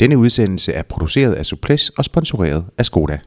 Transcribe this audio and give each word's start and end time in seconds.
Denne 0.00 0.18
udsendelse 0.18 0.72
er 0.72 0.82
produceret 0.82 1.34
af 1.34 1.46
Suples 1.46 1.88
og 1.88 2.04
sponsoreret 2.04 2.64
af 2.78 2.86
Skoda. 2.86 3.18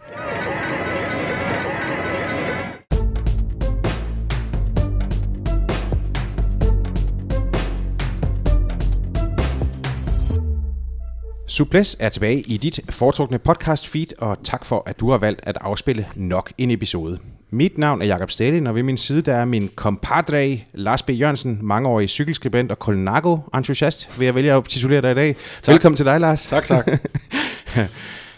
Suples 11.47 11.97
er 11.99 12.09
tilbage 12.09 12.41
i 12.41 12.57
dit 12.57 12.79
foretrukne 12.89 13.39
podcast 13.39 13.87
feed, 13.87 14.07
og 14.17 14.37
tak 14.43 14.65
for, 14.65 14.83
at 14.85 14.99
du 14.99 15.11
har 15.11 15.17
valgt 15.17 15.41
at 15.43 15.57
afspille 15.61 16.07
nok 16.15 16.53
en 16.57 16.71
episode. 16.71 17.19
Mit 17.49 17.77
navn 17.77 18.01
er 18.01 18.05
Jakob 18.05 18.31
Stalin, 18.31 18.67
og 18.67 18.75
ved 18.75 18.83
min 18.83 18.97
side 18.97 19.21
der 19.21 19.33
er 19.33 19.45
min 19.45 19.69
compadre 19.75 20.59
Lars 20.73 21.03
B. 21.03 21.09
Jørgensen, 21.09 21.59
mangeårig 21.61 22.09
cykelskribent 22.09 22.71
og 22.71 22.77
Colnago-entusiast, 22.77 24.19
vil 24.19 24.25
jeg 24.25 24.35
vælge 24.35 24.53
at 24.53 24.63
titulere 24.63 25.01
dig 25.01 25.11
i 25.11 25.15
dag. 25.15 25.35
Tak. 25.61 25.73
Velkommen 25.73 25.97
til 25.97 26.05
dig, 26.05 26.19
Lars. 26.19 26.45
Tak, 26.45 26.65
tak. 26.65 26.87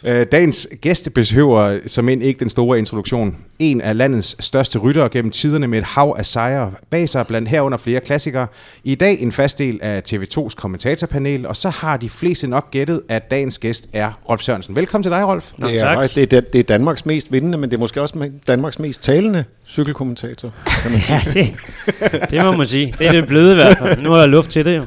Øh, 0.04 0.26
dagens 0.32 0.68
gæste 0.82 1.10
behøver 1.10 1.80
som 1.88 2.10
end 2.10 2.24
ikke 2.24 2.40
den 2.40 2.50
store 2.50 2.80
introduktion. 2.80 3.38
En 3.60 3.82
af 3.82 3.98
landets 3.98 4.46
største 4.46 4.80
ryttere 4.80 5.10
gennem 5.10 5.32
tiderne 5.32 5.68
med 5.68 5.80
et 5.80 5.84
hav 5.84 6.16
af 6.18 6.26
sejre 6.26 6.72
bag 6.90 7.10
sig, 7.10 7.28
blandt 7.28 7.50
herunder 7.50 7.78
flere 7.78 8.00
klassikere. 8.00 8.48
I 8.84 8.96
dag 8.96 9.22
en 9.22 9.32
fast 9.32 9.60
del 9.60 9.80
af 9.82 10.02
TV2's 10.14 10.56
kommentatorpanel, 10.56 11.46
og 11.46 11.56
så 11.56 11.70
har 11.70 11.98
de 11.98 12.10
fleste 12.10 12.48
nok 12.48 12.72
gættet, 12.72 13.02
at 13.10 13.32
dagens 13.32 13.60
gæst 13.60 13.88
er 13.94 14.12
Rolf 14.30 14.42
Sørensen. 14.42 14.76
Velkommen 14.76 15.04
til 15.04 15.12
dig, 15.12 15.28
Rolf. 15.28 15.52
Nå, 15.58 15.68
det, 15.68 15.82
er 15.82 15.94
faktisk, 15.94 16.16
det, 16.16 16.34
er, 16.34 16.42
det 16.42 16.60
er 16.60 16.64
Danmarks 16.64 17.06
mest 17.06 17.32
vindende, 17.32 17.58
men 17.58 17.70
det 17.70 17.76
er 17.76 17.80
måske 17.80 18.02
også 18.02 18.32
Danmarks 18.48 18.80
mest 18.80 19.04
talende 19.04 19.44
cykelkommentator, 19.68 20.54
kan 20.66 20.92
man 20.92 21.02
sige. 21.24 21.58
ja, 22.02 22.08
det, 22.08 22.30
det 22.32 22.46
må 22.46 22.52
man 22.52 22.66
sige. 22.66 22.96
Det 23.00 23.08
er 23.08 23.12
det 23.12 23.28
blevet 23.28 23.52
i 23.52 23.56
hvert 23.56 23.78
fald. 23.78 24.02
Nu 24.02 24.14
er 24.14 24.18
der 24.18 24.26
luft 24.26 24.50
til 24.52 24.66
det 24.66 24.78
jo, 24.78 24.84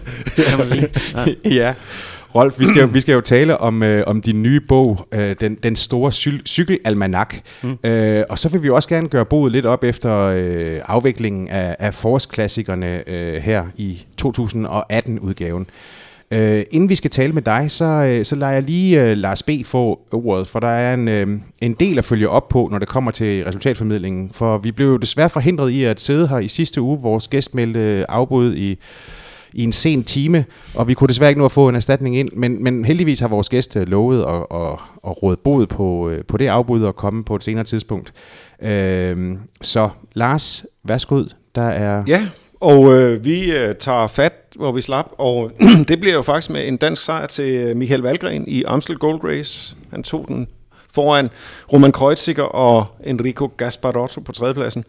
kan 0.49 0.59
man 0.59 0.69
sige. 0.69 0.89
Ja. 1.45 1.51
ja. 1.67 1.75
Rolf, 2.35 2.61
vi 2.61 2.67
skal, 2.67 2.81
jo, 2.81 2.87
vi 2.87 3.01
skal 3.01 3.13
jo 3.13 3.21
tale 3.21 3.59
om, 3.59 3.83
øh, 3.83 4.05
om 4.07 4.21
din 4.21 4.43
nye 4.43 4.61
bog, 4.61 5.07
øh, 5.13 5.37
den, 5.41 5.55
den 5.63 5.77
store 5.77 6.11
cyk- 6.13 6.47
cykelalmanak. 6.47 7.35
Mm. 7.63 7.79
Øh, 7.85 8.25
og 8.29 8.39
så 8.39 8.49
vil 8.49 8.63
vi 8.63 8.71
også 8.71 8.89
gerne 8.89 9.09
gøre 9.09 9.25
boet 9.25 9.53
lidt 9.53 9.67
op 9.67 9.85
efter 9.85 10.19
øh, 10.19 10.81
afviklingen 10.85 11.49
af, 11.49 11.77
af 11.79 11.95
forårsklassikerne 11.95 13.09
øh, 13.09 13.43
her 13.43 13.65
i 13.77 14.07
2018-udgaven. 14.23 15.67
Øh, 16.31 16.65
inden 16.71 16.89
vi 16.89 16.95
skal 16.95 17.11
tale 17.11 17.33
med 17.33 17.43
dig, 17.43 17.71
så, 17.71 17.85
øh, 17.85 18.25
så 18.25 18.37
lader 18.37 18.53
jeg 18.53 18.63
lige 18.63 19.03
øh, 19.03 19.17
Lars 19.17 19.43
B. 19.43 19.51
få 19.65 20.01
ordet, 20.13 20.49
for 20.49 20.61
der 20.61 20.69
er 20.69 20.95
en, 20.95 21.09
øh, 21.09 21.27
en 21.61 21.73
del 21.73 21.99
at 21.99 22.05
følge 22.05 22.29
op 22.29 22.49
på, 22.49 22.69
når 22.71 22.79
det 22.79 22.89
kommer 22.89 23.11
til 23.11 23.45
resultatformidlingen. 23.45 24.31
For 24.33 24.59
vi 24.59 24.73
blev 24.73 24.87
jo 24.87 24.97
desværre 24.97 25.31
forhindret 25.31 25.71
i 25.71 25.85
at 25.85 26.01
sidde 26.01 26.29
her 26.29 26.39
i 26.39 26.49
sidste 26.49 26.81
uge. 26.81 26.99
Vores 27.01 27.29
gæst 27.29 27.55
meldte 27.55 28.11
afbud 28.11 28.57
i 28.57 28.79
i 29.55 29.65
en 29.65 29.73
sen 29.73 30.05
time, 30.05 30.45
og 30.75 30.89
vi 30.89 30.95
kunne 30.95 31.09
desværre 31.09 31.31
ikke 31.31 31.39
nå 31.41 31.45
at 31.45 31.53
få 31.53 31.69
en 31.69 31.75
erstatning 31.75 32.17
ind, 32.17 32.29
men, 32.33 32.65
men 32.65 32.85
heldigvis 32.85 33.21
har 33.21 33.29
vores 33.29 33.49
gæst 33.49 33.77
øh, 33.77 33.89
lovet 33.89 34.23
at, 34.23 34.59
at, 34.61 34.73
at 35.07 35.23
råde 35.23 35.37
bod 35.37 35.67
på, 35.67 36.09
øh, 36.09 36.25
på 36.25 36.37
det 36.37 36.47
afbud 36.47 36.83
og 36.83 36.97
komme 36.97 37.25
på 37.25 37.37
et 37.37 37.43
senere 37.45 37.65
tidspunkt. 37.65 38.13
Øh, 38.63 39.37
så 39.63 39.89
Lars, 40.15 40.67
værsgo, 40.85 41.25
der 41.55 41.63
er... 41.63 42.05
Ja, 42.07 42.29
og 42.61 42.95
øh, 42.95 43.25
vi 43.25 43.57
øh, 43.57 43.75
tager 43.75 44.07
fat, 44.07 44.33
hvor 44.57 44.73
vi 44.73 44.81
slap, 44.81 45.07
og 45.19 45.51
det 45.89 46.01
bliver 46.01 46.15
jo 46.15 46.23
faktisk 46.23 46.51
med 46.51 46.69
en 46.69 46.77
dansk 46.77 47.05
sejr 47.05 47.27
til 47.27 47.55
øh, 47.55 47.77
Michael 47.77 48.01
Valgren 48.01 48.45
i 48.49 48.65
Amstel 48.65 48.97
Gold 48.97 49.25
Race. 49.25 49.77
Han 49.91 50.03
tog 50.03 50.25
den 50.29 50.49
foran 50.95 51.31
Roman 51.73 51.93
Kreuziger 51.93 52.43
og 52.43 52.87
Enrico 53.05 53.51
Gasparotto 53.57 54.21
på 54.21 54.33
tredjepladsen. 54.33 54.85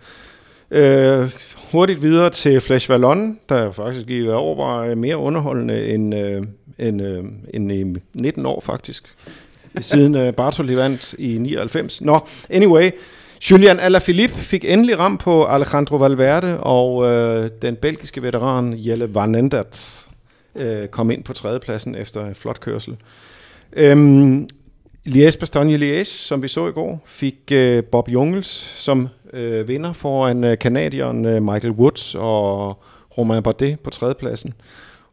Øh, 0.74 1.32
hurtigt 1.72 2.02
videre 2.02 2.30
til 2.30 2.62
Flash 2.62 2.90
Vallon, 2.90 3.40
der 3.50 3.72
faktisk 3.72 4.10
i 4.10 4.28
år 4.28 4.56
var 4.56 4.86
øh, 4.86 4.98
mere 4.98 5.18
underholdende 5.18 5.88
end, 5.88 6.16
øh, 6.16 6.44
end, 6.80 7.02
øh, 7.02 7.24
end 7.54 7.72
i 7.72 8.02
19 8.14 8.46
år 8.46 8.62
faktisk. 8.62 9.14
Siden 9.82 10.16
øh, 10.16 10.34
Bartoli 10.34 10.78
vandt 10.78 11.14
i 11.14 11.38
99. 11.38 12.02
Nå, 12.02 12.20
anyway. 12.50 12.92
Julian 13.52 13.80
Alaphilippe 13.80 14.36
fik 14.36 14.66
endelig 14.66 15.00
ram 15.00 15.18
på 15.18 15.46
Alejandro 15.46 15.96
Valverde, 15.96 16.60
og 16.60 17.06
øh, 17.12 17.50
den 17.62 17.76
belgiske 17.76 18.22
veteran 18.22 18.74
Jelle 18.78 19.14
Van 19.14 19.36
Endert 19.36 20.06
øh, 20.56 20.88
kom 20.88 21.12
ind 21.12 21.24
på 21.24 21.34
tredjepladsen 21.34 21.96
efter 21.96 22.26
en 22.26 22.36
flot 22.36 22.60
kørsel. 22.60 22.96
Øhm, 23.74 24.48
Liège 25.08 25.38
Bastogne 25.40 25.78
Liège, 25.78 26.04
som 26.04 26.44
vi 26.44 26.48
så 26.48 26.68
i 26.68 26.72
går, 26.72 27.04
fik 27.06 27.38
øh, 27.52 27.84
Bob 27.84 28.10
Jungels 28.10 28.48
som 28.78 29.08
øh, 29.34 29.68
vinder 29.68 29.94
foran 29.94 30.44
øh, 30.44 30.58
kanadieren 30.58 31.26
øh, 31.26 31.44
Michael 31.44 31.74
Woods 31.74 32.16
og 32.16 32.78
Romain 33.18 33.44
Bardet 33.44 33.80
på 33.80 33.90
tredjepladsen. 33.90 34.54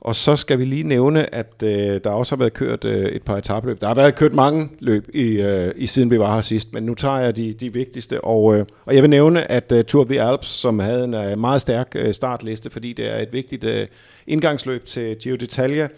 Og 0.00 0.16
så 0.16 0.36
skal 0.36 0.58
vi 0.58 0.64
lige 0.64 0.82
nævne, 0.82 1.34
at 1.34 1.62
øh, 1.62 2.00
der 2.04 2.10
også 2.10 2.34
har 2.34 2.38
været 2.38 2.52
kørt 2.52 2.84
øh, 2.84 3.06
et 3.06 3.22
par 3.22 3.36
etabløb. 3.36 3.80
Der 3.80 3.86
har 3.86 3.94
været 3.94 4.14
kørt 4.14 4.34
mange 4.34 4.68
løb 4.78 5.08
i, 5.14 5.40
øh, 5.40 5.72
i 5.76 5.86
siden 5.86 6.10
vi 6.10 6.18
var 6.18 6.34
her 6.34 6.40
sidst, 6.40 6.74
men 6.74 6.82
nu 6.82 6.94
tager 6.94 7.18
jeg 7.18 7.36
de, 7.36 7.52
de 7.52 7.72
vigtigste. 7.72 8.24
Og, 8.24 8.56
øh, 8.56 8.66
og 8.84 8.94
jeg 8.94 9.02
vil 9.02 9.10
nævne, 9.10 9.50
at 9.50 9.72
øh, 9.72 9.84
Tour 9.84 10.02
of 10.02 10.08
the 10.08 10.22
Alps, 10.22 10.48
som 10.48 10.78
havde 10.78 11.04
en 11.04 11.14
øh, 11.14 11.38
meget 11.38 11.60
stærk 11.60 11.92
øh, 11.94 12.14
startliste, 12.14 12.70
fordi 12.70 12.92
det 12.92 13.14
er 13.14 13.18
et 13.18 13.32
vigtigt 13.32 13.64
øh, 13.64 13.86
indgangsløb 14.26 14.86
til 14.86 15.16
Giro 15.16 15.36
d'Italia, 15.36 15.88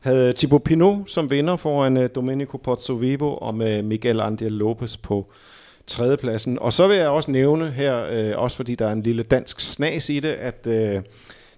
havde 0.00 0.32
Thibaut 0.32 0.62
Pinot 0.62 1.10
som 1.10 1.30
vinder 1.30 1.56
foran 1.56 1.96
øh, 1.96 2.08
Domenico 2.14 2.56
Pozzovivo 2.56 3.34
og 3.34 3.54
med 3.54 3.82
Miguel 3.82 4.20
Angel 4.20 4.52
Lopez 4.52 4.96
på 4.96 5.30
tredjepladsen. 5.88 6.58
Og 6.58 6.72
så 6.72 6.86
vil 6.88 6.96
jeg 6.96 7.08
også 7.08 7.30
nævne 7.30 7.70
her, 7.70 8.04
øh, 8.10 8.32
også 8.42 8.56
fordi 8.56 8.74
der 8.74 8.86
er 8.86 8.92
en 8.92 9.02
lille 9.02 9.22
dansk 9.22 9.60
snas 9.60 10.08
i 10.08 10.20
det, 10.20 10.32
at 10.32 10.66
øh, 10.66 11.02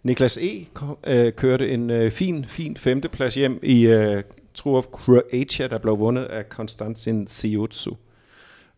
Niklas 0.03 0.37
E. 0.37 0.67
øh, 1.07 1.33
kørte 1.33 1.71
en 1.71 1.91
øh, 1.91 2.11
fin, 2.11 2.47
fin 2.49 2.77
femteplads 2.77 3.35
hjem 3.35 3.61
i 3.63 3.87
øh, 3.87 4.23
Tour 4.55 4.79
of 4.79 4.85
Croatia, 4.85 5.67
der 5.67 5.79
blev 5.79 5.99
vundet 5.99 6.25
af 6.25 6.49
Konstantin 6.49 7.27
Siotsu. 7.27 7.95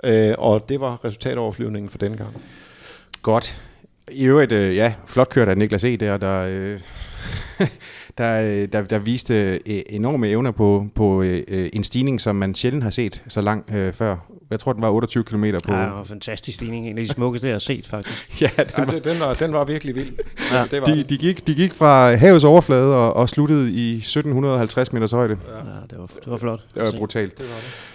Øh, 0.04 0.34
og 0.38 0.68
det 0.68 0.80
var 0.80 1.04
resultatoverflyvningen 1.04 1.90
for 1.90 1.98
den 1.98 2.16
gang. 2.16 2.42
Godt. 3.22 3.62
I 4.10 4.24
øvrigt, 4.24 4.52
øh, 4.52 4.76
ja, 4.76 4.94
flot 5.06 5.28
kørt 5.28 5.48
af 5.48 5.58
Niklas 5.58 5.84
E. 5.84 5.96
der, 5.96 6.16
der, 6.16 6.46
øh, 6.48 6.80
der, 8.18 8.66
der, 8.66 8.82
der 8.82 8.98
viste 8.98 9.60
øh, 9.66 9.82
enorme 9.90 10.28
evner 10.28 10.50
på, 10.50 10.86
på 10.94 11.22
øh, 11.22 11.70
en 11.72 11.84
stigning, 11.84 12.20
som 12.20 12.36
man 12.36 12.54
sjældent 12.54 12.84
har 12.84 12.90
set 12.90 13.22
så 13.28 13.40
langt 13.40 13.74
øh, 13.74 13.92
før. 13.92 14.16
Jeg 14.50 14.60
tror, 14.60 14.72
den 14.72 14.82
var 14.82 14.90
28 14.90 15.24
km 15.24 15.44
på... 15.64 15.72
Ja, 15.72 15.80
det 15.80 15.92
var 15.92 16.00
en 16.00 16.06
fantastisk 16.06 16.56
stigning. 16.56 16.88
En 16.88 16.98
af 16.98 17.04
de 17.04 17.10
smukkeste, 17.12 17.46
jeg 17.46 17.54
har 17.54 17.58
set, 17.58 17.86
faktisk. 17.86 18.30
ja, 18.42 18.48
den 18.56 18.86
var, 18.86 18.92
ja, 18.92 18.98
den, 18.98 19.20
var, 19.20 19.34
den 19.34 19.52
var 19.52 19.64
virkelig 19.64 19.94
vild. 19.94 20.12
Ja. 20.52 20.64
Det 20.70 20.80
var 20.80 20.86
de, 20.86 21.02
de, 21.02 21.18
gik, 21.18 21.46
de 21.46 21.54
gik 21.54 21.74
fra 21.74 22.14
havets 22.14 22.44
overflade 22.44 22.96
og, 22.96 23.16
og 23.16 23.28
sluttede 23.28 23.72
i 23.72 23.96
1750 23.96 24.92
meters 24.92 25.12
højde. 25.12 25.36
Ja, 25.48 25.56
ja 25.56 25.62
det, 25.90 25.98
var, 25.98 26.06
det 26.06 26.26
var 26.26 26.36
flot. 26.36 26.60
Det 26.74 26.82
var 26.82 26.92
brutalt. 26.98 27.38
Det 27.38 27.48
var 27.48 27.54
det. 27.54 27.91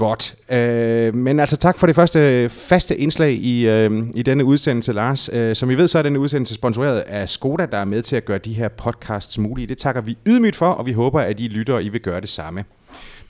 Godt. 0.00 0.34
Øh, 0.52 1.14
men 1.14 1.40
altså 1.40 1.56
tak 1.56 1.78
for 1.78 1.86
det 1.86 1.96
første 1.96 2.48
faste 2.48 2.96
indslag 2.96 3.32
i, 3.32 3.66
øh, 3.66 4.06
i 4.14 4.22
denne 4.22 4.44
udsendelse, 4.44 4.92
Lars. 4.92 5.30
Øh, 5.32 5.56
som 5.56 5.70
I 5.70 5.74
ved, 5.74 5.88
så 5.88 5.98
er 5.98 6.02
denne 6.02 6.18
udsendelse 6.18 6.54
sponsoreret 6.54 7.00
af 7.00 7.28
Skoda, 7.28 7.66
der 7.66 7.78
er 7.78 7.84
med 7.84 8.02
til 8.02 8.16
at 8.16 8.24
gøre 8.24 8.38
de 8.38 8.52
her 8.52 8.68
podcasts 8.68 9.38
mulige. 9.38 9.66
Det 9.66 9.78
takker 9.78 10.00
vi 10.00 10.18
ydmygt 10.26 10.56
for, 10.56 10.66
og 10.66 10.86
vi 10.86 10.92
håber, 10.92 11.20
at 11.20 11.40
I 11.40 11.48
lytter, 11.48 11.74
og 11.74 11.84
I 11.84 11.88
vil 11.88 12.00
gøre 12.00 12.20
det 12.20 12.28
samme. 12.28 12.64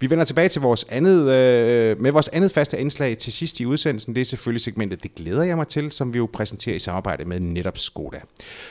Vi 0.00 0.10
vender 0.10 0.24
tilbage 0.24 0.48
til 0.48 0.60
vores 0.60 0.86
andet, 0.88 1.30
øh, 1.30 2.00
med 2.00 2.12
vores 2.12 2.28
andet 2.28 2.52
faste 2.52 2.80
indslag 2.80 3.18
til 3.18 3.32
sidst 3.32 3.60
i 3.60 3.66
udsendelsen. 3.66 4.14
Det 4.14 4.20
er 4.20 4.24
selvfølgelig 4.24 4.62
segmentet 4.62 5.02
Det 5.02 5.14
glæder 5.14 5.42
jeg 5.42 5.56
mig 5.56 5.68
til, 5.68 5.92
som 5.92 6.12
vi 6.14 6.18
jo 6.18 6.28
præsenterer 6.32 6.76
i 6.76 6.78
samarbejde 6.78 7.24
med 7.24 7.40
netop 7.40 7.78
Skoda. 7.78 8.18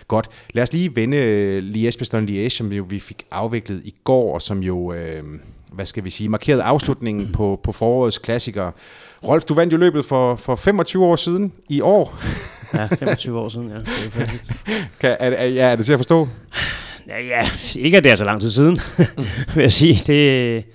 Godt, 0.07 0.29
lad 0.53 0.63
os 0.63 0.73
lige 0.73 0.95
vende 0.95 1.17
øh, 1.17 1.63
Liège 1.63 1.97
Bastogne 1.97 2.27
Liège, 2.27 2.49
som 2.49 2.71
jo 2.71 2.85
vi 2.89 2.99
fik 2.99 3.25
afviklet 3.31 3.81
i 3.85 3.95
går, 4.03 4.33
og 4.33 4.41
som 4.41 4.63
jo, 4.63 4.93
øh, 4.93 5.23
hvad 5.71 5.85
skal 5.85 6.03
vi 6.03 6.09
sige, 6.09 6.29
markerede 6.29 6.63
afslutningen 6.63 7.31
på, 7.37 7.59
på 7.63 7.71
forårets 7.71 8.17
klassikere. 8.17 8.71
Rolf, 9.27 9.43
du 9.43 9.53
vandt 9.53 9.73
jo 9.73 9.77
løbet 9.77 10.05
for, 10.05 10.35
for 10.35 10.55
25 10.55 11.05
år 11.05 11.15
siden 11.15 11.53
i 11.69 11.81
år. 11.81 12.17
ja, 12.73 12.87
25 12.87 13.39
år 13.39 13.49
siden, 13.49 13.69
ja. 13.69 13.77
Det 13.77 13.85
er, 14.15 14.25
kan, 15.01 15.17
er, 15.19 15.29
er, 15.29 15.45
ja, 15.45 15.71
er 15.71 15.75
det 15.75 15.85
til 15.85 15.93
at 15.93 15.99
forstå? 15.99 16.27
Ja, 17.07 17.21
ja, 17.21 17.49
ikke 17.75 17.97
at 17.97 18.03
det 18.03 18.11
er 18.11 18.15
så 18.15 18.23
lang 18.23 18.41
tid 18.41 18.51
siden, 18.51 18.79
vil 19.55 19.61
jeg 19.61 19.71
sige. 19.71 20.13
Det, 20.13 20.65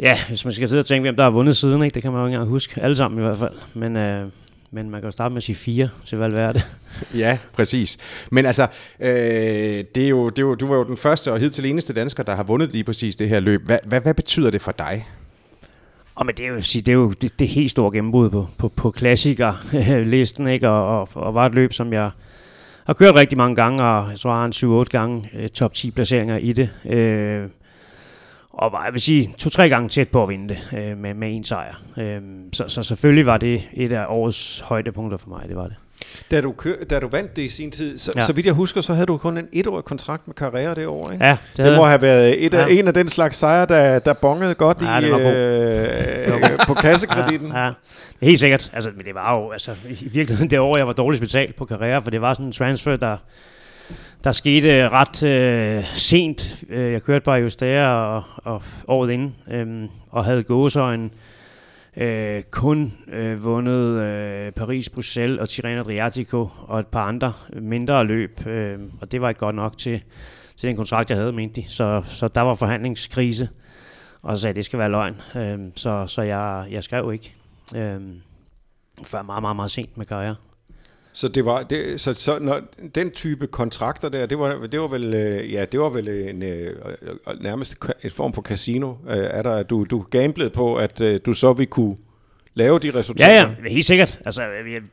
Ja, 0.00 0.18
hvis 0.28 0.44
man 0.44 0.54
skal 0.54 0.68
sidde 0.68 0.80
og 0.80 0.86
tænke, 0.86 1.02
hvem 1.02 1.16
der 1.16 1.22
har 1.22 1.30
vundet 1.30 1.56
siden, 1.56 1.82
ikke? 1.82 1.94
det 1.94 2.02
kan 2.02 2.12
man 2.12 2.20
jo 2.20 2.26
ikke 2.26 2.34
engang 2.34 2.50
huske. 2.50 2.82
Alle 2.82 2.96
sammen 2.96 3.20
i 3.20 3.22
hvert 3.22 3.38
fald. 3.38 3.52
Men, 3.74 3.96
øh, 3.96 4.28
men 4.74 4.90
man 4.90 5.00
kan 5.00 5.08
jo 5.08 5.12
starte 5.12 5.32
med 5.32 5.36
at 5.36 5.42
sige 5.42 5.56
fire 5.56 5.88
til 6.04 6.18
Valverde. 6.18 6.62
ja, 7.14 7.38
præcis. 7.52 7.98
Men 8.30 8.46
altså, 8.46 8.66
øh, 9.00 9.08
det 9.94 9.98
er 9.98 10.08
jo, 10.08 10.28
det 10.28 10.38
er 10.38 10.42
jo, 10.42 10.54
du 10.54 10.66
var 10.66 10.76
jo 10.76 10.84
den 10.84 10.96
første 10.96 11.32
og 11.32 11.38
hidtil 11.38 11.66
eneste 11.66 11.92
dansker, 11.92 12.22
der 12.22 12.34
har 12.34 12.42
vundet 12.42 12.72
lige 12.72 12.84
præcis 12.84 13.16
det 13.16 13.28
her 13.28 13.40
løb. 13.40 13.66
Hvad, 13.66 13.78
hvad, 13.84 14.00
hvad 14.00 14.14
betyder 14.14 14.50
det 14.50 14.62
for 14.62 14.72
dig? 14.72 15.08
Og 16.14 16.26
men 16.26 16.34
det 16.34 16.44
er 16.44 16.48
jo, 16.48 16.56
det 16.56 16.88
er 16.88 16.92
jo 16.92 17.12
det, 17.12 17.38
det 17.38 17.48
helt 17.48 17.70
store 17.70 17.92
gennembrud 17.92 18.30
på, 18.30 18.48
på, 18.58 18.68
på 18.68 18.90
klassikerlisten, 18.90 20.46
ikke? 20.54 20.68
Og, 20.68 20.98
og, 20.98 21.08
og, 21.14 21.34
var 21.34 21.46
et 21.46 21.54
løb, 21.54 21.72
som 21.72 21.92
jeg 21.92 22.10
har 22.86 22.94
kørt 22.94 23.14
rigtig 23.14 23.38
mange 23.38 23.56
gange, 23.56 23.82
og 23.82 24.10
jeg 24.10 24.18
tror, 24.18 24.30
jeg 24.30 24.38
har 24.38 24.78
en 24.78 24.82
7-8 24.82 24.88
gange 24.90 25.30
øh, 25.34 25.48
top 25.48 25.74
10 25.74 25.90
placeringer 25.90 26.36
i 26.36 26.52
det. 26.52 26.70
Øh, 26.86 27.48
og 28.58 28.72
var, 28.72 28.84
jeg 28.84 28.92
vil 28.92 29.00
sige, 29.00 29.34
to-tre 29.38 29.68
gange 29.68 29.88
tæt 29.88 30.08
på 30.08 30.22
at 30.22 30.28
vinde 30.28 30.48
det 30.54 30.78
øh, 30.78 30.98
med, 30.98 31.14
med 31.14 31.36
en 31.36 31.44
sejr. 31.44 31.74
Øh, 31.98 32.20
så, 32.52 32.64
så 32.68 32.82
selvfølgelig 32.82 33.26
var 33.26 33.36
det 33.36 33.62
et 33.72 33.92
af 33.92 34.04
årets 34.08 34.60
højdepunkter 34.60 35.18
for 35.18 35.28
mig, 35.28 35.42
det 35.48 35.56
var 35.56 35.64
det. 35.66 35.74
Da 36.30 36.40
du, 36.40 36.52
kør, 36.52 36.72
da 36.90 36.98
du 37.00 37.08
vandt 37.08 37.36
det 37.36 37.42
i 37.42 37.48
sin 37.48 37.70
tid, 37.70 37.98
så, 37.98 38.12
Ja. 38.16 38.26
så 38.26 38.32
vidt 38.32 38.46
jeg 38.46 38.54
husker, 38.54 38.80
så 38.80 38.92
havde 38.94 39.06
du 39.06 39.16
kun 39.16 39.38
en 39.38 39.48
etårig 39.52 39.84
kontrakt 39.84 40.26
med 40.28 40.34
Carrera 40.34 40.74
det 40.74 40.86
år, 40.86 41.10
ikke? 41.12 41.24
Ja, 41.24 41.36
det, 41.56 41.64
Det, 41.66 41.76
må 41.76 41.84
have 41.84 42.02
været 42.02 42.44
et 42.44 42.54
af, 42.54 42.68
Ja. 42.68 42.74
en 42.78 42.88
af 42.88 42.94
den 42.94 43.08
slags 43.08 43.36
sejre, 43.36 43.66
der, 43.66 43.98
der 43.98 44.12
bongede 44.12 44.54
godt 44.54 44.82
Ja, 44.82 44.98
i, 45.00 45.04
øh, 45.04 46.32
på 46.68 46.74
kassekreditten. 46.74 47.48
Ja, 47.48 47.64
ja. 47.64 47.72
Helt 48.22 48.40
sikkert. 48.40 48.70
Altså, 48.72 48.90
men 48.96 49.04
det 49.06 49.14
var 49.14 49.34
jo 49.40 49.50
altså, 49.50 49.70
i 49.90 50.08
virkeligheden 50.12 50.50
det 50.50 50.58
år, 50.58 50.76
jeg 50.76 50.86
var 50.86 50.92
dårligt 50.92 51.20
betalt 51.20 51.56
på 51.56 51.64
karriere, 51.64 52.02
for 52.02 52.10
det 52.10 52.20
var 52.20 52.34
sådan 52.34 52.46
en 52.46 52.52
transfer, 52.52 52.96
der, 52.96 53.16
der 54.24 54.32
skete 54.32 54.68
øh, 54.68 54.92
ret 54.92 55.22
øh, 55.22 55.84
sent. 55.84 56.64
Øh, 56.68 56.92
jeg 56.92 57.02
kørte 57.02 57.24
bare 57.24 57.46
i 57.46 57.48
der 57.48 57.86
og, 57.86 58.22
og 58.36 58.62
året 58.88 59.10
inden, 59.10 59.36
øh, 59.50 59.88
og 60.10 60.24
havde 60.24 60.42
gåsøjne 60.42 61.10
øh, 61.96 62.42
kun 62.42 62.94
øh, 63.08 63.44
vundet 63.44 64.02
øh, 64.02 64.52
Paris, 64.52 64.88
Bruxelles 64.88 65.40
og 65.40 65.48
Tirreno 65.48 65.80
Adriatico 65.80 66.48
og 66.66 66.80
et 66.80 66.86
par 66.86 67.04
andre 67.04 67.32
mindre 67.52 68.04
løb, 68.04 68.46
øh, 68.46 68.78
og 69.00 69.12
det 69.12 69.20
var 69.20 69.28
ikke 69.28 69.38
godt 69.38 69.56
nok 69.56 69.78
til, 69.78 70.02
til 70.56 70.68
den 70.68 70.76
kontrakt, 70.76 71.10
jeg 71.10 71.18
havde, 71.18 71.32
mente 71.32 71.60
de. 71.60 71.70
Så, 71.70 72.02
så 72.08 72.28
der 72.28 72.40
var 72.40 72.54
forhandlingskrise, 72.54 73.48
og 74.22 74.36
så 74.36 74.40
sagde 74.40 74.50
at 74.50 74.56
det 74.56 74.64
skal 74.64 74.78
være 74.78 74.90
løgn. 74.90 75.20
Øh, 75.36 75.58
så 75.76 76.06
så 76.06 76.22
jeg, 76.22 76.66
jeg 76.70 76.84
skrev 76.84 77.12
ikke. 77.12 77.34
Øh, 77.76 78.00
før 79.04 79.22
meget, 79.22 79.42
meget, 79.42 79.56
meget 79.56 79.70
sent 79.70 79.98
med 79.98 80.06
karriere. 80.06 80.36
Så 81.16 81.28
det 81.28 81.44
var 81.44 81.62
det, 81.62 82.00
så, 82.00 82.14
så 82.14 82.38
når, 82.38 82.60
den 82.94 83.10
type 83.10 83.46
kontrakter 83.46 84.08
der, 84.08 84.26
det 84.26 84.38
var 84.38 84.66
det 84.66 84.80
var 84.80 84.88
vel 84.88 85.14
øh, 85.14 85.52
ja, 85.52 85.64
det 85.64 85.80
var 85.80 85.90
vel 85.90 86.08
en 86.08 86.42
øh, 86.42 86.76
øh, 87.02 87.42
nærmest 87.42 87.76
en 88.04 88.10
form 88.10 88.32
for 88.32 88.42
casino. 88.42 88.94
Er 89.06 89.42
der 89.42 89.50
at 89.50 89.70
du 89.70 89.84
du 89.90 90.04
gamblede 90.10 90.50
på 90.50 90.74
at 90.74 91.02
du 91.26 91.32
så 91.32 91.52
vi 91.52 91.64
kunne 91.64 91.96
lave 92.54 92.78
de 92.78 92.90
resultater? 92.98 93.32
Ja, 93.34 93.40
ja, 93.64 93.70
helt 93.70 93.84
sikkert. 93.86 94.20
Altså, 94.26 94.42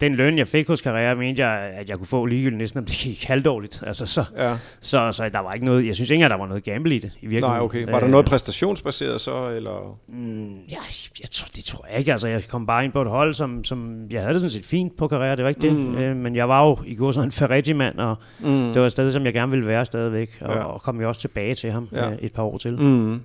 den 0.02 0.16
løn, 0.16 0.38
jeg 0.38 0.48
fik 0.48 0.68
hos 0.68 0.80
Carrera, 0.80 1.16
mente 1.16 1.48
jeg, 1.48 1.60
at 1.74 1.90
jeg 1.90 1.98
kunne 1.98 2.08
få 2.08 2.26
ligegyldigt 2.26 2.58
næsten, 2.58 2.78
om 2.80 2.86
det 2.86 2.96
gik 2.96 3.24
halvdårligt. 3.24 3.84
Altså, 3.88 4.06
så, 4.06 4.24
ja. 4.38 4.56
så, 4.82 5.12
så 5.12 5.30
der 5.30 5.40
var 5.40 5.54
ikke 5.54 5.66
noget, 5.66 5.88
jeg 5.88 5.96
synes 5.96 6.10
ikke, 6.10 6.26
at 6.26 6.32
der 6.32 6.38
var 6.38 6.48
noget 6.48 6.64
gamble 6.64 6.96
i 6.96 7.00
det, 7.00 7.12
i 7.22 7.28
virkeligheden. 7.28 7.52
Nej, 7.54 7.60
okay. 7.60 7.86
Var 7.86 7.92
der 8.00 8.04
Øh, 8.04 8.12
noget 8.12 8.26
præstationsbaseret 8.26 9.22
så, 9.22 9.50
eller? 9.50 10.00
Mm, 10.08 10.56
ja, 10.72 10.78
jeg 11.22 11.30
tror, 11.32 11.50
det 11.56 11.64
tror 11.64 11.86
jeg 11.90 12.00
ikke. 12.00 12.12
Altså, 12.12 12.28
jeg 12.28 12.44
kom 12.50 12.66
bare 12.66 12.84
ind 12.84 12.92
på 12.94 13.02
et 13.02 13.10
hold, 13.10 13.34
som, 13.34 13.64
som 13.64 14.08
jeg 14.12 14.22
havde 14.22 14.34
det 14.34 14.42
sådan 14.42 14.52
set 14.52 14.66
fint 14.66 14.98
på 14.98 15.08
karriere, 15.08 15.36
det 15.36 15.44
var 15.44 15.50
ikke 15.50 15.62
det. 15.62 15.74
Mm. 15.76 15.98
Øh, 15.98 16.16
men 16.16 16.36
jeg 16.36 16.50
var 16.50 16.66
jo 16.68 16.78
i 16.86 16.96
går 16.96 17.12
sådan 17.12 17.28
en 17.28 17.32
Ferretti-mand, 17.32 17.98
og 18.00 18.16
Mm. 18.40 18.48
det 18.74 18.80
var 18.80 18.86
et 18.86 18.92
sted, 18.92 19.12
som 19.12 19.26
jeg 19.26 19.34
gerne 19.34 19.52
ville 19.52 19.68
være 19.68 19.86
stadigvæk. 19.86 20.38
Og, 20.42 20.54
Ja. 20.56 20.64
og 20.64 20.82
kom 20.82 21.02
jo 21.02 21.08
også 21.08 21.22
tilbage 21.22 21.56
til 21.56 21.72
ham 21.72 21.88
Ja. 21.92 22.10
øh, 22.10 22.18
et 22.22 22.34
par 22.34 22.44
år 22.44 22.58
til. 22.58 22.80
Mm. 22.82 23.20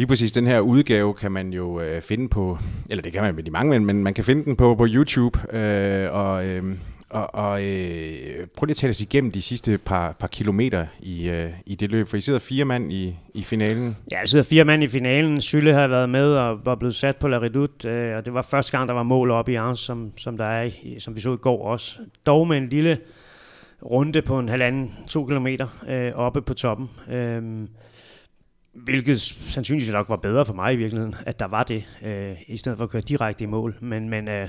Lige 0.00 0.08
præcis 0.08 0.32
den 0.32 0.46
her 0.46 0.60
udgave 0.60 1.14
kan 1.14 1.32
man 1.32 1.52
jo 1.52 1.80
øh, 1.80 2.02
finde 2.02 2.28
på, 2.28 2.58
eller 2.90 3.02
det 3.02 3.12
kan 3.12 3.22
man 3.22 3.34
med 3.34 3.42
de 3.42 3.50
mange, 3.50 3.70
men, 3.70 3.84
men 3.84 4.04
man 4.04 4.14
kan 4.14 4.24
finde 4.24 4.44
den 4.44 4.56
på, 4.56 4.74
på 4.74 4.86
YouTube, 4.88 5.56
øh, 5.56 6.12
og, 6.12 6.46
øh, 6.46 6.62
og, 7.10 7.34
og 7.34 7.64
øh, 7.64 8.46
prøv 8.56 8.64
lige 8.64 8.72
at 8.72 8.76
tage 8.76 8.90
os 8.90 9.00
igennem 9.00 9.32
de 9.32 9.42
sidste 9.42 9.78
par, 9.78 10.12
par 10.12 10.26
kilometer 10.26 10.86
i, 11.00 11.28
øh, 11.30 11.50
i 11.66 11.74
det 11.74 11.90
løb, 11.90 12.08
for 12.08 12.16
I 12.16 12.20
sidder 12.20 12.38
fire 12.38 12.64
mand 12.64 12.92
i, 12.92 13.16
i 13.34 13.42
finalen. 13.42 13.96
Ja, 14.12 14.18
jeg 14.18 14.28
sidder 14.28 14.44
fire 14.44 14.64
mand 14.64 14.82
i 14.82 14.88
finalen. 14.88 15.40
Sylle 15.40 15.74
har 15.74 15.88
været 15.88 16.10
med 16.10 16.34
og 16.34 16.58
var 16.64 16.74
blevet 16.74 16.94
sat 16.94 17.16
på 17.16 17.28
La 17.28 17.38
Redoute, 17.38 17.88
øh, 17.88 18.16
og 18.16 18.24
det 18.24 18.34
var 18.34 18.42
første 18.42 18.76
gang, 18.76 18.88
der 18.88 18.94
var 18.94 19.02
mål 19.02 19.30
op 19.30 19.48
i 19.48 19.54
Arns, 19.54 19.80
som, 19.80 20.12
som, 20.16 20.36
der 20.36 20.44
er, 20.44 20.70
som 20.98 21.16
vi 21.16 21.20
så 21.20 21.32
i 21.32 21.36
går 21.36 21.66
også. 21.66 21.98
Dog 22.26 22.48
med 22.48 22.56
en 22.56 22.68
lille 22.68 22.98
runde 23.82 24.22
på 24.22 24.38
en 24.38 24.48
halvanden, 24.48 24.94
to 25.08 25.26
kilometer 25.26 25.66
øh, 25.88 26.12
oppe 26.14 26.42
på 26.42 26.54
toppen. 26.54 26.90
Øh, 27.12 27.42
hvilket 28.72 29.20
sandsynligvis 29.20 29.92
nok 29.92 30.08
var 30.08 30.16
bedre 30.16 30.46
for 30.46 30.54
mig 30.54 30.72
i 30.72 30.76
virkeligheden, 30.76 31.14
at 31.26 31.38
der 31.40 31.46
var 31.46 31.62
det, 31.62 31.84
øh, 32.04 32.36
i 32.46 32.56
stedet 32.56 32.78
for 32.78 32.84
at 32.84 32.90
køre 32.90 33.02
direkte 33.02 33.44
i 33.44 33.46
mål. 33.46 33.76
Men, 33.80 34.08
men 34.08 34.28
øh, 34.28 34.48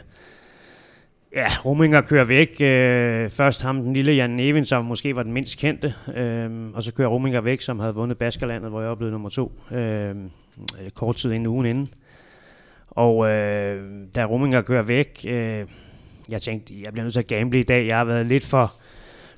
ja, 1.36 1.48
Rominger 1.66 2.02
kører 2.02 2.24
væk. 2.24 2.62
Øh, 2.62 3.30
først 3.30 3.62
ham, 3.62 3.82
den 3.84 3.94
lille 3.94 4.12
Jan 4.12 4.40
Evin, 4.40 4.66
som 4.66 4.86
måske 4.86 5.16
var 5.16 5.24
den 5.24 5.34
mindst 5.34 5.58
kendte. 5.58 5.94
Øh, 6.16 6.52
og 6.74 6.84
så 6.84 6.94
kører 6.94 7.08
Rominger 7.08 7.42
væk, 7.42 7.62
som 7.62 7.80
havde 7.80 7.96
vundet 7.96 8.18
Baskerlandet, 8.18 8.70
hvor 8.70 8.82
jeg 8.82 8.90
var 8.90 8.96
blevet 8.96 9.12
nummer 9.12 9.30
to. 9.30 9.52
Øh, 9.72 10.10
øh, 10.10 10.90
kort 10.94 11.16
tid 11.16 11.32
inden 11.32 11.48
ugen 11.48 11.66
inden. 11.66 11.88
Og 12.88 13.30
øh, 13.30 13.92
da 14.16 14.26
Rominger 14.26 14.62
kører 14.62 14.84
væk, 14.84 15.26
øh, 15.28 15.66
jeg 16.30 16.42
tænkte, 16.42 16.74
jeg 16.84 16.94
bliver 16.94 17.04
nødt 17.04 17.14
til 17.14 17.20
at 17.20 17.28
gamble 17.28 17.60
i 17.60 17.64
dag. 17.64 17.88
Jeg 17.88 17.98
har 17.98 18.06
været 18.06 18.26
lidt 18.26 18.46
for, 18.46 18.81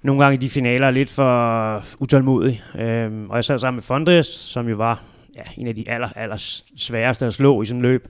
nogle 0.03 0.23
gange 0.23 0.33
i 0.33 0.37
de 0.37 0.49
finaler, 0.49 0.91
lidt 0.91 1.09
for 1.09 1.83
utålmodig. 1.99 2.61
Øhm, 2.79 3.29
og 3.29 3.35
jeg 3.35 3.45
sad 3.45 3.59
sammen 3.59 3.77
med 3.77 3.83
Fondres, 3.83 4.27
som 4.27 4.67
jo 4.67 4.75
var 4.75 5.03
ja, 5.35 5.41
en 5.57 5.67
af 5.67 5.75
de 5.75 5.89
aller, 5.89 6.09
aller 6.15 6.61
sværeste 6.77 7.25
at 7.25 7.33
slå 7.33 7.61
i 7.61 7.65
sådan 7.65 7.79
et 7.79 7.83
løb. 7.83 8.07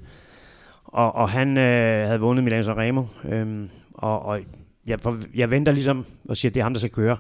Og, 0.84 1.16
og 1.16 1.30
han 1.30 1.58
øh, 1.58 2.08
havde 2.08 2.20
vundet 2.20 2.44
Milan 2.44 2.64
Sanremo. 2.64 3.04
Øhm, 3.26 3.70
og, 3.94 4.26
og 4.26 4.40
jeg, 4.86 5.00
jeg 5.36 5.52
venter 5.52 5.72
ligesom 5.72 6.06
og 6.30 6.38
siger, 6.38 6.50
at 6.50 6.56
det 6.56 6.60
er 6.60 6.64
ham, 6.64 6.74
der 6.74 6.80
skal 6.80 6.92
køre. 6.92 7.18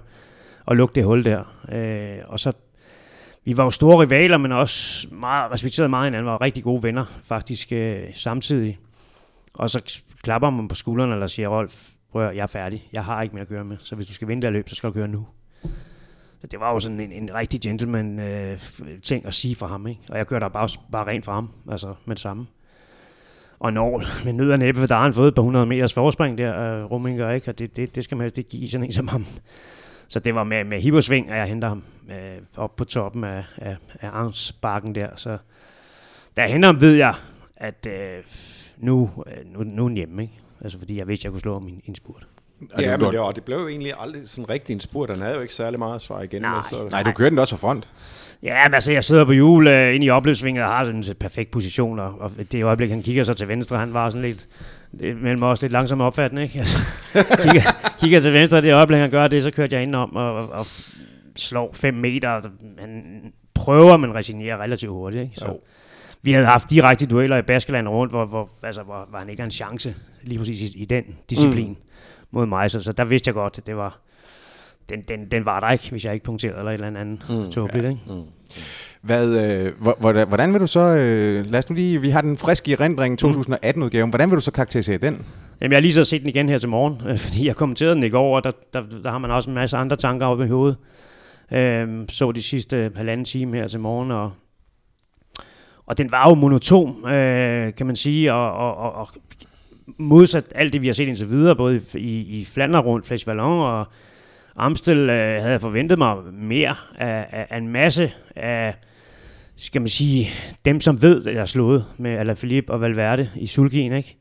Og 0.65 0.75
lukke 0.75 0.95
det 0.95 1.03
hul 1.03 1.25
der. 1.25 1.43
Øh, 1.71 2.17
og 2.25 2.39
så 2.39 2.51
vi 3.45 3.57
var 3.57 3.63
jo 3.63 3.71
store 3.71 4.01
rivaler, 4.01 4.37
men 4.37 4.51
også 4.51 5.07
meget, 5.11 5.51
respekterede 5.51 5.89
meget 5.89 6.05
hinanden, 6.05 6.31
var 6.31 6.41
rigtig 6.41 6.63
gode 6.63 6.83
venner 6.83 7.05
faktisk 7.23 7.71
øh, 7.71 8.03
samtidig. 8.13 8.79
Og 9.53 9.69
så 9.69 10.01
klapper 10.21 10.49
man 10.49 10.67
på 10.67 10.75
skuldrene 10.75 11.13
eller 11.13 11.27
siger, 11.27 11.47
Rolf, 11.47 11.89
prøv 12.13 12.27
at 12.27 12.35
jeg 12.35 12.43
er 12.43 12.47
færdig. 12.47 12.89
Jeg 12.93 13.05
har 13.05 13.21
ikke 13.21 13.35
mere 13.35 13.41
at 13.41 13.47
køre 13.47 13.65
med. 13.65 13.77
Så 13.79 13.95
hvis 13.95 14.07
du 14.07 14.13
skal 14.13 14.27
vinde 14.27 14.41
det 14.41 14.47
her 14.47 14.51
løb, 14.51 14.69
så 14.69 14.75
skal 14.75 14.87
du 14.87 14.93
køre 14.93 15.07
nu. 15.07 15.27
Så 16.41 16.47
det 16.47 16.59
var 16.59 16.73
jo 16.73 16.79
sådan 16.79 16.99
en, 16.99 17.11
en 17.11 17.33
rigtig 17.33 17.61
gentleman 17.61 18.19
øh, 18.19 18.59
ting 19.03 19.25
at 19.25 19.33
sige 19.33 19.55
for 19.55 19.67
ham. 19.67 19.87
Ikke? 19.87 20.01
Og 20.09 20.17
jeg 20.17 20.27
kørte 20.27 20.49
bare, 20.49 20.69
bare 20.91 21.07
rent 21.07 21.25
for 21.25 21.31
ham, 21.31 21.49
altså 21.71 21.93
med 22.05 22.15
det 22.15 22.21
samme. 22.21 22.47
Og 23.59 23.73
når 23.73 24.03
med 24.25 24.33
nød 24.33 24.51
og 24.51 24.59
næppe, 24.59 24.79
for 24.79 24.87
der 24.87 24.95
har 24.95 25.03
han 25.03 25.13
fået 25.13 25.27
et 25.27 25.35
par 25.35 25.41
hundrede 25.41 25.65
meters 25.65 25.93
forspring 25.93 26.37
der, 26.37 26.61
øh, 26.61 26.91
Rumminger, 26.91 27.31
ikke? 27.31 27.51
Og 27.51 27.59
det, 27.59 27.75
det, 27.75 27.95
det 27.95 28.03
skal 28.03 28.17
man 28.17 28.23
helst 28.23 28.37
ikke 28.37 28.49
give 28.49 28.69
sådan 28.69 28.85
en 28.85 28.93
som 28.93 29.07
ham. 29.07 29.25
Så 30.07 30.19
det 30.19 30.35
var 30.35 30.43
med, 30.43 30.63
med 30.63 30.81
hibersving, 30.81 31.29
at 31.29 31.37
jeg 31.37 31.47
henter 31.47 31.67
ham 31.67 31.83
øh, 32.09 32.41
op 32.57 32.75
på 32.75 32.83
toppen 32.85 33.23
af, 33.23 33.43
af, 33.57 33.77
af 34.01 34.09
Arnsbakken 34.13 34.95
der. 34.95 35.09
Så 35.15 35.37
da 36.37 36.41
jeg 36.41 36.51
henter 36.51 36.67
ham, 36.67 36.81
ved 36.81 36.93
jeg, 36.93 37.13
at 37.57 37.87
øh, 37.89 38.23
nu, 38.77 39.09
øh, 39.27 39.53
nu, 39.53 39.63
nu 39.63 39.83
er 39.83 39.87
han 39.87 39.95
hjemme, 39.95 40.21
ikke? 40.21 40.42
Altså 40.63 40.79
fordi 40.79 40.97
jeg 40.97 41.07
vidste, 41.07 41.21
at 41.21 41.23
jeg 41.23 41.31
kunne 41.31 41.41
slå 41.41 41.53
ham 41.53 41.67
i 41.67 41.71
en, 41.71 41.81
i 41.85 41.89
en 41.89 41.95
spurt. 41.95 42.27
Og 42.73 42.81
Ja, 42.81 42.97
du, 42.97 43.03
men 43.03 43.11
det, 43.11 43.19
var, 43.19 43.31
det 43.31 43.43
blev 43.43 43.57
jo 43.57 43.67
egentlig 43.67 43.93
aldrig 43.99 44.21
sådan 44.29 44.49
rigtig 44.49 44.73
en 44.73 44.79
spurt. 44.79 45.09
Han 45.09 45.21
havde 45.21 45.35
jo 45.35 45.41
ikke 45.41 45.53
særlig 45.53 45.79
meget 45.79 45.95
at 45.95 46.01
svare 46.01 46.23
igen 46.23 46.41
Nej. 46.41 46.55
med. 46.55 46.63
Så, 46.69 46.87
nej, 46.91 47.03
du 47.03 47.11
kørte 47.11 47.29
den 47.29 47.39
også 47.39 47.55
fra 47.55 47.67
front. 47.67 47.87
Ja, 48.43 48.67
men 48.67 48.73
altså, 48.73 48.91
jeg 48.91 49.03
sidder 49.03 49.25
på 49.25 49.31
hjul 49.31 49.67
øh, 49.67 49.95
inde 49.95 50.05
i 50.05 50.09
opløbsvinget 50.09 50.63
og 50.63 50.69
har 50.69 50.85
sådan 50.85 51.03
en 51.09 51.15
perfekt 51.19 51.51
position, 51.51 51.99
og, 51.99 52.15
og 52.19 52.31
det 52.51 52.63
øjeblik, 52.63 52.89
han 52.89 53.03
kigger 53.03 53.23
så 53.23 53.33
til 53.33 53.47
venstre, 53.47 53.77
han 53.77 53.93
var 53.93 54.09
sådan 54.09 54.21
lidt, 54.21 54.47
mellem 55.21 55.43
os 55.43 55.61
lidt 55.61 55.71
langsom 55.71 56.01
opfattende, 56.01 56.43
ikke? 56.43 56.59
Altså, 56.59 56.77
kigger, 57.43 57.91
kigger 57.99 58.19
til 58.19 58.33
venstre, 58.33 58.57
og 58.57 58.63
det 58.63 58.73
øjeblik, 58.73 58.99
han 58.99 59.09
gør 59.11 59.27
det, 59.27 59.43
så 59.43 59.51
kørte 59.51 59.75
jeg 59.75 59.83
indenom 59.83 60.15
og, 60.15 60.33
og, 60.35 60.49
og 60.49 60.65
slår 61.35 61.71
5 61.73 61.93
meter. 61.93 62.41
Han 62.79 63.03
prøver, 63.53 63.97
men 63.97 64.15
resignerer 64.15 64.57
relativt 64.61 64.91
hurtigt, 64.91 65.23
ikke? 65.23 65.35
Så, 65.37 65.45
Jo. 65.47 65.59
Vi 66.23 66.31
havde 66.31 66.45
haft 66.45 66.69
direkte 66.69 67.05
dueller 67.05 67.37
i 67.37 67.41
Baskerland 67.41 67.87
rundt, 67.87 68.11
hvor, 68.13 68.25
hvor, 68.25 68.49
altså, 68.63 68.83
hvor, 68.83 69.05
hvor 69.09 69.19
han 69.19 69.29
ikke 69.29 69.41
havde 69.41 69.47
en 69.47 69.51
chance 69.51 69.95
lige 70.23 70.39
præcis 70.39 70.61
i, 70.75 70.81
i 70.81 70.85
den 70.85 71.03
disciplin 71.29 71.69
mm. 71.69 71.75
mod 72.31 72.45
mig, 72.45 72.71
så, 72.71 72.81
så 72.81 72.91
der 72.91 73.03
vidste 73.03 73.27
jeg 73.27 73.33
godt, 73.33 73.57
at 73.57 73.67
det 73.67 73.75
var, 73.77 73.99
den, 74.89 75.01
den, 75.07 75.25
den 75.31 75.45
var 75.45 75.59
der 75.59 75.71
ikke, 75.71 75.89
hvis 75.91 76.05
jeg 76.05 76.13
ikke 76.13 76.23
punkterede 76.25 76.57
eller 76.57 76.71
et 76.71 76.73
eller 76.73 76.99
andet 76.99 77.25
mm, 77.29 77.51
tåbeligt, 77.51 77.85
ikke? 77.85 78.01
Mm. 78.07 78.21
Hvad, 79.01 79.27
øh, 79.43 79.71
hvor- 79.81 79.97
hvordan, 79.99 80.27
hvordan 80.27 80.53
vil 80.53 80.61
du 80.61 80.67
så, 80.67 80.79
øh, 80.79 81.45
lad 81.45 81.59
os 81.59 81.69
nu 81.69 81.73
lige, 81.75 82.01
vi 82.01 82.09
har 82.09 82.21
den 82.21 82.37
friske 82.37 82.71
i 82.71 82.75
rendring 82.75 83.23
2018-udgaven, 83.25 84.09
hvordan 84.09 84.29
vil 84.29 84.35
du 84.35 84.41
så 84.41 84.51
karakterisere 84.51 84.97
den? 84.97 85.25
Jamen, 85.61 85.71
jeg 85.71 85.77
har 85.77 85.81
lige 85.81 85.93
så 85.93 86.05
set 86.05 86.21
den 86.21 86.29
igen 86.29 86.49
her 86.49 86.57
til 86.57 86.69
morgen, 86.69 87.01
øh, 87.07 87.17
fordi 87.25 87.47
jeg 87.47 87.55
kommenterede 87.55 87.95
den 87.95 88.03
i 88.03 88.09
går, 88.09 88.35
og 88.35 88.43
der, 88.43 88.51
der, 88.73 88.81
der 89.03 89.11
har 89.11 89.17
man 89.17 89.31
også 89.31 89.49
en 89.49 89.53
masse 89.55 89.77
andre 89.77 89.95
tanker 89.95 90.25
oppe 90.25 90.45
i 90.45 90.49
hovedet. 90.49 90.77
Øhm, 91.51 92.09
så 92.09 92.31
de 92.31 92.41
sidste 92.43 92.91
halvanden 92.95 93.25
time 93.25 93.57
her 93.57 93.67
til 93.67 93.79
morgen, 93.79 94.11
og, 94.11 94.31
og 95.85 95.97
den 95.97 96.11
var 96.11 96.29
jo 96.29 96.35
monoton, 96.35 97.09
øh, 97.09 97.73
kan 97.73 97.85
man 97.85 97.95
sige, 97.95 98.33
og, 98.33 98.53
og, 98.53 98.77
og, 98.77 98.95
og 98.95 99.09
modsat 99.97 100.45
alt 100.55 100.73
det, 100.73 100.81
vi 100.81 100.87
har 100.87 100.93
set 100.93 101.07
indtil 101.07 101.29
videre, 101.29 101.55
både 101.55 101.81
i, 101.93 102.39
i 102.39 102.45
Flandern 102.45 102.83
rundt, 102.83 103.07
Flash 103.07 103.27
Vallon 103.27 103.59
og 103.59 103.85
Amstel, 104.55 105.09
øh, 105.09 105.41
havde 105.41 105.51
jeg 105.51 105.61
forventet 105.61 105.97
mig 105.97 106.17
mere 106.33 106.75
af, 106.95 107.27
af, 107.29 107.47
af 107.49 107.57
en 107.57 107.67
masse 107.67 108.11
af, 108.35 108.75
skal 109.55 109.81
man 109.81 109.89
sige, 109.89 110.27
dem 110.65 110.81
som 110.81 111.01
ved, 111.01 111.27
at 111.27 111.33
jeg 111.33 111.41
er 111.41 111.45
slået 111.45 111.85
med 111.97 112.11
Alaphilippe 112.11 112.73
og 112.73 112.81
Valverde 112.81 113.29
i 113.35 113.47
Sulgien, 113.47 113.93
ikke? 113.93 114.17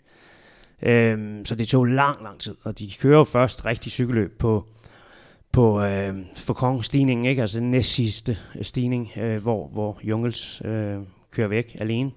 Øhm, 0.83 1.45
så 1.45 1.55
det 1.55 1.69
tog 1.69 1.85
lang, 1.85 2.23
lang 2.23 2.39
tid, 2.39 2.55
og 2.65 2.79
de 2.79 2.91
kører 3.01 3.19
jo 3.19 3.25
først 3.25 3.67
rigtig 3.67 3.93
cykelløb 3.93 4.39
på, 4.39 4.67
på 5.53 5.83
øh, 5.83 6.15
for 6.37 6.95
ikke? 7.27 7.41
altså 7.41 7.59
den 7.59 7.71
næst 7.71 7.91
sidste 7.91 8.39
stigning, 8.63 9.11
øh, 9.17 9.43
hvor, 9.43 9.69
hvor 9.69 10.01
Jungels 10.05 10.63
øh, 10.65 10.97
kører 11.33 11.49
væk 11.49 11.77
alene. 11.81 12.11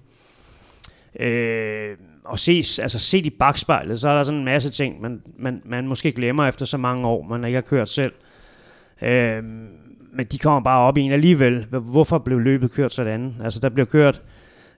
Øh, 1.20 1.96
og 2.24 2.38
ses, 2.38 2.78
altså 2.78 2.98
set 2.98 3.26
i 3.26 3.30
bagspejlet, 3.30 4.00
så 4.00 4.08
er 4.08 4.16
der 4.16 4.22
sådan 4.22 4.38
en 4.38 4.44
masse 4.44 4.70
ting, 4.70 5.00
man, 5.00 5.22
man, 5.38 5.62
man 5.64 5.88
måske 5.88 6.12
glemmer 6.12 6.46
efter 6.46 6.66
så 6.66 6.76
mange 6.76 7.08
år, 7.08 7.22
man 7.22 7.44
ikke 7.44 7.56
har 7.56 7.62
kørt 7.62 7.88
selv. 7.88 8.12
Øh, 9.02 9.44
men 10.12 10.26
de 10.32 10.38
kommer 10.38 10.60
bare 10.60 10.80
op 10.80 10.98
i 10.98 11.00
en 11.00 11.12
alligevel. 11.12 11.66
Hvorfor 11.70 12.18
blev 12.18 12.38
løbet 12.38 12.72
kørt 12.72 12.94
sådan? 12.94 13.34
Altså 13.44 13.60
der 13.60 13.68
blev 13.68 13.86
kørt 13.86 14.22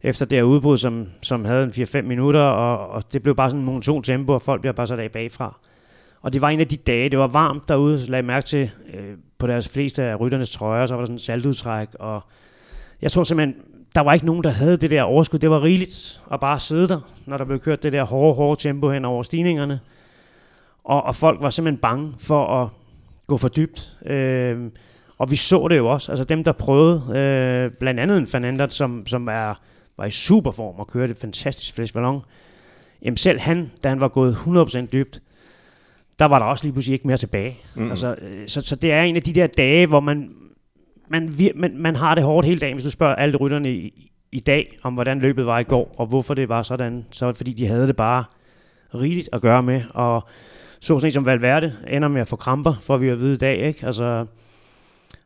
efter 0.03 0.27
det 0.27 0.39
her 0.39 0.43
udbrud, 0.43 0.77
som, 0.77 1.07
som 1.23 1.45
havde 1.45 1.65
en 1.65 1.71
4-5 1.71 2.03
minutter, 2.03 2.41
og, 2.41 2.89
og 2.89 3.13
det 3.13 3.23
blev 3.23 3.37
bare 3.37 3.51
sådan 3.51 3.61
en 3.61 3.67
monoton 3.67 4.03
tempo, 4.03 4.33
og 4.33 4.43
folk 4.43 4.61
bliver 4.61 4.73
bare 4.73 4.87
sat 4.87 4.99
af 4.99 5.13
bagfra. 5.13 5.59
Og 6.23 6.33
det 6.33 6.41
var 6.41 6.49
en 6.49 6.61
af 6.61 6.69
de 6.69 6.77
dage, 6.77 7.09
det 7.09 7.19
var 7.19 7.27
varmt 7.27 7.69
derude, 7.69 8.01
så 8.01 8.11
lagde 8.11 8.23
jeg 8.23 8.27
mærke 8.27 8.47
til, 8.47 8.71
øh, 8.95 9.17
på 9.39 9.47
deres 9.47 9.69
fleste 9.69 10.03
af 10.03 10.21
rytternes 10.21 10.51
trøjer, 10.51 10.87
så 10.87 10.95
var 10.95 11.01
der 11.01 11.07
sådan 11.07 11.15
en 11.15 11.19
saltudtræk, 11.19 11.89
og 11.95 12.21
jeg 13.03 13.13
tror 13.13 13.25
simpelthen, 13.25 13.63
der 13.95 14.01
var 14.01 14.15
ikke 14.15 14.27
nogen, 14.27 14.45
der 14.45 14.51
havde 14.51 14.77
det 14.77 14.91
der 14.91 15.03
overskud. 15.03 15.39
Det 15.39 15.51
var 15.51 15.63
rigeligt 15.63 16.23
at 16.33 16.41
bare 16.41 16.61
sidde 16.61 16.89
der, 16.89 17.01
når 17.27 17.39
der 17.39 17.45
blev 17.45 17.61
kørt 17.61 17.83
det 17.83 17.93
der 17.93 18.03
hårde, 18.03 18.35
hårde 18.35 18.61
tempo 18.61 18.91
hen 18.91 19.05
over 19.05 19.23
stigningerne. 19.23 19.81
Og, 20.85 21.03
og 21.03 21.17
folk 21.17 21.41
var 21.41 21.51
simpelthen 21.51 21.81
bange 21.81 22.15
for 22.19 22.63
at 22.63 22.69
gå 23.27 23.37
for 23.37 23.49
dybt. 23.49 23.97
Øh, 24.07 24.71
og 25.19 25.31
vi 25.31 25.37
så 25.37 25.69
det 25.69 25.77
jo 25.77 25.87
også. 25.87 26.13
Altså 26.13 26.25
dem, 26.25 26.45
der 26.45 26.53
prøvede, 26.53 27.03
øh, 27.19 27.71
blandt 27.71 28.01
andet 28.01 28.19
en 28.19 28.27
Fernandez, 28.27 28.73
som, 28.73 29.07
som 29.07 29.29
er, 29.29 29.55
var 29.97 30.05
i 30.05 30.11
super 30.11 30.51
form 30.51 30.75
og 30.79 30.87
kørte 30.87 31.11
et 31.11 31.19
fantastisk 31.19 31.75
flæsballon. 31.75 32.21
Jamen 33.03 33.17
selv 33.17 33.41
han, 33.41 33.71
da 33.85 33.89
han 33.89 34.01
var 34.01 34.09
gået 34.09 34.35
100% 34.35 34.87
dybt, 34.87 35.23
der 36.19 36.25
var 36.25 36.39
der 36.39 36.47
også 36.47 36.65
lige 36.65 36.73
pludselig 36.73 36.93
ikke 36.93 37.07
mere 37.07 37.17
tilbage. 37.17 37.59
Mm. 37.75 37.91
Altså, 37.91 38.09
øh, 38.09 38.49
så, 38.49 38.61
så 38.61 38.77
det 38.77 38.93
er 38.93 39.03
en 39.03 39.17
af 39.17 39.23
de 39.23 39.33
der 39.33 39.47
dage, 39.47 39.87
hvor 39.87 40.01
man, 40.01 40.35
man, 41.09 41.35
man, 41.55 41.77
man 41.77 41.97
har 41.97 42.15
det 42.15 42.25
hårdt 42.25 42.47
hele 42.47 42.61
dagen. 42.61 42.75
Hvis 42.75 42.85
du 42.85 42.91
spørger 42.91 43.15
alle 43.15 43.37
rytterne 43.37 43.73
i, 43.73 44.11
i 44.33 44.41
dag, 44.41 44.79
om 44.83 44.95
hvordan 44.95 45.19
løbet 45.19 45.47
var 45.47 45.59
i 45.59 45.63
går, 45.63 45.95
og 45.99 46.07
hvorfor 46.07 46.35
det 46.35 46.49
var 46.49 46.63
sådan, 46.63 47.05
så 47.11 47.25
var 47.25 47.33
det 47.33 47.37
fordi, 47.37 47.53
de 47.53 47.67
havde 47.67 47.87
det 47.87 47.97
bare 47.97 48.25
rigeligt 48.95 49.29
at 49.33 49.41
gøre 49.41 49.63
med. 49.63 49.83
Og 49.91 50.29
så 50.81 50.99
sådan 50.99 51.13
som 51.13 51.27
Valverde 51.27 51.73
ender 51.89 52.09
med 52.09 52.21
at 52.21 52.29
få 52.29 52.37
kramper, 52.37 52.75
for 52.81 52.97
vi 52.97 53.09
at 53.09 53.21
vide 53.21 53.35
i 53.35 53.39
dag. 53.39 53.59
Ikke? 53.59 53.87
Altså, 53.87 54.27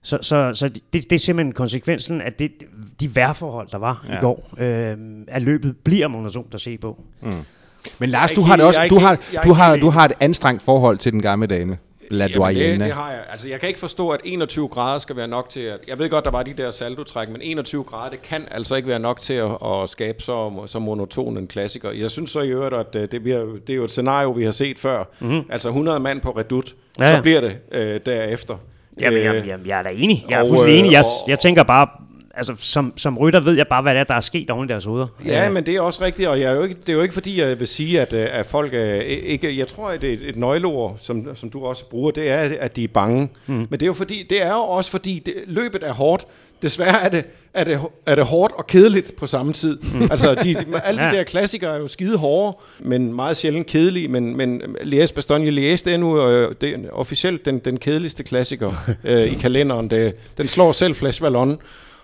så, 0.03 0.19
så, 0.23 0.55
så 0.55 0.69
det, 0.69 0.83
det 0.93 1.13
er 1.13 1.19
simpelthen 1.19 1.53
konsekvensen 1.53 2.21
af 2.21 2.33
det, 2.33 2.53
de 3.01 3.17
værforhold, 3.17 3.69
der 3.71 3.79
var 3.79 4.05
ja. 4.09 4.17
i 4.17 4.21
går, 4.21 4.49
øh, 4.59 4.97
at 5.29 5.43
løbet 5.43 5.77
bliver 5.77 6.09
monotont 6.09 6.55
at 6.55 6.61
se 6.61 6.79
på. 6.79 7.01
Mm. 7.23 7.33
Men 7.99 8.09
Lars, 8.09 8.33
du 8.33 8.41
har 8.41 8.57
det 8.57 8.65
også, 8.65 8.81
du 8.91 8.99
har, 8.99 9.21
du 9.45 9.53
har, 9.53 9.77
du 9.77 9.91
har 9.91 10.05
et 10.05 10.13
anstrengt 10.21 10.63
forhold 10.63 10.99
til 10.99 11.13
den 11.13 11.23
gamle 11.23 11.47
dame. 11.47 11.79
La 12.13 12.27
Jamen 12.27 12.57
det, 12.57 12.81
det 12.81 12.93
har 12.93 13.11
jeg. 13.11 13.21
Altså, 13.31 13.49
jeg 13.49 13.61
kan 13.61 13.69
ikke 13.69 13.81
forstå, 13.81 14.09
at 14.09 14.21
21 14.25 14.69
grader 14.69 14.99
skal 14.99 15.17
være 15.17 15.29
nok 15.29 15.49
til 15.49 15.61
at... 15.61 15.79
Jeg 15.89 15.99
ved 15.99 16.11
godt, 16.11 16.25
der 16.25 16.31
var 16.31 16.43
de 16.43 16.53
der 16.53 16.71
saldotræk, 16.71 17.29
men 17.29 17.43
21 17.43 17.85
grader, 17.85 18.11
det 18.11 18.23
kan 18.23 18.43
altså 18.51 18.75
ikke 18.75 18.89
være 18.89 18.99
nok 18.99 19.21
til 19.21 19.35
at, 19.35 19.51
at 19.65 19.89
skabe 19.89 20.23
så, 20.23 20.53
så 20.67 20.79
monoton 20.79 21.37
en 21.39 21.47
klassiker. 21.47 21.91
Jeg 21.91 22.11
synes 22.11 22.31
så 22.31 22.41
i 22.41 22.49
øvrigt, 22.49 22.75
at 22.75 22.95
øh, 22.95 23.09
det, 23.13 23.23
bliver, 23.23 23.45
det 23.67 23.71
er 23.71 23.77
jo 23.77 23.85
et 23.85 23.91
scenario, 23.91 24.31
vi 24.31 24.45
har 24.45 24.51
set 24.51 24.79
før. 24.79 25.05
Mm-hmm. 25.21 25.45
Altså 25.51 25.69
100 25.69 26.01
mand 26.01 26.21
på 26.21 26.31
redut, 26.31 26.75
ja, 27.01 27.17
så 27.17 27.23
bliver 27.23 27.41
det 27.41 27.57
øh, 27.73 28.01
derefter. 28.07 28.57
Jamen, 29.01 29.19
øh, 29.19 29.25
jamen, 29.25 29.45
jamen, 29.45 29.67
jeg 29.67 29.79
er 29.79 29.83
da 29.83 29.91
enig. 29.93 30.25
Jeg 30.31 30.41
er 30.41 30.47
fuldstændig 30.49 30.79
enig. 30.79 30.93
Jeg, 30.93 31.05
jeg 31.29 31.39
tænker 31.39 31.63
bare, 31.63 31.89
altså, 32.35 32.55
som, 32.59 32.93
som 32.97 33.19
rytter 33.19 33.41
ved 33.41 33.57
jeg 33.57 33.67
bare, 33.67 33.83
hvad 33.83 33.95
det 33.95 34.01
er, 34.01 34.05
der 34.05 34.15
er 34.15 34.21
sket 34.21 34.51
oven 34.51 34.69
i 34.69 34.73
deres 34.73 34.85
hoveder. 34.85 35.07
Ja, 35.27 35.51
men 35.51 35.67
det 35.67 35.77
er 35.77 35.81
også 35.81 36.05
rigtigt, 36.05 36.29
og 36.29 36.41
jeg 36.41 36.53
er 36.53 36.57
jo 36.57 36.63
ikke, 36.63 36.77
det 36.81 36.89
er 36.89 36.93
jo 36.93 37.03
ikke 37.03 37.15
fordi, 37.15 37.41
jeg 37.41 37.61
vil 37.61 37.69
sige, 37.69 38.01
at, 38.01 38.13
øh, 38.13 38.29
at 38.31 38.47
folk 38.47 38.75
er 38.75 38.95
ikke... 39.01 39.59
Jeg 39.59 39.69
tror, 39.69 39.89
at 39.89 40.05
et, 40.05 40.29
et 40.29 40.37
nøgleord, 40.37 40.95
som, 40.99 41.29
som 41.35 41.51
du 41.51 41.65
også 41.65 41.85
bruger, 41.85 42.11
det 42.11 42.31
er, 42.31 42.51
at 42.61 42.77
de 42.77 42.85
er 42.85 42.89
bange. 42.89 43.29
Mm. 43.47 43.55
Men 43.55 43.71
det 43.71 43.83
er 43.83 43.87
jo 43.87 43.93
fordi, 43.93 44.27
det 44.31 44.43
er 44.43 44.53
jo 44.53 44.61
også 44.61 44.91
fordi, 44.91 45.23
det, 45.27 45.35
løbet 45.47 45.83
er 45.83 45.93
hårdt. 45.93 46.25
Desværre 46.63 47.03
er 47.03 47.09
det, 47.09 47.25
er 47.55 47.65
det, 47.65 47.81
er 48.07 48.15
det 48.15 48.25
hårdt 48.25 48.53
og 48.53 48.67
kedeligt 48.67 49.17
på 49.17 49.27
samme 49.27 49.53
tid. 49.53 49.79
Mm. 49.95 50.03
altså, 50.11 50.35
de, 50.35 50.55
de, 50.55 50.81
alle 50.85 51.01
de 51.01 51.17
der 51.17 51.23
klassikere 51.23 51.75
er 51.75 51.79
jo 51.79 51.89
skide 51.89 52.19
hårde, 52.19 52.57
men 52.79 53.15
meget 53.15 53.37
sjældent 53.37 53.67
kedelige. 53.67 54.09
Men, 54.09 54.37
men 54.37 54.63
Lies 54.83 55.13
Bastogne 55.13 55.51
Lies, 55.51 55.83
det 55.83 55.93
er 55.93 55.97
nu 55.97 56.29
øh, 56.29 56.55
det 56.61 56.71
er 56.71 56.79
officielt 56.93 57.45
den, 57.45 57.59
den 57.59 57.77
kedeligste 57.79 58.23
klassiker 58.23 58.73
øh, 59.05 59.33
i 59.33 59.35
kalenderen. 59.35 59.91
Det, 59.91 60.15
den 60.39 60.49
slår 60.49 60.73
selv 60.73 60.95
Flash 60.95 61.23
Vallon. 61.23 61.59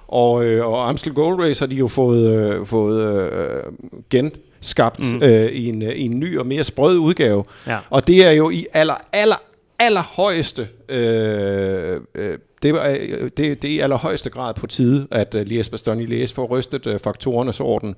Og, 0.08 0.44
øh, 0.44 0.66
og 0.66 0.88
Amstel 0.88 1.12
Gold 1.12 1.40
Race 1.40 1.60
har 1.60 1.66
de 1.66 1.76
jo 1.76 1.88
fået, 1.88 2.36
øh, 2.36 2.66
fået 2.66 3.32
øh, 3.32 3.62
genskabt 4.10 5.12
mm. 5.12 5.22
øh, 5.22 5.52
i, 5.52 5.68
en, 5.68 5.82
i 5.82 6.02
en 6.02 6.20
ny 6.20 6.38
og 6.38 6.46
mere 6.46 6.64
sprød 6.64 6.98
udgave. 6.98 7.44
Ja. 7.66 7.78
Og 7.90 8.06
det 8.06 8.26
er 8.26 8.30
jo 8.30 8.50
i 8.50 8.66
aller, 8.74 8.94
aller, 9.12 9.42
allerhøjeste 9.78 10.68
øh, 10.88 12.00
øh, 12.14 12.38
det, 12.62 12.70
er, 12.70 12.96
øh, 13.00 13.30
det, 13.36 13.62
det 13.62 13.64
er 13.64 13.74
i 13.74 13.78
allerhøjeste 13.78 14.30
grad 14.30 14.54
på 14.54 14.66
tide, 14.66 15.06
at 15.10 15.34
uh, 15.34 15.40
Lies 15.40 15.68
Bastogne 15.68 16.06
Lies 16.06 16.32
får 16.32 16.46
rystet 16.46 16.86
uh, 16.86 17.00
faktorernes 17.00 17.60
orden, 17.60 17.94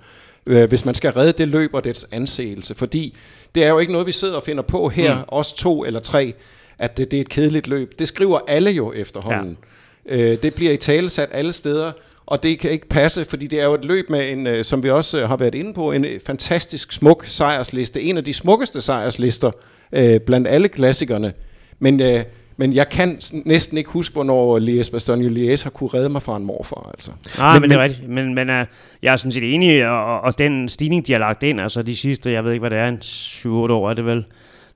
uh, 0.47 0.65
hvis 0.65 0.85
man 0.85 0.95
skal 0.95 1.13
redde 1.13 1.33
det 1.33 1.49
løb 1.49 1.75
og 1.75 1.85
dets 1.85 2.07
anseelse. 2.13 2.75
Fordi 2.75 3.17
det 3.55 3.65
er 3.65 3.69
jo 3.69 3.79
ikke 3.79 3.93
noget, 3.93 4.07
vi 4.07 4.13
sidder 4.13 4.37
og 4.37 4.43
finder 4.43 4.63
på 4.63 4.89
her, 4.89 5.15
mm. 5.15 5.25
os 5.29 5.53
to 5.53 5.85
eller 5.85 6.01
tre, 6.01 6.35
at 6.79 6.97
det, 6.97 7.11
det 7.11 7.17
er 7.17 7.21
et 7.21 7.29
kedeligt 7.29 7.67
løb. 7.67 7.99
Det 7.99 8.09
skriver 8.09 8.39
alle 8.49 8.71
jo 8.71 8.93
efterhånden. 8.93 9.59
Ja. 9.61 9.67
Øh, 10.09 10.43
det 10.43 10.55
bliver 10.55 10.73
i 10.73 10.77
tale 10.77 11.11
sat 11.11 11.29
alle 11.33 11.53
steder, 11.53 11.93
og 12.27 12.43
det 12.43 12.59
kan 12.59 12.71
ikke 12.71 12.89
passe, 12.89 13.25
fordi 13.25 13.47
det 13.47 13.61
er 13.61 13.65
jo 13.65 13.75
et 13.75 13.85
løb 13.85 14.11
med 14.11 14.33
en, 14.33 14.47
øh, 14.47 14.65
som 14.65 14.83
vi 14.83 14.91
også 14.91 15.21
øh, 15.21 15.29
har 15.29 15.37
været 15.37 15.55
inde 15.55 15.75
på, 15.75 15.93
en 15.93 16.05
øh, 16.05 16.21
fantastisk 16.27 16.93
smuk 16.93 17.27
sejrsliste. 17.27 18.03
En 18.03 18.17
af 18.17 18.25
de 18.25 18.35
smukkeste 18.35 18.81
sejrslister 18.81 19.51
øh, 19.93 20.21
blandt 20.21 20.49
alle 20.49 20.69
klassikerne. 20.69 21.33
Men, 21.79 22.01
øh, 22.01 22.25
men 22.57 22.75
jeg 22.75 22.89
kan 22.89 23.21
næsten 23.33 23.79
ikke 23.79 23.91
huske, 23.91 24.13
hvornår 24.13 24.59
Lies 24.59 24.91
Bastogne 24.91 25.29
Lies 25.29 25.63
har 25.63 25.71
kunne 25.71 25.91
redde 25.95 26.09
mig 26.09 26.23
fra 26.23 26.37
en 26.37 26.45
morfar. 26.45 26.91
Altså. 26.95 27.11
Nej, 27.39 27.53
men, 27.53 27.61
men 27.61 27.71
det 27.71 27.77
er 27.77 27.83
rigtigt. 27.83 28.09
Men, 28.09 28.35
men 28.35 28.51
uh, 28.51 28.67
jeg 29.03 29.13
er 29.13 29.17
sådan 29.17 29.33
set 29.33 29.55
enig, 29.55 29.89
og, 29.89 30.21
og 30.21 30.39
den 30.39 30.69
stigning, 30.69 31.07
de 31.07 31.13
har 31.13 31.19
lagt 31.19 31.43
ind, 31.43 31.61
altså 31.61 31.83
de 31.83 31.97
sidste, 31.97 32.33
jeg 32.33 32.45
ved 32.45 32.53
ikke, 32.53 32.61
hvad 32.61 32.71
det 32.71 32.79
er, 32.79 32.89
en 32.89 32.99
7-8 33.03 33.49
år 33.49 33.91
er 33.91 33.95
det 33.95 34.07
vel, 34.07 34.25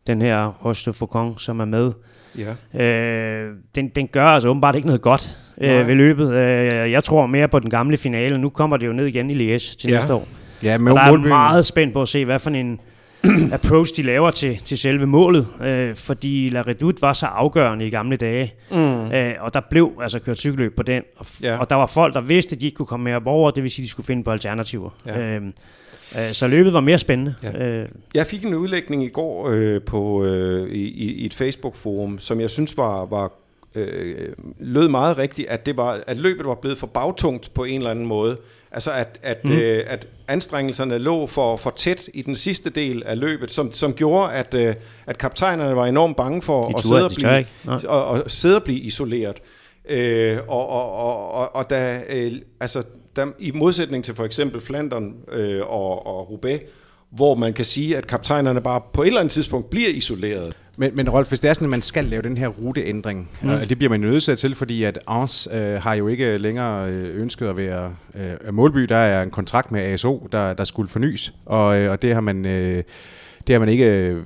den 0.06 0.22
her 0.22 0.46
Roche 0.64 0.92
Faucon, 0.92 1.38
som 1.38 1.60
er 1.60 1.64
med, 1.64 1.92
Ja. 2.38 2.84
Øh, 2.84 3.52
den, 3.74 3.88
den 3.88 4.08
gør 4.08 4.26
altså 4.26 4.48
åbenbart 4.48 4.76
ikke 4.76 4.86
noget 4.86 5.02
godt 5.02 5.36
øh, 5.60 5.88
ved 5.88 5.94
løbet. 5.94 6.34
Øh, 6.34 6.92
jeg 6.92 7.04
tror 7.04 7.26
mere 7.26 7.48
på 7.48 7.58
den 7.58 7.70
gamle 7.70 7.96
finale. 7.96 8.38
Nu 8.38 8.48
kommer 8.48 8.76
det 8.76 8.86
jo 8.86 8.92
ned 8.92 9.06
igen 9.06 9.30
i 9.30 9.34
Liège 9.34 9.76
til 9.76 9.90
ja. 9.90 9.96
næste 9.96 10.14
år. 10.14 10.28
Ja, 10.62 10.78
men 10.78 10.88
og 10.88 10.94
der 10.94 11.02
er 11.02 11.16
meget 11.16 11.66
spændt 11.66 11.94
på 11.94 12.02
at 12.02 12.08
se, 12.08 12.24
hvad 12.24 12.38
for 12.38 12.50
en 12.50 12.80
approach 13.52 13.96
de 13.96 14.02
laver 14.02 14.30
til, 14.30 14.58
til 14.58 14.78
selve 14.78 15.06
målet, 15.06 15.46
øh, 15.64 15.94
fordi 15.94 16.48
La 16.48 16.62
Redoute 16.62 17.02
var 17.02 17.12
så 17.12 17.26
afgørende 17.26 17.86
i 17.86 17.90
gamle 17.90 18.16
dage, 18.16 18.54
mm. 18.70 19.12
øh, 19.12 19.34
og 19.40 19.54
der 19.54 19.60
blev 19.70 19.92
altså 20.02 20.18
kørt 20.18 20.38
cykelløb 20.38 20.76
på 20.76 20.82
den, 20.82 21.02
og, 21.16 21.26
ja. 21.42 21.58
og 21.58 21.70
der 21.70 21.76
var 21.76 21.86
folk, 21.86 22.14
der 22.14 22.20
vidste, 22.20 22.54
at 22.54 22.60
de 22.60 22.66
ikke 22.66 22.76
kunne 22.76 22.86
komme 22.86 23.04
mere 23.04 23.16
op 23.16 23.26
over, 23.26 23.50
det 23.50 23.62
vil 23.62 23.70
sige, 23.70 23.82
at 23.82 23.84
de 23.84 23.90
skulle 23.90 24.06
finde 24.06 24.24
på 24.24 24.30
alternativer. 24.30 24.90
Ja. 25.06 25.20
Øh, 25.20 25.42
Øh, 25.42 25.42
så 26.32 26.48
løbet 26.48 26.72
var 26.72 26.80
mere 26.80 26.98
spændende. 26.98 27.34
Ja. 27.42 27.68
Øh. 27.68 27.88
Jeg 28.14 28.26
fik 28.26 28.44
en 28.44 28.54
udlægning 28.54 29.04
i 29.04 29.08
går 29.08 29.48
øh, 29.50 29.82
på 29.82 30.24
øh, 30.24 30.70
i, 30.70 31.12
i 31.22 31.26
et 31.26 31.34
Facebook-forum, 31.34 32.18
som 32.18 32.40
jeg 32.40 32.50
synes 32.50 32.76
var, 32.76 33.04
var 33.04 33.32
øh, 33.74 34.28
lød 34.58 34.88
meget 34.88 35.18
rigtigt, 35.18 35.48
at, 35.48 35.66
det 35.66 35.76
var, 35.76 36.00
at 36.06 36.16
løbet 36.16 36.46
var 36.46 36.54
blevet 36.54 36.78
for 36.78 36.86
bagtungt 36.86 37.54
på 37.54 37.64
en 37.64 37.78
eller 37.78 37.90
anden 37.90 38.06
måde. 38.06 38.36
Altså 38.72 38.90
at, 38.92 39.18
at, 39.22 39.44
mm. 39.44 39.52
øh, 39.52 39.84
at 39.86 40.06
anstrengelserne 40.28 40.98
lå 40.98 41.26
for, 41.26 41.56
for 41.56 41.70
tæt 41.70 42.08
i 42.14 42.22
den 42.22 42.36
sidste 42.36 42.70
del 42.70 43.02
af 43.06 43.18
løbet, 43.18 43.52
som, 43.52 43.72
som 43.72 43.92
gjorde, 43.92 44.32
at, 44.32 44.54
øh, 44.54 44.74
at 45.06 45.18
kaptajnerne 45.18 45.76
var 45.76 45.86
enormt 45.86 46.16
bange 46.16 46.42
for 46.42 46.68
at 46.74 46.80
sidde, 46.80 47.04
og 47.04 47.10
blive, 47.16 47.88
og, 47.88 48.04
og 48.04 48.30
sidde 48.30 48.56
og 48.56 48.62
blive 48.62 48.78
isoleret. 48.78 49.36
Øh, 49.88 50.38
og, 50.48 50.68
og, 50.68 50.92
og, 50.92 51.32
og, 51.32 51.56
og 51.56 51.70
da, 51.70 52.00
øh, 52.08 52.32
altså, 52.60 52.82
der, 53.16 53.26
i 53.38 53.50
modsætning 53.50 54.04
til 54.04 54.14
for 54.14 54.24
eksempel 54.24 54.60
Flandern 54.60 55.14
øh, 55.32 55.60
og, 55.60 56.06
og 56.06 56.30
Roubaix, 56.30 56.60
hvor 57.10 57.34
man 57.34 57.52
kan 57.52 57.64
sige, 57.64 57.96
at 57.96 58.06
kaptajnerne 58.06 58.60
bare 58.60 58.80
på 58.92 59.02
et 59.02 59.06
eller 59.06 59.20
andet 59.20 59.32
tidspunkt 59.32 59.70
bliver 59.70 59.88
isoleret. 59.88 60.56
Men, 60.76 60.90
men 60.94 61.10
Rolf, 61.10 61.28
hvis 61.28 61.40
det 61.40 61.50
er 61.50 61.54
sådan, 61.54 61.66
at 61.66 61.70
man 61.70 61.82
skal 61.82 62.04
lave 62.04 62.22
den 62.22 62.36
her 62.36 62.48
ruteændring, 62.48 63.30
mm. 63.42 63.48
og 63.48 63.68
det 63.68 63.78
bliver 63.78 63.90
man 63.90 64.00
nødt 64.00 64.38
til, 64.38 64.54
fordi 64.54 64.82
at 64.82 64.98
Ans 65.06 65.48
øh, 65.52 65.82
har 65.82 65.94
jo 65.94 66.08
ikke 66.08 66.38
længere 66.38 66.90
øh, 66.90 67.20
ønsket 67.20 67.46
at 67.46 67.56
være 67.56 67.94
øh, 68.14 68.54
målby. 68.54 68.80
Der 68.80 68.96
er 68.96 69.22
en 69.22 69.30
kontrakt 69.30 69.72
med 69.72 69.80
ASO, 69.80 70.28
der, 70.32 70.54
der 70.54 70.64
skulle 70.64 70.88
fornyes, 70.88 71.32
og, 71.46 71.78
øh, 71.78 71.90
og 71.90 72.02
det 72.02 72.14
har 72.14 72.20
man, 72.20 72.46
øh, 72.46 72.82
det 73.46 73.52
har 73.52 73.58
man 73.60 73.68
ikke... 73.68 73.84
Øh, 73.84 74.22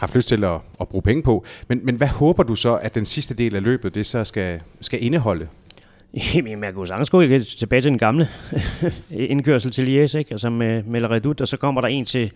haft 0.00 0.14
lyst 0.14 0.28
til 0.28 0.44
at, 0.44 0.60
at 0.80 0.88
bruge 0.88 1.02
penge 1.02 1.22
på. 1.22 1.44
Men, 1.68 1.80
men 1.82 1.94
hvad 1.94 2.08
håber 2.08 2.42
du 2.42 2.54
så, 2.54 2.74
at 2.74 2.94
den 2.94 3.06
sidste 3.06 3.34
del 3.34 3.56
af 3.56 3.62
løbet 3.62 3.94
det 3.94 4.06
så 4.06 4.24
skal, 4.24 4.60
skal 4.80 5.04
indeholde? 5.04 5.48
Jamen, 6.34 6.64
jeg 6.64 6.74
kunne 6.74 6.86
sagtens 6.86 7.10
gå 7.10 7.22
tilbage 7.58 7.80
til 7.80 7.90
den 7.90 7.98
gamle 7.98 8.28
indkørsel 9.10 9.70
til 9.70 9.84
Lies, 9.84 10.14
ikke? 10.14 10.32
altså 10.32 10.50
med, 10.50 10.82
med 10.82 11.10
Redut, 11.10 11.40
og 11.40 11.48
så 11.48 11.56
kommer 11.56 11.80
der 11.80 11.88
en 11.88 12.04
til 12.04 12.32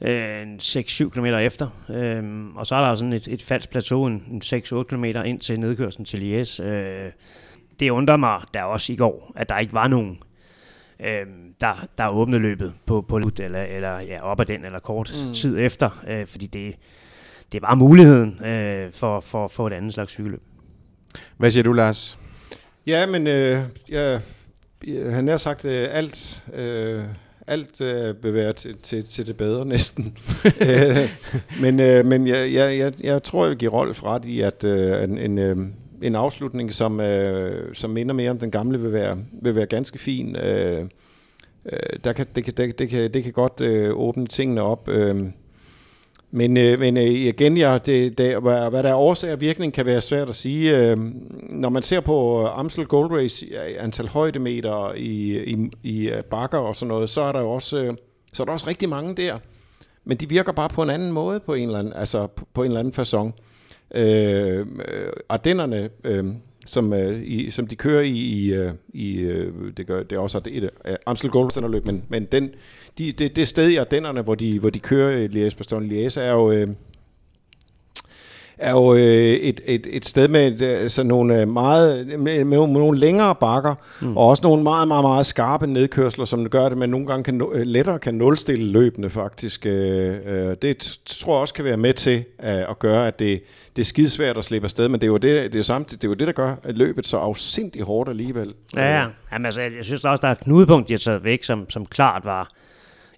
øh, 0.00 0.42
6-7 0.42 1.08
km 1.08 1.24
efter. 1.24 1.68
Øh, 1.90 2.46
og 2.56 2.66
så 2.66 2.74
er 2.74 2.88
der 2.88 2.94
sådan 2.94 3.12
et, 3.12 3.28
et 3.28 3.42
falsk 3.42 3.70
plateau, 3.70 4.06
en, 4.06 4.24
en 4.30 4.42
6-8 4.44 4.82
km 4.82 5.04
ind 5.04 5.40
til 5.40 5.60
nedkørslen 5.60 6.04
til 6.04 6.18
Lies. 6.18 6.60
Øh, 6.60 7.10
det 7.80 7.90
undrer 7.90 8.16
mig 8.16 8.40
der 8.54 8.62
også 8.62 8.92
i 8.92 8.96
går, 8.96 9.32
at 9.36 9.48
der 9.48 9.58
ikke 9.58 9.72
var 9.72 9.88
nogen, 9.88 10.18
øh, 11.00 11.26
der, 11.60 11.86
der 11.98 12.08
åbnede 12.08 12.42
løbet 12.42 12.72
på, 12.86 13.00
på 13.00 13.16
eller, 13.16 13.62
eller 13.62 14.00
ja, 14.00 14.22
op 14.22 14.40
ad 14.40 14.46
den, 14.46 14.64
eller 14.64 14.78
kort 14.78 15.12
mm. 15.26 15.32
tid 15.32 15.58
efter, 15.58 16.02
øh, 16.08 16.26
fordi 16.26 16.46
det, 16.46 16.74
det 17.52 17.62
var 17.62 17.74
muligheden 17.74 18.44
øh, 18.44 18.92
for, 18.92 19.20
for, 19.20 19.48
for 19.48 19.66
et 19.66 19.72
andet 19.72 19.92
slags 19.92 20.12
cykelløb. 20.12 20.42
Hvad 21.36 21.50
siger 21.50 21.62
du, 21.62 21.72
Lars? 21.72 22.18
Ja, 22.86 23.06
men 23.06 23.26
øh, 23.26 23.58
jeg, 23.88 24.20
han 25.10 25.28
har 25.28 25.36
sagt 25.36 25.64
øh, 25.64 25.88
alt... 25.90 26.44
Øh, 26.54 27.04
alt 27.46 27.80
øh, 27.80 28.14
bevæger 28.14 28.52
til, 28.52 28.76
til, 28.78 29.04
til 29.04 29.26
det 29.26 29.36
bedre 29.36 29.66
næsten. 29.74 30.18
øh, 30.60 30.96
men 31.60 31.80
øh, 31.80 32.06
men 32.06 32.26
jeg, 32.26 32.52
jeg, 32.52 32.78
jeg, 32.78 32.92
jeg 33.04 33.22
tror, 33.22 33.46
jeg 33.46 33.56
giver 33.56 33.72
Rolf 33.72 34.04
ret 34.04 34.24
i, 34.24 34.40
at 34.40 34.64
øh, 34.64 35.04
en, 35.04 35.18
en, 35.18 35.38
øh, 35.38 35.56
en 36.02 36.14
afslutning, 36.14 36.72
som, 36.72 37.00
øh, 37.00 37.74
som 37.74 37.90
minder 37.90 38.14
mere 38.14 38.30
om 38.30 38.38
den 38.38 38.50
gamle, 38.50 38.80
vil 38.80 38.92
være, 38.92 39.18
vil 39.42 39.56
være 39.56 39.66
ganske 39.66 39.98
fin. 39.98 40.36
Øh, 40.36 40.84
øh, 41.72 41.78
der 42.04 42.12
kan, 42.12 42.26
det, 42.34 42.44
kan, 42.44 42.54
det, 42.56 42.78
det, 42.78 42.88
kan, 42.88 43.14
det 43.14 43.24
kan 43.24 43.32
godt 43.32 43.60
øh, 43.60 43.90
åbne 43.94 44.26
tingene 44.26 44.62
op. 44.62 44.88
Øh, 44.88 45.26
men, 46.34 46.56
øh, 46.56 46.78
men 46.78 46.96
øh, 46.96 47.04
igen, 47.04 47.56
ja, 47.56 47.78
det, 47.86 48.18
det, 48.18 48.42
hvad, 48.42 48.70
hvad 48.70 48.82
der 48.82 48.90
er 48.90 48.94
årsag 48.94 49.32
og 49.32 49.40
virkning, 49.40 49.72
kan 49.72 49.86
være 49.86 50.00
svært 50.00 50.28
at 50.28 50.34
sige. 50.34 50.78
Øh, 50.78 50.98
når 51.50 51.68
man 51.68 51.82
ser 51.82 52.00
på 52.00 52.42
øh, 52.42 52.58
Amstel 52.58 52.86
Gold 52.86 53.12
Race, 53.12 53.46
øh, 53.46 53.84
antal 53.84 54.08
højdemeter 54.08 54.94
i, 54.94 55.42
i, 55.44 55.70
i 55.82 56.08
øh, 56.08 56.22
bakker 56.22 56.58
og 56.58 56.76
sådan 56.76 56.88
noget, 56.88 57.10
så 57.10 57.20
er 57.20 57.32
der 57.32 57.40
jo 57.40 57.50
også, 57.50 57.78
øh, 57.78 57.92
så 58.32 58.42
er 58.42 58.44
der 58.44 58.52
også 58.52 58.66
rigtig 58.66 58.88
mange 58.88 59.14
der. 59.14 59.38
Men 60.04 60.16
de 60.16 60.28
virker 60.28 60.52
bare 60.52 60.68
på 60.68 60.82
en 60.82 60.90
anden 60.90 61.12
måde 61.12 61.40
på 61.40 61.54
en 61.54 61.68
eller 61.68 61.78
anden, 61.78 61.92
altså 61.92 62.26
på, 62.26 62.44
på 62.54 62.62
en 62.62 62.66
eller 62.66 62.80
anden 62.80 62.94
façon. 62.94 63.32
Øh, 64.00 64.66
Ardennerne, 65.28 65.90
øh, 66.04 66.24
som, 66.66 66.92
øh, 66.92 67.22
i, 67.24 67.50
som 67.50 67.66
de 67.66 67.76
kører 67.76 68.02
i, 68.02 68.10
i, 68.10 68.54
øh, 68.54 68.72
i 68.94 69.20
øh, 69.20 69.52
det, 69.76 69.86
gør, 69.86 70.02
det 70.02 70.16
er 70.16 70.20
også 70.20 70.38
et, 70.38 70.64
et 70.64 70.70
Amstel 71.06 71.30
Gold 71.30 71.50
Center 71.50 71.68
løb, 71.68 71.86
men, 71.86 72.04
men 72.08 72.24
den, 72.24 72.50
de, 72.98 73.12
det, 73.12 73.36
det 73.36 73.48
sted 73.48 73.68
i 73.68 73.76
Ardennerne, 73.76 74.22
hvor 74.22 74.34
de, 74.34 74.58
hvor 74.58 74.70
de 74.70 74.78
kører 74.78 75.18
øh, 75.18 75.30
Liège-Bastogne-Liège, 75.32 76.20
er 76.20 76.32
jo... 76.32 76.52
Øh, 76.52 76.68
er 78.62 78.70
jo 78.70 78.94
øh, 78.94 79.02
et, 79.02 79.60
et, 79.64 79.86
et 79.90 80.06
sted 80.06 80.28
med 80.28 80.62
altså 80.62 81.02
nogle 81.02 81.40
øh, 81.40 81.48
meget 81.48 82.06
med, 82.06 82.44
med, 82.44 82.58
nogle 82.68 82.98
længere 82.98 83.34
bakker 83.34 83.74
mm. 84.00 84.16
og 84.16 84.26
også 84.26 84.42
nogle 84.42 84.62
meget 84.62 84.88
meget 84.88 85.04
meget 85.04 85.26
skarpe 85.26 85.66
nedkørsler, 85.66 86.24
som 86.24 86.48
gør 86.48 86.68
det, 86.68 86.78
man 86.78 86.88
nogle 86.88 87.06
gange 87.06 87.24
kan 87.24 87.42
lettere 87.64 87.98
kan 87.98 88.14
nulstille 88.14 88.72
løbende 88.72 89.10
faktisk. 89.10 89.64
det 89.64 90.98
tror 91.06 91.34
jeg 91.34 91.40
også 91.40 91.54
kan 91.54 91.64
være 91.64 91.76
med 91.76 91.94
til 91.94 92.24
at 92.38 92.78
gøre, 92.78 93.06
at 93.06 93.18
det, 93.18 93.42
det 93.76 93.82
er 93.82 93.86
skidesvært 93.86 94.36
at 94.36 94.44
slippe 94.44 94.66
afsted, 94.66 94.88
men 94.88 95.00
det 95.00 95.06
er 95.06 95.10
jo 95.10 95.16
det, 95.16 95.52
det, 95.52 95.58
er 95.58 95.62
samtidig, 95.62 96.02
det, 96.02 96.08
er 96.08 96.10
jo 96.10 96.14
det 96.14 96.26
der 96.26 96.32
gør 96.32 96.54
at 96.62 96.78
løbet 96.78 97.06
så 97.06 97.16
afsindig 97.16 97.82
hårdt 97.82 98.10
alligevel. 98.10 98.54
Ja, 98.76 99.00
ja. 99.00 99.06
Jamen, 99.32 99.46
altså, 99.46 99.60
jeg 99.60 99.72
synes 99.82 100.04
også, 100.04 100.20
der 100.20 100.28
er 100.28 100.32
et 100.32 100.40
knudepunkt, 100.40 100.88
de 100.88 100.92
har 100.92 100.98
taget 100.98 101.24
væk, 101.24 101.44
som, 101.44 101.70
som 101.70 101.86
klart 101.86 102.24
var 102.24 102.50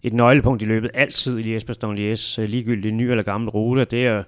et 0.03 0.13
nøglepunkt 0.13 0.63
i 0.63 0.65
løbet 0.65 0.91
altid 0.95 1.39
i 1.39 1.57
Liège-Bastogne-Liège, 1.57 2.41
ligegyldigt 2.41 2.95
ny 2.95 3.03
eller 3.03 3.23
gammel 3.23 3.51
rute. 3.51 3.85
Det 3.85 4.07
er 4.07 4.23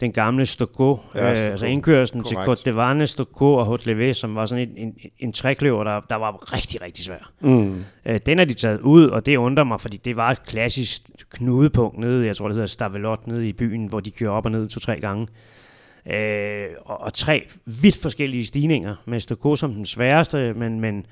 den 0.00 0.12
gamle 0.12 0.46
Stokko, 0.46 0.98
ja, 1.14 1.44
øh, 1.44 1.50
altså 1.50 1.66
indkørslen 1.66 2.24
til 2.24 2.36
Côte 2.36 2.62
de 2.64 2.76
Vanne, 2.76 3.06
Stokko 3.06 3.54
og 3.54 3.66
Haute 3.66 4.14
som 4.14 4.34
var 4.34 4.46
sådan 4.46 4.68
en, 4.68 4.76
en, 4.76 4.94
en 5.18 5.32
trækløver, 5.32 5.84
der, 5.84 6.00
der 6.00 6.16
var 6.16 6.52
rigtig, 6.52 6.82
rigtig 6.82 7.04
svær. 7.04 7.30
Mm. 7.40 7.84
Øh, 8.06 8.20
den 8.26 8.38
er 8.38 8.44
de 8.44 8.54
taget 8.54 8.80
ud, 8.80 9.08
og 9.08 9.26
det 9.26 9.36
undrer 9.36 9.64
mig, 9.64 9.80
fordi 9.80 9.96
det 9.96 10.16
var 10.16 10.30
et 10.30 10.46
klassisk 10.46 11.02
knudepunkt 11.30 11.98
nede, 11.98 12.26
jeg 12.26 12.36
tror 12.36 12.48
det 12.48 12.54
hedder 12.54 12.68
Stavelot, 12.68 13.26
nede 13.26 13.48
i 13.48 13.52
byen, 13.52 13.86
hvor 13.86 14.00
de 14.00 14.10
kører 14.10 14.30
op 14.30 14.44
og 14.44 14.50
ned 14.50 14.68
to-tre 14.68 15.00
gange. 15.00 15.26
Øh, 16.12 16.66
og, 16.84 17.00
og 17.00 17.14
tre 17.14 17.46
vidt 17.82 17.96
forskellige 18.02 18.46
stigninger, 18.46 18.96
med 19.04 19.20
Stokko 19.20 19.56
som 19.56 19.74
den 19.74 19.86
sværeste, 19.86 20.54
men, 20.54 20.80
men 20.80 21.06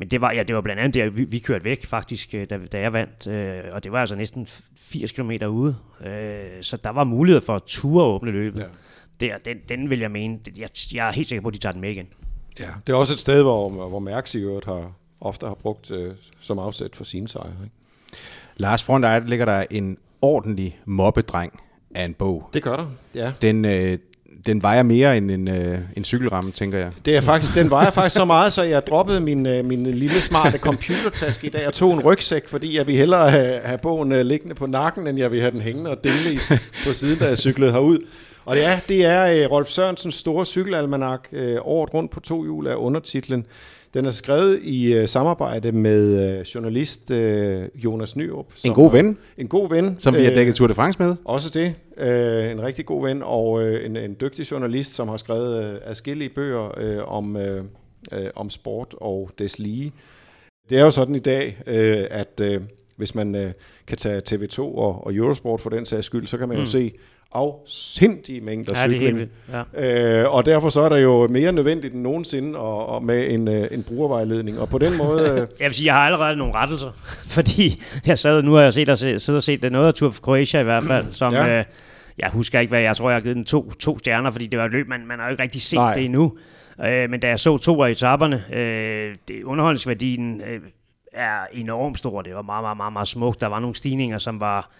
men 0.00 0.08
det 0.08 0.20
var, 0.20 0.32
ja, 0.32 0.42
det 0.42 0.54
var 0.54 0.60
blandt 0.60 0.80
andet 0.80 0.94
der, 0.94 1.10
vi, 1.10 1.24
vi 1.24 1.38
kørte 1.38 1.64
væk 1.64 1.86
faktisk, 1.86 2.34
øh, 2.34 2.46
da, 2.50 2.58
da 2.72 2.80
jeg 2.80 2.92
vandt, 2.92 3.26
øh, 3.26 3.62
og 3.72 3.84
det 3.84 3.92
var 3.92 4.00
altså 4.00 4.16
næsten 4.16 4.46
80 4.76 5.12
km 5.12 5.30
ude. 5.30 5.76
Øh, 6.06 6.62
så 6.62 6.76
der 6.76 6.90
var 6.90 7.04
mulighed 7.04 7.40
for 7.40 7.54
at 7.54 7.62
ture 7.62 8.04
åbne 8.04 8.30
løbet. 8.30 8.60
Ja. 8.60 9.26
Der, 9.26 9.38
den, 9.44 9.56
den 9.68 9.90
vil 9.90 9.98
jeg 9.98 10.10
mene, 10.10 10.38
jeg, 10.56 10.68
jeg 10.94 11.08
er 11.08 11.12
helt 11.12 11.28
sikker 11.28 11.42
på, 11.42 11.48
at 11.48 11.54
de 11.54 11.58
tager 11.58 11.72
den 11.72 11.80
med 11.80 11.90
igen. 11.90 12.06
Ja, 12.60 12.68
det 12.86 12.92
er 12.92 12.96
også 12.96 13.12
et 13.12 13.18
sted, 13.18 13.42
hvor, 13.42 13.68
hvor 13.88 13.98
Mærks 13.98 14.34
i 14.34 14.38
øvrigt 14.38 14.66
har, 14.66 14.92
ofte 15.20 15.46
har 15.46 15.54
brugt 15.54 15.90
øh, 15.90 16.14
som 16.40 16.58
afsæt 16.58 16.96
for 16.96 17.04
sine 17.04 17.28
sejre. 17.28 17.52
Ikke? 17.64 17.76
Lars, 18.56 18.82
foran 18.82 19.02
dig 19.02 19.22
ligger 19.26 19.44
der 19.44 19.64
en 19.70 19.98
ordentlig 20.22 20.80
mobbedreng 20.84 21.60
af 21.94 22.04
en 22.04 22.14
bog. 22.14 22.50
Det 22.52 22.62
gør 22.62 22.76
der, 22.76 22.86
ja. 23.14 23.32
Den, 23.40 23.64
øh, 23.64 23.98
den 24.46 24.62
vejer 24.62 24.82
mere 24.82 25.16
end 25.16 25.30
en, 25.30 25.48
øh, 25.48 25.78
en 25.96 26.04
cykelramme, 26.04 26.52
tænker 26.52 26.78
jeg. 26.78 26.90
Det 27.04 27.16
er 27.16 27.20
faktisk, 27.20 27.54
den 27.54 27.70
vejer 27.70 27.90
faktisk 27.90 28.16
så 28.16 28.24
meget, 28.24 28.52
så 28.52 28.62
jeg 28.62 28.86
droppede 28.86 29.20
min, 29.20 29.46
øh, 29.46 29.64
min 29.64 29.86
lille 29.86 30.20
smarte 30.20 30.58
computertaske 30.58 31.46
i 31.46 31.50
dag 31.50 31.66
og 31.66 31.72
tog 31.72 31.94
en 31.94 32.00
rygsæk, 32.00 32.48
fordi 32.48 32.76
jeg 32.76 32.86
vil 32.86 32.96
hellere 32.96 33.30
have, 33.30 33.60
have 33.64 33.78
bogen 33.78 34.12
øh, 34.12 34.20
liggende 34.20 34.54
på 34.54 34.66
nakken, 34.66 35.06
end 35.06 35.18
jeg 35.18 35.30
vil 35.30 35.40
have 35.40 35.50
den 35.52 35.60
hængende 35.60 35.90
og 35.90 36.04
dele 36.04 36.40
på 36.86 36.92
siden, 36.92 37.18
da 37.18 37.26
jeg 37.28 37.38
cyklede 37.38 37.72
herud. 37.72 37.98
Og 38.44 38.56
ja, 38.56 38.80
det 38.88 39.04
er 39.04 39.44
øh, 39.44 39.50
Rolf 39.50 39.68
Sørensens 39.68 40.14
store 40.14 40.46
cykelalmanak, 40.46 41.28
øh, 41.32 41.56
året 41.60 41.94
rundt 41.94 42.10
på 42.10 42.20
to 42.20 42.42
hjul 42.42 42.66
af 42.66 42.74
undertitlen. 42.74 43.46
Den 43.94 44.06
er 44.06 44.10
skrevet 44.10 44.60
i 44.62 44.94
øh, 44.94 45.08
samarbejde 45.08 45.72
med 45.72 46.38
øh, 46.38 46.40
journalist 46.40 47.10
øh, 47.10 47.68
Jonas 47.74 48.16
Nyrup. 48.16 48.46
En 48.64 48.74
god 48.74 48.92
ven. 48.92 49.18
En 49.38 49.48
god 49.48 49.68
ven. 49.68 49.96
Som 49.98 50.14
vi 50.14 50.22
har 50.22 50.30
øh, 50.30 50.36
dækket 50.36 50.54
Tour 50.54 50.68
de 50.68 50.74
France 50.74 50.98
med. 50.98 51.16
Også 51.24 51.50
det. 51.50 51.74
Øh, 51.96 52.50
en 52.50 52.62
rigtig 52.62 52.86
god 52.86 53.06
ven, 53.06 53.22
og 53.24 53.62
øh, 53.62 53.86
en, 53.86 53.96
en 53.96 54.16
dygtig 54.20 54.50
journalist, 54.50 54.94
som 54.94 55.08
har 55.08 55.16
skrevet 55.16 55.64
øh, 55.64 55.80
adskillige 55.84 56.28
bøger 56.28 56.78
øh, 56.78 57.12
om, 57.12 57.36
øh, 57.36 57.64
øh, 58.12 58.26
om 58.36 58.50
sport 58.50 58.94
og 59.00 59.30
des 59.38 59.58
lige. 59.58 59.92
Det 60.68 60.78
er 60.78 60.84
jo 60.84 60.90
sådan 60.90 61.14
i 61.14 61.18
dag, 61.18 61.58
øh, 61.66 62.04
at 62.10 62.40
øh, 62.42 62.60
hvis 62.96 63.14
man 63.14 63.34
øh, 63.34 63.52
kan 63.86 63.98
tage 63.98 64.22
TV2 64.28 64.60
og, 64.60 65.06
og 65.06 65.14
Eurosport 65.14 65.60
for 65.60 65.70
den 65.70 65.86
sags 65.86 66.06
skyld, 66.06 66.26
så 66.26 66.38
kan 66.38 66.48
man 66.48 66.56
mm. 66.56 66.62
jo 66.62 66.66
se 66.66 66.92
afsindige 67.32 68.40
mængder 68.40 68.72
ja, 68.80 68.88
cykling. 68.88 69.30
Ja. 69.74 70.22
øh, 70.22 70.34
og 70.34 70.46
derfor 70.46 70.70
så 70.70 70.80
er 70.80 70.88
der 70.88 70.96
jo 70.96 71.28
mere 71.28 71.52
nødvendigt 71.52 71.94
end 71.94 72.02
nogensinde 72.02 72.58
og, 72.58 72.86
og 72.86 73.04
med 73.04 73.30
en, 73.30 73.48
øh, 73.48 73.68
en 73.70 73.82
brugervejledning. 73.82 74.60
Og 74.60 74.68
på 74.68 74.78
den 74.78 74.96
måde... 74.98 75.20
Øh, 75.30 75.36
jeg 75.36 75.46
vil 75.66 75.74
sige, 75.74 75.86
jeg 75.86 75.94
har 75.94 76.00
allerede 76.06 76.36
nogle 76.36 76.54
rettelser, 76.54 76.90
fordi 77.36 77.82
jeg 78.06 78.18
sad 78.18 78.42
nu 78.42 78.52
har 78.52 78.62
jeg 78.62 78.74
set, 78.74 78.88
og 78.88 78.98
set, 78.98 79.28
og 79.28 79.42
set 79.42 79.62
det 79.62 79.72
noget 79.72 79.86
af 79.86 79.94
Tour 79.94 80.08
of 80.08 80.18
Croatia 80.18 80.60
i 80.60 80.64
hvert 80.64 80.84
fald, 80.84 81.12
som... 81.12 81.32
Ja. 81.32 81.58
Øh, 81.58 81.64
jeg 82.18 82.30
husker 82.30 82.60
ikke, 82.60 82.70
hvad 82.70 82.80
jeg 82.80 82.96
tror, 82.96 83.10
jeg 83.10 83.16
har 83.16 83.20
givet 83.20 83.36
den 83.36 83.44
to, 83.44 83.70
to 83.70 83.98
stjerner, 83.98 84.30
fordi 84.30 84.46
det 84.46 84.58
var 84.58 84.64
et 84.64 84.70
løb, 84.70 84.88
man, 84.88 85.06
man 85.06 85.18
har 85.18 85.26
jo 85.26 85.30
ikke 85.30 85.42
rigtig 85.42 85.62
set 85.62 85.76
Nej. 85.76 85.94
det 85.94 86.04
endnu. 86.04 86.32
Øh, 86.84 87.10
men 87.10 87.20
da 87.20 87.28
jeg 87.28 87.40
så 87.40 87.58
to 87.58 87.82
af 87.82 87.90
etaperne, 87.90 88.44
øh, 88.52 89.16
det, 89.28 89.42
underholdningsværdien 89.44 90.40
øh, 90.40 90.60
er 91.12 91.38
enormt 91.52 91.98
stor. 91.98 92.22
Det 92.22 92.34
var 92.34 92.42
meget, 92.42 92.62
meget, 92.62 92.76
meget, 92.76 92.92
meget 92.92 93.08
smukt. 93.08 93.40
Der 93.40 93.46
var 93.46 93.60
nogle 93.60 93.74
stigninger, 93.74 94.18
som 94.18 94.40
var 94.40 94.70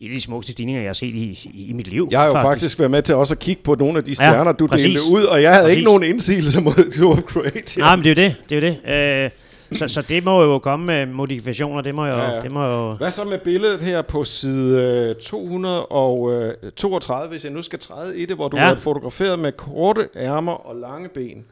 en 0.00 0.10
af 0.10 0.14
de 0.14 0.20
smukkeste 0.20 0.52
stigninger, 0.52 0.82
jeg 0.82 0.88
har 0.88 0.94
set 0.94 1.14
i, 1.14 1.50
i, 1.54 1.66
i 1.68 1.72
mit 1.72 1.88
liv. 1.88 2.08
Jeg 2.10 2.20
har 2.20 2.26
jo 2.26 2.32
faktisk. 2.32 2.52
faktisk 2.52 2.78
været 2.78 2.90
med 2.90 3.02
til 3.02 3.14
også 3.14 3.34
at 3.34 3.38
kigge 3.38 3.62
på 3.62 3.74
nogle 3.74 3.98
af 3.98 4.04
de 4.04 4.14
stjerner, 4.14 4.46
ja, 4.46 4.52
du 4.52 4.66
præcis. 4.66 4.86
delte 4.86 5.00
ud, 5.12 5.22
og 5.22 5.42
jeg 5.42 5.52
havde 5.52 5.64
præcis. 5.64 5.76
ikke 5.76 5.86
nogen 5.86 6.02
indsigelse 6.02 6.60
mod 6.60 6.92
Tour 6.98 7.12
of 7.12 7.18
Croatia. 7.18 7.82
Nej, 7.82 7.96
men 7.96 8.04
det 8.04 8.18
er 8.18 8.22
jo 8.22 8.28
det. 8.28 8.36
det, 8.48 8.56
er 8.56 8.60
jo 8.60 8.66
det. 8.66 8.78
Øh, 9.24 9.30
så, 9.78 9.88
så 9.88 10.02
det 10.02 10.24
må 10.24 10.42
jo 10.42 10.58
komme 10.58 10.86
med 10.86 11.06
modifikationer, 11.06 11.82
det 11.82 11.94
må 11.94 12.06
jo... 12.06 12.16
Ja, 12.16 12.30
ja. 12.30 12.40
Det 12.40 12.52
må 12.52 12.66
jo... 12.66 12.92
Hvad 12.92 13.10
så 13.10 13.24
med 13.24 13.38
billedet 13.38 13.80
her 13.80 14.02
på 14.02 14.24
side 14.24 15.14
232, 15.22 17.24
øh, 17.24 17.30
hvis 17.30 17.44
jeg 17.44 17.52
nu 17.52 17.62
skal 17.62 17.78
træde 17.78 18.18
i 18.18 18.26
det, 18.26 18.36
hvor 18.36 18.48
du 18.48 18.56
ja. 18.56 18.64
har 18.64 18.76
fotograferet 18.76 19.38
med 19.38 19.52
korte 19.52 20.08
ærmer 20.16 20.52
og 20.52 20.76
lange 20.76 21.08
ben? 21.08 21.44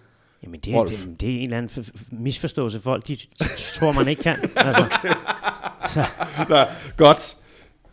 Jamen, 0.43 0.61
det, 0.61 0.75
det, 0.89 1.21
det 1.21 1.29
er 1.29 1.39
en 1.39 1.45
eller 1.45 1.57
anden 1.57 1.87
misforståelse. 2.11 2.81
Folk, 2.81 3.09
de 3.09 3.17
tror, 3.75 3.93
man 3.93 4.09
ikke 4.09 4.23
kan. 4.23 4.37
Altså. 4.57 4.83
Okay. 4.83 5.15
Så. 5.89 6.05
Nå, 6.49 6.57
godt. 6.97 7.37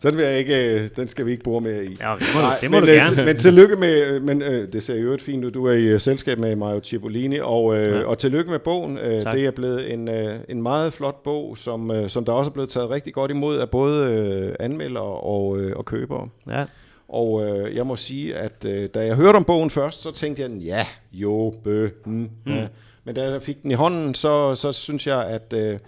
Den, 0.02 0.16
vil 0.16 0.24
jeg 0.24 0.38
ikke, 0.38 0.74
øh, 0.74 0.88
den 0.96 1.08
skal 1.08 1.26
vi 1.26 1.30
ikke 1.30 1.44
bruge 1.44 1.60
mere 1.60 1.84
i. 1.84 1.96
Ja, 2.00 2.14
det 2.18 2.26
må, 2.34 2.40
Nej, 2.40 2.58
det 2.60 2.70
må 2.70 2.76
men, 2.80 2.86
du 2.86 2.90
øh, 2.90 2.96
gerne. 2.96 3.24
Men 3.24 3.36
tillykke 3.36 3.76
med, 3.76 4.06
øh, 4.06 4.22
men 4.22 4.40
det 4.72 4.82
ser 4.82 4.94
jo 4.94 5.16
fint 5.20 5.44
ud, 5.44 5.50
du 5.50 5.64
er 5.66 5.72
i 5.72 5.98
selskab 5.98 6.38
med 6.38 6.56
Mario 6.56 6.80
Cipollini, 6.84 7.38
og, 7.38 7.76
ja. 7.76 8.04
og 8.04 8.18
tillykke 8.18 8.50
med 8.50 8.58
bogen. 8.58 8.98
Tak. 9.22 9.34
Det 9.34 9.46
er 9.46 9.50
blevet 9.50 9.92
en, 9.92 10.08
en 10.48 10.62
meget 10.62 10.92
flot 10.92 11.22
bog, 11.22 11.58
som, 11.58 12.08
som 12.08 12.24
der 12.24 12.32
også 12.32 12.48
er 12.48 12.52
blevet 12.52 12.70
taget 12.70 12.90
rigtig 12.90 13.14
godt 13.14 13.30
imod 13.30 13.58
af 13.58 13.70
både 13.70 14.56
anmeldere 14.60 15.04
og, 15.04 15.58
og 15.76 15.84
købere. 15.84 16.28
Ja. 16.50 16.64
Og 17.08 17.46
øh, 17.46 17.76
jeg 17.76 17.86
må 17.86 17.96
sige, 17.96 18.36
at 18.36 18.64
øh, 18.66 18.88
da 18.94 19.06
jeg 19.06 19.16
hørte 19.16 19.36
om 19.36 19.44
bogen 19.44 19.70
først, 19.70 20.02
så 20.02 20.10
tænkte 20.10 20.42
jeg, 20.42 20.50
ja, 20.50 20.86
jo, 21.12 21.54
bø, 21.64 21.88
mm, 22.06 22.12
mm. 22.12 22.52
Ja. 22.52 22.66
Men 23.04 23.14
da 23.14 23.30
jeg 23.30 23.42
fik 23.42 23.62
den 23.62 23.70
i 23.70 23.74
hånden, 23.74 24.14
så, 24.14 24.54
så 24.54 24.72
synes 24.72 25.06
jeg, 25.06 25.26
at... 25.26 25.52
Øh, 25.56 25.78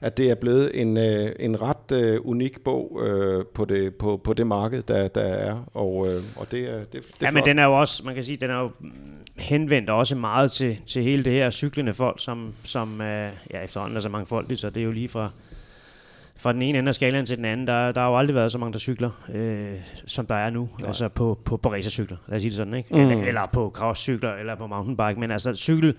at 0.00 0.16
det 0.16 0.30
er 0.30 0.34
blevet 0.34 0.80
en, 0.80 0.96
øh, 0.96 1.32
en 1.40 1.62
ret 1.62 1.92
øh, 1.92 2.20
unik 2.24 2.60
bog 2.64 3.00
øh, 3.06 3.44
på, 3.54 3.64
det, 3.64 3.94
på, 3.94 4.20
på 4.24 4.34
det 4.34 4.46
marked, 4.46 4.82
der, 4.82 5.08
der 5.08 5.20
er. 5.20 5.64
Og, 5.74 6.06
øh, 6.08 6.20
og 6.36 6.50
det 6.50 6.70
er, 6.70 6.78
det, 6.78 6.92
det 6.92 6.98
er 6.98 7.26
Ja, 7.26 7.30
men 7.30 7.44
den 7.44 7.58
er 7.58 7.64
jo 7.64 7.80
også, 7.80 8.02
man 8.04 8.14
kan 8.14 8.24
sige, 8.24 8.36
den 8.36 8.50
er 8.50 8.60
jo 8.60 8.70
henvendt 9.36 9.90
også 9.90 10.16
meget 10.16 10.52
til, 10.52 10.78
til 10.86 11.02
hele 11.02 11.24
det 11.24 11.32
her 11.32 11.50
cyklende 11.50 11.94
folk, 11.94 12.20
som, 12.20 12.52
som 12.62 13.00
øh, 13.00 13.32
ja, 13.50 13.64
efterhånden 13.64 13.96
er 13.96 14.00
så 14.00 14.08
mange 14.08 14.26
folk, 14.26 14.46
så 14.58 14.70
det 14.70 14.80
er 14.80 14.84
jo 14.84 14.92
lige 14.92 15.08
fra, 15.08 15.30
fra 16.36 16.52
den 16.52 16.62
ene 16.62 16.78
ende 16.78 16.88
af 16.88 16.94
skalaen 16.94 17.26
til 17.26 17.36
den 17.36 17.44
anden, 17.44 17.66
der, 17.66 17.92
der 17.92 18.00
har 18.00 18.08
jo 18.08 18.18
aldrig 18.18 18.34
været 18.34 18.52
så 18.52 18.58
mange, 18.58 18.72
der 18.72 18.78
cykler, 18.78 19.10
øh, 19.34 19.74
som 20.06 20.26
der 20.26 20.34
er 20.34 20.50
nu. 20.50 20.68
Nej. 20.78 20.88
Altså 20.88 21.08
på, 21.08 21.38
på, 21.44 21.56
på 21.56 21.72
racercykler, 21.72 22.16
lad 22.28 22.36
os 22.36 22.42
sige 22.42 22.50
det 22.50 22.56
sådan, 22.56 22.74
ikke? 22.74 22.88
Mm. 22.92 23.00
Eller, 23.00 23.24
eller 23.24 23.46
på 23.52 23.70
crosscykler, 23.74 24.34
eller 24.34 24.54
på 24.54 24.66
mountainbike. 24.66 25.20
Men 25.20 25.30
altså 25.30 25.54
cykel, 25.54 25.94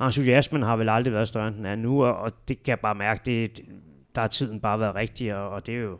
entusiasmen 0.00 0.62
har 0.62 0.76
vel 0.76 0.88
aldrig 0.88 1.12
været 1.12 1.28
større, 1.28 1.48
end 1.48 1.56
den 1.56 1.66
er 1.66 1.76
nu, 1.76 2.04
og, 2.04 2.16
og 2.16 2.32
det 2.48 2.62
kan 2.62 2.70
jeg 2.70 2.80
bare 2.80 2.94
mærke, 2.94 3.20
det, 3.24 3.60
der 4.14 4.20
har 4.20 4.28
tiden 4.28 4.60
bare 4.60 4.80
været 4.80 4.94
rigtig, 4.94 5.36
og, 5.36 5.48
og 5.48 5.66
det 5.66 5.74
er 5.74 5.78
jo 5.78 5.98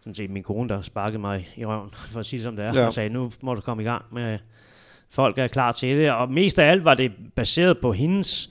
sådan 0.00 0.14
set 0.14 0.30
min 0.30 0.42
kone, 0.42 0.68
der 0.68 0.82
sparkede 0.82 1.18
mig 1.18 1.48
i 1.56 1.64
røven, 1.64 1.90
for 2.12 2.20
at 2.20 2.26
sige 2.26 2.42
som 2.42 2.56
det 2.56 2.64
er, 2.64 2.74
ja. 2.74 2.86
og 2.86 2.92
sagde, 2.92 3.10
nu 3.10 3.30
må 3.42 3.54
du 3.54 3.60
komme 3.60 3.82
i 3.82 3.86
gang 3.86 4.04
med, 4.12 4.38
folk 5.10 5.38
er 5.38 5.46
klar 5.46 5.72
til 5.72 5.96
det, 5.96 6.10
og 6.10 6.32
mest 6.32 6.58
af 6.58 6.70
alt 6.70 6.84
var 6.84 6.94
det 6.94 7.12
baseret 7.36 7.78
på 7.78 7.92
hendes 7.92 8.50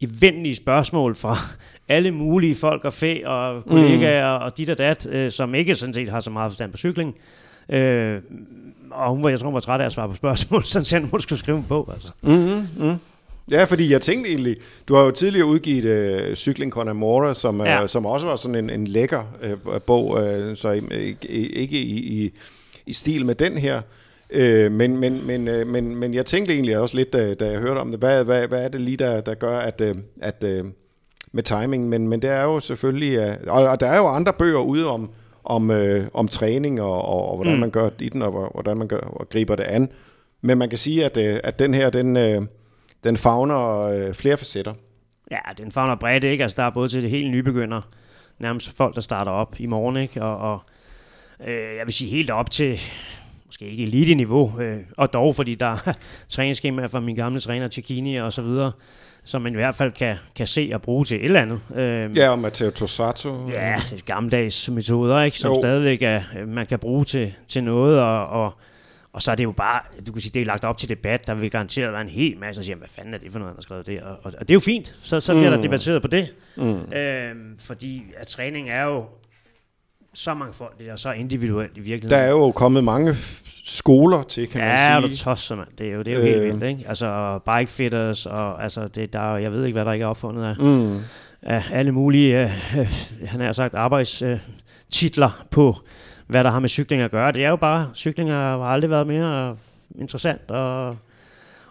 eventlige 0.00 0.54
spørgsmål 0.54 1.14
fra 1.14 1.36
alle 1.88 2.10
mulige 2.10 2.54
folk 2.54 2.84
og 2.84 2.92
fæ 2.92 3.24
og 3.26 3.64
kollegaer 3.64 4.38
mm. 4.38 4.44
og 4.44 4.58
dit 4.58 4.70
og 4.70 4.78
dat, 4.78 5.06
øh, 5.06 5.30
som 5.30 5.54
ikke 5.54 5.74
sådan 5.74 5.94
set 5.94 6.08
har 6.08 6.20
så 6.20 6.30
meget 6.30 6.52
forstand 6.52 6.70
på 6.70 6.76
cykling. 6.76 7.14
Øh, 7.68 8.22
og 8.90 9.10
hun 9.10 9.22
var, 9.22 9.28
jeg 9.28 9.38
tror, 9.38 9.46
hun 9.46 9.54
var 9.54 9.60
træt 9.60 9.80
af 9.80 9.84
at 9.84 9.92
svare 9.92 10.08
på 10.08 10.14
spørgsmål, 10.14 10.64
så 10.84 11.06
hun 11.10 11.20
skulle 11.20 11.38
skrive 11.38 11.64
på. 11.68 11.90
Altså. 11.92 12.12
Mm-hmm. 12.22 12.88
Mm. 12.88 12.98
Ja, 13.50 13.64
fordi 13.64 13.92
jeg 13.92 14.00
tænkte 14.00 14.30
egentlig, 14.30 14.56
du 14.88 14.94
har 14.94 15.02
jo 15.02 15.10
tidligere 15.10 15.46
udgivet 15.46 16.28
uh, 16.28 16.34
Cykling 16.34 16.72
con 16.72 16.88
Amore, 16.88 17.34
som, 17.34 17.60
ja. 17.60 17.82
uh, 17.82 17.88
som 17.88 18.06
også 18.06 18.26
var 18.26 18.36
sådan 18.36 18.54
en, 18.54 18.70
en 18.70 18.86
lækker 18.86 19.22
uh, 19.64 19.80
bog, 19.80 20.10
uh, 20.10 20.56
så 20.56 20.70
ikke, 20.70 21.28
ikke 21.28 21.78
i, 21.78 21.96
i, 21.96 22.32
i 22.86 22.92
stil 22.92 23.26
med 23.26 23.34
den 23.34 23.56
her. 23.56 23.80
Øh, 24.30 24.72
men, 24.72 24.98
men, 24.98 25.26
men, 25.26 25.48
øh, 25.48 25.66
men, 25.66 25.96
men 25.96 26.14
jeg 26.14 26.26
tænkte 26.26 26.54
egentlig 26.54 26.78
også 26.78 26.96
lidt, 26.96 27.12
da, 27.12 27.34
da 27.34 27.50
jeg 27.50 27.60
hørte 27.60 27.78
om 27.78 27.90
det, 27.90 28.00
hvad, 28.00 28.24
hvad, 28.24 28.48
hvad 28.48 28.64
er 28.64 28.68
det 28.68 28.80
lige, 28.80 28.96
der, 28.96 29.20
der 29.20 29.34
gør, 29.34 29.58
at, 29.58 29.80
øh, 29.80 29.94
at 30.20 30.44
øh, 30.44 30.64
med 31.32 31.42
timing, 31.42 31.88
men, 31.88 32.08
men 32.08 32.22
det 32.22 32.30
er 32.30 32.42
jo 32.42 32.60
selvfølgelig, 32.60 33.16
øh, 33.18 33.36
og, 33.46 33.64
og 33.64 33.80
der 33.80 33.86
er 33.86 33.96
jo 33.96 34.06
andre 34.06 34.32
bøger 34.32 34.60
ude 34.60 34.86
om, 34.86 35.10
om, 35.44 35.70
øh, 35.70 36.06
om 36.14 36.28
træning 36.28 36.80
og, 36.80 37.04
og, 37.04 37.30
og 37.30 37.36
hvordan 37.36 37.54
mm. 37.54 37.60
man 37.60 37.70
gør 37.70 37.90
i 37.98 38.08
den, 38.08 38.22
og 38.22 38.50
hvordan 38.54 38.78
man 38.78 38.88
gør, 38.88 38.98
og 38.98 39.28
griber 39.28 39.56
det 39.56 39.64
an. 39.64 39.88
Men 40.42 40.58
man 40.58 40.68
kan 40.68 40.78
sige, 40.78 41.04
at, 41.04 41.16
øh, 41.16 41.40
at 41.44 41.58
den 41.58 41.74
her, 41.74 41.90
den, 41.90 42.16
øh, 42.16 42.42
den 43.04 43.16
fagner 43.16 43.86
øh, 43.86 44.14
flere 44.14 44.36
facetter. 44.36 44.74
Ja, 45.30 45.38
den 45.58 45.72
fagner 45.72 45.94
bredt, 45.94 46.24
ikke? 46.24 46.42
Altså, 46.42 46.56
der 46.56 46.62
er 46.62 46.70
både 46.70 46.88
til 46.88 47.02
det 47.02 47.10
helt 47.10 47.30
nybegynder, 47.30 47.80
nærmest 48.38 48.76
folk, 48.76 48.94
der 48.94 49.00
starter 49.00 49.32
op 49.32 49.54
i 49.58 49.66
morgen, 49.66 49.96
ikke? 49.96 50.22
Og, 50.22 50.52
og 50.52 50.60
øh, 51.46 51.76
jeg 51.78 51.82
vil 51.86 51.94
sige 51.94 52.10
helt 52.10 52.30
op 52.30 52.50
til, 52.50 52.80
måske 53.46 53.64
ikke 53.64 53.82
elite-niveau, 53.82 54.60
øh, 54.60 54.78
og 54.96 55.12
dog, 55.12 55.36
fordi 55.36 55.54
der 55.54 55.66
er 55.66 55.92
træningsskemaer 56.28 56.88
fra 56.88 57.00
min 57.00 57.16
gamle 57.16 57.40
træner, 57.40 57.68
Cicchini 57.68 58.16
og 58.16 58.32
så 58.32 58.42
videre, 58.42 58.72
som 59.24 59.42
man 59.42 59.52
i 59.52 59.56
hvert 59.56 59.74
fald 59.74 59.92
kan, 59.92 60.16
kan 60.36 60.46
se 60.46 60.70
og 60.74 60.82
bruge 60.82 61.04
til 61.04 61.16
et 61.16 61.24
eller 61.24 61.40
andet. 61.40 61.60
Øh, 61.76 62.16
ja, 62.16 62.30
og 62.30 62.38
Matteo 62.38 62.70
Tossato. 62.70 63.48
Ja, 63.48 63.82
det 63.90 64.00
er 64.00 64.04
gammeldags 64.04 64.70
metoder, 64.70 65.22
ikke? 65.22 65.38
som 65.38 65.52
jo. 65.52 65.60
stadigvæk 65.60 66.02
er, 66.02 66.22
man 66.46 66.66
kan 66.66 66.78
bruge 66.78 67.04
til, 67.04 67.34
til 67.46 67.64
noget, 67.64 68.00
og, 68.00 68.26
og 68.26 68.52
og 69.18 69.22
så 69.22 69.30
er 69.30 69.34
det 69.34 69.44
jo 69.44 69.52
bare, 69.52 69.80
du 70.06 70.12
kan 70.12 70.22
sige, 70.22 70.32
det 70.34 70.42
er 70.42 70.46
lagt 70.46 70.64
op 70.64 70.78
til 70.78 70.88
debat, 70.88 71.26
der 71.26 71.34
vil 71.34 71.50
garanteret 71.50 71.92
være 71.92 72.02
en 72.02 72.08
hel 72.08 72.38
masse, 72.38 72.60
der 72.60 72.64
siger, 72.64 72.76
hvad 72.76 72.88
fanden 72.88 73.14
er 73.14 73.18
det 73.18 73.32
for 73.32 73.38
noget, 73.38 73.50
han 73.50 73.56
har 73.56 73.62
skrevet 73.62 73.86
det? 73.86 74.00
Og, 74.00 74.10
og, 74.10 74.32
og 74.40 74.40
det 74.40 74.50
er 74.50 74.54
jo 74.54 74.60
fint, 74.60 74.96
så, 75.02 75.20
så 75.20 75.32
bliver 75.32 75.50
mm. 75.50 75.54
der 75.54 75.62
debatteret 75.62 76.02
på 76.02 76.08
det. 76.08 76.28
Mm. 76.56 76.92
Øhm, 76.92 77.58
fordi 77.58 78.02
at 78.16 78.26
træning 78.26 78.70
er 78.70 78.82
jo 78.82 79.04
så 80.14 80.34
mangfoldigt 80.34 80.90
og 80.90 80.98
så 80.98 81.12
individuelt 81.12 81.78
i 81.78 81.80
virkeligheden. 81.80 82.20
Der 82.20 82.26
er 82.26 82.30
jo 82.30 82.50
kommet 82.50 82.84
mange 82.84 83.16
skoler 83.64 84.22
til, 84.22 84.48
kan 84.48 84.60
ja, 84.60 84.66
man 84.66 84.78
sige. 84.78 84.92
Ja, 84.92 85.00
du 85.00 85.16
tosser, 85.16 85.56
mand. 85.56 85.68
Det 85.78 85.88
er 85.88 85.92
jo, 85.92 86.02
det 86.02 86.12
er 86.12 86.16
jo 86.16 86.22
øh. 86.22 86.26
helt 86.26 86.42
vildt, 86.42 86.62
ikke? 86.62 86.84
Altså, 86.88 87.38
bike 87.44 87.70
fitters, 87.70 88.26
og 88.26 88.62
altså, 88.62 88.88
det, 88.88 89.12
der, 89.12 89.36
jeg 89.36 89.52
ved 89.52 89.64
ikke, 89.64 89.74
hvad 89.74 89.84
der 89.84 89.92
ikke 89.92 90.02
er 90.02 90.08
opfundet 90.08 90.44
af, 90.44 90.56
mm. 90.58 90.98
af 91.42 91.62
alle 91.72 91.92
mulige, 91.92 92.42
øh, 92.42 92.78
øh, 92.78 92.88
han 93.26 93.40
har 93.40 93.52
sagt, 93.52 93.74
arbejdstitler 93.74 95.46
på 95.50 95.76
hvad 96.28 96.44
der 96.44 96.50
har 96.50 96.60
med 96.60 96.68
cykling 96.68 97.02
at 97.02 97.10
gøre. 97.10 97.32
Det 97.32 97.44
er 97.44 97.48
jo 97.48 97.56
bare, 97.56 97.90
cykling 97.94 98.30
har 98.30 98.58
aldrig 98.58 98.90
været 98.90 99.06
mere 99.06 99.56
interessant, 99.98 100.50
og, 100.50 100.96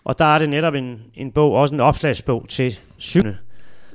og 0.03 0.19
der 0.19 0.25
er 0.25 0.37
det 0.37 0.49
netop 0.49 0.73
en, 0.73 1.01
en 1.15 1.31
bog, 1.31 1.53
også 1.53 1.73
en 1.75 1.81
opslagsbog 1.81 2.45
til 2.49 2.79
cykling, 2.99 3.35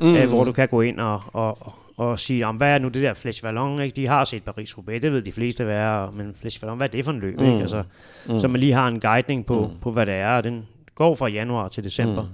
mm. 0.00 0.16
øh, 0.16 0.28
hvor 0.28 0.44
du 0.44 0.52
kan 0.52 0.68
gå 0.68 0.80
ind 0.80 1.00
og, 1.00 1.22
og, 1.32 1.72
og 1.96 2.18
sige, 2.18 2.46
om 2.46 2.56
hvad 2.56 2.74
er 2.74 2.78
nu 2.78 2.88
det 2.88 3.02
der 3.02 3.14
Flesh 3.14 3.44
Vallon, 3.44 3.80
ikke? 3.80 3.96
De 3.96 4.06
har 4.06 4.24
set 4.24 4.42
Paris-Roubaix, 4.48 5.00
det 5.00 5.12
ved 5.12 5.22
de 5.22 5.32
fleste, 5.32 5.64
hvad 5.64 5.76
er, 5.76 6.10
men 6.10 6.34
Flesh 6.40 6.62
Vallon, 6.62 6.76
hvad 6.76 6.86
er 6.86 6.90
det 6.90 7.04
for 7.04 7.12
en 7.12 7.20
løb, 7.20 7.38
mm. 7.38 7.46
ikke? 7.46 7.60
Altså, 7.60 7.82
mm. 8.28 8.38
Så 8.38 8.48
man 8.48 8.60
lige 8.60 8.72
har 8.72 8.88
en 8.88 9.00
guidning 9.00 9.46
på, 9.46 9.66
mm. 9.66 9.80
på, 9.80 9.90
hvad 9.90 10.06
det 10.06 10.14
er, 10.14 10.36
og 10.36 10.44
den 10.44 10.66
går 10.94 11.14
fra 11.14 11.26
januar 11.28 11.68
til 11.68 11.84
december. 11.84 12.22
Mm. 12.22 12.28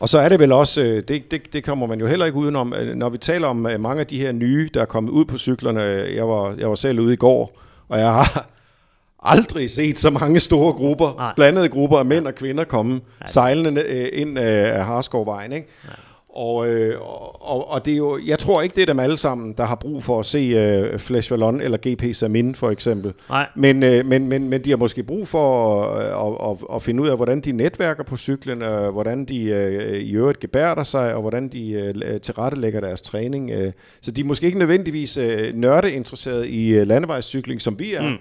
Og 0.00 0.08
så 0.08 0.18
er 0.18 0.28
det 0.28 0.38
vel 0.40 0.52
også, 0.52 0.82
øh, 0.82 1.02
det, 1.08 1.30
det, 1.30 1.52
det 1.52 1.64
kommer 1.64 1.86
man 1.86 2.00
jo 2.00 2.06
heller 2.06 2.26
ikke 2.26 2.38
udenom, 2.38 2.74
øh, 2.78 2.94
når 2.94 3.08
vi 3.08 3.18
taler 3.18 3.48
om 3.48 3.66
øh, 3.66 3.80
mange 3.80 4.00
af 4.00 4.06
de 4.06 4.20
her 4.20 4.32
nye, 4.32 4.70
der 4.74 4.80
er 4.80 4.84
kommet 4.84 5.10
ud 5.10 5.24
på 5.24 5.38
cyklerne. 5.38 5.80
Jeg 6.14 6.28
var, 6.28 6.54
jeg 6.58 6.68
var 6.68 6.74
selv 6.74 7.00
ude 7.00 7.12
i 7.12 7.16
går, 7.16 7.58
og 7.88 7.98
jeg 7.98 8.12
har 8.12 8.46
aldrig 9.22 9.70
set 9.70 9.98
så 9.98 10.10
mange 10.10 10.40
store 10.40 10.72
grupper, 10.72 11.14
Nej. 11.18 11.32
blandede 11.36 11.68
grupper 11.68 11.98
af 11.98 12.04
mænd 12.04 12.26
og 12.26 12.34
kvinder 12.34 12.64
komme 12.64 12.92
Nej. 12.92 13.00
sejlende 13.26 14.08
ind 14.12 14.38
af 14.38 14.84
Harskovvejen. 14.84 15.52
Ikke? 15.52 15.68
Nej. 15.84 15.96
Og, 16.36 16.68
øh, 16.68 17.00
og, 17.40 17.70
og 17.70 17.84
det 17.84 17.92
er 17.92 17.96
jo, 17.96 18.18
jeg 18.26 18.38
tror 18.38 18.62
ikke, 18.62 18.74
det 18.74 18.82
er 18.82 18.86
dem 18.86 19.00
alle 19.00 19.16
sammen, 19.16 19.52
der 19.52 19.64
har 19.64 19.74
brug 19.74 20.02
for 20.02 20.20
at 20.20 20.26
se 20.26 20.38
øh, 20.38 20.98
Flash 20.98 21.30
Vallon 21.30 21.60
eller 21.60 21.78
GP 21.78 22.14
Samin 22.14 22.54
for 22.54 22.70
eksempel. 22.70 23.12
Nej. 23.28 23.46
Men, 23.54 23.82
øh, 23.82 24.06
men, 24.06 24.28
men, 24.28 24.48
men 24.48 24.64
de 24.64 24.70
har 24.70 24.76
måske 24.76 25.02
brug 25.02 25.28
for 25.28 25.82
at, 25.82 26.04
at, 26.06 26.50
at, 26.50 26.76
at 26.76 26.82
finde 26.82 27.02
ud 27.02 27.08
af, 27.08 27.16
hvordan 27.16 27.40
de 27.40 27.52
netværker 27.52 28.04
på 28.04 28.16
cyklen, 28.16 28.62
øh, 28.62 28.88
hvordan 28.88 29.24
de 29.24 29.44
øh, 29.44 29.98
i 29.98 30.12
øvrigt 30.12 30.40
gebærder 30.40 30.82
sig, 30.82 31.14
og 31.14 31.20
hvordan 31.20 31.48
de 31.48 31.70
øh, 31.72 32.20
tilrettelægger 32.20 32.80
deres 32.80 33.02
træning. 33.02 33.50
Øh. 33.50 33.72
Så 34.00 34.10
de 34.10 34.20
er 34.20 34.24
måske 34.24 34.46
ikke 34.46 34.58
nødvendigvis 34.58 35.16
øh, 35.16 35.54
nørdeinteresserede 35.54 36.48
i 36.48 36.68
øh, 36.68 36.86
landevejscykling, 36.86 37.62
som 37.62 37.78
vi 37.78 37.94
er. 37.94 38.02
Mm. 38.02 38.16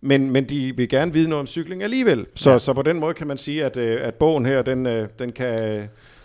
Men, 0.00 0.30
men 0.30 0.44
de 0.44 0.76
vil 0.76 0.88
gerne 0.88 1.12
vide 1.12 1.28
noget 1.28 1.40
om 1.40 1.46
cykling 1.46 1.82
alligevel. 1.82 2.26
Så, 2.34 2.50
ja. 2.50 2.58
så 2.58 2.72
på 2.72 2.82
den 2.82 3.00
måde 3.00 3.14
kan 3.14 3.26
man 3.26 3.38
sige, 3.38 3.64
at, 3.64 3.76
øh, 3.76 3.98
at 4.00 4.14
bogen 4.14 4.46
her, 4.46 4.62
den, 4.62 4.86
øh, 4.86 5.08
den 5.18 5.32
kan 5.32 5.82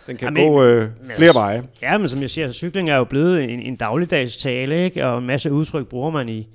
den 0.08 0.18
kan 0.18 0.26
Jamen, 0.38 0.52
gå 0.52 0.64
øh, 0.64 0.88
flere 1.06 1.18
altså, 1.20 1.40
veje. 1.40 1.64
Ja, 1.82 1.98
men 1.98 2.08
som 2.08 2.22
jeg 2.22 2.30
siger, 2.30 2.48
så 2.48 2.54
cykling 2.54 2.90
er 2.90 2.98
jo 2.98 3.04
blevet 3.04 3.44
en, 3.44 3.60
en 3.60 3.76
dagligdags 3.76 4.38
tale, 4.38 4.84
ikke? 4.84 5.06
og 5.06 5.18
en 5.18 5.28
masse 5.28 5.52
udtryk 5.52 5.88
bruger 5.88 6.12
man 6.12 6.30
i, 6.30 6.48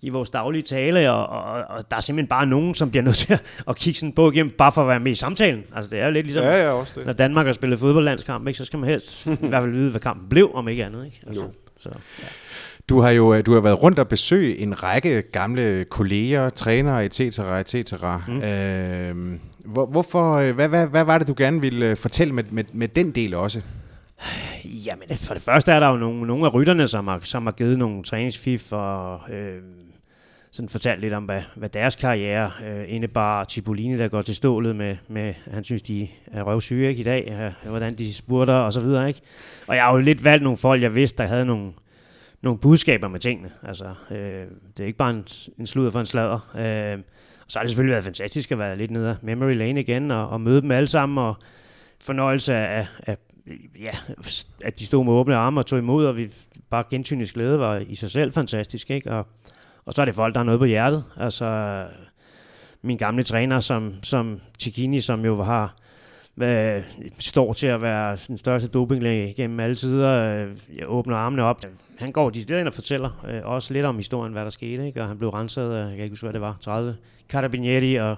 i 0.00 0.08
vores 0.08 0.30
daglige 0.30 0.62
tale, 0.62 1.12
og, 1.12 1.26
og, 1.26 1.64
og 1.68 1.90
der 1.90 1.96
er 1.96 2.00
simpelthen 2.00 2.28
bare 2.28 2.46
nogen, 2.46 2.74
som 2.74 2.90
bliver 2.90 3.02
nødt 3.08 3.16
til 3.16 3.38
at 3.68 3.76
kigge 3.76 4.00
sådan 4.00 4.12
bog 4.12 4.34
igennem, 4.34 4.52
bare 4.58 4.72
for 4.72 4.82
at 4.82 4.88
være 4.88 5.00
med 5.00 5.12
i 5.12 5.14
samtalen. 5.14 5.62
Altså 5.76 5.90
det 5.90 5.98
er 5.98 6.06
jo 6.06 6.12
lidt 6.12 6.26
ligesom, 6.26 6.44
ja, 6.44 6.62
ja, 6.62 6.70
også 6.70 6.92
det. 6.96 7.06
når 7.06 7.12
Danmark 7.12 7.46
har 7.46 7.52
spillet 7.52 7.78
fodboldlandskamp, 7.78 8.48
ikke, 8.48 8.58
så 8.58 8.64
skal 8.64 8.78
man 8.78 8.88
helst 8.88 9.26
i 9.26 9.30
hvert 9.40 9.62
fald 9.62 9.72
vide, 9.72 9.90
hvad 9.90 10.00
kampen 10.00 10.28
blev, 10.28 10.50
om 10.54 10.68
ikke 10.68 10.84
andet. 10.84 11.04
Ikke? 11.04 11.20
Altså, 11.26 11.44
så, 11.76 11.88
ja. 12.22 12.26
Du 12.88 13.00
har 13.00 13.10
jo 13.10 13.40
du 13.40 13.52
har 13.52 13.60
været 13.60 13.82
rundt 13.82 13.98
og 13.98 14.08
besøgt 14.08 14.62
en 14.62 14.82
række 14.82 15.22
gamle 15.22 15.84
kolleger, 15.84 16.50
trænere, 16.50 17.04
etc. 17.04 17.20
etc. 17.20 17.94
Mm. 18.28 18.42
Øh, 18.42 19.38
hvor, 19.64 19.86
hvorfor, 19.86 20.34
øh, 20.34 20.54
hvad, 20.54 20.68
hvad, 20.68 20.86
hvad 20.86 21.04
var 21.04 21.18
det, 21.18 21.28
du 21.28 21.34
gerne 21.36 21.60
ville 21.60 21.90
øh, 21.90 21.96
fortælle 21.96 22.34
med, 22.34 22.44
med, 22.50 22.64
med 22.72 22.88
den 22.88 23.10
del 23.10 23.34
også? 23.34 23.60
Jamen, 24.64 25.08
for 25.16 25.34
det 25.34 25.42
første 25.42 25.72
er 25.72 25.80
der 25.80 25.88
jo 25.88 25.96
nogle, 25.96 26.26
nogle 26.26 26.46
af 26.46 26.54
rytterne, 26.54 26.88
som 26.88 27.08
har, 27.08 27.20
som 27.22 27.46
har 27.46 27.52
givet 27.52 27.78
nogle 27.78 28.02
træningsfif 28.02 28.72
og 28.72 29.20
øh, 29.30 29.62
sådan 30.50 30.68
fortalt 30.68 31.00
lidt 31.00 31.14
om, 31.14 31.24
hvad, 31.24 31.42
hvad 31.54 31.68
deres 31.68 31.96
karriere 31.96 32.50
øh, 32.66 32.84
indebar. 32.88 33.44
Cipollini, 33.44 33.98
der 33.98 34.08
går 34.08 34.22
til 34.22 34.34
stålet 34.34 34.76
med, 34.76 34.96
med 35.08 35.34
han 35.50 35.64
synes, 35.64 35.82
de 35.82 36.08
er 36.26 36.42
røvsyge 36.42 36.88
ikke, 36.88 37.00
i 37.00 37.04
dag, 37.04 37.52
øh, 37.64 37.70
hvordan 37.70 37.94
de 37.94 38.14
spurter 38.14 38.54
og 38.54 38.72
så 38.72 38.80
videre. 38.80 39.08
Ikke? 39.08 39.20
Og 39.66 39.76
jeg 39.76 39.84
har 39.84 39.92
jo 39.92 40.00
lidt 40.00 40.24
valgt 40.24 40.42
nogle 40.42 40.56
folk, 40.56 40.82
jeg 40.82 40.94
vidste, 40.94 41.22
der 41.22 41.28
havde 41.28 41.44
nogle, 41.44 41.72
nogle 42.42 42.58
budskaber 42.58 43.08
med 43.08 43.20
tingene. 43.20 43.50
Altså, 43.62 43.94
øh, 44.10 44.46
det 44.76 44.80
er 44.80 44.86
ikke 44.86 44.98
bare 44.98 45.10
en, 45.10 45.24
en 45.58 45.66
sludder 45.66 45.90
for 45.90 46.00
en 46.00 46.06
sladder. 46.06 46.54
Øh, 46.58 46.98
og 47.44 47.50
så 47.50 47.58
har 47.58 47.62
det 47.64 47.70
selvfølgelig 47.70 47.92
været 47.92 48.04
fantastisk 48.04 48.52
at 48.52 48.58
være 48.58 48.76
lidt 48.76 48.90
nede 48.90 49.10
af 49.10 49.16
Memory 49.22 49.54
Lane 49.54 49.80
igen, 49.80 50.10
og, 50.10 50.28
og 50.28 50.40
møde 50.40 50.62
dem 50.62 50.70
alle 50.70 50.86
sammen, 50.86 51.18
og 51.18 51.34
fornøjelse 52.00 52.54
af, 52.54 52.86
af 53.06 53.16
ja, 53.80 53.90
at 54.64 54.78
de 54.78 54.86
stod 54.86 55.04
med 55.04 55.12
åbne 55.12 55.36
arme 55.36 55.60
og 55.60 55.66
tog 55.66 55.78
imod, 55.78 56.06
og 56.06 56.16
vi 56.16 56.30
bare 56.70 56.84
gensynets 56.90 57.32
glæde 57.32 57.58
var 57.58 57.76
i 57.78 57.94
sig 57.94 58.10
selv 58.10 58.32
fantastisk, 58.32 58.90
ikke? 58.90 59.12
Og, 59.12 59.26
og 59.84 59.94
så 59.94 60.00
er 60.00 60.04
det 60.04 60.14
folk, 60.14 60.34
der 60.34 60.38
har 60.38 60.44
noget 60.44 60.60
på 60.60 60.64
hjertet. 60.64 61.04
Altså, 61.16 61.84
min 62.82 62.96
gamle 62.96 63.22
træner, 63.22 63.60
som, 63.60 63.94
som 64.02 64.40
Chikini, 64.58 65.00
som 65.00 65.24
jo 65.24 65.42
har 65.42 65.76
hvad, 66.34 66.82
står 67.18 67.52
til 67.52 67.66
at 67.66 67.82
være 67.82 68.18
den 68.28 68.36
største 68.36 68.68
dopinglæge 68.68 69.34
gennem 69.34 69.60
alle 69.60 69.76
tider. 69.76 70.10
Øh, 70.10 70.56
jeg 70.76 70.84
åbner 70.88 71.16
armene 71.16 71.42
op. 71.42 71.60
Han 71.98 72.12
går 72.12 72.30
de 72.30 72.42
steder 72.42 72.60
ind 72.60 72.68
og 72.68 72.74
fortæller 72.74 73.24
øh, 73.28 73.40
også 73.44 73.72
lidt 73.72 73.86
om 73.86 73.96
historien, 73.96 74.32
hvad 74.32 74.44
der 74.44 74.50
skete. 74.50 74.86
Ikke? 74.86 75.02
Og 75.02 75.08
han 75.08 75.18
blev 75.18 75.30
renset 75.30 75.72
af, 75.72 75.80
jeg 75.80 75.96
kan 75.96 76.04
ikke 76.04 76.12
huske, 76.12 76.24
hvad 76.24 76.32
det 76.32 76.40
var, 76.40 76.56
30 76.60 76.96
carabinieri. 77.28 77.94
Og 77.94 78.16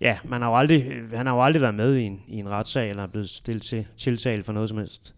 ja, 0.00 0.18
man 0.24 0.42
har 0.42 0.48
jo 0.48 0.56
aldrig, 0.56 0.86
øh, 0.86 1.12
han 1.12 1.26
har 1.26 1.34
jo 1.34 1.44
aldrig 1.44 1.62
været 1.62 1.74
med 1.74 1.96
i 1.96 2.02
en, 2.02 2.22
i 2.28 2.36
en 2.36 2.48
retssag, 2.48 2.90
eller 2.90 3.02
er 3.02 3.06
blevet 3.06 3.30
stillet 3.30 3.62
til 3.62 3.86
tiltale 3.96 4.44
for 4.44 4.52
noget 4.52 4.68
som 4.68 4.78
helst. 4.78 5.14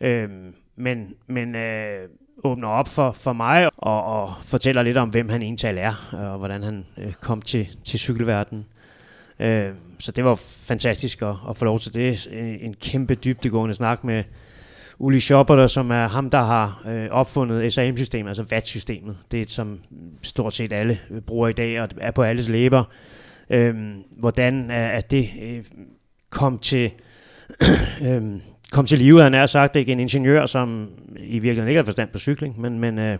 Øh, 0.00 0.28
men 0.76 1.14
men 1.26 1.54
øh, 1.54 2.08
åbner 2.44 2.68
op 2.68 2.88
for, 2.88 3.12
for 3.12 3.32
mig 3.32 3.70
og, 3.76 4.04
og 4.04 4.34
fortæller 4.44 4.82
lidt 4.82 4.96
om, 4.96 5.08
hvem 5.08 5.28
han 5.28 5.42
egentlig 5.42 5.80
er, 5.80 6.08
og 6.12 6.38
hvordan 6.38 6.62
han 6.62 6.86
øh, 6.98 7.12
kom 7.12 7.42
til, 7.42 7.68
til 7.84 7.98
cykelverdenen. 7.98 8.66
Øh, 9.40 9.72
så 9.98 10.12
det 10.12 10.24
var 10.24 10.34
fantastisk 10.44 11.22
at, 11.22 11.34
at 11.50 11.56
få 11.56 11.64
lov 11.64 11.80
til 11.80 11.94
det. 11.94 12.28
En, 12.32 12.58
en 12.60 12.74
kæmpe 12.74 13.14
dybdegående 13.14 13.74
snak 13.74 14.04
med 14.04 14.24
Uli 14.98 15.20
Schopper, 15.20 15.66
som 15.66 15.90
er 15.90 16.08
ham, 16.08 16.30
der 16.30 16.44
har 16.44 16.82
øh, 16.88 17.08
opfundet 17.10 17.72
SAM-systemet, 17.72 18.28
altså 18.28 18.44
VAT-systemet. 18.50 19.16
Det 19.30 19.42
er 19.42 19.46
som 19.48 19.80
stort 20.22 20.54
set 20.54 20.72
alle 20.72 20.98
øh, 21.10 21.20
bruger 21.20 21.48
i 21.48 21.52
dag, 21.52 21.80
og 21.80 21.88
er 22.00 22.10
på 22.10 22.22
alles 22.22 22.48
læber. 22.48 22.84
Øh, 23.50 23.74
hvordan 24.18 24.70
er, 24.70 24.88
at 24.88 25.10
det 25.10 25.28
øh, 25.42 25.64
kom 26.30 26.58
til... 26.58 26.90
øh, 28.06 28.22
kom 28.72 28.86
til 28.86 28.98
live, 28.98 29.22
han 29.22 29.34
er 29.34 29.46
sagt, 29.46 29.76
ikke 29.76 29.92
en 29.92 30.00
ingeniør, 30.00 30.46
som 30.46 30.88
i 31.16 31.38
virkeligheden 31.38 31.68
ikke 31.68 31.78
har 31.78 31.84
forstand 31.84 32.08
på 32.08 32.18
cykling, 32.18 32.60
men, 32.60 32.78
men, 32.78 32.98
øh, 32.98 33.18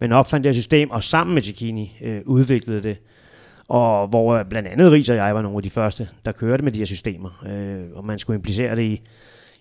men 0.00 0.12
opfandt 0.12 0.44
det 0.44 0.54
her 0.54 0.60
system, 0.60 0.90
og 0.90 1.02
sammen 1.02 1.34
med 1.34 1.42
Cicchini 1.42 1.96
øh, 2.02 2.20
udviklede 2.26 2.82
det 2.82 2.98
og 3.70 4.08
hvor 4.08 4.42
blandt 4.42 4.68
andet 4.68 4.92
Ries 4.92 5.08
og 5.08 5.16
jeg 5.16 5.34
var 5.34 5.42
nogle 5.42 5.56
af 5.56 5.62
de 5.62 5.70
første, 5.70 6.08
der 6.24 6.32
kørte 6.32 6.64
med 6.64 6.72
de 6.72 6.78
her 6.78 6.86
systemer, 6.86 7.44
øh, 7.46 7.96
og 7.96 8.04
man 8.04 8.18
skulle 8.18 8.34
implicere 8.34 8.76
det 8.76 8.82
i, 8.82 9.00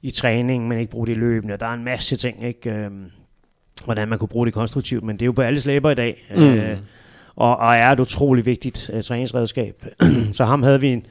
i 0.01 0.11
træning, 0.11 0.67
men 0.67 0.79
ikke 0.79 0.91
bruge 0.91 1.07
det 1.07 1.11
i 1.11 1.19
løbende, 1.19 1.57
der 1.57 1.65
er 1.65 1.73
en 1.73 1.83
masse 1.83 2.15
ting, 2.15 2.43
ikke? 2.43 2.69
Øh, 2.69 2.91
hvordan 3.85 4.07
man 4.07 4.19
kunne 4.19 4.27
bruge 4.27 4.45
det 4.45 4.53
konstruktivt, 4.53 5.03
men 5.03 5.15
det 5.15 5.21
er 5.21 5.25
jo 5.25 5.31
på 5.31 5.41
alle 5.41 5.61
slæber 5.61 5.91
i 5.91 5.95
dag, 5.95 6.25
mm. 6.35 6.43
øh, 6.43 6.77
og, 7.35 7.57
og 7.57 7.75
er 7.75 7.89
et 7.89 7.99
utroligt 7.99 8.45
vigtigt 8.45 8.89
øh, 8.93 9.03
træningsredskab. 9.03 9.85
så 10.33 10.45
ham 10.45 10.63
havde 10.63 10.81
vi 10.81 10.87
en, 10.87 11.05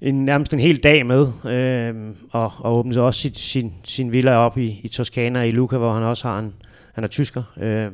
en, 0.00 0.24
nærmest 0.24 0.52
en 0.52 0.60
hel 0.60 0.76
dag 0.76 1.06
med, 1.06 1.26
øh, 1.50 2.14
og, 2.30 2.52
og 2.58 2.78
åbnede 2.78 3.00
også 3.00 3.20
sit, 3.20 3.38
sin, 3.38 3.74
sin 3.84 4.12
villa 4.12 4.36
op 4.36 4.58
i, 4.58 4.80
i 4.82 4.88
Toskana 4.88 5.42
i 5.42 5.50
Luca, 5.50 5.76
hvor 5.76 5.94
han 5.94 6.02
også 6.02 6.28
har 6.28 6.38
en, 6.38 6.54
han 6.94 7.04
er 7.04 7.08
tysker, 7.08 7.42
øh, 7.60 7.88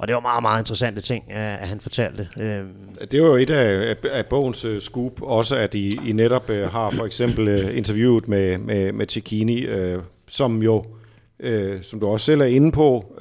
og 0.00 0.08
det 0.08 0.14
var 0.14 0.20
meget, 0.20 0.42
meget 0.42 0.60
interessante 0.60 1.00
ting, 1.00 1.32
at 1.32 1.68
han 1.68 1.80
fortalte. 1.80 2.28
Øh, 2.40 2.64
Det 3.10 3.22
var 3.22 3.28
jo 3.28 3.34
et 3.34 3.50
af, 3.50 3.96
af, 4.10 4.26
bogens 4.26 4.64
uh, 4.64 4.78
scoop, 4.78 5.22
også 5.22 5.56
at 5.56 5.74
I, 5.74 5.98
I 6.08 6.12
netop 6.12 6.48
har 6.48 6.90
for 6.90 7.04
eksempel 7.04 7.76
interviewet 7.76 8.28
med, 8.28 8.58
med, 8.58 8.92
med 8.92 9.06
Cicchini, 9.08 9.66
som 10.28 10.62
jo, 10.62 10.84
som 11.82 12.00
du 12.00 12.06
også 12.06 12.26
selv 12.26 12.40
er 12.40 12.44
inde 12.44 12.72
på, 12.72 13.14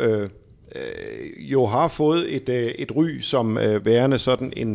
jo 1.37 1.65
har 1.65 1.87
fået 1.87 2.35
et, 2.35 2.73
et 2.81 2.91
ry 2.95 3.19
som 3.19 3.57
værende 3.83 4.17
sådan 4.17 4.53
en, 4.55 4.73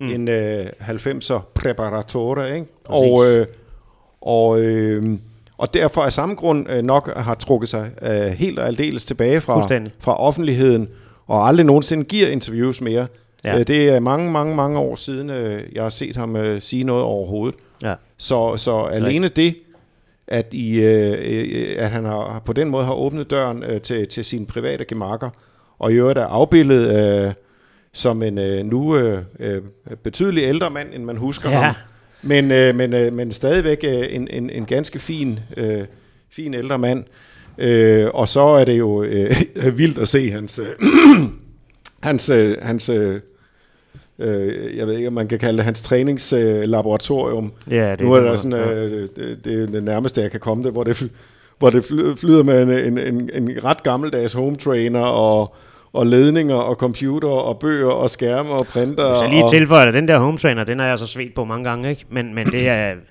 mm. 0.00 0.06
en 0.08 0.28
uh, 0.28 0.34
90'er 0.34 1.40
preparatore, 1.54 2.54
ikke? 2.54 2.66
Og, 2.84 3.46
og, 4.20 4.48
uh, 4.48 5.18
og 5.58 5.74
derfor 5.74 6.02
af 6.02 6.12
samme 6.12 6.34
grund 6.34 6.82
nok 6.82 7.16
har 7.16 7.34
trukket 7.34 7.68
sig 7.68 7.90
helt 8.36 8.58
og 8.58 8.66
aldeles 8.66 9.04
tilbage 9.04 9.40
fra, 9.40 9.68
fra 10.00 10.20
offentligheden, 10.20 10.88
og 11.28 11.48
aldrig 11.48 11.66
nogensinde 11.66 12.04
giver 12.04 12.28
interviews 12.28 12.80
mere. 12.80 13.06
Ja. 13.44 13.56
Ja. 13.56 13.62
Det 13.62 13.88
er 13.88 14.00
mange, 14.00 14.32
mange, 14.32 14.56
mange 14.56 14.78
år 14.78 14.94
siden, 14.94 15.30
øh, 15.30 15.62
jeg 15.72 15.82
har 15.82 15.90
set 15.90 16.16
ham 16.16 16.36
øh, 16.36 16.60
sige 16.62 16.84
noget 16.84 17.02
overhovedet. 17.04 17.54
ja. 17.82 17.94
Så, 18.16 18.56
så 18.56 18.82
alene 18.82 19.28
det, 19.28 19.54
at, 20.26 20.46
I, 20.52 20.80
øh, 20.80 21.18
øh, 21.20 21.66
at 21.78 21.90
han 21.90 22.04
har, 22.04 22.42
på 22.44 22.52
den 22.52 22.68
måde 22.68 22.84
har 22.84 22.92
åbnet 22.92 23.30
døren 23.30 23.62
øh, 23.62 23.80
til, 23.80 24.08
til 24.08 24.24
sine 24.24 24.46
private 24.46 24.84
gemakker, 24.84 25.30
og 25.78 25.92
i 25.92 25.94
øvrigt 25.94 26.18
er 26.18 26.26
afbildet 26.26 26.96
øh, 27.26 27.32
som 27.92 28.22
en 28.22 28.38
øh, 28.38 28.64
nu 28.64 28.96
øh, 28.96 29.22
øh, 29.40 29.62
betydelig 30.02 30.42
ældre 30.44 30.70
mand, 30.70 30.88
end 30.94 31.04
man 31.04 31.16
husker 31.16 31.50
Ja. 31.50 31.60
ham. 31.60 31.74
Men, 32.22 32.50
øh, 32.52 32.74
men, 32.74 32.94
øh, 32.94 33.12
men 33.12 33.32
stadigvæk 33.32 33.84
øh, 33.84 34.06
en, 34.10 34.28
en, 34.30 34.50
en 34.50 34.66
ganske 34.66 34.98
fin, 34.98 35.40
øh, 35.56 35.84
fin 36.30 36.54
ældre 36.54 36.78
mand. 36.78 37.04
Øh, 37.58 38.06
og 38.14 38.28
så 38.28 38.40
er 38.40 38.64
det 38.64 38.78
jo 38.78 39.02
øh, 39.02 39.34
vildt 39.78 39.98
at 39.98 40.08
se 40.08 40.30
hans, 40.30 40.58
øh, 40.58 40.88
hans, 42.08 42.30
øh, 42.30 42.56
hans 42.62 42.88
øh, 42.88 43.20
øh, 44.18 44.76
jeg 44.76 44.86
ved 44.86 44.94
ikke, 44.96 45.08
om 45.08 45.14
man 45.14 45.28
kan 45.28 45.38
kalde 45.38 45.56
det 45.56 45.64
hans 45.64 45.80
træningslaboratorium. 45.80 47.52
Ja, 47.70 47.90
det 47.90 48.00
nu 48.00 48.12
er 48.12 48.20
der 48.20 48.36
sådan, 48.36 48.52
øh, 48.52 49.08
det, 49.16 49.38
det 49.44 49.62
er 49.62 49.66
det 49.66 49.82
nærmeste, 49.82 50.20
jeg 50.20 50.30
kan 50.30 50.40
komme 50.40 50.64
det, 50.64 50.72
hvor 50.72 50.84
det, 50.84 51.10
hvor 51.58 51.70
det 51.70 51.84
fly- 51.84 52.14
flyder 52.14 52.42
med 52.42 52.62
en, 52.86 52.98
en, 52.98 53.14
en, 53.14 53.30
en 53.42 53.64
ret 53.64 53.82
gammeldags 53.82 54.32
home 54.32 54.56
trainer 54.56 55.00
og, 55.00 55.54
og 55.92 56.06
ledninger 56.06 56.54
og 56.54 56.74
computer 56.74 57.28
og 57.28 57.58
bøger 57.58 57.90
og 57.90 58.10
skærme 58.10 58.50
og 58.50 58.66
printer. 58.66 59.14
Så 59.14 59.26
lige 59.30 59.44
og, 59.44 59.50
tilføjer 59.50 59.90
den 59.90 60.08
der 60.08 60.18
home 60.18 60.38
trainer, 60.38 60.64
den 60.64 60.78
har 60.78 60.86
jeg 60.86 60.98
så 60.98 61.06
svedt 61.06 61.34
på 61.34 61.44
mange 61.44 61.68
gange, 61.68 61.90
ikke? 61.90 62.04
Men, 62.10 62.34
men 62.34 62.46
det 62.46 62.68
er... 62.68 62.94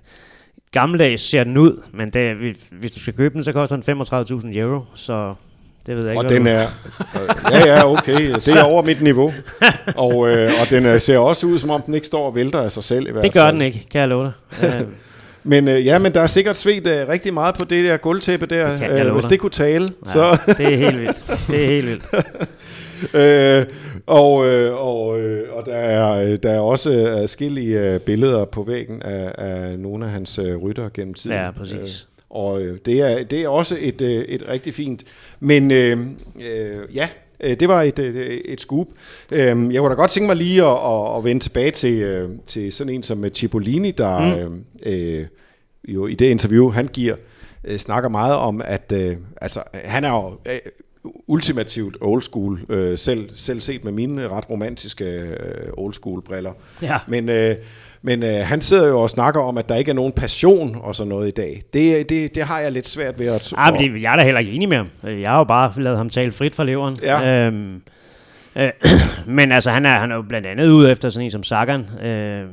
Gammeldags 0.80 1.30
ser 1.30 1.44
den 1.44 1.58
ud, 1.58 1.82
men 1.94 2.10
det, 2.10 2.36
hvis 2.72 2.92
du 2.92 3.00
skal 3.00 3.14
købe 3.14 3.34
den, 3.34 3.44
så 3.44 3.52
koster 3.52 3.76
den 3.76 4.02
35.000 4.02 4.58
euro, 4.60 4.82
så 4.96 5.34
det 5.86 5.96
ved 5.96 6.04
jeg 6.04 6.12
ikke. 6.12 6.20
og 6.26 6.30
den 6.30 6.48
er, 6.48 6.62
øh, 7.16 7.52
ja 7.54 7.66
ja, 7.76 7.92
okay, 7.92 8.34
det 8.46 8.56
er 8.56 8.64
over 8.64 8.82
mit 8.84 9.02
niveau. 9.02 9.32
Og, 9.96 10.30
øh, 10.30 10.50
og 10.62 10.70
den 10.70 10.86
øh, 10.86 11.02
ser 11.02 11.18
også 11.18 11.48
ud, 11.48 11.60
som 11.60 11.70
om 11.70 11.82
den 11.82 11.94
ikke 11.94 12.08
står 12.08 12.26
og 12.28 12.36
vælter 12.36 12.62
af 12.62 12.72
sig 12.72 12.84
selv 12.84 13.08
i 13.08 13.12
hvert 13.12 13.24
Det 13.24 13.34
gør 13.34 13.44
fald. 13.46 13.54
den 13.56 13.62
ikke, 13.62 13.88
kan 13.92 14.02
jeg 14.02 14.08
love 14.10 14.26
dig. 14.62 14.66
Øh, 14.82 14.88
Men 15.44 15.68
øh, 15.68 15.86
ja, 15.86 15.98
men 15.98 16.14
der 16.14 16.22
er 16.22 16.28
sikkert 16.28 16.56
svedt 16.58 16.88
øh, 16.88 17.08
rigtig 17.08 17.34
meget 17.34 17.56
på 17.58 17.66
det 17.66 17.86
der 17.86 17.98
gulvtæppe 17.98 18.46
der, 18.46 18.72
Det 18.72 18.80
kan 18.80 19.08
øh, 19.08 19.14
hvis 19.14 19.26
det 19.26 19.40
kunne 19.40 19.50
tale. 19.50 19.90
ja, 20.06 20.12
Så, 20.12 20.54
det 20.58 20.74
er 20.74 20.78
helt 20.78 21.00
vildt. 21.02 21.24
Det 21.52 21.64
er 21.64 21.68
helt 21.68 21.88
vildt. 21.88 22.06
øh, 23.14 23.66
og 24.08 24.48
øh, 24.48 24.74
og, 24.74 25.20
øh, 25.20 25.54
og 25.54 25.66
der, 25.66 25.76
er, 25.76 26.24
øh, 26.24 26.38
der 26.44 26.52
er 26.52 26.60
også 26.60 26.90
adskillige 26.92 27.94
øh, 27.94 28.00
billeder 28.00 28.46
på 28.46 28.64
væggen 28.64 29.02
af, 29.02 29.32
af 29.38 29.80
nogle 29.80 30.06
af 30.06 30.12
hans 30.12 30.40
øh, 30.40 30.58
rytter 30.58 30.90
gennem 30.94 31.14
tiden. 31.14 31.38
Ja, 31.38 31.52
præcis. 31.52 32.08
Øh, 32.10 32.18
og 32.30 32.62
øh, 32.62 32.80
det, 32.86 33.02
er, 33.02 33.24
det 33.24 33.44
er 33.44 33.50
også 33.50 33.78
et, 33.80 34.02
øh, 34.02 34.22
et 34.22 34.48
rigtig 34.50 34.74
fint. 34.74 35.04
Men 35.40 35.72
øh, 35.72 36.00
øh, 36.52 36.96
ja, 36.96 37.10
øh, 37.40 37.60
det 37.60 37.68
var 37.68 37.82
et, 37.82 38.00
et, 38.00 38.42
et 38.46 38.62
scoop. 38.62 38.88
Øh, 39.32 39.40
jeg 39.40 39.56
kunne 39.56 39.90
da 39.90 39.96
godt 39.96 40.12
tænke 40.12 40.28
mig 40.28 40.36
lige 40.36 40.64
at, 40.64 40.78
at, 40.86 41.18
at 41.18 41.24
vende 41.24 41.44
tilbage 41.44 41.72
til, 41.72 41.94
øh, 41.94 42.30
til 42.46 42.74
sådan 42.74 42.94
en 42.94 43.04
som 43.04 43.26
øh, 43.26 43.32
Cipollini, 43.32 43.92
der 43.92 44.48
mm. 44.48 44.64
øh, 44.86 45.20
øh, 45.20 45.26
jo 45.88 46.08
i 46.08 46.16
det 46.16 46.26
interview, 46.26 46.70
han 46.70 46.88
giver, 46.88 47.16
øh, 47.64 47.78
snakker 47.78 48.10
meget 48.10 48.36
om, 48.36 48.62
at 48.66 48.92
øh, 48.96 49.16
altså, 49.42 49.64
han 49.74 50.04
er 50.04 50.10
jo 50.10 50.52
øh, 50.52 50.60
ultimativt 51.28 51.98
old 52.02 52.22
school, 52.22 52.60
øh, 52.70 52.98
selv, 52.98 53.30
selv 53.36 53.60
set 53.60 53.84
med 53.84 53.92
mine 53.92 54.28
ret 54.30 54.50
romantiske 54.50 55.04
øh, 55.06 55.38
old 55.78 55.94
school 55.94 56.22
briller. 56.22 56.52
Ja. 56.82 56.98
Men, 57.08 57.30
øh, 57.30 57.56
men 58.02 58.24
øh, 58.24 58.30
han 58.44 58.62
sidder 58.62 58.88
jo 58.88 59.00
og 59.00 59.10
snakker 59.10 59.42
om, 59.42 59.58
at 59.58 59.70
der 59.70 59.76
ikke 59.76 59.92
er 59.92 59.96
nogen 59.96 60.12
passion 60.12 60.78
og 60.82 60.96
sådan 60.96 61.10
noget 61.10 61.28
i 61.28 61.32
dag. 61.32 61.62
Det, 61.74 62.10
det, 62.10 62.36
det 62.36 62.44
har 62.44 62.60
jeg 62.60 62.72
lidt 62.72 62.88
svært 62.88 63.20
ved 63.20 63.28
at... 63.28 63.54
Ah, 63.58 63.74
men 63.74 63.94
det, 63.94 64.02
jeg 64.02 64.12
er 64.12 64.16
da 64.16 64.24
heller 64.24 64.40
ikke 64.40 64.52
enig 64.52 64.70
med 64.70 64.78
ham. 64.78 64.88
Øh, 65.08 65.22
Jeg 65.22 65.30
har 65.30 65.38
jo 65.38 65.44
bare 65.44 65.74
lavet 65.78 65.98
ham 65.98 66.10
tale 66.10 66.32
frit 66.32 66.56
fra 66.56 66.64
leveren. 66.64 66.98
Ja. 67.02 67.46
Øhm, 67.48 67.82
øh, 68.56 68.70
men 69.38 69.52
altså, 69.52 69.72
han 69.72 69.86
er, 69.86 69.90
han 70.00 70.12
er 70.12 70.16
jo 70.16 70.22
blandt 70.22 70.48
andet 70.48 70.70
ude 70.70 70.92
efter 70.92 71.10
sådan 71.10 71.26
en 71.26 71.32
som 71.32 71.44
Sagan, 71.44 71.86
øh, 72.06 72.44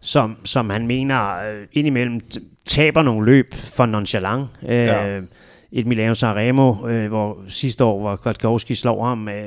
som, 0.00 0.36
som 0.44 0.70
han 0.70 0.86
mener 0.86 1.30
øh, 1.30 1.66
indimellem 1.72 2.20
taber 2.66 3.02
nogle 3.02 3.26
løb 3.26 3.54
for 3.54 3.86
nonchalant. 3.86 4.46
Øh, 4.68 4.76
Ja. 4.76 5.18
Et 5.76 5.86
Milano 5.86 6.14
Sanremo, 6.14 6.88
øh, 6.88 7.08
hvor 7.08 7.38
sidste 7.48 7.84
år, 7.84 8.00
hvor 8.00 8.16
Kwiatkowski 8.16 8.74
slår 8.74 9.04
ham 9.04 9.18
med, 9.18 9.42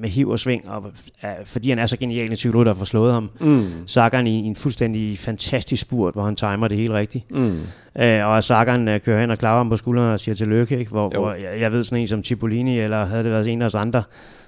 med 0.00 0.08
hiv 0.08 0.28
og 0.28 0.38
sving, 0.38 0.68
og, 0.68 0.84
øh, 1.24 1.30
fordi 1.44 1.68
han 1.68 1.78
er 1.78 1.86
så 1.86 1.96
genial 1.96 2.30
en 2.30 2.36
cykelrytter, 2.36 2.72
der 2.72 2.78
får 2.78 2.84
slået 2.84 3.12
ham. 3.12 3.30
Mm. 3.40 3.66
Sagan 3.86 4.26
i, 4.26 4.40
i 4.40 4.44
en 4.44 4.56
fuldstændig 4.56 5.18
fantastisk 5.18 5.82
spurt, 5.82 6.14
hvor 6.14 6.24
han 6.24 6.36
timer 6.36 6.68
det 6.68 6.78
helt 6.78 6.92
rigtigt. 6.92 7.30
Mm. 7.30 7.58
Øh, 7.98 8.26
og 8.26 8.44
Sagan 8.44 8.88
øh, 8.88 9.00
kører 9.00 9.20
hen 9.20 9.30
og 9.30 9.38
klapper 9.38 9.56
ham 9.56 9.68
på 9.68 9.76
skulderen 9.76 10.12
og 10.12 10.20
siger 10.20 10.34
tillykke, 10.34 10.78
ikke? 10.78 10.90
Hvor, 10.90 11.10
Jo. 11.14 11.20
hvor 11.20 11.32
jeg, 11.32 11.60
jeg 11.60 11.72
ved 11.72 11.84
sådan 11.84 12.00
en 12.00 12.08
som 12.08 12.24
Cipollini, 12.24 12.80
eller 12.80 13.04
havde 13.04 13.24
det 13.24 13.32
været 13.32 13.48
en 13.48 13.62
af 13.62 13.66
os 13.66 13.74
andre, 13.74 14.02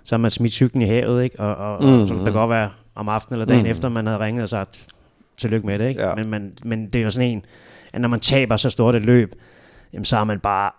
så 0.04 0.14
har 0.14 0.18
man 0.18 0.30
smidt 0.30 0.52
cyklen 0.52 0.82
i 0.82 0.86
havet, 0.86 1.24
ikke? 1.24 1.40
Og, 1.40 1.56
og, 1.56 1.84
mm, 1.84 2.00
og 2.00 2.06
som 2.06 2.16
det 2.16 2.26
kan 2.26 2.34
godt 2.34 2.50
være 2.50 2.70
om 2.94 3.08
aftenen 3.08 3.40
eller 3.40 3.46
dagen 3.54 3.64
mm. 3.64 3.70
efter, 3.70 3.88
man 3.88 4.06
havde 4.06 4.18
ringet 4.18 4.42
og 4.42 4.48
sagt 4.48 4.86
tillykke 5.36 5.66
med 5.66 5.78
det, 5.78 5.88
ikke? 5.88 6.02
Ja. 6.02 6.14
Men, 6.14 6.30
man, 6.30 6.52
men 6.64 6.86
det 6.86 6.98
er 6.98 7.02
jo 7.02 7.10
sådan 7.10 7.28
en, 7.28 7.44
at 7.92 8.00
når 8.00 8.08
man 8.08 8.20
taber 8.20 8.56
så 8.56 8.70
stort 8.70 8.94
et 8.94 9.06
løb, 9.06 9.34
jamen, 9.92 10.04
så 10.04 10.16
er 10.16 10.24
man 10.24 10.40
bare 10.40 10.70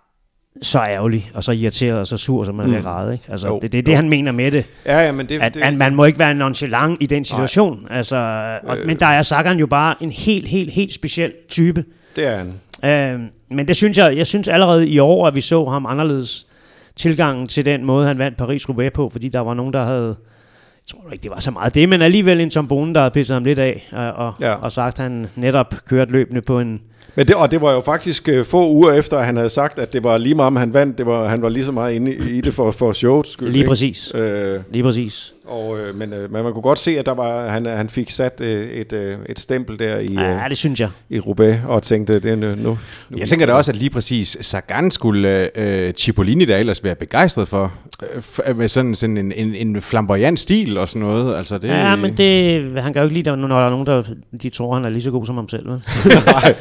så 0.62 0.80
ærgerlig, 0.80 1.32
og 1.34 1.44
så 1.44 1.52
irriteret, 1.52 2.00
og 2.00 2.08
så 2.08 2.18
sur, 2.18 2.44
som 2.44 2.56
man 2.56 2.66
mm. 2.66 2.72
bliver 2.72 2.84
græde, 2.84 3.14
ikke? 3.14 3.26
Altså, 3.30 3.48
Jo, 3.48 3.60
det, 3.62 3.72
det 3.72 3.78
er 3.78 3.82
det, 3.84 3.96
han 3.96 4.10
mener 4.10 4.32
med 4.32 4.52
det. 4.52 4.66
Ja, 4.86 5.00
ja, 5.00 5.12
men 5.12 5.30
det... 5.30 5.42
At, 5.42 5.54
det 5.54 5.62
at 5.62 5.74
man 5.74 5.96
må 5.96 6.06
ikke 6.06 6.20
være 6.20 6.34
nonchalant 6.34 6.98
i 7.02 7.06
den 7.06 7.26
situation. 7.26 7.88
Altså, 7.90 8.16
og, 8.64 8.78
men 8.86 9.00
der 9.00 9.06
er 9.06 9.22
Sagan 9.22 9.60
jo 9.60 9.68
bare 9.68 9.96
en 10.02 10.12
helt, 10.12 10.48
helt, 10.48 10.72
helt 10.74 10.94
speciel 10.94 11.34
type. 11.50 11.86
det 12.16 12.28
er 12.28 12.38
han. 12.38 12.54
Øh, 12.84 13.22
men 13.50 13.68
det 13.68 13.76
synes 13.76 13.98
jeg, 13.98 14.18
jeg 14.18 14.28
synes 14.28 14.48
allerede 14.48 14.90
i 14.90 15.00
år, 15.00 15.28
at 15.28 15.36
vi 15.36 15.42
så 15.42 15.66
ham 15.66 15.86
anderledes 15.86 16.48
tilgangen 16.96 17.48
til 17.48 17.66
den 17.66 17.86
måde, 17.86 18.08
han 18.08 18.18
vandt 18.18 18.38
Paris-Roubaix 18.42 18.90
på, 18.90 19.10
fordi 19.10 19.30
der 19.30 19.40
var 19.40 19.54
nogen, 19.54 19.74
der 19.74 19.86
havde, 19.86 20.06
jeg 20.08 20.88
tror 20.92 21.12
ikke, 21.12 21.24
det 21.24 21.32
var 21.32 21.40
så 21.40 21.52
meget 21.52 21.74
det, 21.74 21.90
men 21.90 22.02
alligevel 22.02 22.42
en 22.42 22.50
Tom 22.50 22.68
Bonen, 22.68 22.96
der 22.96 23.02
havde 23.02 23.12
pisset 23.12 23.34
ham 23.34 23.44
lidt 23.44 23.60
af, 23.60 23.88
og, 23.92 24.12
og, 24.14 24.34
Ja. 24.42 24.54
og 24.54 24.72
sagt, 24.72 25.00
at 25.00 25.04
han 25.04 25.28
netop 25.36 25.74
kørt 25.86 26.12
løbende 26.12 26.42
på 26.42 26.60
en, 26.60 26.82
Men 27.18 27.28
det, 27.28 27.36
og 27.36 27.52
det 27.52 27.62
var 27.62 27.74
jo 27.74 27.82
faktisk 27.82 28.30
øh, 28.30 28.46
få 28.46 28.70
uger 28.72 28.92
efter, 28.92 29.18
at 29.18 29.26
han 29.26 29.36
havde 29.36 29.50
sagt, 29.50 29.80
at 29.80 29.94
det 29.94 30.04
var 30.04 30.18
lige 30.18 30.36
meget, 30.36 30.48
om 30.48 30.56
han 30.56 30.74
vandt. 30.74 30.98
Det 30.98 31.06
var, 31.06 31.28
han 31.28 31.42
var 31.42 31.50
lige 31.50 31.66
så 31.66 31.72
meget 31.72 31.94
inde 31.94 32.16
i, 32.16 32.42
det 32.42 32.54
for, 32.54 32.72
for 32.72 32.94
showets 32.94 33.34
skyld. 33.34 33.50
lige 33.52 33.66
præcis. 33.68 34.12
Øh, 34.16 34.60
Lige 34.72 34.84
præcis. 34.84 35.34
og, 35.48 35.80
øh, 35.80 35.96
men, 35.96 36.14
øh, 36.14 36.32
men 36.34 36.44
man 36.44 36.54
kunne 36.54 36.62
godt 36.62 36.80
se, 36.80 37.00
at 37.00 37.06
der 37.06 37.14
var, 37.14 37.48
han, 37.50 37.66
han 37.66 37.90
fik 37.90 38.10
sat 38.10 38.42
øh, 38.42 38.68
et, 38.68 38.94
øh, 38.94 39.16
et 39.30 39.40
stempel 39.40 39.80
der 39.80 39.98
i, 39.98 40.06
øh, 40.08 40.14
Ja, 40.16 40.44
det 40.50 40.58
synes 40.58 40.80
jeg. 40.80 40.90
i 41.10 41.20
Roubaix, 41.20 41.58
og 41.68 41.84
tænkte, 41.84 42.14
det 42.20 42.32
er 42.32 42.36
nu, 42.36 42.56
nu... 42.56 42.78
Jeg 43.18 43.28
tænker 43.28 43.46
da 43.46 43.54
også, 43.54 43.72
at 43.72 43.76
lige 43.78 43.90
præcis 43.90 44.38
Sagan 44.42 44.92
skulle 44.92 45.50
øh, 45.60 45.94
Cipollini 45.94 46.46
da 46.46 46.60
ellers 46.60 46.84
være 46.84 46.96
begejstret 46.96 47.48
for, 47.48 47.74
øh, 48.04 48.08
f- 48.38 48.54
med 48.54 48.68
sådan, 48.68 48.96
sådan 48.96 49.18
en, 49.18 49.32
en, 49.32 49.56
en 49.56 49.82
flamboyant 49.82 50.40
stil 50.40 50.78
og 50.78 50.90
sådan 50.90 51.02
noget. 51.08 51.36
Altså 51.36 51.58
det, 51.58 51.68
Ja, 51.68 51.96
men 51.96 52.18
det, 52.18 52.62
han 52.84 52.94
kan 52.94 53.02
jo 53.02 53.04
ikke 53.10 53.14
lide, 53.22 53.38
når 53.38 53.48
der 53.48 53.66
er 53.66 53.70
nogen, 53.70 53.88
der 53.88 54.04
de 54.42 54.50
tror, 54.50 54.76
han 54.76 54.86
er 54.86 54.90
lige 54.90 55.02
så 55.02 55.12
god 55.12 55.26
som 55.26 55.36
ham 55.36 55.50
selv. 55.50 55.66
Nej, 56.26 56.56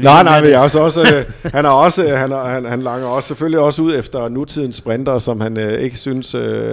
Nej, 0.00 0.22
nej, 0.22 0.40
men 0.40 0.50
jeg 0.50 0.58
også, 0.60 0.80
også 0.80 1.00
øh, 1.02 1.50
han 1.54 1.64
er 1.64 1.68
også, 1.68 2.16
han, 2.16 2.32
er, 2.32 2.44
han, 2.44 2.64
han 2.64 2.82
langer 2.82 3.06
også 3.06 3.26
selvfølgelig 3.26 3.60
også 3.60 3.82
ud 3.82 3.94
efter 3.98 4.28
nutidens 4.28 4.76
sprinter, 4.76 5.18
som 5.18 5.40
han 5.40 5.56
øh, 5.56 5.72
ikke 5.80 5.96
synes 5.98 6.34
øh, 6.34 6.72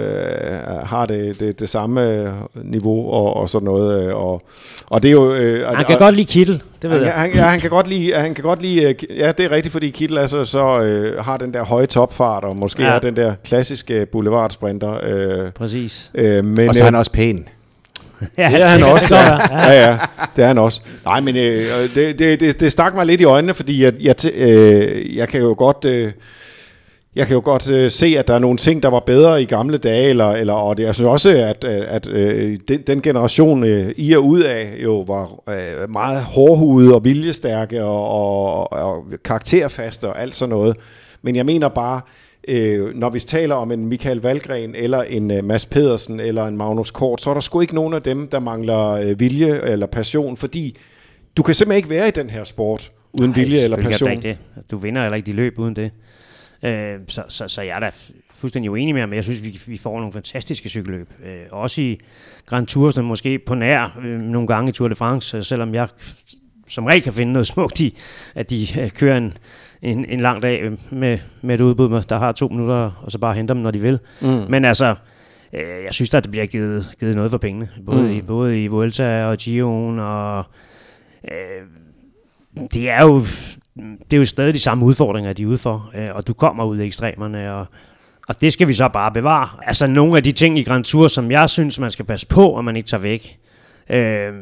har 0.84 1.06
det, 1.06 1.40
det, 1.40 1.60
det 1.60 1.68
samme 1.68 2.10
øh, 2.12 2.28
niveau 2.62 3.10
og, 3.12 3.36
og 3.36 3.48
sådan 3.48 3.64
noget. 3.64 4.06
Øh, 4.08 4.16
og, 4.16 4.42
og 4.90 5.02
det 5.02 5.08
er 5.08 5.12
jo... 5.12 5.32
Øh, 5.32 5.66
Han 5.66 5.76
og, 5.76 5.84
kan 5.86 5.98
godt 5.98 6.14
lide 6.16 6.26
Kittel, 6.32 6.62
det 6.82 6.90
ved 6.90 6.98
han, 6.98 7.06
jeg. 7.06 7.14
han, 7.14 7.30
ja, 7.34 7.42
han 7.42 7.60
kan 7.60 7.70
godt 7.70 7.86
lide, 7.88 8.12
han 8.14 8.34
kan 8.34 8.44
godt 8.44 8.62
lide, 8.62 8.82
øh, 8.82 8.94
ja, 9.18 9.32
det 9.32 9.44
er 9.46 9.50
rigtigt, 9.50 9.72
fordi 9.72 9.90
Kittel 9.90 10.18
altså 10.18 10.44
så 10.44 10.80
øh, 10.80 11.24
har 11.24 11.36
den 11.36 11.54
der 11.54 11.64
høje 11.64 11.86
topfart, 11.86 12.44
og 12.44 12.56
måske 12.56 12.82
Ja. 12.82 12.88
er 12.88 12.98
den 12.98 13.16
der 13.16 13.34
klassiske 13.44 14.06
boulevardsprinter. 14.12 14.94
Øh, 15.02 15.50
Præcis. 15.50 16.10
øh, 16.14 16.44
men, 16.44 16.68
og 16.68 16.74
så 16.74 16.82
er 16.82 16.84
han 16.84 16.94
øh, 16.94 16.98
også 16.98 17.12
pæn. 17.12 17.48
Ja, 18.38 18.48
det 18.48 18.62
er 18.62 18.66
han 18.66 18.82
også, 18.82 19.16
ja. 19.16 19.72
ja, 19.72 19.90
ja, 19.90 19.98
det 20.36 20.42
er 20.42 20.46
han 20.46 20.58
også. 20.58 20.80
Nej, 21.04 21.20
men 21.20 21.36
øh, 21.36 21.62
det, 21.94 22.18
det, 22.18 22.40
det, 22.40 22.60
det 22.60 22.72
stak 22.72 22.94
mig 22.94 23.06
lidt 23.06 23.20
i 23.20 23.24
øjnene, 23.24 23.54
fordi 23.54 23.84
jeg, 23.84 23.92
jeg, 24.00 24.14
øh, 24.34 25.16
jeg 25.16 25.28
kan 25.28 25.40
jo 25.40 25.54
godt... 25.58 25.84
Øh, 25.84 26.12
jeg 27.16 27.26
kan 27.26 27.34
jo 27.34 27.42
godt 27.44 27.70
øh, 27.70 27.90
se, 27.90 28.14
at 28.18 28.28
der 28.28 28.34
er 28.34 28.38
nogle 28.38 28.56
ting, 28.56 28.82
der 28.82 28.88
var 28.88 29.00
bedre 29.00 29.42
i 29.42 29.44
gamle 29.44 29.78
dage, 29.78 30.08
eller, 30.08 30.30
eller, 30.30 30.52
og 30.52 30.76
det, 30.76 30.82
jeg 30.82 30.94
synes 30.94 31.08
også, 31.08 31.30
at, 31.30 31.64
at, 31.64 31.82
at 31.82 32.06
øh, 32.06 32.58
den, 32.68 32.80
den 32.80 33.02
generation, 33.02 33.64
øh, 33.64 33.92
I 33.96 34.12
er 34.12 34.18
ud 34.18 34.40
af, 34.40 34.74
jo 34.82 35.00
var 35.00 35.30
øh, 35.48 35.90
meget 35.90 36.24
hårdhudet 36.24 36.94
og 36.94 37.04
viljestærke 37.04 37.84
og, 37.84 38.08
og, 38.08 38.72
og 38.72 39.04
karakterfaste 39.24 40.08
og 40.08 40.22
alt 40.22 40.36
sådan 40.36 40.50
noget. 40.50 40.76
Men 41.22 41.36
jeg 41.36 41.46
mener 41.46 41.68
bare, 41.68 42.00
øh, 42.48 42.94
når 42.94 43.10
vi 43.10 43.20
taler 43.20 43.54
om 43.54 43.72
en 43.72 43.86
Michael 43.86 44.20
Valgren, 44.20 44.74
eller 44.74 45.02
en 45.02 45.30
uh, 45.30 45.44
Mads 45.44 45.66
Pedersen, 45.66 46.20
eller 46.20 46.44
en 46.44 46.56
Magnus 46.56 46.90
Kort, 46.90 47.20
så 47.20 47.30
er 47.30 47.34
der 47.34 47.40
sgu 47.40 47.60
ikke 47.60 47.74
nogen 47.74 47.94
af 47.94 48.02
dem, 48.02 48.28
der 48.28 48.38
mangler 48.38 49.10
uh, 49.10 49.20
vilje 49.20 49.60
eller 49.62 49.86
passion, 49.86 50.36
fordi 50.36 50.76
du 51.36 51.42
kan 51.42 51.54
simpelthen 51.54 51.76
ikke 51.76 51.90
være 51.90 52.08
i 52.08 52.10
den 52.10 52.30
her 52.30 52.44
sport, 52.44 52.92
uden 53.12 53.30
Nej, 53.30 53.38
vilje 53.38 53.60
eller 53.60 53.76
passion. 53.76 54.10
Ikke 54.10 54.28
det. 54.28 54.38
Du 54.70 54.76
vinder 54.76 55.02
heller 55.02 55.16
ikke 55.16 55.26
de 55.26 55.32
løb 55.32 55.58
uden 55.58 55.76
det. 55.76 55.90
Øh, 56.62 56.98
så, 57.08 57.22
så, 57.28 57.48
så 57.48 57.62
jeg 57.62 57.76
er 57.76 57.80
da 57.80 57.90
fuldstændig 58.34 58.70
uenig 58.70 58.94
med 58.94 59.02
ham, 59.02 59.08
men 59.08 59.16
jeg 59.16 59.24
synes, 59.24 59.44
vi, 59.44 59.60
vi 59.66 59.78
får 59.78 59.98
nogle 59.98 60.12
fantastiske 60.12 60.68
cykelløb. 60.68 61.08
Øh, 61.24 61.40
også 61.50 61.80
i 61.80 62.00
Grand 62.46 62.66
Tour, 62.66 62.90
som 62.90 63.04
måske 63.04 63.38
på 63.38 63.54
nær 63.54 64.00
øh, 64.04 64.20
nogle 64.20 64.46
gange 64.46 64.68
i 64.68 64.72
Tour 64.72 64.88
de 64.88 64.94
France, 64.94 65.44
selvom 65.44 65.74
jeg 65.74 65.88
som 66.68 66.86
regel 66.86 67.02
kan 67.02 67.12
finde 67.12 67.32
noget 67.32 67.46
smukt 67.46 67.80
i, 67.80 67.98
at 68.34 68.50
de 68.50 68.66
øh, 68.80 68.90
kører 68.90 69.16
en, 69.16 69.32
en, 69.82 70.04
en 70.04 70.20
lang 70.20 70.42
dag 70.42 70.72
med, 70.90 71.18
med 71.42 71.54
et 71.54 71.60
udbud, 71.60 72.02
der 72.08 72.18
har 72.18 72.32
to 72.32 72.48
minutter, 72.48 72.90
og 73.02 73.12
så 73.12 73.18
bare 73.18 73.34
henter 73.34 73.54
dem, 73.54 73.62
når 73.62 73.70
de 73.70 73.80
vil. 73.80 73.98
Mm. 74.20 74.28
Men 74.48 74.64
altså, 74.64 74.94
øh, 75.52 75.84
jeg 75.84 75.94
synes 75.94 76.14
at 76.14 76.24
det 76.24 76.30
bliver 76.30 76.46
givet, 76.46 76.94
givet 77.00 77.16
noget 77.16 77.30
for 77.30 77.38
pengene. 77.38 77.68
Både, 77.86 78.02
mm. 78.02 78.10
i, 78.10 78.22
både 78.22 78.64
i 78.64 78.66
Vuelta 78.66 79.24
og 79.24 79.36
Gio'en, 79.42 80.00
og 80.00 80.44
øh, 81.32 81.66
det 82.74 82.90
er 82.90 83.02
jo 83.02 83.24
det 83.76 84.12
er 84.12 84.16
jo 84.16 84.24
stadig 84.24 84.54
de 84.54 84.60
samme 84.60 84.84
udfordringer, 84.84 85.32
de 85.32 85.42
er 85.42 85.46
ude 85.46 85.58
for, 85.58 85.90
øh, 85.94 86.08
og 86.14 86.26
du 86.26 86.32
kommer 86.32 86.64
ud 86.64 86.78
af 86.78 86.84
ekstremerne, 86.84 87.54
og, 87.54 87.66
og 88.28 88.40
det 88.40 88.52
skal 88.52 88.68
vi 88.68 88.74
så 88.74 88.88
bare 88.88 89.12
bevare. 89.12 89.48
Altså 89.62 89.86
nogle 89.86 90.16
af 90.16 90.22
de 90.22 90.32
ting 90.32 90.58
i 90.58 90.62
Grand 90.62 90.84
Tour, 90.84 91.08
som 91.08 91.30
jeg 91.30 91.50
synes, 91.50 91.78
man 91.78 91.90
skal 91.90 92.04
passe 92.04 92.26
på, 92.26 92.48
og 92.48 92.64
man 92.64 92.76
ikke 92.76 92.88
tager 92.88 93.00
væk, 93.00 93.38
øh, 93.90 94.32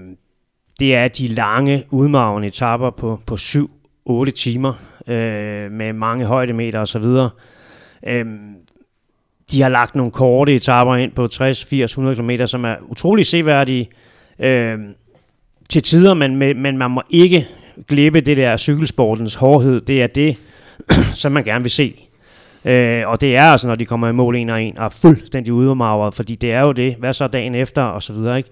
det 0.78 0.94
er 0.94 1.08
de 1.08 1.28
lange, 1.28 1.84
udmavende 1.90 2.48
etapper 2.48 2.90
på, 2.90 3.20
på 3.26 3.34
7-8 3.34 4.30
timer, 4.30 4.74
øh, 5.08 5.72
med 5.72 5.92
mange 5.92 6.24
højdemeter 6.24 6.80
osv. 6.80 7.04
Øh, 8.06 8.26
de 9.50 9.62
har 9.62 9.68
lagt 9.68 9.94
nogle 9.94 10.12
korte 10.12 10.54
etaper 10.54 10.96
ind 10.96 11.12
på 11.12 11.26
60, 11.26 11.64
80, 11.64 11.90
100 11.90 12.16
km, 12.16 12.46
som 12.46 12.64
er 12.64 12.74
utrolig 12.88 13.26
seværdige 13.26 13.88
øh, 14.38 14.78
til 15.68 15.82
tider, 15.82 16.14
men, 16.14 16.36
men 16.36 16.78
man 16.78 16.90
må 16.90 17.02
ikke 17.10 17.48
glippe 17.88 18.20
det 18.20 18.36
der 18.36 18.56
cykelsportens 18.56 19.34
hårdhed. 19.34 19.80
Det 19.80 20.02
er 20.02 20.06
det, 20.06 20.38
som 21.14 21.32
man 21.32 21.44
gerne 21.44 21.64
vil 21.64 21.70
se. 21.70 22.08
Øh, 22.64 23.08
og 23.08 23.20
det 23.20 23.36
er 23.36 23.42
altså, 23.42 23.68
når 23.68 23.74
de 23.74 23.86
kommer 23.86 24.08
i 24.08 24.12
mål 24.12 24.36
en 24.36 24.50
og 24.50 24.62
en, 24.62 24.78
og 24.78 24.84
er 24.84 24.88
fuldstændig 24.88 25.52
udmagret, 25.52 26.14
fordi 26.14 26.34
det 26.34 26.52
er 26.52 26.60
jo 26.60 26.72
det. 26.72 26.94
Hvad 26.94 27.12
så 27.12 27.26
dagen 27.26 27.54
efter, 27.54 27.82
og 27.82 28.02
så 28.02 28.12
videre, 28.12 28.38
ikke? 28.38 28.50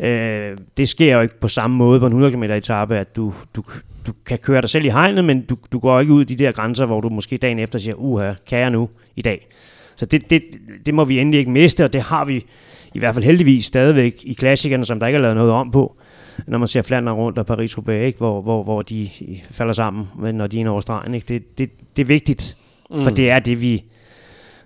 Øh, 0.00 0.58
det 0.76 0.88
sker 0.88 1.14
jo 1.14 1.20
ikke 1.20 1.40
på 1.40 1.48
samme 1.48 1.76
måde 1.76 2.00
på 2.00 2.06
en 2.06 2.12
100 2.12 2.32
km 2.32 2.42
etape, 2.42 2.96
at 2.96 3.16
du, 3.16 3.34
du, 3.56 3.62
du 4.10 4.16
kan 4.26 4.38
køre 4.38 4.60
dig 4.60 4.70
selv 4.70 4.84
i 4.84 4.88
hegnet, 4.88 5.24
men 5.24 5.40
du, 5.40 5.56
du 5.72 5.78
går 5.78 6.00
ikke 6.00 6.12
ud 6.12 6.22
i 6.22 6.24
de 6.24 6.44
der 6.44 6.52
grænser, 6.52 6.86
hvor 6.86 7.00
du 7.00 7.08
måske 7.08 7.36
dagen 7.36 7.58
efter 7.58 7.78
siger, 7.78 7.94
uha, 7.94 8.32
kan 8.46 8.58
jeg 8.58 8.70
nu 8.70 8.88
i 9.16 9.22
dag? 9.22 9.46
Så 9.96 10.06
det, 10.06 10.30
det, 10.30 10.42
det 10.86 10.94
må 10.94 11.04
vi 11.04 11.18
endelig 11.18 11.38
ikke 11.38 11.50
miste, 11.50 11.84
og 11.84 11.92
det 11.92 12.02
har 12.02 12.24
vi 12.24 12.44
i 12.94 12.98
hvert 12.98 13.14
fald 13.14 13.24
heldigvis 13.24 13.64
stadigvæk 13.64 14.22
i 14.22 14.32
klassikerne, 14.32 14.84
som 14.84 15.00
der 15.00 15.06
ikke 15.06 15.16
er 15.16 15.20
lavet 15.20 15.36
noget 15.36 15.52
om 15.52 15.70
på. 15.70 15.96
Når 16.46 16.58
man 16.58 16.68
ser 16.68 16.82
Flandern 16.82 17.14
rundt 17.14 17.38
og 17.38 17.46
Paris-Roubaix, 17.50 18.06
ikke? 18.06 18.18
Hvor, 18.18 18.42
hvor, 18.42 18.62
hvor 18.62 18.82
de 18.82 19.08
falder 19.50 19.72
sammen, 19.72 20.08
når 20.34 20.46
de 20.46 20.60
er 20.60 20.68
over 20.68 20.80
stregen. 20.80 21.14
Ikke? 21.14 21.26
Det, 21.28 21.58
det, 21.58 21.70
det 21.96 22.02
er 22.02 22.06
vigtigt, 22.06 22.56
mm. 22.90 23.02
for 23.02 23.10
det 23.10 23.30
er 23.30 23.38
det, 23.38 23.60
vi... 23.60 23.84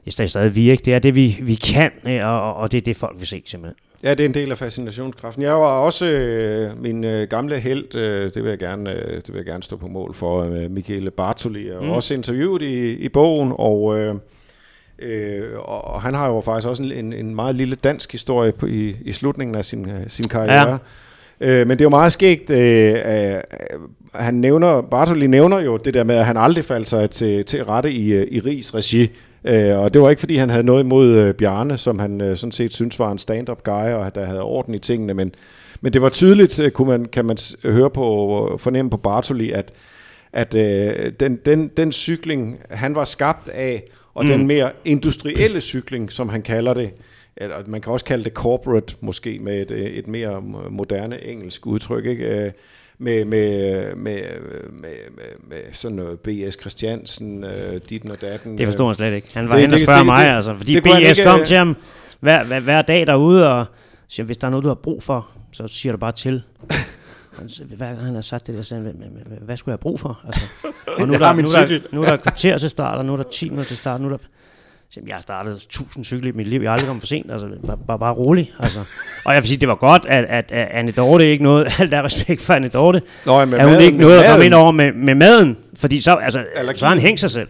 Er 0.07 0.27
stadig 0.27 0.57
vi, 0.57 0.71
ikke? 0.71 0.85
Det 0.85 0.95
er 0.95 0.99
det, 0.99 1.15
vi, 1.15 1.39
vi 1.43 1.55
kan, 1.55 1.91
og, 2.23 2.55
og 2.55 2.73
det 2.73 2.79
er 2.79 2.83
det, 2.83 2.97
folk 2.97 3.19
vil 3.19 3.27
se 3.27 3.43
simpelthen. 3.47 3.77
Ja, 4.05 4.11
det 4.11 4.21
er 4.21 4.25
en 4.25 4.35
del 4.35 4.51
af 4.51 4.59
fascinationskraften. 4.59 5.43
Jeg 5.43 5.55
var 5.55 5.79
også 5.79 6.07
øh, 6.07 6.83
min 6.83 7.05
øh, 7.05 7.29
gamle 7.29 7.59
held, 7.59 7.95
øh, 7.95 8.35
det, 8.35 8.43
vil 8.43 8.49
jeg 8.49 8.59
gerne, 8.59 8.91
øh, 8.91 9.17
det 9.17 9.29
vil 9.29 9.37
jeg 9.37 9.45
gerne 9.45 9.63
stå 9.63 9.77
på 9.77 9.87
mål 9.87 10.15
for, 10.15 10.43
øh, 10.43 10.71
Michele 10.71 11.11
Bartoli, 11.11 11.71
og 11.71 11.85
mm. 11.85 11.91
også 11.91 12.15
interviewet 12.15 12.63
i, 12.63 12.95
i 12.95 13.09
bogen, 13.09 13.53
og, 13.59 13.99
øh, 13.99 14.15
øh, 14.99 15.59
og 15.59 16.03
han 16.03 16.15
har 16.15 16.29
jo 16.29 16.41
faktisk 16.41 16.69
også 16.69 16.83
en, 16.83 17.13
en 17.13 17.35
meget 17.35 17.55
lille 17.55 17.77
dansk 17.77 18.13
historie 18.13 18.53
på, 18.53 18.67
i, 18.67 18.97
i 19.05 19.13
slutningen 19.13 19.55
af 19.55 19.65
sin, 19.65 19.89
øh, 19.89 20.01
sin 20.09 20.29
karriere. 20.29 20.79
Ja. 21.41 21.61
Øh, 21.61 21.67
men 21.67 21.71
det 21.71 21.81
er 21.81 21.85
jo 21.85 21.91
meget 21.91 22.13
skægt, 22.13 22.51
øh, 22.51 22.95
øh, 22.95 23.41
han 24.15 24.35
nævner, 24.35 24.81
Bartoli 24.81 25.27
nævner 25.27 25.61
jo 25.61 25.77
det 25.77 25.95
der 25.95 26.05
med, 26.05 26.15
at 26.15 26.27
han 26.27 26.37
aldrig 26.37 26.65
faldt 26.65 26.89
sig 26.89 27.11
til, 27.11 27.45
til 27.45 27.65
rette 27.65 27.93
i, 27.93 28.13
øh, 28.13 28.27
i 28.31 28.41
Rigs 28.41 28.75
regi. 28.75 29.11
Øh, 29.45 29.79
og 29.79 29.95
det 29.95 30.03
var 30.03 30.11
ikke, 30.11 30.21
fordi 30.21 30.37
han 30.37 30.51
havde 30.51 30.65
noget 30.65 30.85
imod 30.85 31.09
øh, 31.09 31.35
Bjarne, 31.35 31.79
som 31.79 31.99
han 31.99 32.21
øh, 32.21 32.37
sådan 32.37 32.53
set 32.53 32.75
synes 32.75 32.99
var 32.99 33.13
en 33.13 33.19
stand-up 33.19 33.65
guy, 33.65 33.93
og 33.93 34.15
der 34.15 34.25
havde 34.25 34.43
orden 34.43 34.75
i 34.75 34.79
tingene, 34.79 35.15
men, 35.15 35.35
men 35.81 35.93
det 35.93 36.03
var 36.03 36.09
tydeligt, 36.09 36.59
øh, 36.59 36.71
kunne 36.71 36.89
man, 36.89 37.05
kan 37.05 37.25
man 37.25 37.39
høre 37.65 37.91
på, 37.91 38.57
fornemme 38.61 38.91
på 38.91 38.97
Bartoli, 38.97 39.51
at, 39.51 39.73
at 40.33 40.55
øh, 40.55 41.13
den, 41.21 41.37
den, 41.37 41.69
den 41.77 41.93
cykling, 41.93 42.61
han 42.71 42.95
var 42.95 43.05
skabt 43.05 43.49
af, 43.49 43.83
og 44.15 44.25
mm. 44.25 44.31
den 44.31 44.47
mere 44.47 44.71
industrielle 44.85 45.61
cykling, 45.61 46.13
som 46.13 46.29
han 46.29 46.43
kalder 46.43 46.75
det, 46.75 46.91
eller 47.37 47.57
man 47.67 47.81
kan 47.81 47.93
også 47.93 48.05
kalde 48.05 48.25
det 48.25 48.33
corporate, 48.33 48.95
måske 49.01 49.39
med 49.39 49.71
et, 49.71 49.99
et 49.99 50.07
mere 50.07 50.43
moderne 50.71 51.25
engelsk 51.25 51.67
udtryk, 51.67 52.07
ikke? 52.07 52.53
Med, 53.05 53.25
med, 53.25 53.95
med, 53.95 54.23
med, 54.71 54.97
med, 55.49 55.59
sådan 55.73 55.97
noget 55.97 56.21
B.S. 56.21 56.57
Christiansen, 56.61 57.45
uh, 57.45 57.51
dit 57.91 58.11
og 58.11 58.21
datten. 58.21 58.59
Det 58.59 58.67
forstår 58.67 58.87
han 58.87 58.95
slet 58.95 59.13
ikke. 59.13 59.29
Han 59.35 59.49
var 59.49 59.59
hen 59.59 59.73
og 59.73 59.79
spørger 59.79 60.03
mig, 60.03 60.27
det, 60.27 60.33
altså, 60.33 60.55
fordi 60.57 60.81
B.S. 60.81 61.21
kom 61.25 61.41
øh, 61.41 61.47
til 61.47 61.57
ham 61.57 61.77
hver, 62.21 62.45
hver, 62.45 62.61
hver 62.61 62.83
dag 62.83 63.07
derude, 63.07 63.53
og 63.53 63.67
siger, 64.09 64.27
hvis 64.27 64.37
der 64.37 64.47
er 64.47 64.51
noget, 64.51 64.63
du 64.63 64.69
har 64.69 64.75
brug 64.75 65.03
for, 65.03 65.29
så 65.53 65.69
siger 65.69 65.93
du 65.93 65.99
bare 65.99 66.13
til. 66.13 66.43
hver 67.77 67.87
gang 67.87 68.05
han 68.05 68.15
har 68.15 68.23
sagt 68.23 68.47
det 68.47 68.55
der, 68.55 68.63
så 68.63 68.79
hvad, 68.79 68.93
hvad 69.41 69.57
skulle 69.57 69.73
jeg 69.73 69.75
have 69.75 69.79
brug 69.79 70.01
for? 70.01 70.21
Altså, 70.27 70.43
og 70.99 71.07
nu 71.07 71.15
er, 71.15 71.19
der, 71.19 71.33
nu, 71.33 71.43
er 71.43 71.67
der, 71.67 71.79
nu 71.93 72.03
er 72.03 72.11
der 72.11 72.17
kvarter 72.17 72.59
til 72.59 72.71
start, 72.71 72.99
og 72.99 73.05
nu 73.05 73.13
er 73.13 73.17
der 73.17 73.25
10 73.25 73.51
minutter 73.51 73.69
til 73.69 73.77
start, 73.77 74.01
nu 74.01 74.07
er 74.07 74.11
der 74.11 74.25
jeg 75.07 75.15
har 75.15 75.21
startet 75.21 75.67
tusind 75.69 76.05
cykler 76.05 76.33
i 76.33 76.37
mit 76.37 76.47
liv, 76.47 76.61
jeg 76.61 76.71
har 76.71 76.73
aldrig 76.73 76.87
kommet 76.87 77.03
for 77.03 77.07
sent, 77.07 77.31
altså 77.31 77.49
bare, 77.67 77.79
bare, 77.87 77.99
bare 77.99 78.15
rolig. 78.15 78.53
Altså. 78.59 78.81
Og 79.25 79.35
jeg 79.35 79.43
vil 79.43 79.49
sige, 79.49 79.61
det 79.61 79.69
var 79.69 79.75
godt, 79.75 80.07
at, 80.09 80.25
at, 80.25 80.53
at 80.53 80.69
Anne 80.71 80.93
Dorte 80.93 81.31
ikke 81.31 81.45
noget, 81.45 81.67
alt 81.81 81.93
der 81.93 82.03
respekt 82.03 82.41
for 82.41 82.55
Anne 82.55 82.69
Dorte, 82.69 83.03
Nå, 83.27 83.45
med 83.45 83.59
at 83.59 83.69
hun 83.69 83.81
ikke 83.81 83.99
noget 83.99 84.19
at 84.19 84.31
komme 84.31 84.45
ind 84.45 84.55
over 84.55 84.73
med, 84.73 84.93
med 84.93 85.15
maden, 85.15 85.57
fordi 85.77 86.01
så, 86.01 86.15
altså, 86.15 86.45
så 86.75 86.87
har 86.87 86.95
han 86.95 87.03
hængt 87.03 87.21
sig 87.21 87.31
selv. 87.31 87.49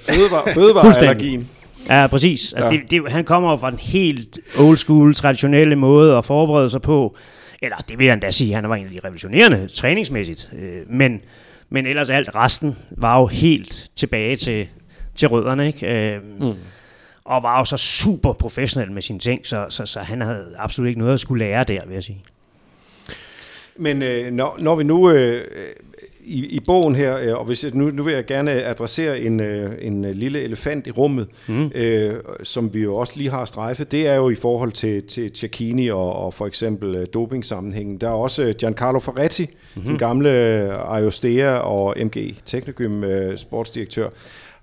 Fødevareallergien. 0.54 1.48
Ja, 1.90 2.06
præcis. 2.06 2.52
Altså, 2.52 2.70
ja. 2.70 2.76
Det, 2.76 2.90
det, 2.90 3.12
han 3.12 3.24
kommer 3.24 3.56
fra 3.56 3.70
den 3.70 3.78
helt 3.78 4.38
old 4.58 4.76
school, 4.76 5.14
traditionelle 5.14 5.76
måde 5.76 6.16
at 6.16 6.24
forberede 6.24 6.70
sig 6.70 6.80
på. 6.80 7.16
Eller 7.62 7.76
det 7.76 7.98
vil 7.98 8.04
jeg 8.04 8.12
endda 8.12 8.30
sige, 8.30 8.54
han 8.54 8.68
var 8.68 8.76
de 8.76 9.00
revolutionerende 9.04 9.68
træningsmæssigt. 9.68 10.48
Øh, 10.58 10.90
men, 10.90 11.20
men 11.70 11.86
ellers 11.86 12.10
alt 12.10 12.34
resten 12.34 12.76
var 12.90 13.18
jo 13.18 13.26
helt 13.26 13.90
tilbage 13.96 14.36
til, 14.36 14.68
til 15.14 15.28
rødderne. 15.28 15.66
Ikke? 15.66 15.86
Øh, 15.86 16.20
mm 16.40 16.54
og 17.24 17.42
var 17.42 17.58
jo 17.58 17.64
så 17.64 17.76
super 17.76 18.32
professionel 18.32 18.92
med 18.92 19.02
sine 19.02 19.18
ting, 19.18 19.46
så, 19.46 19.66
så, 19.68 19.86
så 19.86 20.00
han 20.00 20.20
havde 20.20 20.54
absolut 20.58 20.88
ikke 20.88 21.00
noget 21.00 21.14
at 21.14 21.20
skulle 21.20 21.44
lære 21.44 21.64
der, 21.64 21.86
vil 21.86 21.94
jeg 21.94 22.04
sige. 22.04 22.22
Men 23.76 24.02
øh, 24.02 24.32
når, 24.32 24.56
når 24.58 24.74
vi 24.74 24.84
nu 24.84 25.10
øh, 25.10 25.44
i, 26.24 26.46
i 26.46 26.60
bogen 26.60 26.94
her, 26.94 27.18
øh, 27.18 27.38
og 27.38 27.44
hvis, 27.44 27.64
nu, 27.72 27.90
nu 27.90 28.02
vil 28.02 28.14
jeg 28.14 28.26
gerne 28.26 28.64
adressere 28.64 29.20
en, 29.20 29.40
øh, 29.40 29.72
en 29.80 30.04
lille 30.04 30.42
elefant 30.42 30.86
i 30.86 30.90
rummet, 30.90 31.28
mm. 31.48 31.70
øh, 31.74 32.14
som 32.42 32.74
vi 32.74 32.82
jo 32.82 32.96
også 32.96 33.12
lige 33.16 33.30
har 33.30 33.44
strejfet, 33.44 33.92
det 33.92 34.08
er 34.08 34.14
jo 34.14 34.30
i 34.30 34.34
forhold 34.34 34.72
til, 34.72 35.02
til 35.02 35.30
Cecchini 35.34 35.88
og, 35.88 36.12
og 36.12 36.34
for 36.34 36.46
eksempel 36.46 36.94
øh, 36.94 37.06
dopingsammenhængen. 37.14 38.00
Der 38.00 38.08
er 38.08 38.12
også 38.12 38.54
Giancarlo 38.58 38.98
Ferretti, 38.98 39.46
mm-hmm. 39.46 39.88
den 39.88 39.98
gamle 39.98 40.30
Ayostea 40.92 41.54
og 41.54 41.94
MG 42.04 42.34
Technogym 42.44 43.04
øh, 43.04 43.38
sportsdirektør, 43.38 44.08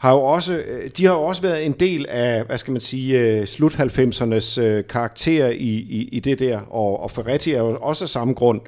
har 0.02 0.14
jo 0.14 0.22
også, 0.22 0.54
øh, 0.54 0.92
de 0.98 1.06
har 1.06 1.14
jo 1.14 1.22
også 1.22 1.42
været 1.42 1.66
en 1.66 1.72
del 1.72 2.06
af, 2.10 2.44
hvad 2.44 2.58
skal 2.58 2.72
man 2.72 2.82
sige, 2.82 3.20
øh, 3.20 3.48
slut 3.48 3.76
90'ernes 3.76 4.62
øh, 4.62 4.84
karakter 4.90 5.48
i, 5.48 5.70
i, 5.70 6.10
i 6.12 6.20
det 6.20 6.40
der, 6.40 6.60
og, 6.60 7.04
og 7.04 7.12
Ferretti 7.12 7.54
er 7.54 7.60
jo 7.60 7.78
også 7.82 8.06
af 8.06 8.10
samme 8.10 8.34
grund 8.34 8.62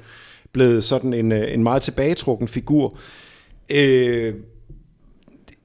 blevet 0.52 0.84
sådan 0.84 1.14
en, 1.14 1.32
en 1.32 1.62
meget 1.62 1.82
tilbagetrukken 1.82 2.48
figur. 2.48 2.98
Øh, 3.74 4.34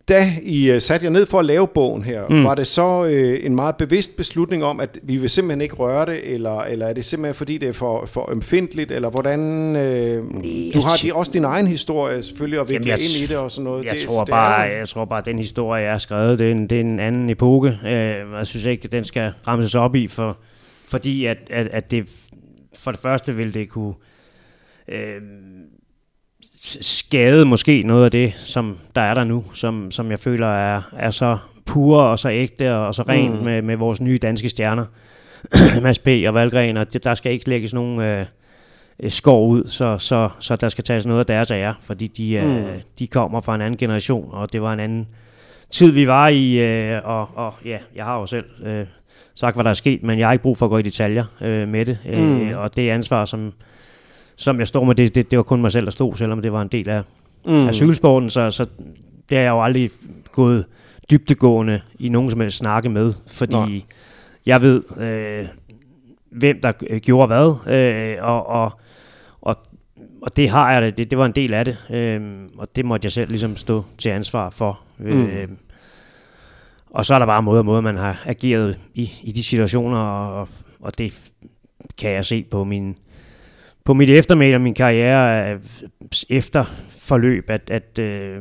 da 0.10 0.34
I 0.44 0.76
uh, 0.76 0.82
satte 0.82 1.06
jer 1.06 1.10
ned 1.10 1.26
for 1.26 1.40
at 1.40 1.46
lave 1.46 1.68
bogen 1.68 2.04
her, 2.04 2.28
mm. 2.28 2.44
var 2.44 2.56
det 2.56 2.68
så 2.68 3.02
uh, 3.04 3.46
en 3.46 3.56
meget 3.56 3.76
bevidst 3.76 4.18
beslutning 4.18 4.64
om, 4.64 4.80
at 4.80 5.00
vi 5.04 5.18
vil 5.18 5.30
simpelthen 5.30 5.62
ikke 5.62 5.76
røre 5.76 6.06
det, 6.06 6.34
eller, 6.34 6.62
eller 6.62 6.88
er 6.88 6.94
det 6.94 7.06
simpelthen 7.06 7.36
fordi, 7.36 7.58
det 7.58 7.70
er 7.70 7.74
for, 7.74 8.06
for 8.06 8.32
ømfindtligt, 8.32 8.92
eller 8.92 9.10
hvordan... 9.10 9.40
Nee, 9.40 10.72
du 10.74 10.82
har 10.82 11.00
de, 11.04 11.16
også 11.16 11.32
din 11.32 11.44
egen 11.44 11.68
historie 11.68 12.24
selvfølgelig, 12.24 12.60
og 12.60 12.70
vikle 12.70 12.92
ind 12.92 13.24
i 13.24 13.26
det 13.26 13.38
og 13.38 13.52
sådan 13.52 13.64
noget. 13.64 13.86
Jeg, 13.86 13.94
det, 13.94 14.02
tror, 14.02 14.24
det 14.24 14.32
bare, 14.32 14.62
jeg 14.62 14.88
tror 14.88 15.06
bare, 15.06 15.20
at 15.20 15.26
den 15.26 15.38
historie, 15.38 15.84
jeg 15.84 15.92
har 15.92 15.98
skrevet, 15.98 16.40
det 16.40 16.48
er 16.48 16.52
en, 16.52 16.68
det 16.68 16.76
er 16.76 16.82
en 16.82 17.00
anden 17.00 17.30
epoke. 17.30 17.68
Uh, 17.84 17.90
jeg 17.90 18.42
synes 18.44 18.66
ikke, 18.66 18.88
den 18.88 19.04
skal 19.04 19.32
rammes 19.48 19.76
op 19.76 19.96
i, 19.96 20.08
for, 20.08 20.38
fordi 20.88 21.26
at, 21.26 21.38
at, 21.50 21.68
at 21.68 21.92
det 21.92 22.10
for 22.76 22.92
det 22.92 23.00
første 23.00 23.36
vil 23.36 23.54
det 23.54 23.70
kunne... 23.70 23.94
Uh, 24.88 24.96
skade 26.82 27.46
måske 27.46 27.84
noget 27.84 28.06
af 28.06 28.12
det, 28.12 28.34
som 28.38 28.78
der 28.96 29.02
er 29.02 29.14
der 29.14 29.24
nu, 29.24 29.46
som, 29.54 29.92
som 29.92 30.12
jeg 30.12 30.20
føler 30.20 30.48
er, 30.48 30.82
er 30.98 31.12
så 31.12 31.38
pure 31.66 32.04
og 32.04 32.20
så 32.20 32.30
ægte 32.30 32.76
og 32.76 32.96
så 32.96 33.04
rent 33.10 33.36
mm. 33.36 33.44
med, 33.46 33.62
med 33.62 33.76
vores 33.76 34.02
nye 34.02 34.18
danske 34.22 34.50
stjerner. 34.50 34.86
Mads 35.84 36.00
P. 36.00 36.08
og 36.28 36.34
Valgren, 36.34 36.78
og 36.78 36.94
det, 36.94 37.04
der 37.04 37.16
skal 37.16 37.32
ikke 37.32 37.50
lægges 37.50 37.74
nogen 37.74 38.02
øh, 38.02 38.26
skår 39.08 39.46
ud, 39.46 39.64
så, 39.70 39.98
så, 39.98 40.30
så 40.40 40.56
der 40.56 40.70
skal 40.70 40.84
tages 40.84 41.06
noget 41.06 41.20
af 41.20 41.26
deres 41.26 41.52
ære, 41.52 41.76
fordi 41.82 42.08
de, 42.08 42.34
øh, 42.34 42.46
mm. 42.46 42.66
de 43.00 43.08
kommer 43.08 43.42
fra 43.42 43.56
en 43.56 43.62
anden 43.62 43.78
generation, 43.78 44.30
og 44.32 44.54
det 44.54 44.62
var 44.62 44.74
en 44.74 44.80
anden 44.80 45.08
tid, 45.72 45.92
vi 45.92 46.08
var 46.08 46.28
i, 46.28 46.58
øh, 46.58 47.02
og, 47.04 47.30
og 47.36 47.54
ja, 47.66 47.78
jeg 47.96 48.06
har 48.06 48.20
jo 48.20 48.26
selv 48.26 48.46
øh, 48.66 48.86
sagt, 49.36 49.56
hvad 49.56 49.64
der 49.64 49.70
er 49.70 49.74
sket, 49.74 50.04
men 50.04 50.20
jeg 50.20 50.28
har 50.28 50.34
ikke 50.34 50.44
brug 50.44 50.58
for 50.58 50.66
at 50.66 50.70
gå 50.70 50.78
i 50.78 50.82
detaljer 50.82 51.26
øh, 51.42 51.68
med 51.68 51.86
det. 51.86 51.98
Øh, 52.10 52.20
mm. 52.20 52.52
Og 52.58 52.76
det 52.76 52.90
ansvar, 52.90 53.26
som, 53.26 53.54
som 54.40 54.60
jeg 54.60 54.68
står 54.68 54.84
med, 54.84 54.96
det, 54.96 55.16
det, 55.16 55.32
det 55.32 55.38
var 55.38 55.44
kun 55.44 55.62
mig 55.62 55.72
selv, 55.72 55.86
der 55.86 55.92
stod, 55.92 56.16
selvom 56.16 56.42
det 56.42 56.52
var 56.52 56.62
en 56.62 56.68
del 56.68 56.90
af, 56.90 57.04
mm. 57.46 57.68
af 57.68 57.76
cykelsporten, 57.76 58.30
så, 58.30 58.52
så 58.52 58.66
det 59.30 59.38
har 59.38 59.44
jeg 59.44 59.50
jo 59.50 59.64
aldrig 59.64 59.92
gået 60.32 60.66
dybtegående 61.12 61.82
i 62.00 62.10
nogen 62.10 62.32
som 62.32 62.40
helst 62.40 62.58
snakke 62.58 62.90
med, 62.90 63.14
fordi 63.28 63.54
Nej. 63.54 63.82
jeg 64.46 64.62
ved, 64.62 64.84
øh, 64.98 65.48
hvem 66.32 66.62
der 66.62 67.00
gjorde 67.00 67.28
hvad, 67.28 67.74
øh, 67.74 68.24
og, 68.24 68.48
og, 68.48 68.72
og, 69.42 69.56
og 70.22 70.36
det 70.36 70.50
har 70.50 70.72
jeg 70.72 70.98
det, 70.98 71.12
det 71.12 71.18
var 71.18 71.26
en 71.26 71.32
del 71.32 71.54
af 71.54 71.66
det, 71.66 71.78
øh, 71.90 72.22
og 72.58 72.68
det 72.76 72.86
måtte 72.86 73.06
jeg 73.06 73.12
selv 73.12 73.30
ligesom 73.30 73.58
stå 73.58 73.84
til 73.98 74.10
ansvar 74.10 74.50
for. 74.50 74.80
Mm. 74.98 75.26
Øh, 75.26 75.48
og 76.90 77.06
så 77.06 77.16
er 77.16 77.20
der 77.20 77.26
bare 77.26 77.44
måder, 77.44 77.64
måder 77.64 77.82
man 77.82 77.98
har 77.98 78.22
ageret 78.26 78.78
i, 78.94 79.12
i 79.24 79.32
de 79.32 79.44
situationer, 79.44 80.00
og, 80.00 80.48
og 80.80 80.98
det 80.98 81.32
kan 81.98 82.12
jeg 82.12 82.26
se 82.26 82.44
på 82.52 82.64
min 82.64 82.96
på 83.90 83.94
mit 83.94 84.10
eftermæl 84.10 84.56
og 84.56 84.62
min 84.62 84.74
karriere 84.74 85.58
efter 86.30 86.66
forløb, 86.98 87.50
at, 87.50 87.70
at 87.72 88.00
øh, 88.00 88.38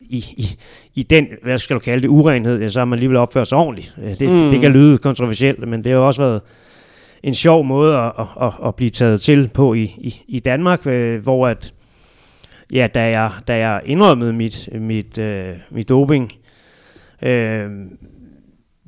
i, 0.00 0.16
i, 0.16 0.58
i 0.94 1.02
den, 1.02 1.26
hvad 1.42 1.58
skal 1.58 1.74
du 1.74 1.80
kalde 1.80 2.02
det, 2.02 2.08
urenhed, 2.08 2.60
ja, 2.60 2.68
så 2.68 2.80
har 2.80 2.84
man 2.84 2.96
alligevel 2.96 3.16
opført 3.16 3.48
sig 3.48 3.58
ordentligt. 3.58 3.94
Det, 4.18 4.30
mm. 4.30 4.50
det 4.50 4.60
kan 4.60 4.72
lyde 4.72 4.98
kontroversielt, 4.98 5.68
men 5.68 5.84
det 5.84 5.92
har 5.92 5.98
også 5.98 6.22
været 6.22 6.40
en 7.22 7.34
sjov 7.34 7.64
måde 7.64 7.96
at, 7.96 8.12
at, 8.42 8.52
at 8.66 8.74
blive 8.74 8.90
taget 8.90 9.20
til 9.20 9.50
på 9.54 9.74
i, 9.74 9.82
i, 9.82 10.22
i 10.28 10.38
Danmark, 10.38 10.86
øh, 10.86 11.22
hvor 11.22 11.48
at, 11.48 11.74
ja, 12.72 12.86
da 12.94 13.10
jeg, 13.10 13.30
da 13.48 13.58
jeg 13.58 13.80
indrømmede 13.84 14.32
mit, 14.32 14.68
mit, 14.72 15.18
øh, 15.18 15.54
mit 15.70 15.88
doping, 15.88 16.32
øh, 17.22 17.70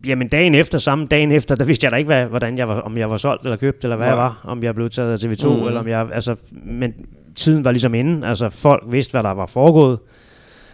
jamen 0.07 0.28
dagen 0.28 0.55
efter, 0.55 0.78
samme 0.78 1.07
dagen 1.07 1.32
efter, 1.32 1.55
der 1.55 1.64
vidste 1.64 1.84
jeg 1.84 1.92
da 1.92 1.96
ikke, 1.96 2.07
hvad, 2.07 2.26
hvordan 2.26 2.59
jeg 2.59 2.68
var, 2.68 2.80
om 2.80 2.99
jeg 2.99 3.11
var 3.11 3.16
solgt 3.16 3.42
eller 3.42 3.57
købt, 3.57 3.84
eller 3.84 3.96
hvad 3.96 4.07
ja. 4.07 4.12
jeg 4.12 4.18
var, 4.18 4.40
om 4.44 4.62
jeg 4.62 4.74
blev 4.74 4.90
taget 4.90 5.12
af 5.12 5.28
TV2, 5.28 5.49
mm. 5.49 5.66
eller 5.66 5.80
om 5.80 5.88
jeg, 5.88 6.09
altså, 6.12 6.36
men 6.51 6.94
tiden 7.36 7.64
var 7.64 7.70
ligesom 7.70 7.94
inde, 7.94 8.26
altså 8.26 8.51
folk 8.51 8.84
vidste, 8.90 9.11
hvad 9.11 9.22
der 9.22 9.30
var 9.30 9.46
foregået, 9.46 9.99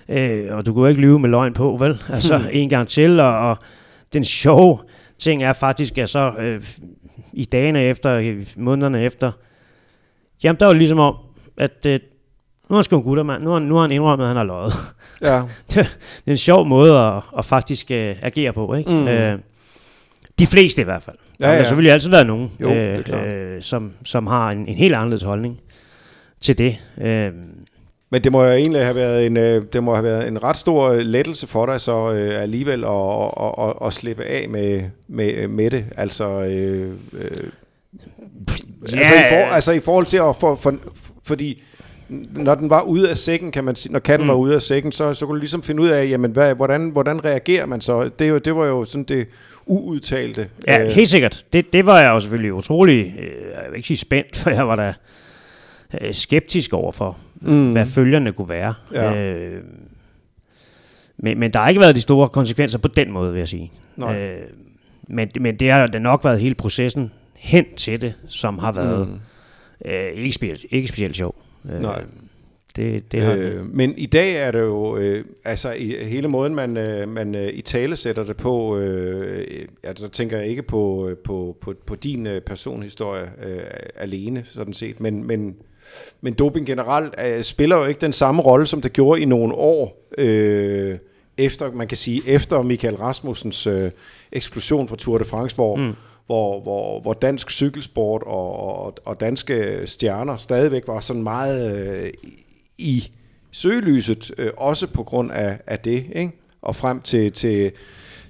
øh, 0.08 0.56
og 0.56 0.66
du 0.66 0.74
kunne 0.74 0.90
ikke 0.90 1.00
lyve 1.00 1.18
med 1.18 1.28
løgn 1.30 1.52
på, 1.52 1.76
vel? 1.80 1.98
Altså 2.14 2.40
en 2.52 2.68
gang 2.68 2.88
til, 2.88 3.20
og, 3.20 3.50
og 3.50 3.58
den 4.12 4.24
sjove 4.24 4.78
ting 5.18 5.42
er 5.42 5.52
faktisk, 5.52 5.98
at 5.98 6.08
så 6.08 6.32
øh, 6.38 6.64
i 7.32 7.44
dagene 7.44 7.82
efter, 7.82 8.18
i 8.18 8.44
månederne 8.56 9.02
efter, 9.02 9.32
jamen 10.44 10.60
der 10.60 10.66
var 10.66 10.72
ligesom 10.72 10.98
om, 10.98 11.16
at 11.56 11.86
øh, 11.86 12.00
nu 12.70 12.76
er 12.76 12.82
sgu 12.82 12.96
en 12.96 13.02
gutter, 13.02 13.22
mand. 13.22 13.42
Nu 13.42 13.50
har, 13.50 13.58
nu 13.58 13.74
har 13.74 13.82
han 13.82 13.90
indrømmet, 13.90 14.24
at 14.24 14.28
han 14.28 14.36
har 14.36 14.44
løjet. 14.44 14.72
Ja. 15.22 15.36
det, 15.70 15.74
det 15.74 16.26
er 16.26 16.30
en 16.30 16.36
sjov 16.36 16.66
måde 16.66 16.98
at, 16.98 17.22
at 17.38 17.44
faktisk 17.44 17.86
uh, 17.90 17.96
agere 17.96 18.52
på, 18.52 18.74
ikke? 18.74 18.90
Mm. 18.90 19.02
Uh, 19.02 19.40
de 20.38 20.46
fleste 20.46 20.80
i 20.80 20.84
hvert 20.84 21.02
fald. 21.02 21.16
Ja, 21.40 21.46
ja. 21.46 21.52
Der 21.52 21.56
har 21.56 21.64
selvfølgelig 21.64 21.92
altid 21.92 22.10
været 22.10 22.26
nogen, 22.26 22.50
jo, 22.60 22.68
uh, 22.68 22.98
uh, 22.98 23.62
som, 23.62 23.92
som 24.04 24.26
har 24.26 24.50
en, 24.50 24.66
en 24.68 24.74
helt 24.74 24.94
anderledes 24.94 25.22
holdning 25.22 25.60
til 26.40 26.58
det. 26.58 26.76
Uh, 26.96 27.38
men 28.10 28.24
det 28.24 28.32
må 28.32 28.44
jo 28.44 28.50
egentlig 28.50 28.84
have 28.84 28.94
været 28.94 29.26
en, 29.26 29.36
det 29.72 29.82
må 29.82 29.94
have 29.94 30.04
været 30.04 30.28
en 30.28 30.42
ret 30.42 30.56
stor 30.56 30.94
lettelse 30.94 31.46
for 31.46 31.66
dig 31.66 31.80
så 31.80 32.08
uh, 32.08 32.42
alligevel 32.42 32.84
at, 32.84 33.44
at, 33.44 33.68
at, 33.68 33.86
at 33.86 33.92
slippe 33.92 34.24
af 34.24 34.48
med, 34.48 34.82
med, 35.08 35.48
med 35.48 35.70
det. 35.70 35.84
Altså, 35.96 36.24
øh, 36.24 36.92
øh, 37.12 37.50
ja. 38.92 38.98
altså, 38.98 39.14
i 39.14 39.28
for, 39.28 39.54
altså 39.54 39.72
i 39.72 39.80
forhold 39.80 40.06
til 40.06 40.16
at 40.16 40.36
for, 40.36 40.54
for, 40.54 40.74
fordi 41.24 41.62
når 42.08 42.54
den 42.54 42.70
var 42.70 42.82
ude 42.82 43.10
af 43.10 43.16
sækken, 43.16 43.52
kan 43.52 43.64
man 43.64 43.76
sige, 43.76 43.92
når 43.92 43.98
katten 43.98 44.26
mm. 44.26 44.28
var 44.28 44.34
ude 44.34 44.54
af 44.54 44.62
sækken, 44.62 44.92
så, 44.92 45.14
så 45.14 45.26
kunne 45.26 45.36
du 45.36 45.40
ligesom 45.40 45.62
finde 45.62 45.82
ud 45.82 45.88
af, 45.88 46.08
jamen, 46.08 46.30
hvad, 46.30 46.54
hvordan, 46.54 46.90
hvordan 46.90 47.24
reagerer 47.24 47.66
man 47.66 47.80
så? 47.80 48.10
Det, 48.18 48.44
det 48.44 48.56
var 48.56 48.66
jo 48.66 48.84
sådan 48.84 49.04
det 49.04 49.28
uudtalte. 49.66 50.48
Ja, 50.66 50.84
øh. 50.84 50.88
helt 50.88 51.08
sikkert. 51.08 51.44
Det, 51.52 51.72
det 51.72 51.86
var 51.86 52.00
jeg 52.00 52.08
jo 52.08 52.20
selvfølgelig 52.20 52.52
utrolig, 52.52 53.14
øh, 53.18 53.26
jeg 53.26 53.70
vil 53.70 53.76
ikke 53.76 53.88
sige 53.88 53.98
spændt, 53.98 54.36
for 54.40 54.50
jeg 54.50 54.68
var 54.68 54.76
da 54.76 54.94
øh, 56.00 56.14
skeptisk 56.14 56.72
overfor, 56.72 57.18
mm. 57.40 57.72
hvad 57.72 57.86
følgerne 57.86 58.32
kunne 58.32 58.48
være. 58.48 58.74
Ja. 58.92 59.18
Øh, 59.18 59.62
men, 61.16 61.38
men 61.38 61.52
der 61.52 61.58
har 61.58 61.68
ikke 61.68 61.80
været 61.80 61.96
de 61.96 62.00
store 62.00 62.28
konsekvenser 62.28 62.78
på 62.78 62.88
den 62.88 63.12
måde, 63.12 63.32
vil 63.32 63.38
jeg 63.38 63.48
sige. 63.48 63.72
Øh, 63.98 64.32
men, 65.08 65.28
men 65.40 65.56
det 65.56 65.70
har 65.70 65.86
da 65.86 65.98
nok 65.98 66.24
været 66.24 66.40
hele 66.40 66.54
processen 66.54 67.12
hen 67.36 67.64
til 67.76 68.00
det, 68.00 68.14
som 68.28 68.58
har 68.58 68.72
været 68.72 69.08
mm. 69.08 69.20
øh, 69.90 70.08
ikke, 70.14 70.32
specielt, 70.32 70.64
ikke 70.70 70.88
specielt 70.88 71.16
sjov. 71.16 71.43
Øh, 71.72 71.82
Nej. 71.82 72.04
Det, 72.76 73.12
det 73.12 73.22
har 73.22 73.34
øh, 73.34 73.66
men 73.66 73.94
i 73.98 74.06
dag 74.06 74.36
er 74.36 74.50
det 74.50 74.60
jo, 74.60 74.96
øh, 74.96 75.24
altså 75.44 75.72
i 75.72 76.04
hele 76.04 76.28
måden, 76.28 76.54
man, 76.54 76.76
øh, 76.76 77.08
man 77.08 77.34
øh, 77.34 77.48
i 77.52 77.62
tale 77.62 77.96
sætter 77.96 78.24
det 78.24 78.36
på, 78.36 78.78
øh, 78.78 79.46
altså 79.82 80.08
tænker 80.08 80.38
jeg 80.38 80.46
ikke 80.46 80.62
på, 80.62 81.08
øh, 81.08 81.16
på, 81.16 81.56
på, 81.60 81.74
på 81.86 81.94
din 81.94 82.26
øh, 82.26 82.40
personhistorie 82.40 83.30
øh, 83.46 83.60
alene, 83.96 84.42
sådan 84.46 84.74
set, 84.74 85.00
men, 85.00 85.26
men, 85.26 85.56
men 86.20 86.32
doping 86.32 86.66
generelt 86.66 87.14
øh, 87.26 87.42
spiller 87.42 87.76
jo 87.76 87.84
ikke 87.84 88.00
den 88.00 88.12
samme 88.12 88.42
rolle, 88.42 88.66
som 88.66 88.80
det 88.80 88.92
gjorde 88.92 89.20
i 89.20 89.24
nogle 89.24 89.54
år, 89.54 90.08
øh, 90.18 90.98
efter, 91.38 91.70
man 91.70 91.88
kan 91.88 91.96
sige, 91.96 92.22
efter 92.26 92.62
Michael 92.62 92.96
Rasmussens 92.96 93.66
øh, 93.66 93.90
eksklusion 94.32 94.88
fra 94.88 94.96
Tour 94.96 95.18
de 95.18 95.24
France, 95.24 95.56
hvor, 95.56 95.76
mm 95.76 95.94
hvor, 96.26 96.60
hvor, 96.60 97.00
hvor 97.00 97.12
dansk 97.12 97.50
cykelsport 97.50 98.22
og, 98.22 98.76
og, 98.84 98.96
og 99.04 99.20
danske 99.20 99.82
stjerner 99.84 100.36
stadigvæk 100.36 100.82
var 100.86 101.00
sådan 101.00 101.22
meget 101.22 101.88
øh, 101.88 102.10
i 102.78 103.10
søgelyset, 103.50 104.30
øh, 104.38 104.50
også 104.56 104.86
på 104.86 105.02
grund 105.02 105.30
af, 105.30 105.58
af 105.66 105.78
det, 105.78 106.06
ikke? 106.12 106.32
og 106.62 106.76
frem 106.76 107.00
til, 107.00 107.32
til, 107.32 107.72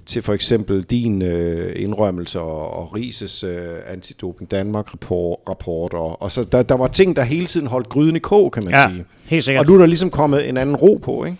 til 0.05 0.21
for 0.21 0.33
eksempel 0.33 0.83
din 0.83 1.21
øh, 1.21 1.73
indrømmelse 1.83 2.39
og, 2.39 2.73
og 2.73 2.95
Rises 2.95 3.43
øh, 3.43 3.67
antidoping 3.87 4.51
Danmark 4.51 4.93
rapport, 4.93 5.39
rapport 5.49 5.93
og, 5.93 6.21
og 6.21 6.31
så 6.31 6.43
der, 6.43 6.63
der 6.63 6.75
var 6.75 6.87
ting, 6.87 7.15
der 7.15 7.23
hele 7.23 7.45
tiden 7.45 7.67
holdt 7.67 7.89
gryden 7.89 8.15
i 8.15 8.19
kog, 8.19 8.51
kan 8.51 8.63
man 8.63 8.73
ja, 8.73 8.89
sige. 8.89 9.05
helt 9.25 9.43
sikkert. 9.43 9.65
Og 9.65 9.69
nu 9.69 9.75
er 9.75 9.79
der 9.79 9.85
ligesom 9.85 10.09
kommet 10.09 10.49
en 10.49 10.57
anden 10.57 10.75
ro 10.75 10.99
på, 11.03 11.25
ikke? 11.25 11.37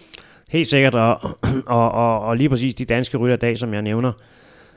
Helt 0.49 0.69
sikkert, 0.69 0.95
og, 0.95 1.19
og, 1.65 1.91
og, 1.91 2.19
og 2.19 2.37
lige 2.37 2.49
præcis 2.49 2.75
de 2.75 2.85
danske 2.85 3.17
rytter 3.17 3.35
dag, 3.37 3.57
som 3.57 3.73
jeg 3.73 3.81
nævner, 3.81 4.11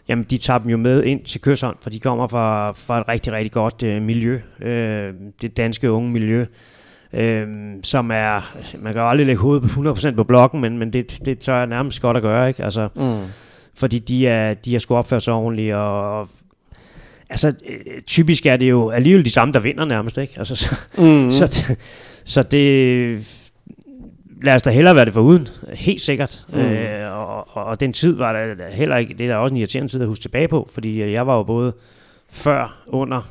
jamen 0.09 0.27
de 0.31 0.39
tager 0.39 0.59
dem 0.59 0.71
jo 0.71 0.77
med 0.77 1.05
ind 1.05 1.25
til 1.25 1.41
Køshånd, 1.41 1.77
for 1.81 1.91
de 1.91 2.01
kommer 2.01 2.27
fra, 2.27 2.73
fra 2.73 3.01
et 3.01 3.09
rigtig, 3.09 3.33
rigtig 3.33 3.53
godt 3.53 3.83
øh, 3.83 4.03
miljø, 4.03 4.41
øh, 4.61 5.15
det 5.43 5.57
danske 5.57 5.91
unge 5.93 6.11
miljø, 6.11 6.47
øh, 7.13 7.47
som 7.83 8.11
er, 8.11 8.57
man 8.79 8.93
kan 8.93 9.03
jo 9.03 9.09
aldrig 9.09 9.27
lægge 9.27 9.43
hovedet 9.43 9.65
100% 9.65 10.15
på 10.15 10.25
blokken, 10.25 10.61
men, 10.61 10.79
men 10.79 10.93
det, 10.93 11.21
det 11.25 11.39
tør 11.39 11.57
jeg 11.57 11.67
nærmest 11.67 12.03
godt 12.03 12.17
at 12.17 12.23
gøre, 12.23 12.49
ikke? 12.49 12.65
Altså, 12.65 12.89
mm. 12.97 13.33
Fordi 13.75 13.99
de 13.99 14.27
er, 14.27 14.55
de 14.55 14.75
er 14.75 14.79
sgu 14.79 14.97
opført 14.97 15.23
sig 15.23 15.35
ordentligt, 15.35 15.75
og, 15.75 16.21
og 16.21 16.29
altså, 17.31 17.49
øh, 17.49 18.03
typisk 18.07 18.47
er 18.47 18.57
det 18.57 18.71
jo 18.71 18.91
alligevel 18.91 19.25
de 19.25 19.31
samme, 19.31 19.53
der 19.53 19.61
vinder 19.61 19.85
nærmest, 19.85 20.19
ikke? 20.19 20.35
Altså, 20.37 20.57
så, 20.57 20.77
mm. 20.99 21.31
så, 21.31 21.77
så 22.25 22.43
det, 22.43 23.27
lad 24.43 24.55
os 24.55 24.63
da 24.63 24.71
hellere 24.71 24.95
være 24.95 25.05
det 25.05 25.15
for 25.15 25.21
uden, 25.21 25.49
helt 25.75 26.01
sikkert. 26.01 26.47
Mm. 26.49 26.59
Øh, 26.59 27.13
og, 27.13 27.57
og, 27.57 27.65
og 27.65 27.81
den 27.81 27.93
tid 27.93 28.17
var 28.17 28.33
der 28.33 28.71
heller 28.71 28.97
ikke, 28.97 29.15
det 29.15 29.27
er 29.27 29.31
da 29.31 29.37
også 29.37 29.55
en 29.55 29.59
irriterende 29.59 29.93
tid 29.93 30.01
at 30.01 30.09
huske 30.09 30.23
tilbage 30.23 30.49
på, 30.49 30.69
fordi 30.73 31.03
øh, 31.03 31.13
jeg 31.13 31.27
var 31.27 31.37
jo 31.37 31.43
både 31.43 31.73
før, 32.31 32.83
under, 32.87 33.23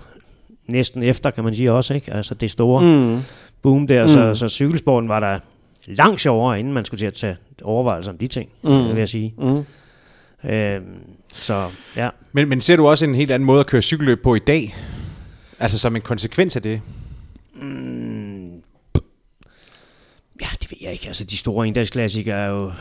næsten 0.67 1.03
efter, 1.03 1.31
kan 1.31 1.43
man 1.43 1.55
sige 1.55 1.71
også, 1.71 1.93
ikke? 1.93 2.13
Altså 2.13 2.35
det 2.35 2.51
store 2.51 2.81
mm. 2.81 3.21
boom 3.61 3.87
der, 3.87 4.03
mm. 4.03 4.07
så, 4.07 4.35
så 4.35 4.49
cykelsporten 4.49 5.09
var 5.09 5.19
der 5.19 5.39
langt 5.85 6.21
sjovere, 6.21 6.59
inden 6.59 6.73
man 6.73 6.85
skulle 6.85 6.99
til 6.99 7.05
at 7.05 7.13
tage 7.13 7.37
overvejelser 7.63 8.11
om 8.11 8.17
de 8.17 8.27
ting, 8.27 8.49
mm. 8.63 8.69
vil 8.69 8.97
jeg 8.97 9.09
sige. 9.09 9.33
Mm. 9.37 9.65
Øh, 10.49 10.81
så, 11.33 11.67
ja. 11.95 12.09
Men, 12.31 12.49
men 12.49 12.61
ser 12.61 12.75
du 12.75 12.87
også 12.87 13.05
en 13.05 13.15
helt 13.15 13.31
anden 13.31 13.47
måde 13.47 13.59
at 13.59 13.67
køre 13.67 13.81
cykelløb 13.81 14.23
på 14.23 14.35
i 14.35 14.39
dag? 14.39 14.75
Altså 15.59 15.79
som 15.79 15.95
en 15.95 16.01
konsekvens 16.01 16.55
af 16.55 16.61
det? 16.61 16.81
Mm, 17.55 17.96
Ja, 20.41 20.47
det 20.61 20.71
ved 20.71 20.77
jeg 20.81 20.91
ikke. 20.91 21.07
Altså, 21.07 21.23
de 21.23 21.37
store 21.37 21.67
endagsklassikere 21.67 22.37
er 22.37 22.49
jo, 22.49 22.71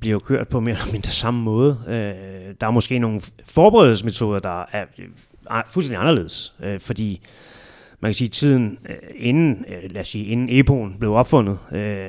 bliver 0.00 0.12
jo 0.12 0.18
kørt 0.18 0.48
på 0.48 0.60
mere 0.60 0.74
eller 0.74 0.92
mindre 0.92 1.10
samme 1.10 1.42
måde. 1.42 1.78
Øh, 1.88 2.54
der 2.60 2.66
er 2.66 2.70
måske 2.70 2.98
nogle 2.98 3.20
forberedelsesmetoder, 3.46 4.40
der 4.40 4.64
er 4.72 4.84
øh, 4.98 5.62
fuldstændig 5.70 6.00
anderledes. 6.00 6.54
Øh, 6.64 6.80
fordi 6.80 7.20
man 8.00 8.08
kan 8.08 8.14
sige, 8.14 8.28
tiden 8.28 8.78
øh, 8.88 8.96
inden, 9.16 9.64
øh, 9.68 9.90
lad 9.90 10.00
os 10.00 10.08
sige, 10.08 10.24
inden 10.24 10.48
EPO'en 10.48 10.98
blev 10.98 11.12
opfundet, 11.12 11.58
øh, 11.72 12.08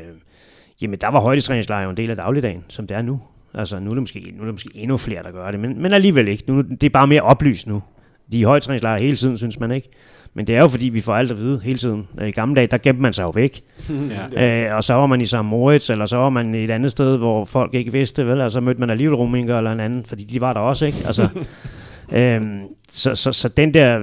jamen 0.82 1.00
der 1.02 1.08
var 1.08 1.20
højdetræningslejre 1.20 1.84
jo 1.84 1.90
en 1.90 1.98
del 1.98 2.10
af 2.10 2.16
dagligdagen, 2.16 2.64
som 2.68 2.88
det 2.88 2.98
er 2.98 3.02
nu. 3.02 3.22
Altså 3.54 3.80
nu 3.80 3.90
er 3.90 3.94
det 3.94 4.02
måske, 4.02 4.32
nu 4.34 4.42
er 4.42 4.46
det 4.46 4.54
måske 4.54 4.70
endnu 4.74 4.98
flere, 4.98 5.24
der 5.24 5.32
gør 5.32 5.52
det, 5.52 5.60
men, 5.60 5.82
men 5.82 5.94
alligevel 5.94 6.28
ikke. 6.28 6.44
Nu, 6.48 6.62
det 6.62 6.84
er 6.84 6.90
bare 6.90 7.08
mere 7.08 7.22
oplyst 7.22 7.68
nu. 7.68 7.84
De 8.32 8.42
er 8.42 8.48
højdetræningslejre 8.48 9.00
hele 9.00 9.16
tiden, 9.16 9.38
synes 9.38 9.60
man 9.60 9.72
ikke. 9.72 9.90
Men 10.36 10.48
det 10.48 10.56
er 10.56 10.62
jo 10.62 10.68
fordi, 10.68 10.86
vi 10.86 11.02
får 11.02 11.16
alt 11.16 11.32
at 11.32 11.38
vide 11.38 11.62
hele 11.64 11.78
tiden. 11.78 12.08
I 12.22 12.32
gamle 12.32 12.56
dage, 12.56 12.68
der 12.68 12.78
gemte 12.78 13.02
man 13.02 13.14
sig 13.14 13.24
jo 13.24 13.30
væk. 13.30 13.64
ja. 14.36 14.68
øh, 14.70 14.76
og 14.76 14.84
så 14.84 14.94
var 14.94 15.06
man 15.06 15.22
i 15.22 15.26
St. 15.26 15.44
Moritz, 15.44 15.90
eller 15.90 16.06
så 16.06 16.18
var 16.18 16.30
man 16.30 16.56
et 16.56 16.72
andet 16.72 16.92
sted, 16.92 17.18
hvor 17.18 17.46
folk 17.46 17.74
ikke 17.74 17.92
vidste, 17.92 18.28
vel? 18.28 18.42
Og 18.42 18.52
så 18.52 18.60
mødte 18.60 18.80
man 18.80 18.90
alligevel 18.90 19.16
ruminger 19.16 19.58
eller 19.58 19.72
en 19.72 19.80
anden, 19.80 20.06
fordi 20.06 20.24
de 20.24 20.42
var 20.42 20.54
der 20.54 20.60
også, 20.60 20.86
ikke? 20.86 20.98
Altså, 21.06 21.30
øhm, 22.18 22.62
så, 22.90 23.16
så, 23.16 23.34
så 23.34 23.50
den 23.50 23.74
der 23.74 24.00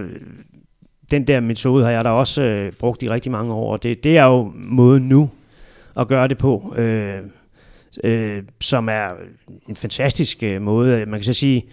den 1.11 1.27
der 1.27 1.41
metode 1.41 1.85
har 1.85 1.91
jeg 1.91 2.05
da 2.05 2.11
også 2.11 2.43
øh, 2.43 2.73
brugt 2.73 3.03
i 3.03 3.11
rigtig 3.11 3.33
mange 3.33 3.53
år, 3.53 3.73
og 3.73 3.83
det, 3.83 4.05
det 4.05 4.19
er 4.19 4.25
jo 4.25 4.53
måden 4.55 5.09
nu 5.09 5.31
at 5.97 6.09
gøre 6.09 6.29
det 6.29 6.39
på. 6.39 6.75
Øh, 6.77 7.19
øh, 8.05 8.43
som 8.61 8.89
er 8.89 9.09
en 9.69 9.77
fantastisk 9.77 10.43
øh, 10.43 10.63
måde. 10.63 11.07
Man 11.07 11.21
kan 11.21 11.25
så 11.25 11.33
sige, 11.33 11.65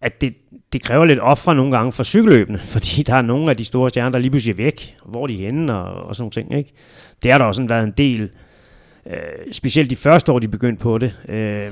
at 0.00 0.20
det, 0.20 0.34
det 0.72 0.82
kræver 0.82 1.04
lidt 1.04 1.20
ofre 1.20 1.54
nogle 1.54 1.76
gange 1.76 1.92
for 1.92 2.02
cykelløbene, 2.02 2.58
fordi 2.74 3.02
der 3.02 3.14
er 3.14 3.22
nogle 3.22 3.50
af 3.50 3.56
de 3.56 3.64
store 3.64 3.90
stjerner, 3.90 4.10
der 4.10 4.18
lige 4.18 4.30
pludselig 4.30 4.52
er 4.52 4.56
væk. 4.56 4.96
Hvor 5.06 5.22
er 5.22 5.26
de 5.26 5.36
henne 5.36 5.74
og, 5.74 6.08
og 6.08 6.16
sådan 6.16 6.22
nogle 6.22 6.30
ting. 6.30 6.58
Ikke? 6.58 6.72
Det 7.22 7.32
har 7.32 7.38
der 7.38 7.44
også 7.44 7.66
været 7.68 7.84
en 7.84 7.94
del, 7.98 8.30
øh, 9.06 9.16
specielt 9.52 9.90
de 9.90 9.96
første 9.96 10.32
år, 10.32 10.38
de 10.38 10.48
begyndte 10.48 10.82
på 10.82 10.98
det. 10.98 11.14
Øh, 11.28 11.68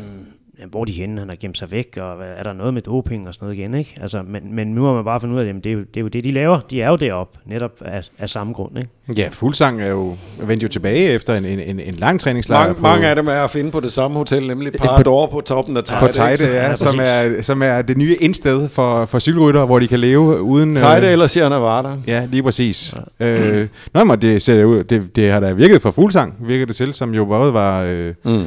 hvor 0.70 0.80
er 0.80 0.84
de 0.84 0.92
henne? 0.92 1.18
Han 1.18 1.28
har 1.28 1.36
gemt 1.40 1.58
sig 1.58 1.70
væk, 1.70 1.98
og 2.00 2.16
er 2.36 2.42
der 2.42 2.52
noget 2.52 2.74
med 2.74 2.82
doping 2.82 3.28
og 3.28 3.34
sådan 3.34 3.46
noget 3.46 3.58
igen, 3.58 3.74
ikke? 3.74 3.96
Altså, 4.02 4.22
men, 4.22 4.54
men 4.54 4.66
nu 4.66 4.84
har 4.84 4.92
man 4.92 5.04
bare 5.04 5.20
fundet 5.20 5.36
ud 5.36 5.40
af, 5.40 5.48
at 5.48 5.54
det 5.54 5.66
er, 5.66 5.72
jo, 5.72 5.78
det 5.80 5.96
er 5.96 6.00
jo 6.00 6.08
det, 6.08 6.24
de 6.24 6.32
laver. 6.32 6.60
De 6.70 6.82
er 6.82 6.88
jo 6.88 6.96
deroppe, 6.96 7.38
netop 7.46 7.72
af, 7.84 8.04
af 8.18 8.30
samme 8.30 8.52
grund, 8.52 8.78
ikke? 8.78 9.22
Ja, 9.22 9.28
Fuglsang 9.32 9.82
er 9.82 9.86
jo 9.86 10.16
vendt 10.42 10.62
jo 10.62 10.68
tilbage 10.68 11.08
efter 11.08 11.34
en, 11.34 11.44
en, 11.44 11.60
en, 11.60 11.80
en 11.80 11.94
lang 11.94 12.20
træningslejr. 12.20 12.60
Mange, 12.60 12.74
på, 12.74 12.82
mange 12.82 13.06
af 13.06 13.16
dem 13.16 13.26
er 13.26 13.44
at 13.44 13.50
finde 13.50 13.70
på 13.70 13.80
det 13.80 13.92
samme 13.92 14.16
hotel, 14.16 14.46
nemlig 14.46 14.72
Parador 14.72 15.26
på 15.26 15.40
toppen 15.40 15.76
af 15.76 15.84
Tejde. 15.84 16.06
På 16.06 16.12
Tejde, 16.12 16.44
ja, 16.44 16.68
ja 16.68 16.76
som, 16.76 17.00
er, 17.02 17.42
som 17.42 17.62
er 17.62 17.82
det 17.82 17.96
nye 17.96 18.16
indsted 18.20 18.68
for, 18.68 19.04
for 19.04 19.18
cykelrytter, 19.18 19.64
hvor 19.64 19.78
de 19.78 19.88
kan 19.88 20.00
leve 20.00 20.42
uden... 20.42 20.74
Tejde 20.74 21.06
øh, 21.06 21.12
eller 21.12 21.26
Sierra 21.26 21.48
Nevada. 21.48 21.88
Ja, 22.06 22.26
lige 22.30 22.42
præcis. 22.42 22.94
Ja. 23.20 23.26
Øh, 23.26 23.68
nå, 23.94 24.04
men 24.04 24.22
det, 24.22 24.42
ser 24.42 24.64
ud, 24.64 24.84
det, 24.84 25.16
det 25.16 25.32
har 25.32 25.40
da 25.40 25.52
virket 25.52 25.82
for 25.82 25.90
Fuglsang, 25.90 26.34
virker 26.40 26.66
det 26.66 26.76
til, 26.76 26.94
som 26.94 27.14
jo 27.14 27.24
både 27.24 27.52
var... 27.52 27.82
Øh, 27.82 28.14
mm 28.24 28.46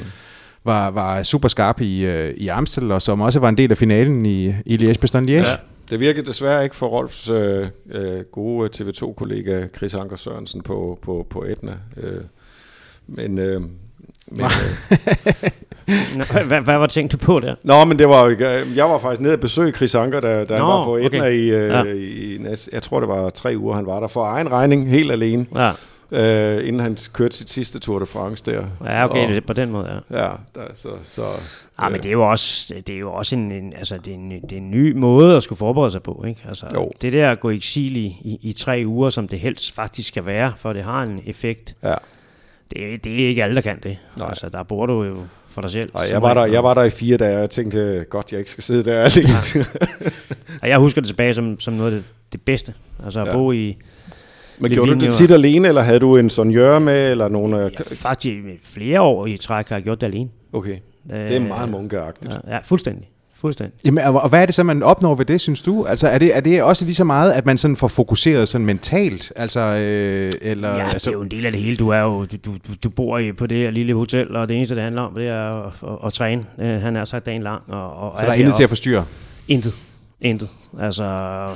var, 0.63 0.91
var 0.91 1.23
super 1.23 1.47
skarp 1.47 1.81
i, 1.81 2.05
øh, 2.05 2.33
i 2.37 2.47
Amstel, 2.47 2.91
og 2.91 3.01
som 3.01 3.21
også 3.21 3.39
var 3.39 3.49
en 3.49 3.57
del 3.57 3.71
af 3.71 3.77
finalen 3.77 4.25
i, 4.25 4.53
i 4.65 4.77
Liège-Bastogne-Liège. 4.77 5.49
Ja. 5.49 5.55
Det 5.89 5.99
virkede 5.99 6.25
desværre 6.25 6.63
ikke 6.63 6.75
for 6.75 6.87
Rolfs 6.87 7.29
øh, 7.29 7.67
øh 7.91 8.21
gode 8.31 8.69
TV2-kollega 8.75 9.67
Chris 9.77 9.93
Anker 9.93 10.15
Sørensen 10.15 10.61
på, 10.61 10.99
på, 11.01 11.27
på 11.29 11.43
Etna. 11.43 11.73
Øh, 11.97 12.21
men... 13.07 13.39
Øh, 13.39 13.61
men 14.31 14.45
øh, 14.45 14.51
Nå, 16.17 16.23
hvad, 16.47 16.61
hvad 16.61 16.77
var 16.77 16.87
tænkt 16.87 17.11
du 17.11 17.17
på 17.17 17.39
der? 17.39 17.55
Nå, 17.63 17.83
men 17.83 17.99
det 17.99 18.09
var 18.09 18.27
jeg 18.75 18.85
var 18.85 18.99
faktisk 18.99 19.21
nede 19.21 19.33
og 19.33 19.39
besøge 19.39 19.71
Chris 19.71 19.95
Anker, 19.95 20.19
da, 20.19 20.43
da 20.43 20.43
Nå, 20.43 20.55
han 20.55 20.63
var 20.63 20.85
på 20.85 20.95
Etna 20.95 21.19
okay. 21.19 21.31
i, 21.31 21.49
øh, 21.49 21.69
ja. 21.69 21.83
i, 21.83 22.39
jeg 22.71 22.83
tror 22.83 22.99
det 22.99 23.09
var 23.09 23.29
tre 23.29 23.53
uger, 23.57 23.75
han 23.75 23.85
var 23.85 23.99
der 23.99 24.07
for 24.07 24.23
egen 24.25 24.51
regning, 24.51 24.89
helt 24.89 25.11
alene. 25.11 25.45
Ja 25.55 25.71
øh, 26.13 26.67
inden 26.67 26.79
han 26.79 26.97
kørte 27.13 27.37
sit 27.37 27.49
sidste 27.49 27.79
Tour 27.79 27.99
de 27.99 28.05
France 28.05 28.43
der. 28.45 28.65
Ja, 28.83 29.05
okay, 29.05 29.27
og, 29.27 29.33
det 29.33 29.45
på 29.45 29.53
den 29.53 29.71
måde, 29.71 30.01
ja. 30.11 30.23
Ja, 30.23 30.31
der, 30.55 30.61
så... 30.73 30.89
så 31.03 31.21
ja, 31.81 31.89
men 31.89 32.01
det 32.01 32.07
er 32.07 32.11
jo 32.11 32.29
også, 32.29 32.73
det 32.87 32.95
er 32.95 32.99
jo 32.99 33.13
også 33.13 33.35
en, 33.35 33.51
en, 33.51 33.73
altså, 33.73 33.97
det 34.05 34.11
er 34.11 34.15
en, 34.15 34.31
det 34.31 34.51
er 34.51 34.57
en 34.57 34.71
ny 34.71 34.91
måde 34.91 35.37
at 35.37 35.43
skulle 35.43 35.57
forberede 35.57 35.91
sig 35.91 36.03
på, 36.03 36.23
ikke? 36.27 36.41
Altså, 36.47 36.65
jo. 36.73 36.91
det 37.01 37.13
der 37.13 37.31
at 37.31 37.39
gå 37.39 37.49
i 37.49 37.55
eksil 37.55 37.95
i, 37.97 38.05
i, 38.05 38.39
i 38.41 38.53
tre 38.53 38.83
uger, 38.85 39.09
som 39.09 39.27
det 39.27 39.39
helst 39.39 39.75
faktisk 39.75 40.07
skal 40.07 40.25
være, 40.25 40.53
for 40.57 40.73
det 40.73 40.83
har 40.83 41.03
en 41.03 41.21
effekt. 41.25 41.75
Ja. 41.83 41.95
Det, 42.69 43.03
det 43.03 43.23
er 43.23 43.27
ikke 43.27 43.43
alle, 43.43 43.55
der 43.55 43.61
kan 43.61 43.79
det. 43.83 43.97
Nej. 44.17 44.29
Altså, 44.29 44.49
der 44.49 44.63
bor 44.63 44.85
du 44.85 45.03
jo 45.03 45.17
for 45.47 45.61
dig 45.61 45.69
selv. 45.69 45.91
Nej, 45.93 46.07
jeg 46.09 46.21
var, 46.21 46.33
der, 46.33 46.45
jeg 46.45 46.63
var 46.63 46.73
der 46.73 46.83
i 46.83 46.89
fire 46.89 47.17
dage, 47.17 47.35
og 47.35 47.41
jeg 47.41 47.49
tænkte, 47.49 48.05
godt, 48.09 48.31
jeg 48.31 48.39
ikke 48.39 48.51
skal 48.51 48.63
sidde 48.63 48.83
der 48.83 49.01
alene. 49.01 49.29
Ja. 50.63 50.67
jeg 50.67 50.77
husker 50.77 51.01
det 51.01 51.07
tilbage 51.07 51.33
som, 51.33 51.59
som 51.59 51.73
noget 51.73 51.91
af 51.91 51.97
det, 51.97 52.05
det 52.31 52.41
bedste. 52.41 52.73
Altså 53.03 53.21
at 53.21 53.27
ja. 53.27 53.33
bo 53.33 53.51
i 53.51 53.77
men 54.59 54.71
gjorde 54.71 54.93
du 54.93 54.99
det 54.99 55.13
tit 55.13 55.31
alene, 55.31 55.67
eller 55.67 55.81
havde 55.81 55.99
du 55.99 56.17
en 56.17 56.29
sonjør 56.29 56.79
med, 56.79 57.11
eller 57.11 57.27
nogen? 57.27 57.53
Ja, 57.53 57.67
faktisk 57.95 58.37
flere 58.63 59.01
år 59.01 59.25
i 59.25 59.37
træk 59.37 59.67
har 59.67 59.75
jeg 59.75 59.83
gjort 59.83 60.01
det 60.01 60.07
alene. 60.07 60.29
Okay, 60.53 60.77
det 61.09 61.35
er 61.35 61.39
meget 61.39 61.69
munkeagtigt. 61.69 62.33
Ja, 62.33 62.53
ja, 62.53 62.59
fuldstændig. 62.63 63.09
Fuldstændig. 63.43 63.79
Jamen, 63.85 64.03
og 64.03 64.29
hvad 64.29 64.41
er 64.41 64.45
det 64.45 64.55
så, 64.55 64.63
man 64.63 64.83
opnår 64.83 65.15
ved 65.15 65.25
det, 65.25 65.41
synes 65.41 65.61
du? 65.61 65.85
Altså, 65.85 66.07
er 66.07 66.17
det, 66.17 66.35
er 66.35 66.39
det 66.39 66.63
også 66.63 66.85
lige 66.85 66.95
så 66.95 67.03
meget, 67.03 67.31
at 67.31 67.45
man 67.45 67.57
sådan 67.57 67.77
får 67.77 67.87
fokuseret 67.87 68.49
sådan 68.49 68.65
mentalt? 68.65 69.33
Altså, 69.35 69.59
øh, 69.59 70.31
eller, 70.41 70.69
ja, 70.69 70.89
altså, 70.89 71.09
det 71.09 71.15
er 71.15 71.17
jo 71.17 71.23
en 71.23 71.31
del 71.31 71.45
af 71.45 71.51
det 71.51 71.61
hele. 71.61 71.77
Du, 71.77 71.89
er 71.89 71.99
jo, 71.99 72.25
du, 72.25 72.37
du, 72.45 72.73
du 72.83 72.89
bor 72.89 73.17
i, 73.17 73.31
på 73.31 73.47
det 73.47 73.57
her 73.57 73.71
lille 73.71 73.93
hotel, 73.93 74.35
og 74.35 74.47
det 74.47 74.55
eneste, 74.55 74.75
det 74.75 74.83
handler 74.83 75.01
om, 75.01 75.13
det 75.13 75.27
er 75.27 75.65
at, 75.65 75.73
at, 75.83 75.97
at 76.05 76.13
træne. 76.13 76.45
Uh, 76.57 76.65
han 76.65 76.95
er 76.95 77.05
sagt 77.05 77.25
dagen 77.25 77.43
lang. 77.43 77.61
Og, 77.67 77.95
og 77.95 78.19
så 78.19 78.25
der 78.25 78.31
er 78.31 78.35
intet 78.35 78.55
til 78.55 78.63
at 78.63 78.69
forstyrre? 78.69 79.05
Intet. 79.47 79.77
Intet. 80.21 80.49
Altså, 80.79 81.47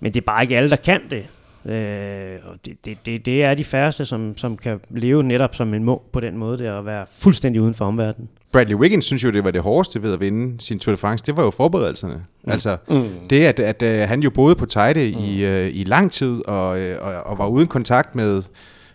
men 0.00 0.14
det 0.14 0.20
er 0.20 0.24
bare 0.26 0.42
ikke 0.42 0.56
alle, 0.56 0.70
der 0.70 0.76
kan 0.76 1.00
det. 1.10 1.22
Øh, 1.66 2.38
og 2.44 2.56
det, 2.64 2.72
det, 2.84 2.98
det, 3.06 3.26
det 3.26 3.44
er 3.44 3.54
de 3.54 3.64
færreste, 3.64 4.04
som, 4.04 4.36
som 4.36 4.56
kan 4.56 4.80
leve 4.90 5.22
netop 5.22 5.54
som 5.54 5.74
en 5.74 5.84
må 5.84 6.02
på 6.12 6.20
den 6.20 6.36
måde, 6.36 6.58
det 6.58 6.66
at 6.66 6.86
være 6.86 7.06
fuldstændig 7.18 7.62
uden 7.62 7.74
for 7.74 7.84
omverdenen. 7.84 8.28
Bradley 8.52 8.76
Wiggins 8.76 9.04
synes 9.04 9.24
jo, 9.24 9.30
det 9.30 9.44
var 9.44 9.50
det 9.50 9.62
hårdeste 9.62 10.02
ved 10.02 10.12
at 10.12 10.20
vinde 10.20 10.60
sin 10.60 10.78
Tour 10.78 10.92
de 10.92 10.96
France. 10.96 11.24
Det 11.26 11.36
var 11.36 11.44
jo 11.44 11.50
forberedelserne. 11.50 12.14
Mm. 12.14 12.52
Altså, 12.52 12.76
mm. 12.88 13.08
det 13.30 13.44
at, 13.44 13.60
at, 13.60 13.82
at 13.82 14.08
han 14.08 14.20
jo 14.20 14.30
boede 14.30 14.54
på 14.54 14.66
Tejde 14.66 15.00
mm. 15.00 15.24
i, 15.24 15.46
uh, 15.46 15.76
i 15.76 15.84
lang 15.86 16.12
tid, 16.12 16.46
og, 16.46 16.68
og, 17.00 17.22
og 17.22 17.38
var 17.38 17.46
uden 17.46 17.66
kontakt 17.66 18.14
med, 18.14 18.42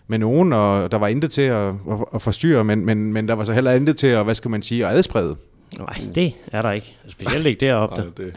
med 0.06 0.18
nogen, 0.18 0.52
og 0.52 0.92
der 0.92 0.98
var 0.98 1.08
intet 1.08 1.30
til 1.30 1.42
at, 1.42 1.66
at, 1.66 1.74
at 2.14 2.22
forstyrre, 2.22 2.64
men, 2.64 2.86
men, 2.86 3.12
men 3.12 3.28
der 3.28 3.34
var 3.34 3.44
så 3.44 3.52
heller 3.52 3.72
intet 3.72 3.96
til 3.96 4.06
at, 4.06 4.24
hvad 4.24 4.34
skal 4.34 4.50
man 4.50 4.62
sige, 4.62 4.86
at 4.86 4.96
adsprede. 4.96 5.36
Nej, 5.78 6.00
det 6.14 6.32
er 6.52 6.62
der 6.62 6.70
ikke. 6.70 6.96
Specielt 7.08 7.46
ikke 7.46 7.60
deroppe. 7.60 7.96
Der. 7.96 8.02
det. 8.16 8.34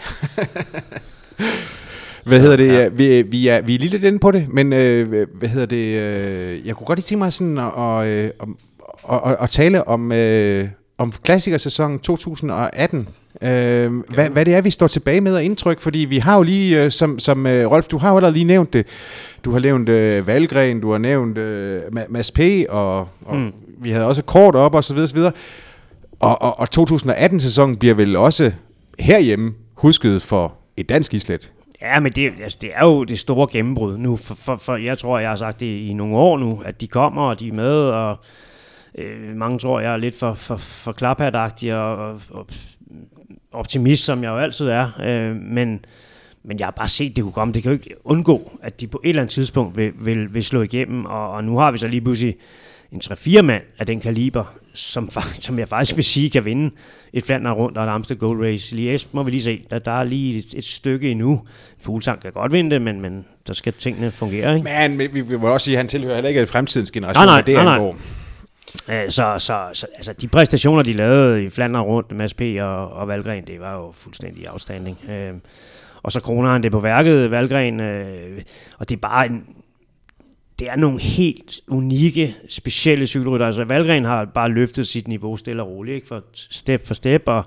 Hvad 2.26 2.40
hedder 2.40 2.56
det? 2.56 2.68
Ja. 2.68 2.88
Vi, 2.88 3.22
vi, 3.22 3.48
er, 3.48 3.62
vi 3.62 3.76
er 3.76 3.80
lige 3.80 3.92
lidt 3.92 4.04
inde 4.04 4.20
på 4.20 4.32
det, 4.32 4.46
men 4.50 4.74
øh, 4.74 5.28
hvad 5.34 5.50
hedder 5.50 5.66
det? 5.66 6.00
Øh, 6.00 6.68
jeg 6.68 6.76
kunne 6.76 6.86
godt 6.86 7.00
lige 7.00 7.06
tænke 7.06 7.20
mig 7.20 7.34
sådan 7.34 7.58
at, 7.58 7.72
og, 7.74 8.08
at, 8.08 8.32
at, 9.12 9.38
at 9.40 9.50
tale 9.50 9.88
om, 9.88 10.12
øh, 10.12 10.68
om 10.98 11.14
klassikersæsonen 11.24 12.00
2018. 12.00 13.08
Øh, 13.42 13.94
hvad, 14.14 14.30
hvad 14.30 14.46
det 14.46 14.54
er, 14.54 14.62
vi 14.62 14.70
står 14.70 14.88
tilbage 14.88 15.22
med 15.22 15.36
og 15.36 15.44
indtryk, 15.44 15.80
fordi 15.80 16.00
vi 16.00 16.18
har 16.18 16.36
jo 16.36 16.44
lige, 16.44 16.84
øh, 16.84 16.92
som, 16.92 17.20
som 17.20 17.48
øh, 17.48 17.72
Rolf, 17.72 17.88
du 17.88 17.98
har 17.98 18.14
jo 18.14 18.30
lige 18.30 18.46
nævnt 18.46 18.74
det, 18.74 18.86
du 19.46 19.52
har 19.52 19.60
nævnt 19.60 19.90
øh, 19.90 20.28
Valgren, 20.28 20.82
du 20.82 20.92
har 20.92 20.98
nævnt 20.98 21.38
øh, 21.38 21.82
Mads 22.10 22.32
P., 22.32 22.40
og, 22.70 23.08
og 23.26 23.38
mm. 23.38 23.52
vi 23.78 23.90
havde 23.90 24.06
også 24.06 24.22
kort 24.22 24.56
op, 24.56 24.76
og 24.76 24.84
så 24.84 24.94
videre, 24.94 25.08
så 25.08 25.16
videre. 25.16 25.32
Og, 26.20 26.42
og, 26.42 26.60
og 26.60 26.68
2018-sæsonen 26.78 27.78
bliver 27.78 27.94
vel 27.94 28.16
også 28.16 28.52
herhjemme 29.00 29.54
husket 29.74 30.22
for 30.22 30.54
et 30.78 30.90
dansk 30.90 31.14
islet. 31.14 31.52
Ja, 31.82 32.00
men 32.00 32.12
det, 32.12 32.34
altså, 32.44 32.58
det 32.62 32.72
er 32.74 32.86
jo 32.86 33.04
det 33.04 33.20
store 33.20 33.48
gennembrud 33.52 33.98
nu, 33.98 34.16
for, 34.16 34.36
for, 34.36 34.56
for 34.56 34.76
jeg 34.76 34.98
tror, 34.98 35.20
jeg 35.20 35.30
har 35.30 35.36
sagt 35.36 35.60
det 35.60 35.66
i 35.66 35.94
nogle 35.94 36.16
år 36.16 36.38
nu, 36.38 36.62
at 36.66 36.82
de 36.82 36.88
kommer, 36.88 37.22
og 37.22 37.40
de 37.40 37.48
er 37.48 37.54
med, 37.54 37.74
og 37.74 38.18
øh, 38.98 39.36
mange 39.36 39.60
tror, 39.60 39.80
jeg 39.80 39.94
er 39.94 39.98
lidt 39.98 40.20
for, 40.20 40.34
for, 40.34 40.58
for 40.58 40.92
klaphatagtig 40.92 41.76
og, 41.76 41.96
og, 41.96 42.22
og 42.30 42.48
optimist, 43.52 44.04
som 44.04 44.24
jeg 44.24 44.30
jo 44.30 44.38
altid 44.38 44.68
er, 44.68 44.90
øh, 45.04 45.36
men, 45.36 45.86
men 46.44 46.60
jeg 46.60 46.68
har 46.68 46.72
bare 46.72 46.88
set, 46.88 47.16
det 47.16 47.24
kunne 47.24 47.34
komme. 47.34 47.54
Det 47.54 47.64
kan 47.64 47.72
jo 47.72 47.78
ikke 47.78 47.96
undgå, 48.04 48.60
at 48.62 48.80
de 48.80 48.88
på 48.88 49.02
et 49.04 49.10
eller 49.10 49.22
andet 49.22 49.34
tidspunkt 49.34 49.78
vil, 49.78 49.92
vil, 49.96 50.34
vil 50.34 50.44
slå 50.44 50.62
igennem, 50.62 51.06
og, 51.06 51.32
og 51.32 51.44
nu 51.44 51.58
har 51.58 51.72
vi 51.72 51.78
så 51.78 51.88
lige 51.88 52.02
pludselig 52.02 52.36
en 52.92 53.02
3-4 53.04 53.42
mand 53.42 53.64
af 53.80 53.86
den 53.86 54.00
kaliber, 54.00 54.54
som, 54.74 55.10
som 55.46 55.60
jeg 55.60 55.68
faktisk 55.68 55.96
vil 55.96 56.04
sige 56.04 56.30
kan 56.30 56.46
vinde 56.46 56.76
et 57.14 57.24
Flandern 57.24 57.54
rundt 57.54 57.78
og 57.78 57.84
et 57.84 57.90
Amstel 57.90 58.18
Gold 58.18 58.46
Race. 58.46 58.76
Liège 58.76 59.08
må 59.12 59.24
vi 59.24 59.32
lige 59.32 59.44
se. 59.44 59.66
Der, 59.72 59.80
der 59.80 59.92
er 59.92 60.04
lige 60.04 60.40
et, 60.40 60.54
et 60.54 60.66
stykke 60.66 61.12
endnu. 61.12 61.42
Fuglsang 61.82 62.22
kan 62.22 62.32
godt 62.32 62.52
vinde 62.52 62.72
det, 62.72 62.82
men, 62.82 63.02
men 63.02 63.26
der 63.48 63.54
skal 63.54 63.74
tingene 63.74 64.12
fungere. 64.12 64.56
Ikke? 64.56 64.96
Men 64.98 65.14
vi, 65.14 65.22
vi 65.22 65.38
må 65.38 65.48
også 65.48 65.66
sige, 65.66 65.76
at 65.76 65.80
han 65.80 65.88
tilhører 65.88 66.16
heller 66.16 66.30
ikke 66.30 66.48
fremtidens 66.48 66.92
generation, 66.92 67.26
nej, 67.26 67.36
nej, 67.36 67.42
det 67.42 67.56
nej, 67.56 67.78
nej. 67.78 67.94
Øh, 68.90 69.10
så, 69.10 69.36
så, 69.38 69.60
så 69.74 69.88
altså, 69.96 70.14
de 70.14 70.28
præstationer, 70.28 70.84
de 70.84 70.94
lavede 70.94 71.44
i 71.44 71.50
Flandern 71.50 71.84
rundt 71.84 72.12
med 72.12 72.30
SP 72.32 72.42
og, 72.60 72.90
og 72.94 73.08
Valgren, 73.08 73.48
det 73.48 73.60
var 73.60 73.74
jo 73.74 73.94
fuldstændig 73.98 74.48
afstanding. 74.48 74.98
Øh, 75.10 75.34
og 76.04 76.12
så 76.12 76.20
kroner 76.20 76.52
han 76.52 76.64
det 76.64 76.72
på 76.72 76.80
værket, 76.80 77.32
Valgren, 77.32 77.80
øh, 77.80 78.42
og 78.80 78.90
det 78.90 78.96
er 78.96 79.00
bare 79.00 79.26
en, 79.26 79.46
det 80.62 80.70
er 80.70 80.76
nogle 80.76 81.00
helt 81.00 81.62
unikke, 81.68 82.36
specielle 82.50 83.08
cykelrytter. 83.08 83.48
Altså 83.48 83.64
Valgren 83.64 84.06
har 84.06 84.26
bare 84.26 84.50
løftet 84.50 84.88
sit 84.88 85.08
niveau 85.08 85.38
stille 85.38 85.64
og 85.64 85.70
roligt, 85.70 85.96
ikke? 85.96 86.08
For 86.08 86.24
step 86.34 86.88
for 86.88 86.94
step, 86.94 87.24
og 87.26 87.46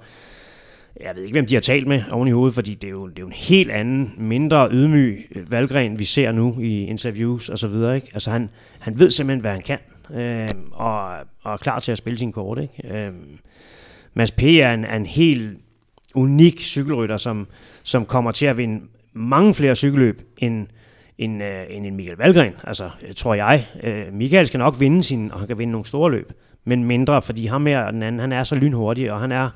jeg 1.01 1.13
ved 1.15 1.23
ikke, 1.23 1.35
hvem 1.35 1.47
de 1.47 1.55
har 1.55 1.61
talt 1.61 1.87
med 1.87 2.03
oven 2.11 2.29
i 2.29 2.31
hovedet, 2.31 2.55
fordi 2.55 2.75
det 2.75 2.87
er 2.87 2.91
jo, 2.91 3.09
det 3.09 3.19
er 3.19 3.23
jo 3.23 3.27
en 3.27 3.33
helt 3.33 3.71
anden, 3.71 4.13
mindre 4.19 4.69
ydmyg 4.73 5.27
øh, 5.35 5.53
Valgren, 5.53 5.99
vi 5.99 6.05
ser 6.05 6.33
nu 6.33 6.61
i 6.61 6.85
interviews 6.85 7.49
og 7.49 7.59
så 7.59 7.69
videre. 7.69 7.95
Ikke? 7.97 8.09
Altså 8.15 8.31
han, 8.31 8.51
han 8.79 8.99
ved 8.99 9.11
simpelthen, 9.11 9.41
hvad 9.41 9.53
han 9.53 9.63
kan, 9.63 9.79
øh, 10.15 10.49
og, 10.73 11.09
og 11.43 11.53
er 11.53 11.57
klar 11.57 11.79
til 11.79 11.93
at 11.93 11.99
spille 11.99 12.19
sin 12.19 12.33
kort. 12.33 12.59
Ikke? 12.59 13.07
Øh, 13.07 13.13
Mads 14.15 14.31
P. 14.31 14.43
er 14.43 14.75
en, 14.75 14.85
er 14.85 14.97
en 14.97 15.07
helt 15.07 15.59
unik 16.15 16.61
cykelrytter, 16.61 17.17
som, 17.17 17.47
som 17.83 18.07
kommer 18.07 18.31
til 18.31 18.47
at 18.47 18.57
vinde 18.57 18.85
mange 19.13 19.55
flere 19.55 19.77
cykelløb, 19.77 20.21
end, 20.39 20.67
end, 21.19 21.43
øh, 21.43 21.65
end 21.71 21.87
en 21.87 21.97
Michael 21.97 22.19
Valgren, 22.19 22.53
altså, 22.65 22.91
øh, 23.09 23.15
tror 23.15 23.35
jeg. 23.35 23.67
Øh, 23.83 24.13
Michael 24.13 24.47
skal 24.47 24.59
nok 24.59 24.81
vinde 24.81 25.03
sin, 25.03 25.33
og 25.33 25.39
han 25.39 25.49
kan 25.49 25.59
vinde 25.59 25.73
nogle 25.73 25.87
store 25.87 26.11
løb, 26.11 26.33
men 26.65 26.85
mindre, 26.85 27.23
fordi 27.23 27.47
ham 27.47 27.67
her, 27.67 27.91
den 27.91 28.03
anden, 28.03 28.21
han 28.21 28.33
er 28.33 28.45
så 28.45 28.55
lynhurtig, 28.55 29.13
og 29.13 29.21
han 29.21 29.33
er 29.33 29.51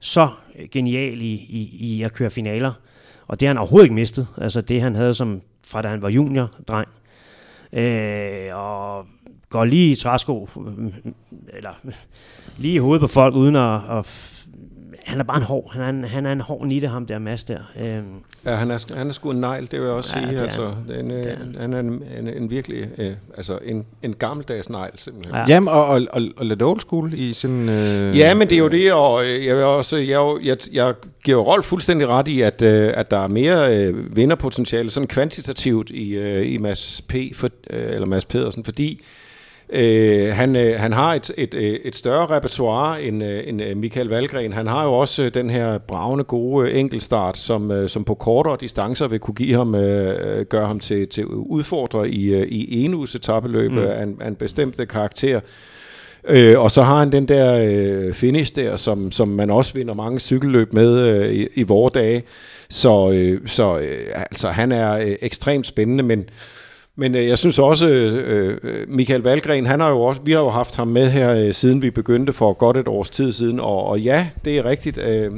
så 0.00 0.28
genial 0.72 1.20
i, 1.20 1.32
i, 1.34 1.76
i 1.80 2.02
at 2.02 2.12
køre 2.12 2.30
finaler. 2.30 2.72
Og 3.28 3.40
det 3.40 3.48
har 3.48 3.54
han 3.54 3.58
overhovedet 3.58 3.84
ikke 3.84 3.94
mistet. 3.94 4.28
Altså 4.38 4.60
det, 4.60 4.82
han 4.82 4.94
havde 4.94 5.14
som 5.14 5.42
fra 5.66 5.82
da 5.82 5.88
han 5.88 6.02
var 6.02 6.10
junior-dreng. 6.10 6.88
Øh, 7.72 8.56
og 8.56 9.06
går 9.48 9.64
lige 9.64 9.92
i 9.92 9.94
træsko, 9.94 10.48
øh, 10.66 10.92
eller 11.52 11.70
lige 12.58 12.74
i 12.74 12.78
hovedet 12.78 13.00
på 13.00 13.06
folk, 13.06 13.34
uden 13.34 13.56
at, 13.56 13.80
at 13.90 14.06
han 15.06 15.20
er 15.20 15.24
bare 15.24 15.36
en 15.36 15.42
hård, 15.42 15.72
han 15.72 15.82
er 15.82 15.88
en, 15.88 16.04
han 16.04 16.26
er 16.26 16.32
en 16.32 16.40
hård 16.40 16.66
nitte, 16.66 16.88
ham 16.88 17.06
der 17.06 17.18
Mads 17.18 17.44
der. 17.44 17.58
Øh, 17.80 17.98
Ja, 18.44 18.54
han 18.54 18.70
er, 18.70 18.94
han 18.96 19.08
er 19.08 19.12
sgu 19.12 19.30
en 19.30 19.40
negl, 19.40 19.62
det 19.70 19.80
vil 19.80 19.86
jeg 19.86 19.94
også 19.94 20.10
Ja, 20.18 20.20
sige. 20.24 20.32
det 20.32 20.40
er 20.40 20.44
altså, 20.44 20.66
han. 20.96 21.04
en, 21.04 21.10
Det 21.10 21.26
er 21.32 21.36
øh, 21.54 21.60
han 21.60 21.72
er 21.72 21.80
en, 21.80 22.02
en, 22.18 22.28
en 22.28 22.50
virkelig, 22.50 22.88
øh, 22.98 23.12
altså 23.36 23.58
en, 23.64 23.86
en 24.02 24.14
gammeldags 24.14 24.70
negl, 24.70 24.90
simpelthen. 24.96 25.34
Ja. 25.34 25.40
Ja. 25.40 25.46
Jamen, 25.48 25.68
og, 25.68 25.86
og, 25.86 26.06
og, 26.12 26.22
og 26.36 26.46
lidt 26.46 26.62
old 26.62 26.80
school 26.80 27.12
i 27.14 27.32
sin... 27.32 27.68
Øh, 27.68 28.18
Ja, 28.18 28.34
men 28.34 28.48
det 28.50 28.54
er 28.56 28.60
jo 28.62 28.68
det, 28.68 28.92
og 28.92 29.24
øh, 29.24 29.46
jeg 29.46 29.56
vil 29.56 29.64
også, 29.64 29.96
jeg, 29.96 30.36
jeg, 30.44 30.56
jeg 30.72 30.94
giver 31.24 31.42
Rolf 31.42 31.64
fuldstændig 31.64 32.08
ret 32.08 32.28
i, 32.28 32.40
at, 32.40 32.62
øh, 32.62 32.92
at 32.94 33.10
der 33.10 33.18
er 33.18 33.28
mere 33.28 33.76
øh, 33.76 34.16
vinderpotentiale, 34.16 34.90
sådan 34.90 35.06
kvantitativt 35.06 35.90
i, 35.90 36.16
øh, 36.16 36.52
i 36.52 36.58
Mads 36.58 37.02
P. 37.08 37.14
For, 37.34 37.48
øh, 37.70 37.94
eller 37.94 38.06
Mads 38.06 38.24
Pedersen, 38.24 38.64
fordi 38.64 38.92
øh, 38.92 39.00
han, 40.32 40.56
øh, 40.56 40.80
han 40.80 40.92
har 40.92 41.14
et, 41.14 41.30
et, 41.36 41.54
øh, 41.54 41.62
et 41.62 41.96
større 41.96 42.36
repertoire 42.36 43.02
end, 43.02 43.24
øh, 43.24 43.42
end 43.46 43.62
øh, 43.62 43.76
Michael 43.76 44.08
Valgren. 44.08 44.52
Han 44.52 44.66
har 44.66 44.84
jo 44.84 44.92
også 44.92 45.22
øh, 45.22 45.34
den 45.34 45.50
her 45.50 45.78
bravende 45.78 46.24
gode 46.24 46.68
øh, 46.70 46.78
enkeltstart, 46.78 47.38
som, 47.38 47.70
øh, 47.70 47.88
som 47.88 48.04
på 48.04 48.14
kortere 48.14 48.56
distancer 48.60 49.08
vil 49.08 49.18
kunne 49.18 49.34
give 49.34 49.56
ham, 49.56 49.74
øh, 49.74 50.38
øh, 50.38 50.44
gøre 50.44 50.66
ham 50.66 50.80
til, 50.80 51.08
til 51.08 51.26
udfordrer 51.26 52.04
i, 52.04 52.24
øh, 52.24 52.46
i 52.48 52.84
enuges 52.84 53.14
etabeløb 53.14 53.70
mm. 53.72 53.78
af, 53.78 54.02
en, 54.02 54.16
af 54.20 54.28
en 54.28 54.34
bestemt 54.34 54.88
karakter. 54.88 55.40
Øh, 56.28 56.60
og 56.60 56.70
så 56.70 56.82
har 56.82 56.98
han 56.98 57.12
den 57.12 57.28
der 57.28 57.68
øh, 57.68 58.14
finish 58.14 58.56
der, 58.56 58.76
som, 58.76 59.12
som 59.12 59.28
man 59.28 59.50
også 59.50 59.74
vinder 59.74 59.94
mange 59.94 60.20
cykelløb 60.20 60.72
med 60.72 60.98
øh, 60.98 61.32
i, 61.32 61.46
i 61.54 61.62
vore 61.62 61.90
dage. 61.94 62.22
Så, 62.68 63.10
øh, 63.14 63.40
så 63.46 63.78
øh, 63.78 64.06
altså, 64.14 64.48
han 64.48 64.72
er 64.72 64.98
øh, 64.98 65.16
ekstremt 65.22 65.66
spændende, 65.66 66.04
men, 66.04 66.28
men 66.98 67.14
øh, 67.14 67.26
jeg 67.26 67.38
synes 67.38 67.58
også, 67.58 67.88
øh, 67.88 68.58
øh 68.62 68.88
Michael 68.88 69.22
Valgren, 69.22 69.66
han 69.66 69.80
har 69.80 69.90
jo 69.90 70.00
også, 70.00 70.20
vi 70.24 70.32
har 70.32 70.40
jo 70.40 70.48
haft 70.48 70.76
ham 70.76 70.88
med 70.88 71.10
her, 71.10 71.34
øh, 71.34 71.54
siden 71.54 71.82
vi 71.82 71.90
begyndte 71.90 72.32
for 72.32 72.52
godt 72.52 72.76
et 72.76 72.88
års 72.88 73.10
tid 73.10 73.32
siden, 73.32 73.60
og, 73.60 73.86
og 73.86 74.00
ja, 74.00 74.28
det 74.44 74.58
er 74.58 74.64
rigtigt, 74.64 74.98
øh, 74.98 75.24
øh, 75.24 75.30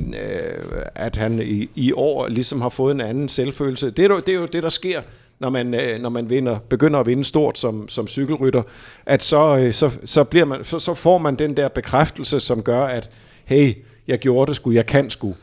at 0.94 1.16
han 1.16 1.42
i, 1.42 1.68
i 1.74 1.92
år 1.92 2.28
ligesom 2.28 2.60
har 2.60 2.68
fået 2.68 2.94
en 2.94 3.00
anden 3.00 3.28
selvfølelse. 3.28 3.90
Det 3.90 4.04
er, 4.04 4.08
jo, 4.08 4.20
det 4.20 4.34
er 4.34 4.38
jo 4.38 4.46
det, 4.46 4.62
der 4.62 4.68
sker, 4.68 5.00
når 5.38 5.50
man, 5.50 5.74
øh, 5.74 6.00
når 6.00 6.08
man 6.08 6.30
vinder, 6.30 6.58
begynder 6.68 7.00
at 7.00 7.06
vinde 7.06 7.24
stort 7.24 7.58
som, 7.58 7.88
som 7.88 8.08
cykelrytter, 8.08 8.62
at 9.06 9.22
så, 9.22 9.58
øh, 9.58 9.74
så, 9.74 9.90
så, 10.04 10.24
bliver 10.24 10.44
man, 10.44 10.64
så, 10.64 10.78
så 10.78 10.94
får 10.94 11.18
man 11.18 11.34
den 11.34 11.56
der 11.56 11.68
bekræftelse, 11.68 12.40
som 12.40 12.62
gør, 12.62 12.84
at 12.84 13.10
hey, 13.44 13.72
jeg 14.08 14.18
gjorde 14.18 14.48
det 14.48 14.56
sgu, 14.56 14.70
jeg 14.70 14.86
kan 14.86 15.10
sgu. 15.10 15.34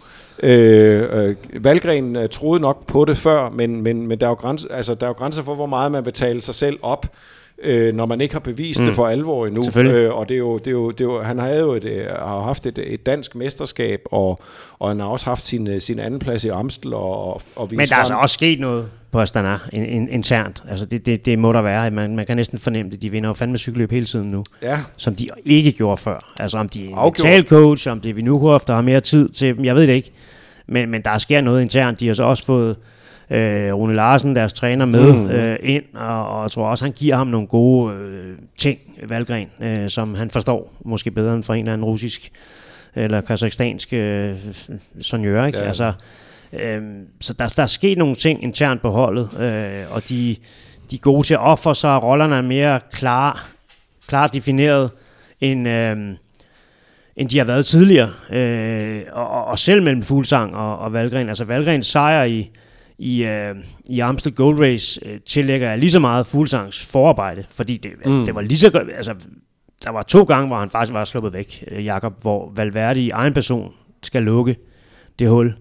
Øh, 0.43 1.27
øh, 1.27 1.35
Valgren 1.63 2.15
øh, 2.15 2.29
troede 2.29 2.61
nok 2.61 2.87
på 2.87 3.05
det 3.05 3.17
før, 3.17 3.49
men, 3.49 3.81
men, 3.81 4.07
men 4.07 4.19
der, 4.19 4.25
er 4.25 4.29
jo 4.29 4.35
grænser, 4.35 4.67
altså, 4.71 4.95
der 4.95 5.03
er 5.03 5.09
jo 5.09 5.13
grænser 5.13 5.43
for, 5.43 5.55
hvor 5.55 5.65
meget 5.65 5.91
man 5.91 6.05
vil 6.05 6.13
tale 6.13 6.41
sig 6.41 6.55
selv 6.55 6.79
op, 6.81 7.07
øh, 7.63 7.95
når 7.95 8.05
man 8.05 8.21
ikke 8.21 8.35
har 8.35 8.39
bevist 8.39 8.79
mm. 8.79 8.85
det 8.85 8.95
for 8.95 9.07
alvor 9.07 9.47
endnu. 9.47 9.81
Øh, 9.81 10.13
og 10.15 10.29
det 10.29 10.35
er 10.35 10.39
jo, 10.39 10.57
det 10.57 10.67
er 10.67 10.71
jo, 10.71 10.91
det 10.91 11.01
er 11.01 11.05
jo, 11.05 11.21
han 11.21 11.39
havde 11.39 11.59
jo 11.59 11.71
et, 11.71 11.83
øh, 11.83 12.05
har 12.05 12.35
jo 12.35 12.41
haft 12.41 12.65
et, 12.65 12.79
et 12.93 13.05
dansk 13.05 13.35
mesterskab, 13.35 14.01
og, 14.11 14.39
og 14.79 14.89
han 14.89 14.99
har 14.99 15.07
også 15.07 15.25
haft 15.25 15.45
sin, 15.45 15.81
sin 15.81 15.99
anden 15.99 16.19
plads 16.19 16.43
i 16.43 16.49
Amstel. 16.49 16.93
Og, 16.93 17.33
og, 17.33 17.41
og 17.55 17.67
Men 17.71 17.87
der 17.87 17.95
er 17.95 17.99
altså 17.99 18.13
også 18.13 18.33
sket 18.33 18.59
noget 18.59 18.89
på 19.15 19.21
Astana 19.21 19.57
in, 19.73 19.85
in, 19.85 20.09
internt. 20.09 20.63
Altså 20.69 20.85
det, 20.85 21.05
det, 21.05 21.25
det 21.25 21.39
må 21.39 21.53
der 21.53 21.61
være. 21.61 21.91
Man, 21.91 22.15
man 22.15 22.25
kan 22.25 22.37
næsten 22.37 22.59
fornemme 22.59 22.91
det. 22.91 23.01
De 23.01 23.09
vinder 23.09 23.29
jo 23.29 23.33
fandme 23.33 23.57
cykelløb 23.57 23.91
hele 23.91 24.05
tiden 24.05 24.31
nu. 24.31 24.43
Ja, 24.61 24.79
Som 24.97 25.15
de 25.15 25.29
ikke 25.45 25.71
gjorde 25.71 25.97
før. 25.97 26.33
Altså 26.39 26.57
om 26.57 26.69
de 26.69 26.83
er 26.83 26.87
en 26.87 26.95
mental 26.95 27.47
coach, 27.47 27.89
om 27.89 28.01
det 28.01 28.09
er 28.09 28.13
Vinuhoff, 28.13 28.65
der 28.65 28.75
har 28.75 28.81
mere 28.81 28.99
tid 28.99 29.29
til 29.29 29.55
dem. 29.57 29.65
Jeg 29.65 29.75
ved 29.75 29.87
det 29.87 29.93
ikke. 29.93 30.11
Men, 30.67 30.89
men 30.89 31.01
der 31.01 31.17
sker 31.17 31.41
noget 31.41 31.61
internt. 31.61 31.99
De 31.99 32.07
har 32.07 32.13
så 32.13 32.23
også 32.23 32.45
fået 32.45 32.75
øh, 33.29 33.73
Rune 33.73 33.93
Larsen, 33.93 34.35
deres 34.35 34.53
træner, 34.53 34.85
med 34.85 35.13
mm. 35.13 35.29
øh, 35.29 35.57
ind. 35.63 35.83
Og, 35.93 36.29
og 36.29 36.43
jeg 36.43 36.51
tror 36.51 36.67
også, 36.67 36.85
han 36.85 36.91
giver 36.91 37.15
ham 37.15 37.27
nogle 37.27 37.47
gode 37.47 37.95
øh, 37.95 38.37
ting, 38.57 38.79
Valgren, 39.07 39.47
øh, 39.61 39.89
som 39.89 40.15
han 40.15 40.31
forstår. 40.31 40.73
Måske 40.85 41.11
bedre 41.11 41.33
end 41.33 41.43
for 41.43 41.53
en 41.53 41.59
eller 41.59 41.73
anden 41.73 41.85
russisk 41.85 42.31
eller 42.95 43.21
kazakhstansk 43.21 43.93
øh, 43.93 44.35
sonjør, 45.01 45.45
ikke? 45.45 45.57
Ja. 45.57 45.63
Altså, 45.63 45.93
øh, 46.53 46.81
så 47.21 47.33
der, 47.33 47.47
der 47.47 47.63
er 47.63 47.67
sket 47.67 47.97
nogle 47.97 48.15
ting 48.15 48.43
internt 48.43 48.81
på 48.81 48.89
holdet, 48.89 49.29
øh, 49.39 49.95
og 49.95 50.09
de, 50.09 50.35
de 50.91 50.95
er 50.95 50.99
gode 50.99 51.27
til 51.27 51.33
at 51.33 51.39
ofre 51.39 51.75
sig, 51.75 52.03
rollerne 52.03 52.35
er 52.35 52.41
mere 52.41 52.79
klar, 52.91 53.47
klart 54.07 54.33
defineret, 54.33 54.89
end, 55.41 55.67
øh, 55.67 55.97
end 57.15 57.29
de 57.29 57.37
har 57.37 57.45
været 57.45 57.65
tidligere. 57.65 58.13
Øh, 58.31 59.03
og, 59.11 59.45
og, 59.45 59.59
selv 59.59 59.83
mellem 59.83 60.03
Fuglsang 60.03 60.55
og, 60.55 60.79
og 60.79 60.93
Valgren. 60.93 61.29
Altså 61.29 61.45
Valgrens 61.45 61.87
sejr 61.87 62.23
i, 62.23 62.51
i, 62.97 63.23
øh, 63.23 63.55
i 63.89 63.99
Amstel 63.99 64.35
Gold 64.35 64.59
Race 64.59 65.01
øh, 65.05 65.19
tillægger 65.25 65.69
jeg 65.69 65.79
lige 65.79 65.91
så 65.91 65.99
meget 65.99 66.27
Fuglsangs 66.27 66.85
forarbejde, 66.85 67.43
fordi 67.49 67.77
det, 67.77 67.91
mm. 68.05 68.25
det 68.25 68.35
var 68.35 68.41
lige 68.41 68.57
så 68.57 68.69
godt, 68.69 68.87
altså 68.97 69.15
der 69.83 69.91
var 69.91 70.01
to 70.01 70.23
gange, 70.23 70.47
hvor 70.47 70.59
han 70.59 70.69
faktisk 70.69 70.93
var 70.93 71.05
sluppet 71.05 71.33
væk, 71.33 71.63
øh, 71.71 71.85
Jakob, 71.85 72.21
hvor 72.21 72.51
Valverde 72.55 73.01
i 73.01 73.09
egen 73.09 73.33
person 73.33 73.73
skal 74.03 74.23
lukke 74.23 74.55
det 75.19 75.29
hul, 75.29 75.53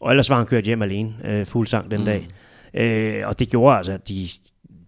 og 0.00 0.10
ellers 0.10 0.30
var 0.30 0.36
han 0.36 0.46
kørt 0.46 0.64
hjem 0.64 0.82
alene, 0.82 1.14
øh, 1.24 1.46
Fuglsang 1.46 1.90
den 1.90 2.00
mm. 2.00 2.06
dag. 2.06 2.26
Øh, 2.74 3.28
og 3.28 3.38
det 3.38 3.48
gjorde 3.48 3.76
altså, 3.76 3.92
at 3.92 4.08
de, 4.08 4.28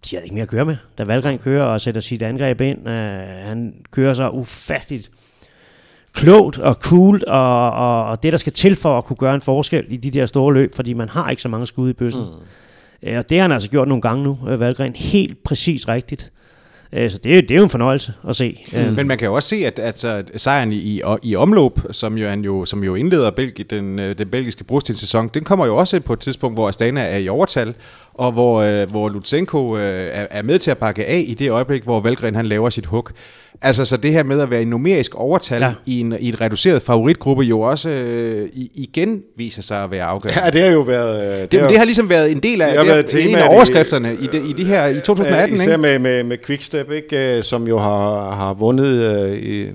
de 0.05 0.15
havde 0.15 0.25
ikke 0.25 0.33
mere 0.33 0.43
at 0.43 0.49
køre 0.49 0.65
med. 0.65 0.77
Da 0.97 1.03
Valgren 1.03 1.37
kører 1.37 1.63
og 1.63 1.81
sætter 1.81 2.01
sit 2.01 2.21
angreb 2.21 2.61
ind, 2.61 2.87
øh, 2.87 2.93
han 3.45 3.73
kører 3.91 4.13
så 4.13 4.29
ufatteligt 4.29 5.11
klogt 6.13 6.57
og 6.59 6.73
cool, 6.75 7.23
og, 7.27 7.71
og, 7.71 8.05
og 8.05 8.23
det, 8.23 8.31
der 8.33 8.37
skal 8.39 8.53
til 8.53 8.75
for 8.75 8.97
at 8.97 9.05
kunne 9.05 9.17
gøre 9.17 9.35
en 9.35 9.41
forskel 9.41 9.85
i 9.89 9.97
de 9.97 10.11
der 10.11 10.25
store 10.25 10.53
løb, 10.53 10.75
fordi 10.75 10.93
man 10.93 11.09
har 11.09 11.29
ikke 11.29 11.41
så 11.41 11.49
mange 11.49 11.67
skud 11.67 11.89
i 11.89 11.93
bøssen. 11.93 12.21
Mm. 12.21 13.17
Og 13.17 13.29
det 13.29 13.37
har 13.37 13.41
han 13.41 13.51
altså 13.51 13.69
gjort 13.69 13.87
nogle 13.87 14.01
gange 14.01 14.23
nu, 14.23 14.37
øh, 14.49 14.59
Valgren, 14.59 14.95
helt 14.95 15.43
præcis 15.43 15.87
rigtigt. 15.87 16.31
Øh, 16.93 17.11
Så 17.11 17.17
det, 17.23 17.37
er- 17.37 17.41
det 17.41 17.51
er 17.51 17.55
jo 17.55 17.63
en 17.63 17.69
fornøjelse 17.69 18.13
at 18.27 18.35
se. 18.35 18.59
Mm. 18.73 18.93
Men 18.93 19.07
man 19.07 19.17
kan 19.17 19.25
jo 19.27 19.33
også 19.33 19.49
se, 19.49 19.55
at, 19.55 19.79
at, 19.79 20.05
at 20.05 20.31
sejren 20.41 20.71
i, 20.71 20.75
i, 20.75 21.01
i 21.23 21.35
omløb, 21.35 21.71
som 21.91 22.17
jo, 22.17 22.27
han 22.29 22.41
jo, 22.41 22.65
som 22.65 22.83
jo 22.83 22.95
indleder 22.95 23.31
Belgi, 23.31 23.63
den, 23.63 23.99
øh, 23.99 24.17
den 24.17 24.29
belgiske 24.29 24.63
brustilsæson, 24.63 25.27
den 25.33 25.43
kommer 25.43 25.65
jo 25.65 25.75
også 25.77 25.99
på 25.99 26.13
et 26.13 26.19
tidspunkt, 26.19 26.55
hvor 26.57 26.67
Astana 26.69 27.01
er 27.01 27.17
i 27.17 27.29
overtal, 27.29 27.73
og 28.19 28.31
hvor, 28.31 28.61
øh, 28.61 28.89
hvor 28.89 29.09
Lutsenko 29.09 29.77
øh, 29.77 29.83
er, 30.13 30.25
er 30.31 30.41
med 30.41 30.59
til 30.59 30.71
at 30.71 30.77
bakke 30.77 31.05
af 31.05 31.23
i 31.27 31.33
det 31.33 31.49
øjeblik, 31.51 31.83
hvor 31.83 31.99
Valgren 31.99 32.35
han 32.35 32.45
laver 32.45 32.69
sit 32.69 32.85
hug. 32.85 33.09
Altså 33.61 33.85
så 33.85 33.97
det 33.97 34.11
her 34.11 34.23
med 34.23 34.41
at 34.41 34.49
være 34.49 34.61
i 34.61 34.65
numerisk 34.65 35.15
overtal 35.15 35.61
Ja. 35.61 35.73
i, 35.85 35.99
en, 35.99 36.15
i 36.19 36.29
et 36.29 36.41
reduceret 36.41 36.81
favoritgruppe 36.81 37.43
jo 37.43 37.61
også 37.61 37.89
øh, 37.89 38.49
i, 38.53 38.71
igen 38.75 39.21
viser 39.37 39.61
sig 39.61 39.83
at 39.83 39.91
være 39.91 40.03
afgørende. 40.03 40.41
ja 40.45 40.49
det 40.49 40.61
har 40.61 40.69
jo 40.71 40.79
været... 40.81 41.33
øh, 41.35 41.41
Det, 41.41 41.51
det, 41.51 41.69
det 41.69 41.77
har 41.77 41.85
ligesom 41.85 42.09
været 42.09 42.31
en 42.31 42.39
del 42.39 42.61
af, 42.61 42.77
Det 42.77 42.87
har 42.87 42.95
det 42.95 43.11
det 43.11 43.29
en 43.29 43.35
af 43.35 43.45
i- 43.45 43.47
overskrifterne 43.55 44.13
i, 44.13 44.27
det, 44.27 44.41
i 44.45 44.53
de 44.53 44.65
her 44.65 44.87
i 44.87 44.95
2018, 44.95 45.55
især 45.55 45.71
ikke? 45.71 45.77
med, 45.81 45.99
med, 45.99 46.23
med 46.23 46.37
Quickstep, 46.45 46.91
ikke, 46.91 47.37
øh, 47.37 47.43
som 47.43 47.67
jo 47.67 47.77
har, 47.77 48.31
har 48.31 48.53
vundet, 48.53 48.85
øh, 49.25 49.37
i, 49.37 49.61
øh, 49.61 49.69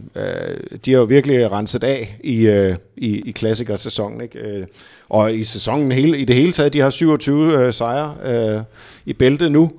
de 0.84 0.92
har 0.92 0.98
jo 0.98 1.04
virkelig 1.04 1.52
renset 1.52 1.84
af 1.84 2.16
i, 2.24 2.46
øh, 2.46 2.74
i, 2.96 3.22
i 3.28 3.30
klassikersæsonen. 3.30 4.20
Ikke? 4.20 4.38
Øh, 4.38 4.66
og 5.08 5.34
i 5.34 5.44
sæsonen 5.44 5.92
hele, 5.92 6.18
i 6.18 6.24
det 6.24 6.36
hele 6.36 6.52
taget, 6.52 6.72
de 6.72 6.80
har 6.80 6.90
27 6.90 7.58
øh, 7.58 7.72
sejre 7.72 8.14
øh, 8.24 8.62
i 9.06 9.12
bæltet 9.12 9.52
nu. 9.52 9.72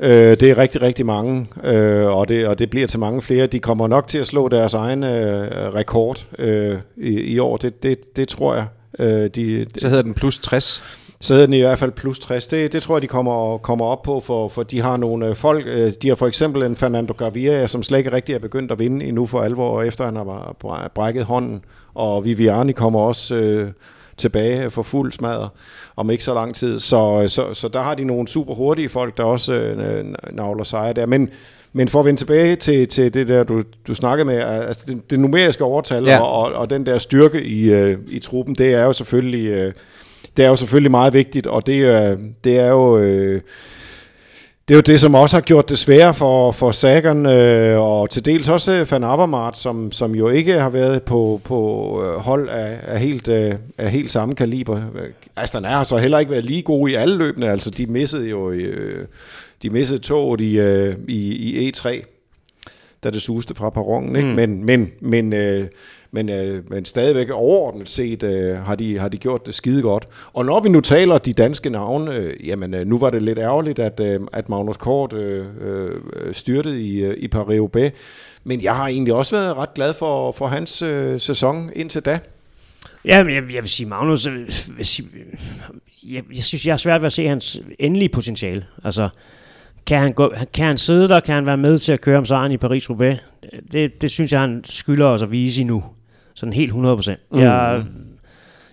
Øh, 0.00 0.40
det 0.40 0.42
er 0.42 0.58
rigtig, 0.58 0.82
rigtig 0.82 1.06
mange, 1.06 1.46
øh, 1.64 2.06
og, 2.06 2.28
det, 2.28 2.46
og 2.46 2.58
det 2.58 2.70
bliver 2.70 2.86
til 2.86 2.98
mange 2.98 3.22
flere. 3.22 3.46
De 3.46 3.60
kommer 3.60 3.86
nok 3.86 4.08
til 4.08 4.18
at 4.18 4.26
slå 4.26 4.48
deres 4.48 4.74
egen 4.74 5.04
øh, 5.04 5.74
rekord 5.74 6.26
øh, 6.38 6.78
i, 6.96 7.20
i 7.20 7.38
år, 7.38 7.56
det, 7.56 7.82
det, 7.82 8.16
det 8.16 8.28
tror 8.28 8.54
jeg. 8.54 8.66
Øh, 8.98 9.30
de, 9.34 9.66
Så 9.78 9.88
hedder 9.88 10.02
den 10.02 10.14
plus 10.14 10.38
60 10.38 10.84
så 11.20 11.34
hedder 11.34 11.46
den 11.46 11.54
i 11.54 11.60
hvert 11.60 11.78
fald 11.78 11.92
plus 11.92 12.18
60. 12.18 12.46
Det, 12.46 12.72
det 12.72 12.82
tror 12.82 12.94
jeg, 12.96 13.02
de 13.02 13.06
kommer, 13.06 13.58
kommer 13.58 13.84
op 13.84 14.02
på, 14.02 14.20
for, 14.20 14.48
for 14.48 14.62
de 14.62 14.80
har 14.80 14.96
nogle 14.96 15.26
øh, 15.26 15.36
folk. 15.36 15.66
Øh, 15.66 15.92
de 16.02 16.08
har 16.08 16.14
for 16.14 16.26
eksempel 16.26 16.62
en 16.62 16.76
Fernando 16.76 17.12
Gaviria, 17.12 17.66
som 17.66 17.82
slet 17.82 17.98
ikke 17.98 18.12
rigtig 18.12 18.34
er 18.34 18.38
begyndt 18.38 18.72
at 18.72 18.78
vinde 18.78 19.04
endnu 19.04 19.26
for 19.26 19.40
alvor, 19.40 19.82
efter 19.82 20.04
han 20.04 20.16
har 20.16 20.56
bræ- 20.64 20.88
brækket 20.94 21.24
hånden. 21.24 21.64
Og 21.94 22.24
Viviani 22.24 22.72
kommer 22.72 23.00
også 23.00 23.34
øh, 23.34 23.70
tilbage 24.16 24.70
for 24.70 24.82
fuld 24.82 25.12
smadret 25.12 25.48
om 25.96 26.10
ikke 26.10 26.24
så 26.24 26.34
lang 26.34 26.54
tid. 26.54 26.78
Så, 26.78 27.24
så, 27.28 27.54
så 27.54 27.68
der 27.68 27.82
har 27.82 27.94
de 27.94 28.04
nogle 28.04 28.28
super 28.28 28.54
hurtige 28.54 28.88
folk, 28.88 29.16
der 29.16 29.24
også 29.24 29.52
øh, 29.52 30.04
navler 30.32 30.64
sejre 30.64 30.92
der. 30.92 31.06
Men, 31.06 31.30
men 31.72 31.88
for 31.88 32.00
at 32.00 32.06
vende 32.06 32.20
tilbage 32.20 32.56
til, 32.56 32.88
til 32.88 33.14
det 33.14 33.28
der, 33.28 33.42
du, 33.42 33.62
du 33.86 33.94
snakkede 33.94 34.24
med, 34.24 34.36
altså 34.38 34.84
det, 34.86 35.10
det 35.10 35.20
numeriske 35.20 35.64
overtal 35.64 36.04
ja. 36.04 36.20
Og, 36.20 36.52
og 36.52 36.70
den 36.70 36.86
der 36.86 36.98
styrke 36.98 37.42
i, 37.42 37.70
øh, 37.70 37.98
i 38.08 38.18
truppen, 38.18 38.54
det 38.54 38.74
er 38.74 38.84
jo 38.84 38.92
selvfølgelig... 38.92 39.46
Øh, 39.46 39.72
det 40.38 40.44
er 40.44 40.48
jo 40.48 40.56
selvfølgelig 40.56 40.90
meget 40.90 41.12
vigtigt, 41.12 41.46
og 41.46 41.66
det, 41.66 41.80
er- 41.80 42.16
det 42.44 42.58
er 42.60 42.68
jo... 42.68 42.98
Øh, 42.98 43.40
det 44.68 44.74
er 44.74 44.78
jo 44.78 44.82
det, 44.82 45.00
som 45.00 45.14
også 45.14 45.36
har 45.36 45.40
gjort 45.40 45.68
det 45.68 45.78
sværere 45.78 46.14
for, 46.14 46.52
for 46.52 46.70
Sagan, 46.70 47.26
øh, 47.26 47.80
og 47.80 48.10
til 48.10 48.24
dels 48.24 48.48
også 48.48 48.86
Van 48.90 49.04
Avermaet, 49.04 49.56
som, 49.56 49.92
som 49.92 50.14
jo 50.14 50.28
ikke 50.28 50.52
har 50.58 50.70
været 50.70 51.02
på, 51.02 51.40
på 51.44 51.58
øh, 52.04 52.20
hold 52.20 52.48
af, 52.48 52.78
af, 52.82 53.00
helt, 53.00 53.28
øh, 53.28 53.54
af 53.78 53.90
helt 53.90 54.12
samme 54.12 54.34
kaliber. 54.34 54.80
Aston 55.36 55.64
har 55.64 55.84
så 55.84 55.96
heller 55.96 56.18
ikke 56.18 56.30
været 56.32 56.44
lige 56.44 56.62
gode 56.62 56.92
i 56.92 56.94
alle 56.94 57.16
løbende, 57.16 57.50
altså 57.50 57.70
de 57.70 57.86
missede 57.86 58.28
jo 58.28 58.50
øh, 58.50 59.06
de 59.62 59.70
missede 59.70 59.98
toget 59.98 60.40
i, 60.40 60.58
øh, 60.58 60.94
i, 61.08 61.34
i 61.66 61.72
E3, 61.76 62.02
da 63.04 63.10
det 63.10 63.22
suste 63.22 63.54
fra 63.54 63.70
perronen, 63.70 64.16
ikke? 64.16 64.28
Mm. 64.28 64.34
Men, 64.34 64.64
men, 64.64 64.90
men, 65.00 65.32
øh, 65.32 65.66
men, 66.10 66.28
øh, 66.28 66.70
men 66.70 66.84
stadigvæk 66.84 67.30
overordnet 67.30 67.88
set 67.88 68.22
øh, 68.22 68.56
har, 68.56 68.74
de, 68.74 68.98
har 68.98 69.08
de 69.08 69.16
gjort 69.16 69.46
det 69.46 69.54
skide 69.54 69.82
godt. 69.82 70.08
Og 70.32 70.44
når 70.44 70.60
vi 70.60 70.68
nu 70.68 70.80
taler 70.80 71.18
de 71.18 71.32
danske 71.32 71.70
navne, 71.70 72.14
øh, 72.14 72.48
jamen 72.48 72.74
øh, 72.74 72.86
nu 72.86 72.98
var 72.98 73.10
det 73.10 73.22
lidt 73.22 73.38
ærgerligt, 73.38 73.78
at, 73.78 74.00
øh, 74.00 74.20
at 74.32 74.48
Magnus 74.48 74.76
Kort 74.76 75.12
øh, 75.12 75.46
øh, 75.60 75.90
styrtede 76.32 76.82
i, 76.82 76.98
øh, 76.98 77.16
i 77.18 77.28
Paris-Roubaix. 77.34 77.90
Men 78.44 78.62
jeg 78.62 78.76
har 78.76 78.88
egentlig 78.88 79.14
også 79.14 79.36
været 79.36 79.56
ret 79.56 79.74
glad 79.74 79.94
for, 79.94 80.32
for 80.32 80.46
hans 80.46 80.82
øh, 80.82 81.20
sæson 81.20 81.70
indtil 81.76 82.02
da. 82.02 82.18
Ja, 83.04 83.16
jeg, 83.16 83.28
jeg 83.54 83.62
vil 83.62 83.68
sige, 83.68 83.86
Magnus, 83.86 84.26
jeg, 84.26 84.32
vil 84.76 84.86
sige, 84.86 85.08
jeg, 86.08 86.22
jeg 86.34 86.44
synes, 86.44 86.66
jeg 86.66 86.72
er 86.72 86.76
svært 86.76 87.00
ved 87.00 87.06
at 87.06 87.12
se 87.12 87.26
hans 87.26 87.60
endelige 87.78 88.08
potentiale. 88.08 88.64
Altså, 88.84 89.08
kan 89.86 89.98
han, 89.98 90.12
gå, 90.12 90.32
kan 90.54 90.66
han 90.66 90.78
sidde 90.78 91.08
der? 91.08 91.20
Kan 91.20 91.34
han 91.34 91.46
være 91.46 91.56
med 91.56 91.78
til 91.78 91.92
at 91.92 92.00
køre 92.00 92.18
om 92.18 92.24
sejren 92.24 92.52
i 92.52 92.56
Paris-Roubaix? 92.56 93.16
Det, 93.72 94.02
det 94.02 94.10
synes 94.10 94.32
jeg, 94.32 94.40
han 94.40 94.64
skylder 94.64 95.06
os 95.06 95.22
at 95.22 95.30
vise 95.30 95.64
nu. 95.64 95.84
Sådan 96.38 96.52
helt 96.52 96.68
100 96.68 96.96
procent. 96.96 97.20
Mm. 97.32 97.38
Jeg, 97.38 97.84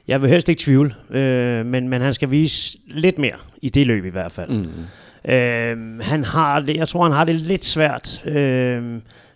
jeg 0.07 0.21
vil 0.21 0.29
helst 0.29 0.49
ikke 0.49 0.59
tvivle, 0.59 0.93
øh, 1.09 1.65
men, 1.65 1.89
men 1.89 2.01
han 2.01 2.13
skal 2.13 2.31
vise 2.31 2.77
lidt 2.87 3.17
mere 3.17 3.35
i 3.61 3.69
det 3.69 3.87
løb 3.87 4.05
i 4.05 4.09
hvert 4.09 4.31
fald. 4.31 4.49
Mm. 4.49 5.31
Øh, 5.31 5.99
han 6.01 6.23
har 6.23 6.59
det, 6.59 6.77
jeg 6.77 6.87
tror, 6.87 7.03
han 7.03 7.11
har 7.11 7.23
det 7.23 7.35
lidt 7.35 7.65
svært. 7.65 8.25
Øh, 8.25 8.83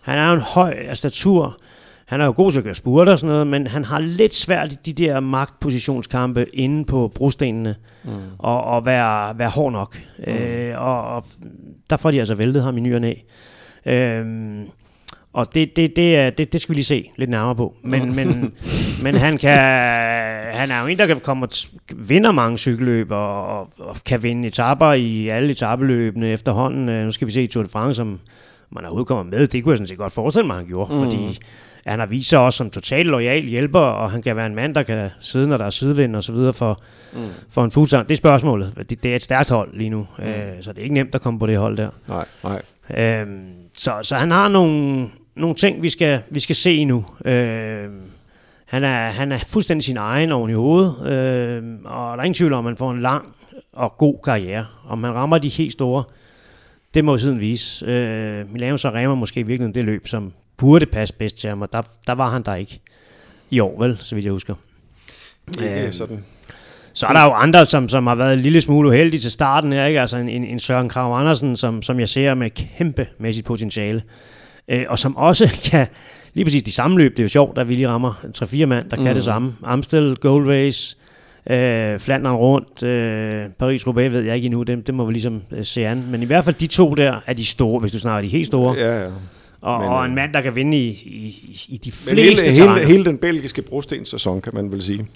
han 0.02 0.18
er 0.18 0.26
jo 0.28 0.32
en 0.34 0.40
høj 0.40 0.94
statur. 0.94 1.58
Han 2.06 2.20
er 2.20 2.24
jo 2.24 2.32
god 2.36 2.52
til 2.52 2.58
at 2.58 2.64
gøre 2.64 2.74
spurter 2.74 3.12
og 3.12 3.18
sådan 3.18 3.32
noget, 3.32 3.46
men 3.46 3.66
han 3.66 3.84
har 3.84 3.98
lidt 3.98 4.34
svært 4.34 4.72
i 4.72 4.76
de 4.86 4.92
der 4.92 5.20
magtpositionskampe 5.20 6.46
inde 6.52 6.84
på 6.84 7.12
brostenene 7.14 7.74
mm. 8.04 8.10
og, 8.38 8.64
og 8.64 8.86
være, 8.86 9.38
være 9.38 9.48
hård 9.48 9.72
nok. 9.72 9.98
Mm. 10.18 10.32
Øh, 10.32 10.82
og, 10.82 11.14
og 11.14 11.24
der 11.90 11.96
får 11.96 12.10
de 12.10 12.18
altså 12.18 12.34
væltet 12.34 12.62
ham 12.62 12.76
i 12.76 12.80
ny 12.80 12.94
og 12.94 13.00
næ. 13.00 13.14
Øh, 13.86 14.26
og 15.32 15.54
det, 15.54 15.76
det, 15.76 15.96
det, 15.96 16.38
det, 16.38 16.52
det 16.52 16.60
skal 16.60 16.72
vi 16.72 16.74
lige 16.74 16.84
se 16.84 17.10
lidt 17.16 17.30
nærmere 17.30 17.56
på. 17.56 17.74
Men, 17.82 18.08
mm. 18.08 18.14
men, 18.14 18.54
men 19.02 19.14
han, 19.14 19.38
kan, 19.38 19.58
han 20.52 20.70
er 20.70 20.80
jo 20.80 20.86
en, 20.86 20.98
der 20.98 21.06
kan 21.06 21.20
komme 21.20 21.46
og 21.46 21.50
vinder 21.96 22.32
mange 22.32 22.58
cykelløb 22.58 23.10
og, 23.10 23.46
og, 23.46 23.68
og 23.78 23.96
kan 24.04 24.22
vinde 24.22 24.48
etapper 24.48 24.92
i 24.92 25.28
alle 25.28 25.50
etabeløbene 25.50 26.28
efterhånden. 26.28 26.88
Øh, 26.88 27.04
nu 27.04 27.10
skal 27.10 27.26
vi 27.26 27.32
se 27.32 27.42
i 27.42 27.46
Tour 27.46 27.62
de 27.62 27.68
France, 27.68 27.96
som 27.96 28.20
man 28.70 28.84
er 28.84 28.90
udkommet 28.90 29.30
med. 29.30 29.46
Det 29.46 29.62
kunne 29.62 29.72
jeg 29.72 29.76
sådan 29.76 29.86
set 29.86 29.98
godt 29.98 30.12
forestille 30.12 30.46
mig, 30.46 30.56
han 30.56 30.66
gjorde, 30.66 30.94
mm. 30.94 31.02
fordi 31.02 31.38
han 31.86 31.98
har 31.98 32.06
vist 32.06 32.28
sig 32.28 32.38
også 32.38 32.56
som 32.56 32.70
total 32.70 33.06
lojal 33.06 33.44
hjælper, 33.44 33.80
og 33.80 34.10
han 34.10 34.22
kan 34.22 34.36
være 34.36 34.46
en 34.46 34.54
mand, 34.54 34.74
der 34.74 34.82
kan 34.82 35.10
sidde, 35.20 35.48
når 35.48 35.56
der 35.56 35.64
er 35.64 35.70
sidevind 35.70 36.16
og 36.16 36.22
så 36.22 36.32
videre 36.32 36.52
for, 36.52 36.80
mm. 37.12 37.20
for 37.50 37.64
en 37.64 37.70
fuglsang. 37.70 38.08
Det 38.08 38.14
er 38.14 38.16
spørgsmålet. 38.16 38.72
Det, 38.90 39.02
det 39.02 39.10
er 39.12 39.16
et 39.16 39.22
stærkt 39.22 39.50
hold 39.50 39.76
lige 39.76 39.90
nu, 39.90 40.06
mm. 40.18 40.24
øh, 40.24 40.62
så 40.62 40.72
det 40.72 40.78
er 40.78 40.82
ikke 40.82 40.94
nemt 40.94 41.14
at 41.14 41.20
komme 41.20 41.38
på 41.38 41.46
det 41.46 41.58
hold 41.58 41.76
der. 41.76 41.88
Nej, 42.08 42.24
nej. 42.44 42.62
Øhm, 42.96 43.48
så, 43.76 43.92
så 44.02 44.16
han 44.16 44.30
har 44.30 44.48
nogle, 44.48 45.08
nogle 45.36 45.54
ting, 45.54 45.82
vi 45.82 45.88
skal, 45.88 46.22
vi 46.30 46.40
skal 46.40 46.56
se 46.56 46.84
nu. 46.84 47.04
Øhm, 47.24 48.00
han, 48.66 48.84
er, 48.84 49.08
han 49.08 49.32
er 49.32 49.38
fuldstændig 49.38 49.84
sin 49.84 49.96
egen 49.96 50.32
oven 50.32 50.50
i 50.50 50.54
hovedet, 50.54 51.06
øhm, 51.06 51.84
og 51.84 52.16
der 52.16 52.20
er 52.20 52.24
ingen 52.24 52.34
tvivl 52.34 52.52
om, 52.52 52.66
at 52.66 52.70
han 52.70 52.76
får 52.76 52.90
en 52.90 53.00
lang 53.00 53.34
og 53.72 53.94
god 53.98 54.18
karriere. 54.24 54.66
Om 54.88 55.04
han 55.04 55.14
rammer 55.14 55.38
de 55.38 55.48
helt 55.48 55.72
store, 55.72 56.04
det 56.94 57.04
må 57.04 57.16
tiden 57.16 57.40
vise. 57.40 57.86
Øh, 57.86 58.52
Milano 58.52 58.76
Sanremo 58.76 59.14
måske 59.14 59.46
virkelig 59.46 59.74
det 59.74 59.84
løb, 59.84 60.08
som 60.08 60.32
burde 60.56 60.86
passe 60.86 61.14
bedst 61.14 61.36
til 61.36 61.48
ham, 61.48 61.62
og 61.62 61.72
der, 61.72 61.82
der 62.06 62.12
var 62.12 62.30
han 62.30 62.42
der 62.42 62.54
ikke 62.54 62.80
i 63.50 63.60
år, 63.60 63.82
vel, 63.82 63.96
så 64.00 64.14
vidt 64.14 64.24
jeg 64.24 64.32
husker. 64.32 64.54
Ikke 65.62 65.86
øh, 65.86 65.92
sådan. 65.92 66.24
Så 66.92 67.06
er 67.06 67.12
der 67.12 67.24
jo 67.24 67.30
andre, 67.30 67.66
som, 67.66 67.88
som 67.88 68.06
har 68.06 68.14
været 68.14 68.34
en 68.34 68.40
lille 68.40 68.60
smule 68.60 68.88
uheldige 68.88 69.20
til 69.20 69.30
starten 69.30 69.72
her, 69.72 69.86
ikke? 69.86 70.00
Altså 70.00 70.16
en, 70.16 70.28
en, 70.28 70.44
en 70.44 70.58
Søren 70.58 70.88
Krav 70.88 71.20
Andersen, 71.20 71.56
som, 71.56 71.82
som 71.82 72.00
jeg 72.00 72.08
ser 72.08 72.34
med 72.34 72.50
kæmpemæssigt 72.50 73.46
potentiale, 73.46 74.02
øh, 74.70 74.84
og 74.88 74.98
som 74.98 75.16
også 75.16 75.56
kan, 75.70 75.86
lige 76.34 76.44
præcis 76.44 76.62
de 76.62 76.72
samme 76.72 76.98
løb, 76.98 77.10
det 77.10 77.18
er 77.18 77.24
jo 77.24 77.28
sjovt, 77.28 77.58
at 77.58 77.68
vi 77.68 77.74
lige 77.74 77.88
rammer 77.88 78.12
3-4 78.36 78.66
mand, 78.66 78.90
der 78.90 78.96
mm. 78.96 79.02
kan 79.02 79.16
det 79.16 79.24
samme. 79.24 79.54
Amstel, 79.64 80.16
Gold 80.16 80.48
Race, 80.48 80.96
øh, 81.50 81.98
Flandern 81.98 82.34
rundt, 82.34 82.82
øh, 82.82 83.44
Paris-Roubaix 83.62 84.08
ved 84.10 84.20
jeg 84.20 84.36
ikke 84.36 84.46
endnu, 84.46 84.62
det, 84.62 84.86
det 84.86 84.94
må 84.94 85.04
vi 85.04 85.12
ligesom 85.12 85.42
øh, 85.52 85.64
se 85.64 85.86
an. 85.86 86.04
Men 86.10 86.22
i 86.22 86.26
hvert 86.26 86.44
fald 86.44 86.56
de 86.56 86.66
to 86.66 86.94
der 86.94 87.20
er 87.26 87.32
de 87.32 87.44
store, 87.44 87.80
hvis 87.80 87.92
du 87.92 87.98
snakker 87.98 88.28
de 88.28 88.28
helt 88.28 88.46
store. 88.46 88.74
Ja, 88.78 89.02
ja. 89.02 89.10
Og, 89.60 89.80
men, 89.80 89.88
og 89.88 90.04
en 90.04 90.10
øh, 90.10 90.14
mand, 90.14 90.32
der 90.32 90.40
kan 90.40 90.54
vinde 90.54 90.76
i, 90.76 90.88
i, 90.88 91.60
i 91.68 91.76
de 91.76 91.92
fleste 91.92 92.50
hele, 92.50 92.74
hele, 92.74 92.86
hele 92.86 93.04
den 93.04 93.18
belgiske 93.18 93.62
brostensæson, 93.62 94.40
kan 94.40 94.54
man 94.54 94.72
vel 94.72 94.82
sige. 94.82 95.06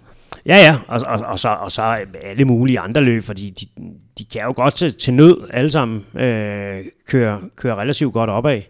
Ja, 0.46 0.56
ja, 0.56 0.76
og, 0.88 1.00
og, 1.06 1.20
og, 1.26 1.38
så, 1.38 1.48
og 1.48 1.72
så 1.72 1.82
alle 2.22 2.44
mulige 2.44 2.80
andre 2.80 3.00
løb, 3.00 3.24
fordi 3.24 3.50
de, 3.50 3.82
de 4.18 4.24
kan 4.24 4.42
jo 4.42 4.52
godt 4.56 4.74
til, 4.74 4.94
til 4.94 5.14
nød 5.14 5.36
alle 5.50 5.70
sammen 5.70 6.04
øh, 6.14 6.84
køre, 7.08 7.40
køre 7.56 7.74
relativt 7.74 8.12
godt 8.12 8.30
opad. 8.30 8.60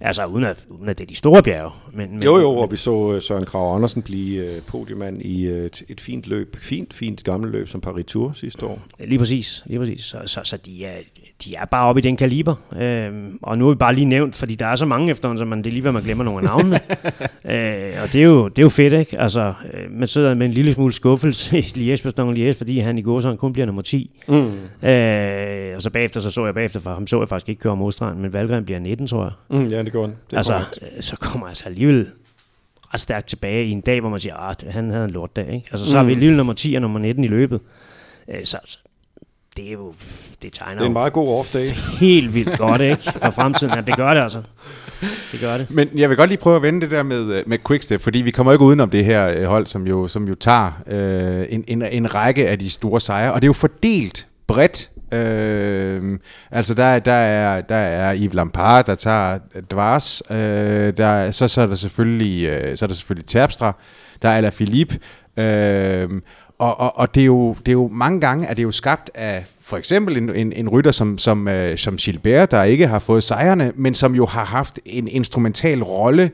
Altså 0.00 0.24
uden 0.24 0.44
at, 0.44 0.56
uden 0.68 0.88
at 0.88 0.98
det 0.98 1.04
er 1.04 1.08
de 1.08 1.16
store 1.16 1.42
bjerge. 1.42 1.70
Men, 1.92 2.10
men, 2.10 2.22
jo, 2.22 2.38
jo, 2.38 2.50
og 2.56 2.72
vi 2.72 2.76
så 2.76 3.12
øh, 3.12 3.22
Søren 3.22 3.44
Krav 3.44 3.74
Andersen 3.74 4.02
blive 4.02 4.56
uh, 4.56 4.62
podiumand 4.62 5.22
i 5.22 5.48
uh, 5.48 5.56
et, 5.56 5.82
et 5.88 6.00
fint 6.00 6.26
løb. 6.26 6.56
Fint, 6.60 6.94
fint 6.94 7.24
gammelt 7.24 7.52
løb 7.52 7.68
som 7.68 7.80
Paris 7.80 8.04
Tour 8.06 8.32
sidste 8.32 8.66
år. 8.66 8.82
Lige 8.98 9.18
præcis, 9.18 9.62
lige 9.66 9.78
præcis. 9.78 10.04
Så, 10.04 10.18
så, 10.26 10.40
så 10.44 10.56
de, 10.56 10.84
er, 10.84 10.98
de 11.44 11.54
er 11.54 11.64
bare 11.64 11.86
oppe 11.86 11.98
i 11.98 12.02
den 12.02 12.16
kaliber. 12.16 12.54
Øhm, 12.80 13.38
og 13.42 13.58
nu 13.58 13.66
er 13.66 13.72
vi 13.72 13.76
bare 13.76 13.94
lige 13.94 14.04
nævnt, 14.04 14.34
fordi 14.34 14.54
der 14.54 14.66
er 14.66 14.76
så 14.76 14.86
mange 14.86 15.10
efterhånden, 15.10 15.38
så 15.38 15.44
man, 15.44 15.58
det 15.58 15.66
er 15.66 15.70
lige 15.70 15.82
hvad 15.82 15.92
man 15.92 16.02
glemmer 16.02 16.24
nogle 16.24 16.38
af 16.38 16.44
navnene. 16.44 16.80
øh, 17.54 18.02
og 18.02 18.12
det 18.12 18.20
er, 18.20 18.24
jo, 18.24 18.48
det 18.48 18.58
er 18.58 18.62
jo 18.62 18.68
fedt, 18.68 18.92
ikke? 18.92 19.20
Altså, 19.20 19.54
øh, 19.72 19.92
man 19.92 20.08
sidder 20.08 20.34
med 20.34 20.46
en 20.46 20.52
lille 20.52 20.74
smule 20.74 20.92
skuffelse 20.92 21.58
i 21.58 21.60
Liège, 21.60 22.02
Bastogne 22.02 22.50
Liège, 22.50 22.54
fordi 22.56 22.78
han 22.78 22.98
i 22.98 23.02
går 23.02 23.20
så 23.20 23.36
kun 23.36 23.52
bliver 23.52 23.66
nummer 23.66 23.82
10. 23.82 24.10
Mm. 24.28 24.34
Øh, 24.88 25.76
og 25.76 25.82
så 25.82 25.90
bagefter, 25.92 26.20
så 26.20 26.30
så 26.30 26.44
jeg 26.44 26.54
bagefter, 26.54 26.80
for 26.80 26.94
ham 26.94 27.06
så 27.06 27.20
jeg 27.20 27.28
faktisk 27.28 27.48
ikke 27.48 27.60
køre 27.60 27.76
modstrand, 27.76 28.18
men 28.18 28.32
Valgren 28.32 28.64
bliver 28.64 28.80
19, 28.80 29.06
tror 29.06 29.24
jeg. 29.24 29.60
Mm, 29.60 29.68
ja, 29.68 29.82
det 29.82 29.92
går 29.92 30.02
han. 30.02 30.16
Det 30.30 30.36
altså, 30.36 30.54
øh, 30.56 31.02
så 31.02 31.16
kommer 31.16 31.46
altså 31.46 31.64
alligevel 31.66 32.06
ret 32.94 33.00
stærkt 33.00 33.26
tilbage 33.26 33.64
i 33.64 33.70
en 33.70 33.80
dag, 33.80 34.00
hvor 34.00 34.10
man 34.10 34.20
siger, 34.20 34.36
at 34.36 34.64
ah, 34.66 34.72
han 34.72 34.90
havde 34.90 35.04
en 35.04 35.10
lort 35.10 35.36
dag. 35.36 35.54
Ikke? 35.54 35.68
Altså, 35.70 35.86
så 35.86 35.92
mm. 35.92 35.96
har 35.96 36.04
vi 36.04 36.12
alligevel 36.12 36.36
nummer 36.36 36.52
10 36.52 36.74
og 36.74 36.82
nummer 36.82 36.98
19 36.98 37.24
i 37.24 37.28
løbet. 37.28 37.60
Øh, 38.28 38.44
så 38.44 38.56
altså, 38.56 38.78
det 39.56 39.68
er 39.68 39.72
jo, 39.72 39.94
det 40.42 40.52
tegner 40.52 40.74
Det 40.74 40.82
er 40.82 40.86
en 40.86 40.92
meget 40.92 41.12
god 41.12 41.40
off-day. 41.40 41.98
Helt 42.00 42.34
vildt 42.34 42.58
godt, 42.58 42.80
ikke? 42.80 43.02
For 43.02 43.30
fremtiden. 43.30 43.74
Ja, 43.74 43.80
det 43.80 43.96
gør 43.96 44.14
det 44.14 44.20
altså. 44.20 44.42
Det 45.32 45.40
gør 45.40 45.58
det. 45.58 45.70
Men 45.70 45.88
jeg 45.94 46.08
vil 46.08 46.16
godt 46.16 46.30
lige 46.30 46.38
prøve 46.38 46.56
at 46.56 46.62
vende 46.62 46.80
det 46.80 46.90
der 46.90 47.02
med, 47.02 47.32
øh, 47.32 47.42
med 47.46 47.58
Quickstep, 47.66 48.00
fordi 48.00 48.22
vi 48.22 48.30
kommer 48.30 48.52
ikke 48.52 48.64
udenom 48.64 48.90
det 48.90 49.04
her 49.04 49.28
øh, 49.28 49.44
hold, 49.44 49.66
som 49.66 49.86
jo, 49.86 50.08
som 50.08 50.28
jo 50.28 50.34
tager 50.34 50.82
øh, 50.86 51.46
en, 51.48 51.64
en, 51.68 51.82
en 51.82 52.14
række 52.14 52.48
af 52.48 52.58
de 52.58 52.70
store 52.70 53.00
sejre, 53.00 53.32
og 53.32 53.42
det 53.42 53.46
er 53.46 53.48
jo 53.48 53.52
fordelt 53.52 54.28
bredt 54.46 54.90
Øh, 55.12 56.18
altså 56.50 56.74
der, 56.74 56.98
der, 56.98 57.12
er, 57.12 57.60
der 57.60 57.74
er 57.74 58.16
Yves 58.16 58.34
Lampard, 58.34 58.86
der 58.86 58.94
tager 58.94 59.38
Dvars, 59.70 60.22
øh, 60.30 60.36
der, 60.96 61.30
så, 61.30 61.48
så 61.48 61.62
er 61.62 61.66
der 61.66 61.74
selvfølgelig, 61.74 62.48
øh, 62.48 62.76
så 62.76 62.84
er 62.84 62.86
der 62.86 62.94
selvfølgelig 62.94 63.28
Terpstra, 63.28 63.76
der 64.22 64.28
er 64.28 64.36
Alaphilippe, 64.36 64.98
øh, 65.36 66.08
og, 66.58 66.80
og, 66.80 66.98
og 66.98 67.14
det, 67.14 67.20
er 67.20 67.26
jo, 67.26 67.56
det 67.58 67.68
er 67.68 67.72
jo 67.72 67.88
mange 67.92 68.20
gange, 68.20 68.46
at 68.46 68.56
det 68.56 68.62
er 68.62 68.66
jo 68.66 68.72
skabt 68.72 69.10
af 69.14 69.44
for 69.60 69.76
eksempel 69.76 70.16
en, 70.16 70.34
en, 70.34 70.52
en 70.52 70.68
rytter 70.68 70.90
som, 70.90 71.18
som, 71.18 71.48
øh, 71.48 71.78
som 71.78 71.96
Gilbert, 71.96 72.50
der 72.50 72.62
ikke 72.62 72.86
har 72.86 72.98
fået 72.98 73.22
sejrene, 73.24 73.72
men 73.74 73.94
som 73.94 74.14
jo 74.14 74.26
har 74.26 74.44
haft 74.44 74.78
en 74.84 75.08
instrumental 75.08 75.82
rolle 75.82 76.30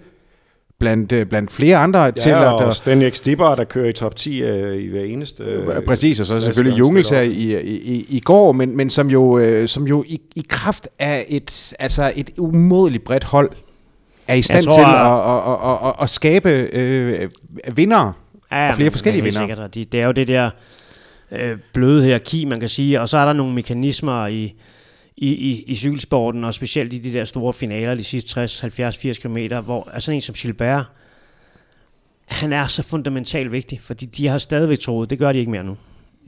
blandt, 0.78 1.12
øh, 1.12 1.26
blandt 1.26 1.52
flere 1.52 1.76
andre 1.76 2.02
ja, 2.02 2.10
til 2.10 2.30
at... 2.30 2.46
og 2.46 2.74
Stenrik 2.74 3.14
Stibber, 3.14 3.54
der 3.54 3.64
kører 3.64 3.88
i 3.88 3.92
top 3.92 4.16
10 4.16 4.42
øh, 4.42 4.82
i 4.82 4.88
hver 4.88 5.04
eneste... 5.04 5.42
Øh, 5.44 5.82
præcis, 5.86 6.20
og 6.20 6.26
så 6.26 6.40
selvfølgelig 6.40 6.78
Jungels 6.78 7.10
her 7.10 7.20
i, 7.20 7.60
i, 7.62 8.06
i 8.08 8.20
går, 8.20 8.52
men, 8.52 8.76
men 8.76 8.90
som 8.90 9.10
jo, 9.10 9.38
øh, 9.38 9.68
som 9.68 9.86
jo 9.86 10.04
i, 10.06 10.20
i 10.36 10.46
kraft 10.48 10.88
af 10.98 11.24
et, 11.28 11.72
altså 11.78 12.12
et 12.16 12.30
umådeligt 12.38 13.04
bredt 13.04 13.24
hold, 13.24 13.50
er 14.28 14.34
i 14.34 14.42
stand 14.42 14.64
tror, 14.64 14.72
til 14.72 14.80
at, 14.80 14.88
at, 14.88 15.70
at, 15.70 15.88
at, 15.88 16.02
at 16.02 16.10
skabe 16.10 16.48
øh, 16.72 17.28
vinder 17.76 18.12
ja, 18.52 18.68
og 18.68 18.74
flere 18.74 18.86
men, 18.86 18.92
forskellige 18.92 19.22
vinder. 19.22 19.40
Sikkert, 19.40 19.74
det, 19.74 19.92
det 19.92 20.00
er 20.00 20.06
jo 20.06 20.12
det 20.12 20.28
der 20.28 20.50
øh, 21.32 21.58
bløde 21.72 22.02
hierarki, 22.04 22.44
man 22.44 22.60
kan 22.60 22.68
sige, 22.68 23.00
og 23.00 23.08
så 23.08 23.18
er 23.18 23.24
der 23.24 23.32
nogle 23.32 23.54
mekanismer 23.54 24.26
i 24.26 24.54
i, 25.16 25.28
i, 25.28 25.62
i 25.66 25.76
cykelsporten, 25.76 26.44
og 26.44 26.54
specielt 26.54 26.92
i 26.92 26.98
de 26.98 27.12
der 27.12 27.24
store 27.24 27.52
finaler, 27.52 27.94
de 27.94 28.04
sidste 28.04 28.30
60, 28.30 28.60
70, 28.60 28.96
80 28.96 29.18
km, 29.18 29.36
hvor 29.64 29.90
altså 29.92 30.12
en 30.12 30.20
som 30.20 30.34
Gilbert, 30.34 30.84
han 32.24 32.52
er 32.52 32.66
så 32.66 32.82
fundamentalt 32.82 33.52
vigtig, 33.52 33.80
fordi 33.80 34.06
de 34.06 34.28
har 34.28 34.38
stadigvæk 34.38 34.78
troet, 34.78 35.10
det 35.10 35.18
gør 35.18 35.32
de 35.32 35.38
ikke 35.38 35.50
mere 35.50 35.64
nu, 35.64 35.76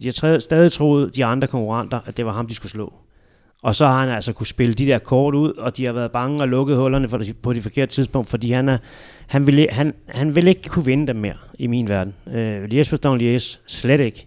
de 0.02 0.12
har 0.20 0.38
stadig 0.38 0.72
troet, 0.72 1.16
de 1.16 1.24
andre 1.24 1.48
konkurrenter, 1.48 2.00
at 2.06 2.16
det 2.16 2.26
var 2.26 2.32
ham, 2.32 2.46
de 2.46 2.54
skulle 2.54 2.70
slå. 2.70 2.92
Og 3.64 3.74
så 3.74 3.86
har 3.86 4.00
han 4.00 4.08
altså 4.08 4.32
kunne 4.32 4.46
spille 4.46 4.74
de 4.74 4.86
der 4.86 4.98
kort 4.98 5.34
ud, 5.34 5.52
og 5.52 5.76
de 5.76 5.84
har 5.84 5.92
været 5.92 6.12
bange 6.12 6.40
og 6.40 6.48
lukket 6.48 6.76
hullerne 6.76 7.08
for 7.08 7.20
på 7.42 7.52
det 7.52 7.62
forkerte 7.62 7.92
tidspunkt, 7.92 8.30
fordi 8.30 8.50
han, 8.50 8.68
er, 8.68 8.78
han, 9.26 9.46
vil, 9.46 9.68
han, 9.70 9.94
han 10.08 10.34
vil 10.34 10.48
ikke 10.48 10.62
kunne 10.68 10.84
vinde 10.84 11.06
dem 11.06 11.16
mere 11.16 11.34
i 11.58 11.66
min 11.66 11.88
verden. 11.88 12.14
Øh, 12.34 12.64
Lies 12.64 12.94
Lies, 13.18 13.60
slet 13.66 14.00
ikke. 14.00 14.26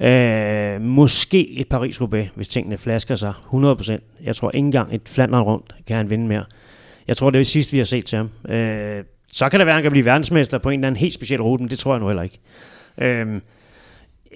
Øh, 0.00 0.80
måske 0.80 1.50
et 1.50 1.66
Paris-Roubaix, 1.74 2.28
hvis 2.34 2.48
tingene 2.48 2.78
flasker 2.78 3.16
sig 3.16 3.32
100%. 3.52 3.98
Jeg 4.24 4.36
tror 4.36 4.50
ikke 4.50 4.66
engang 4.66 4.94
et 4.94 5.08
Flandern 5.08 5.42
rundt 5.42 5.74
kan 5.86 5.96
han 5.96 6.10
vinde 6.10 6.26
mere. 6.26 6.44
Jeg 7.08 7.16
tror, 7.16 7.30
det 7.30 7.38
er 7.38 7.40
det 7.40 7.46
sidste, 7.46 7.72
vi 7.72 7.78
har 7.78 7.84
set 7.84 8.04
til 8.04 8.16
ham. 8.16 8.30
Øh, 8.48 9.04
så 9.32 9.48
kan 9.48 9.60
det 9.60 9.66
være, 9.66 9.72
at 9.72 9.76
han 9.76 9.82
kan 9.82 9.92
blive 9.92 10.04
verdensmester 10.04 10.58
på 10.58 10.70
en 10.70 10.80
eller 10.80 10.86
anden 10.86 11.00
helt 11.00 11.14
speciel 11.14 11.42
rute, 11.42 11.62
men 11.62 11.70
det 11.70 11.78
tror 11.78 11.92
jeg 11.92 12.00
nu 12.00 12.06
heller 12.06 12.22
ikke. 12.22 12.38
Øh, 12.98 13.40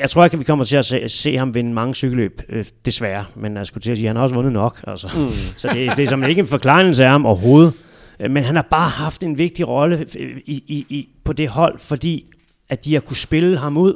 jeg 0.00 0.10
tror 0.10 0.24
ikke, 0.24 0.34
at 0.34 0.38
vi 0.38 0.44
kommer 0.44 0.64
til 0.64 0.76
at 0.76 0.84
se, 0.84 1.08
se 1.08 1.36
ham 1.36 1.54
vinde 1.54 1.72
mange 1.72 1.94
cykelløb, 1.94 2.42
øh, 2.48 2.64
desværre. 2.84 3.24
Men 3.34 3.56
jeg 3.56 3.66
skulle 3.66 3.82
til 3.82 3.90
at 3.90 3.96
sige, 3.96 4.06
at 4.06 4.08
han 4.08 4.16
har 4.16 4.22
også 4.22 4.34
vundet 4.34 4.52
nok. 4.52 4.84
Altså. 4.86 5.08
Mm. 5.16 5.30
Så 5.56 5.68
det, 5.68 5.96
det 5.96 6.04
er 6.04 6.08
som 6.08 6.24
ikke 6.24 6.40
en 6.40 6.46
forklaring 6.46 7.00
af 7.00 7.10
ham 7.10 7.26
overhovedet. 7.26 7.72
Øh, 8.20 8.30
men 8.30 8.44
han 8.44 8.56
har 8.56 8.66
bare 8.70 8.88
haft 8.88 9.22
en 9.22 9.38
vigtig 9.38 9.68
rolle 9.68 10.06
øh, 10.18 10.36
i, 10.46 10.64
i, 10.66 10.86
i, 10.88 11.08
på 11.24 11.32
det 11.32 11.48
hold, 11.48 11.78
fordi 11.78 12.26
at 12.68 12.84
de 12.84 12.94
har 12.94 13.00
kunne 13.00 13.16
spille 13.16 13.58
ham 13.58 13.76
ud 13.76 13.94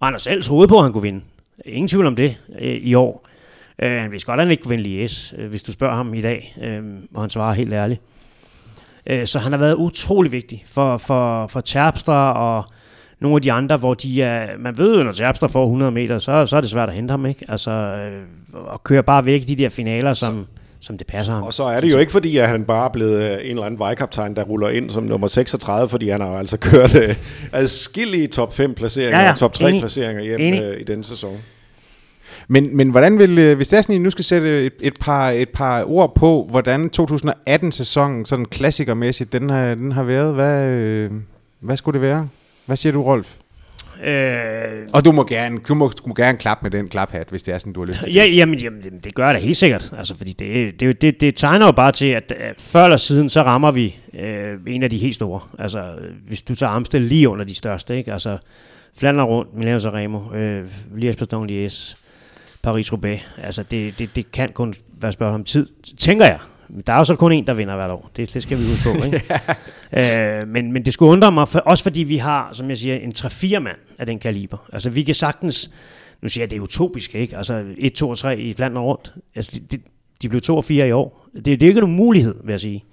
og 0.00 0.06
Anders 0.06 0.22
selv 0.22 0.42
troede 0.42 0.68
på, 0.68 0.78
at 0.78 0.82
han 0.82 0.92
kunne 0.92 1.02
vinde. 1.02 1.20
Ingen 1.64 1.88
tvivl 1.88 2.06
om 2.06 2.16
det 2.16 2.36
øh, 2.60 2.76
i 2.76 2.94
år. 2.94 3.28
Øh, 3.82 4.00
han 4.00 4.10
vidste 4.10 4.26
godt, 4.26 4.40
at 4.40 4.46
han 4.46 4.50
ikke 4.50 4.62
kunne 4.62 4.76
vinde 4.76 4.82
Lies, 4.82 5.34
øh, 5.38 5.48
hvis 5.48 5.62
du 5.62 5.72
spørger 5.72 5.96
ham 5.96 6.14
i 6.14 6.20
dag, 6.20 6.56
øh, 6.62 6.82
og 7.14 7.20
han 7.20 7.30
svarer 7.30 7.54
helt 7.54 7.72
ærligt. 7.72 8.00
Øh, 9.06 9.26
så 9.26 9.38
han 9.38 9.52
har 9.52 9.58
været 9.58 9.74
utrolig 9.74 10.32
vigtig 10.32 10.64
for, 10.66 10.96
for, 10.96 11.46
for 11.46 11.60
Terpstra 11.60 12.32
og 12.32 12.64
nogle 13.20 13.36
af 13.36 13.42
de 13.42 13.52
andre, 13.52 13.76
hvor 13.76 13.94
de 13.94 14.22
er, 14.22 14.46
man 14.58 14.78
ved 14.78 14.96
jo, 14.98 15.02
når 15.02 15.12
Terpstra 15.12 15.46
får 15.48 15.64
100 15.64 15.92
meter, 15.92 16.18
så, 16.18 16.46
så 16.46 16.56
er 16.56 16.60
det 16.60 16.70
svært 16.70 16.88
at 16.88 16.94
hente 16.94 17.12
ham, 17.12 17.26
ikke? 17.26 17.44
Altså, 17.48 17.70
øh, 17.70 18.22
og 18.52 18.84
køre 18.84 19.02
bare 19.02 19.24
væk 19.24 19.46
de 19.48 19.56
der 19.56 19.68
finaler, 19.68 20.14
som, 20.14 20.46
som 20.80 20.98
det 20.98 21.06
passer 21.06 21.32
ham. 21.32 21.42
Og 21.42 21.54
så 21.54 21.62
er 21.64 21.80
det 21.80 21.92
jo 21.92 21.98
ikke 21.98 22.12
fordi, 22.12 22.36
at 22.36 22.48
han 22.48 22.64
bare 22.64 22.84
er 22.84 22.92
blevet 22.92 23.22
øh, 23.22 23.32
en 23.32 23.38
eller 23.50 23.62
anden 23.62 23.78
vejkaptajn, 23.78 24.36
der 24.36 24.42
ruller 24.44 24.68
ind 24.68 24.90
som 24.90 25.02
nummer 25.02 25.28
36, 25.28 25.88
fordi 25.88 26.08
han 26.08 26.20
har 26.20 26.28
altså 26.28 26.56
kørt 26.58 26.94
øh, 26.94 27.14
adskillige 27.52 28.26
top 28.26 28.54
5 28.54 28.74
placeringer, 28.74 29.20
Ja, 29.20 29.26
ja. 29.26 29.34
top 29.34 29.52
3 29.52 29.68
Enig. 29.68 29.80
placeringer 29.82 30.22
hjem 30.22 30.40
Enig. 30.40 30.62
øh, 30.62 30.80
i 30.80 30.84
denne 30.84 31.04
sæson. 31.04 31.36
Men, 32.48 32.76
men 32.76 32.90
hvordan 32.90 33.18
vil, 33.18 33.38
øh, 33.38 33.56
hvis 33.56 33.72
I 33.72 33.98
nu 33.98 34.10
skal 34.10 34.24
sætte 34.24 34.66
et, 34.66 34.72
et, 34.80 34.94
par, 35.00 35.30
et 35.30 35.48
par 35.48 35.84
ord 35.90 36.14
på, 36.14 36.46
hvordan 36.50 36.90
2018-sæsonen, 37.00 38.26
sådan 38.26 38.44
klassikermæssigt, 38.44 39.32
den 39.32 39.50
har, 39.50 39.74
den 39.74 39.92
har 39.92 40.02
været, 40.02 40.34
hvad, 40.34 40.68
øh, 40.68 41.10
hvad 41.60 41.76
skulle 41.76 42.00
det 42.00 42.08
være? 42.08 42.28
Hvad 42.68 42.76
siger 42.76 42.92
du, 42.92 43.02
Rolf? 43.02 43.34
Øh, 44.04 44.88
Og 44.92 45.04
du 45.04 45.12
må 45.12 45.24
gerne, 45.24 45.58
du 45.68 45.74
må, 45.74 45.88
du 45.88 46.02
må 46.08 46.14
gerne 46.14 46.38
klappe 46.38 46.62
med 46.62 46.70
den 46.70 46.88
klaphat, 46.88 47.30
hvis 47.30 47.42
det 47.42 47.54
er 47.54 47.58
sådan, 47.58 47.72
du 47.72 47.80
har 47.80 47.86
lyst 47.86 48.02
til. 48.04 48.12
Ja, 48.14 48.24
jamen, 48.26 48.58
jamen, 48.58 48.80
jamen, 48.84 49.00
det 49.04 49.14
gør 49.14 49.24
jeg 49.26 49.34
da 49.34 49.38
helt 49.40 49.56
sikkert. 49.56 49.92
Altså, 49.98 50.16
fordi 50.16 50.32
det, 50.32 50.80
det, 50.80 51.02
det, 51.02 51.20
det 51.20 51.36
tegner 51.36 51.66
jo 51.66 51.72
bare 51.72 51.92
til, 51.92 52.06
at 52.06 52.32
øh, 52.40 52.54
før 52.58 52.84
eller 52.84 52.96
siden, 52.96 53.28
så 53.28 53.42
rammer 53.42 53.70
vi 53.70 53.96
øh, 54.20 54.58
en 54.66 54.82
af 54.82 54.90
de 54.90 54.98
helt 54.98 55.14
store. 55.14 55.40
Altså, 55.58 55.84
hvis 56.26 56.42
du 56.42 56.54
tager 56.54 56.70
Amstel 56.70 57.02
lige 57.02 57.28
under 57.28 57.44
de 57.44 57.54
største, 57.54 57.96
ikke? 57.96 58.12
Altså, 58.12 58.38
Flandern 58.98 59.26
rundt, 59.26 59.56
Milano 59.56 59.78
Sanremo, 59.78 60.34
øh, 60.34 60.64
Liège-Bastogne 60.96 61.46
Liège, 61.50 61.96
Paris-Roubaix. 62.66 63.18
Altså, 63.42 63.62
det, 63.70 63.98
det, 63.98 64.16
det 64.16 64.32
kan 64.32 64.48
kun 64.48 64.74
være 65.00 65.12
spørgsmål 65.12 65.34
om 65.34 65.44
tid, 65.44 65.66
tænker 65.98 66.24
jeg. 66.26 66.38
Der 66.86 66.92
er 66.92 66.98
jo 66.98 67.04
så 67.04 67.16
kun 67.16 67.32
en, 67.32 67.46
der 67.46 67.54
vinder 67.54 67.76
hvert 67.76 67.90
år. 67.90 68.10
Det, 68.16 68.34
det 68.34 68.42
skal 68.42 68.58
vi 68.58 68.66
huske 68.66 68.84
på, 68.84 69.04
ikke? 69.06 70.40
øh, 70.40 70.48
men, 70.48 70.72
men 70.72 70.84
det 70.84 70.92
skulle 70.92 71.12
undre 71.12 71.32
mig, 71.32 71.48
for, 71.48 71.58
også 71.58 71.82
fordi 71.82 72.02
vi 72.02 72.16
har, 72.16 72.50
som 72.52 72.70
jeg 72.70 72.78
siger, 72.78 72.96
en 72.96 73.12
3-4 73.16 73.58
mand 73.58 73.76
af 73.98 74.06
den 74.06 74.18
kaliber. 74.18 74.68
Altså, 74.72 74.90
vi 74.90 75.02
kan 75.02 75.14
sagtens 75.14 75.70
nu 76.22 76.28
siger 76.28 76.42
jeg, 76.42 76.50
det 76.50 76.56
er 76.56 76.60
utopisk, 76.60 77.14
ikke? 77.14 77.36
Altså 77.36 77.64
1, 77.78 77.92
2 77.92 78.08
og 78.08 78.18
3 78.18 78.38
i 78.38 78.54
Flandern 78.54 78.82
rundt. 78.82 79.14
Altså, 79.34 79.52
de, 79.54 79.76
de, 79.76 79.82
de 80.22 80.28
blev 80.28 80.40
2 80.40 80.56
og 80.56 80.64
4 80.64 80.88
i 80.88 80.92
år. 80.92 81.28
Det, 81.34 81.44
det 81.44 81.62
er 81.62 81.66
ikke 81.66 81.80
nogen 81.80 81.96
mulighed, 81.96 82.34
vil 82.44 82.52
jeg 82.52 82.60
sige. 82.60 82.84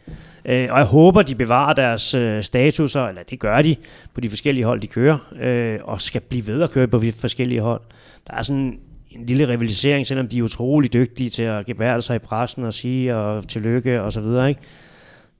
Øh, 0.45 0.67
og 0.71 0.77
jeg 0.77 0.85
håber, 0.85 1.21
de 1.21 1.35
bevarer 1.35 1.73
deres 1.73 2.13
øh, 2.13 2.43
statuser, 2.43 3.05
eller 3.05 3.23
det 3.23 3.39
gør 3.39 3.61
de, 3.61 3.75
på 4.13 4.21
de 4.21 4.29
forskellige 4.29 4.65
hold, 4.65 4.81
de 4.81 4.87
kører, 4.87 5.17
øh, 5.41 5.79
og 5.83 6.01
skal 6.01 6.21
blive 6.21 6.47
ved 6.47 6.61
at 6.61 6.71
køre 6.71 6.87
på 6.87 6.99
de 6.99 7.11
forskellige 7.11 7.61
hold. 7.61 7.81
Der 8.27 8.33
er 8.33 8.41
sådan 8.41 8.79
en 9.09 9.25
lille 9.25 9.47
rivalisering, 9.47 10.07
selvom 10.07 10.27
de 10.27 10.39
er 10.39 10.43
utrolig 10.43 10.93
dygtige 10.93 11.29
til 11.29 11.43
at 11.43 11.65
gebære 11.65 12.01
sig 12.01 12.15
i 12.15 12.19
pressen 12.19 12.63
og 12.63 12.73
sige 12.73 13.15
og 13.15 13.47
tillykke 13.47 14.01
og 14.01 14.13
så 14.13 14.21
videre, 14.21 14.49
ikke? 14.49 14.61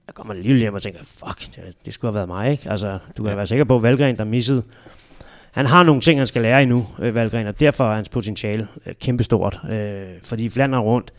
Der 0.06 0.12
kommer 0.12 0.34
man 0.34 0.42
lige 0.42 0.58
hjem 0.58 0.74
og 0.74 0.82
tænker, 0.82 1.00
fuck, 1.00 1.56
det, 1.56 1.76
det 1.84 1.94
skulle 1.94 2.08
have 2.08 2.14
været 2.14 2.28
mig, 2.28 2.50
ikke? 2.50 2.70
Altså, 2.70 2.98
du 3.16 3.22
kan 3.22 3.30
ja. 3.30 3.36
være 3.36 3.46
sikker 3.46 3.64
på, 3.64 3.76
at 3.76 3.82
Valgren, 3.82 4.16
der 4.16 4.24
missede 4.24 4.62
han 5.56 5.66
har 5.66 5.82
nogle 5.82 6.00
ting, 6.00 6.20
han 6.20 6.26
skal 6.26 6.42
lære 6.42 6.62
endnu, 6.62 6.86
øh, 6.98 7.14
Valgren, 7.14 7.46
og 7.46 7.60
derfor 7.60 7.90
er 7.90 7.94
hans 7.94 8.08
potentiale 8.08 8.68
øh, 8.86 8.94
kæmpestort. 9.00 9.60
Øh, 9.70 10.06
fordi 10.22 10.48
Flandern 10.48 10.80
rundt, 10.80 11.12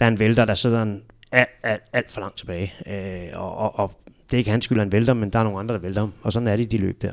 der 0.00 0.06
er 0.06 0.10
en 0.10 0.18
vælter, 0.18 0.44
der 0.44 0.54
sidder 0.54 0.82
en 0.82 1.02
alt, 1.32 1.48
alt, 1.62 1.82
alt 1.92 2.10
for 2.10 2.20
langt 2.20 2.36
tilbage. 2.36 2.72
Øh, 2.86 3.40
og, 3.40 3.58
og, 3.58 3.78
og 3.78 3.92
det 4.06 4.36
er 4.36 4.38
ikke 4.38 4.50
hans 4.50 4.64
skyld, 4.64 4.78
han 4.78 4.92
vælter, 4.92 5.14
men 5.14 5.30
der 5.30 5.38
er 5.38 5.42
nogle 5.42 5.58
andre, 5.58 5.74
der 5.74 5.80
vælter 5.80 6.00
ham. 6.00 6.12
Og 6.22 6.32
sådan 6.32 6.48
er 6.48 6.56
det 6.56 6.62
i 6.62 6.66
de 6.66 6.78
løb 6.78 7.02
der. 7.02 7.12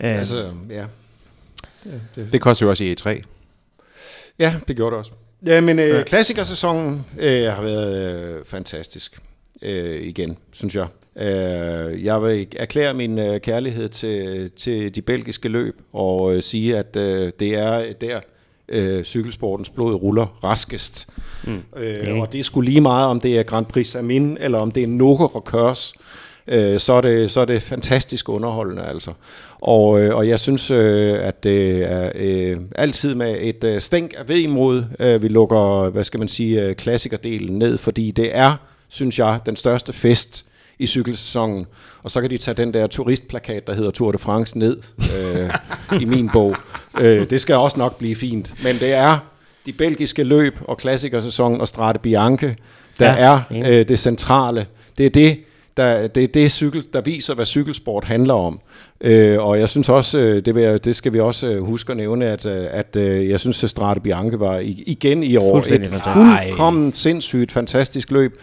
Øh, 0.00 0.18
Altså, 0.18 0.52
ja. 0.70 0.84
Det, 1.84 2.02
det, 2.16 2.32
Det 2.32 2.40
koster 2.40 2.66
jo 2.66 2.70
også 2.70 2.84
i 2.84 2.94
E3. 3.00 3.22
Ja, 4.38 4.54
det 4.68 4.76
gjorde 4.76 4.90
det 4.90 4.98
også. 4.98 5.12
Ja, 5.46 5.60
men 5.60 5.78
øh, 5.78 6.04
klassikersæsonen 6.04 7.06
øh, 7.18 7.44
har 7.44 7.62
været 7.62 8.12
øh, 8.12 8.44
fantastisk 8.44 9.20
øh, 9.62 10.02
igen, 10.02 10.36
synes 10.52 10.76
jeg. 10.76 10.86
Øh, 11.16 12.04
jeg 12.04 12.22
vil 12.22 12.46
erklære 12.56 12.94
min 12.94 13.18
øh, 13.18 13.40
kærlighed 13.40 13.88
til, 13.88 14.50
til 14.56 14.94
de 14.94 15.02
belgiske 15.02 15.48
løb 15.48 15.80
og 15.92 16.34
øh, 16.34 16.42
sige, 16.42 16.78
at 16.78 16.96
øh, 16.96 17.32
det 17.40 17.54
er 17.54 17.92
der, 18.00 18.20
øh, 18.68 19.04
cykelsportens 19.04 19.70
blod 19.70 19.94
ruller 19.94 20.38
raskest. 20.44 21.08
Mm. 21.44 21.62
Øh, 21.76 22.20
og 22.20 22.32
det 22.32 22.38
er 22.38 22.44
sgu 22.44 22.60
lige 22.60 22.80
meget, 22.80 23.06
om 23.06 23.20
det 23.20 23.38
er 23.38 23.42
Grand 23.42 23.66
Prix 23.66 23.86
Samin, 23.86 24.36
eller 24.40 24.58
om 24.58 24.70
det 24.70 24.82
er 24.82 24.86
Nogo 24.86 25.26
Rokørs, 25.26 25.92
øh, 25.92 26.00
så, 26.78 26.92
er 26.92 27.00
det, 27.00 27.30
så 27.30 27.40
er 27.40 27.44
det 27.44 27.62
fantastisk 27.62 28.28
underholdende 28.28 28.82
altså. 28.82 29.12
Og, 29.60 30.00
øh, 30.00 30.16
og 30.16 30.28
jeg 30.28 30.40
synes, 30.40 30.70
øh, 30.70 31.18
at 31.20 31.44
det 31.44 31.90
er 31.92 32.12
øh, 32.14 32.56
altid 32.74 33.14
med 33.14 33.36
et 33.40 33.64
øh, 33.64 33.80
stænk 33.80 34.14
af 34.18 34.28
vemod, 34.28 34.84
øh, 35.00 35.22
vi 35.22 35.28
lukker, 35.28 35.90
hvad 35.90 36.04
skal 36.04 36.18
man 36.20 36.28
sige, 36.28 36.62
øh, 36.62 36.74
klassikerdelen 36.74 37.58
ned, 37.58 37.78
fordi 37.78 38.10
det 38.10 38.36
er, 38.36 38.54
synes 38.88 39.18
jeg, 39.18 39.38
den 39.46 39.56
største 39.56 39.92
fest 39.92 40.44
i 40.78 40.86
cykelsæsonen. 40.86 41.66
Og 42.02 42.10
så 42.10 42.20
kan 42.20 42.30
de 42.30 42.38
tage 42.38 42.54
den 42.54 42.74
der 42.74 42.86
turistplakat, 42.86 43.66
der 43.66 43.74
hedder 43.74 43.90
Tour 43.90 44.12
de 44.12 44.18
France, 44.18 44.58
ned 44.58 44.78
øh, 44.98 45.50
i 46.00 46.04
min 46.04 46.30
bog. 46.32 46.56
Øh, 47.00 47.30
det 47.30 47.40
skal 47.40 47.54
også 47.54 47.78
nok 47.78 47.98
blive 47.98 48.16
fint. 48.16 48.52
Men 48.64 48.76
det 48.76 48.92
er 48.92 49.18
de 49.66 49.72
belgiske 49.72 50.22
løb 50.24 50.58
og 50.64 50.78
klassikersæsonen 50.78 51.60
og 51.60 51.68
Strade 51.68 51.98
Bianche, 51.98 52.56
der 52.98 53.12
Ja, 53.12 53.16
er 53.18 53.40
øh, 53.50 53.88
det 53.88 53.98
centrale. 53.98 54.66
Det 54.98 55.06
er 55.06 55.10
det, 55.10 55.38
der, 55.76 56.06
det, 56.06 56.22
er 56.22 56.26
det 56.26 56.52
cykel, 56.52 56.84
der 56.92 57.00
viser, 57.00 57.34
hvad 57.34 57.46
cykelsport 57.46 58.04
handler 58.04 58.34
om. 58.34 58.60
Øh, 59.00 59.44
og 59.44 59.58
jeg 59.58 59.68
synes 59.68 59.88
også, 59.88 60.18
øh, 60.18 60.44
det, 60.44 60.54
vil 60.54 60.62
jeg, 60.62 60.84
det 60.84 60.96
skal 60.96 61.12
vi 61.12 61.20
også 61.20 61.46
øh, 61.46 61.62
huske 61.62 61.90
at 61.90 61.96
nævne, 61.96 62.26
at, 62.26 62.46
øh, 62.46 62.66
at 62.70 62.96
jeg 63.28 63.40
synes, 63.40 63.64
at 63.64 63.70
Strade 63.70 64.00
Bianche 64.00 64.40
var 64.40 64.58
igen 64.64 65.22
i 65.22 65.36
år 65.36 65.58
et 65.58 65.90
fuldkommen 66.14 66.92
sindssygt 66.92 67.52
fantastisk 67.52 68.10
løb. 68.10 68.40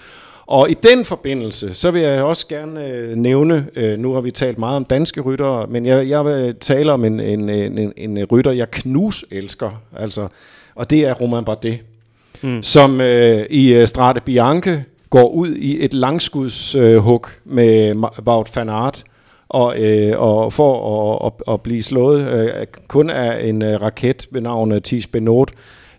Og 0.47 0.69
i 0.69 0.73
den 0.73 1.05
forbindelse, 1.05 1.73
så 1.73 1.91
vil 1.91 2.01
jeg 2.01 2.23
også 2.23 2.47
gerne 2.47 2.88
øh, 2.88 3.15
nævne, 3.15 3.67
øh, 3.75 3.99
nu 3.99 4.13
har 4.13 4.21
vi 4.21 4.32
talt 4.32 4.57
meget 4.57 4.75
om 4.75 4.86
danske 4.86 5.21
ryttere, 5.21 5.67
men 5.67 5.86
jeg, 5.86 6.09
jeg 6.09 6.25
vil 6.25 6.55
tale 6.55 6.91
om 6.91 7.05
en, 7.05 7.19
en, 7.19 7.49
en, 7.49 7.93
en, 7.97 8.25
rytter, 8.25 8.51
jeg 8.51 8.71
knus 8.71 9.25
elsker, 9.32 9.82
altså, 9.97 10.28
og 10.75 10.89
det 10.89 11.07
er 11.07 11.13
Romain 11.13 11.45
Bardet, 11.45 11.80
mm. 12.41 12.63
som 12.63 13.01
øh, 13.01 13.45
i 13.49 13.73
øh, 13.73 13.88
Strade 13.88 14.21
Bianche 14.21 14.84
går 15.10 15.30
ud 15.30 15.55
i 15.55 15.84
et 15.86 15.93
langskudshug 15.93 17.28
øh, 17.28 17.53
med 17.53 17.95
Wout 18.28 18.55
van 18.55 18.70
Aert, 18.70 19.03
og, 19.49 19.84
øh, 19.84 20.20
og 20.20 20.53
for 20.53 21.26
at, 21.26 21.32
at, 21.47 21.53
at 21.53 21.62
blive 21.62 21.84
slået 21.84 22.28
øh, 22.32 22.66
kun 22.88 23.10
af 23.10 23.47
en 23.47 23.62
øh, 23.62 23.82
raket 23.82 24.28
ved 24.32 24.41
navn 24.41 24.72
øh, 24.72 24.82
Tis 24.82 25.08
Benot, 25.08 25.51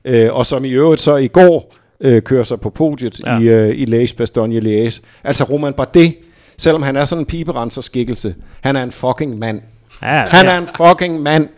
øh, 0.04 0.34
og 0.34 0.46
som 0.46 0.64
i 0.64 0.68
øvrigt 0.70 1.00
så 1.00 1.16
i 1.16 1.28
går 1.28 1.74
øh, 2.00 2.22
kører 2.22 2.44
sig 2.44 2.61
på 2.61 2.70
podiet 2.70 3.20
Ja. 3.26 3.38
ja. 3.38 3.40
i, 3.40 3.68
øh, 3.68 3.74
i 3.76 3.84
Liège, 4.04 4.16
Bastogne 4.16 4.59
Liège. 4.61 5.00
Altså 5.24 5.44
Roman 5.44 5.72
Bardet, 5.72 6.14
selvom 6.59 6.82
han 6.82 6.96
er 6.96 7.04
sådan 7.04 7.22
en 7.22 7.26
piberenserskikkelse, 7.26 8.34
han 8.61 8.76
er 8.76 8.82
en 8.82 8.92
fucking 8.92 9.38
mand. 9.38 9.61
ja, 10.02 10.14
ja, 10.16 10.26
Han 10.26 10.46
er 10.46 10.59
en 10.59 10.66
fucking 10.76 11.20
mand. 11.22 11.48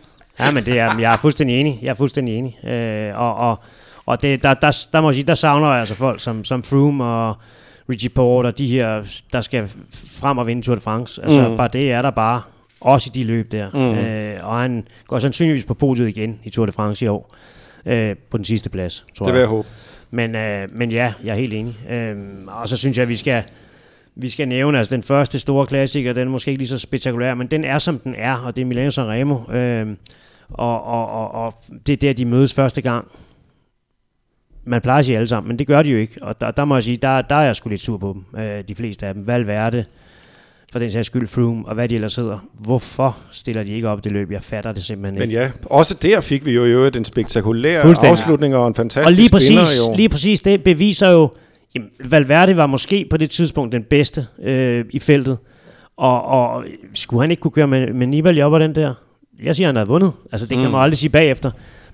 Ja, 0.41 0.51
men 0.51 0.65
det 0.65 0.79
er, 0.79 0.99
jeg 0.99 1.13
er 1.13 1.17
fuldstændig 1.17 1.61
enig. 1.61 1.79
Jeg 1.83 1.89
er 1.91 1.95
fuldstændig 1.95 2.35
enig. 2.39 2.59
Øh, 2.69 3.21
og 3.21 3.35
og, 3.37 3.59
og 4.07 4.23
det, 4.23 4.43
der, 4.43 4.55
der, 4.55 4.87
der, 4.93 5.01
må 5.01 5.09
jeg 5.09 5.15
sige, 5.15 5.27
der 5.27 5.35
savner 5.35 5.71
jeg 5.71 5.81
altså 5.81 5.95
folk 5.95 6.21
som, 6.21 6.45
som 6.45 6.63
Froome 6.63 7.05
og 7.05 7.37
Richie 7.91 8.11
Porte 8.11 8.47
og 8.47 8.59
de 8.59 8.67
her, 8.67 9.03
der 9.33 9.41
skal 9.41 9.71
frem 9.93 10.39
og 10.39 10.47
vinde 10.47 10.63
Tour 10.63 10.75
de 10.75 10.81
France. 10.81 11.23
Altså, 11.25 11.49
mm. 11.49 11.57
bare 11.57 11.69
det 11.73 11.93
er 11.93 12.03
der 12.03 12.11
bare. 12.11 12.43
Også 12.81 13.11
i 13.15 13.19
de 13.19 13.25
løb 13.25 13.53
der. 13.53 13.71
Mm. 13.75 13.99
Øh, 13.99 14.49
og 14.51 14.61
han 14.61 14.87
går 15.07 15.19
sandsynligvis 15.19 15.65
på 15.65 15.75
podiet 15.75 16.09
igen 16.09 16.41
i 16.45 16.51
Tour 16.51 16.67
de 16.67 16.73
France 16.73 17.05
i 17.05 17.09
år. 17.09 17.35
Øh, 17.87 18.17
på 18.31 18.37
den 18.37 18.45
sidste 18.45 18.71
plads, 18.71 19.07
tror 19.15 19.27
Det 19.27 19.33
vil 19.33 19.41
jeg 19.41 19.49
håbe. 19.49 19.69
Men, 20.11 20.35
øh, 20.35 20.69
men 20.73 20.93
ja, 20.93 21.13
jeg 21.25 21.31
er 21.31 21.37
helt 21.37 21.53
enig. 21.53 21.79
Øh, 21.91 22.17
og 22.47 22.69
så 22.69 22.77
synes 22.77 22.97
jeg, 22.97 23.03
at 23.03 23.09
vi 23.09 23.17
skal, 23.17 23.43
vi 24.15 24.29
skal 24.29 24.49
nævne, 24.49 24.79
altså 24.79 24.95
den 24.95 25.03
første 25.03 25.39
store 25.39 25.67
klassiker, 25.67 26.13
den 26.13 26.29
er 26.29 26.31
måske 26.31 26.51
ikke 26.51 26.59
lige 26.59 26.69
så 26.69 26.79
spektakulær, 26.79 27.35
men 27.35 27.47
den 27.47 27.65
er, 27.65 27.79
som 27.79 27.99
den 27.99 28.15
er, 28.15 28.35
og 28.35 28.57
det 28.57 28.63
er 28.63 28.67
Milano 28.67 28.91
Sanremo. 28.91 29.53
Øh, 29.53 29.87
og, 30.51 30.85
og, 30.85 31.11
og, 31.11 31.35
og 31.35 31.55
det 31.87 31.93
er 31.93 31.97
der, 31.97 32.13
de 32.13 32.25
mødes 32.25 32.55
første 32.55 32.81
gang. 32.81 33.09
Man 34.65 34.81
plejer 34.81 34.99
at 34.99 35.05
sige 35.05 35.17
alle 35.17 35.29
sammen, 35.29 35.49
men 35.49 35.59
det 35.59 35.67
gør 35.67 35.83
de 35.83 35.91
jo 35.91 35.99
ikke. 35.99 36.23
Og 36.23 36.41
der, 36.41 36.51
der 36.51 36.65
må 36.65 36.77
jeg 36.77 36.85
sige, 36.85 36.97
der, 36.97 37.23
der 37.23 37.35
er 37.37 37.43
jeg 37.45 37.57
sgu 37.57 37.69
lidt 37.69 37.81
sur 37.81 37.99
på 37.99 38.17
dem, 38.33 38.41
øh, 38.41 38.65
de 38.69 38.75
fleste 38.75 39.07
af 39.07 39.15
dem. 39.15 39.27
Valverde, 39.27 39.85
for 40.73 40.79
den 40.79 40.91
sags 40.91 41.07
skyld 41.07 41.29
Froome, 41.29 41.69
og 41.69 41.75
hvad 41.75 41.89
de 41.89 41.95
ellers 41.95 42.17
hedder. 42.17 42.39
Hvorfor 42.59 43.17
stiller 43.33 43.63
de 43.63 43.71
ikke 43.71 43.89
op 43.89 44.05
det 44.05 44.13
løb? 44.13 44.31
Jeg 44.31 44.43
fatter 44.43 44.73
det 44.73 44.85
simpelthen 44.85 45.19
Men 45.19 45.31
ikke. 45.31 45.43
ja, 45.43 45.51
også 45.67 45.95
der 46.03 46.21
fik 46.21 46.45
vi 46.45 46.53
jo 46.53 46.65
i 46.65 46.71
øvrigt 46.71 46.97
en 46.97 47.05
spektakulær 47.05 47.83
afslutning 48.03 48.57
og 48.57 48.69
en 48.69 48.75
fantastisk 48.75 49.07
Og 49.07 49.13
lige 49.13 49.31
præcis, 49.31 49.51
vinder 49.51 49.91
år. 49.91 49.97
lige 49.97 50.09
præcis 50.09 50.41
det 50.41 50.65
beviser 50.65 51.09
jo, 51.11 51.31
jamen, 51.75 51.91
Valverde 52.05 52.57
var 52.57 52.67
måske 52.67 53.07
på 53.11 53.17
det 53.17 53.31
tidspunkt 53.31 53.73
den 53.73 53.83
bedste 53.83 54.27
øh, 54.43 54.85
i 54.91 54.99
feltet. 54.99 55.39
Og, 55.97 56.25
og 56.25 56.65
skulle 56.95 57.21
han 57.21 57.31
ikke 57.31 57.41
kunne 57.41 57.51
køre 57.53 57.67
med, 57.67 57.93
med 57.93 58.07
Nibali 58.07 58.43
op 58.43 58.55
ad 58.55 58.61
den 58.61 58.75
der? 58.75 58.95
Jeg 59.43 59.57
siger, 59.57 59.69
han 59.69 59.77
havde 59.77 59.89
vundet. 59.89 60.13
Altså, 60.33 60.47
det 60.47 60.57
mm. 60.57 60.63
kan 60.63 60.71
man 60.73 60.81
aldrig 60.81 60.99
sige 60.99 61.11
bagefter. 61.11 61.51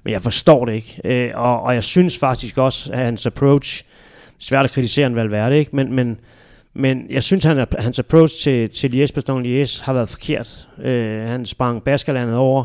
Men 0.07 0.12
jeg 0.12 0.22
forstår 0.22 0.64
det 0.64 0.72
ikke. 0.72 1.00
Øh, 1.04 1.30
og, 1.34 1.62
og 1.62 1.74
jeg 1.74 1.84
synes 1.84 2.18
faktisk 2.18 2.59
også, 2.59 2.92
at 2.92 2.98
hans 2.98 3.26
approach, 3.26 3.84
svært 4.38 4.64
at 4.64 4.70
kritisere 4.70 5.07
en 5.07 5.16
Valverde, 5.16 5.59
ikke? 5.59 5.76
Men, 5.76 5.94
men, 5.94 6.20
men 6.74 7.07
jeg 7.11 7.22
synes, 7.22 7.46
at 7.46 7.74
hans 7.78 7.98
approach 7.98 8.42
til, 8.42 8.70
til 8.70 8.88
Liège 8.88 9.12
Bastogne 9.14 9.62
Liège 9.62 9.84
har 9.84 9.92
været 9.92 10.09
forkert. 10.09 10.68
Øh, 10.82 11.28
han 11.28 11.46
sprang 11.46 11.82
Baskerlandet 11.82 12.36
over, 12.36 12.64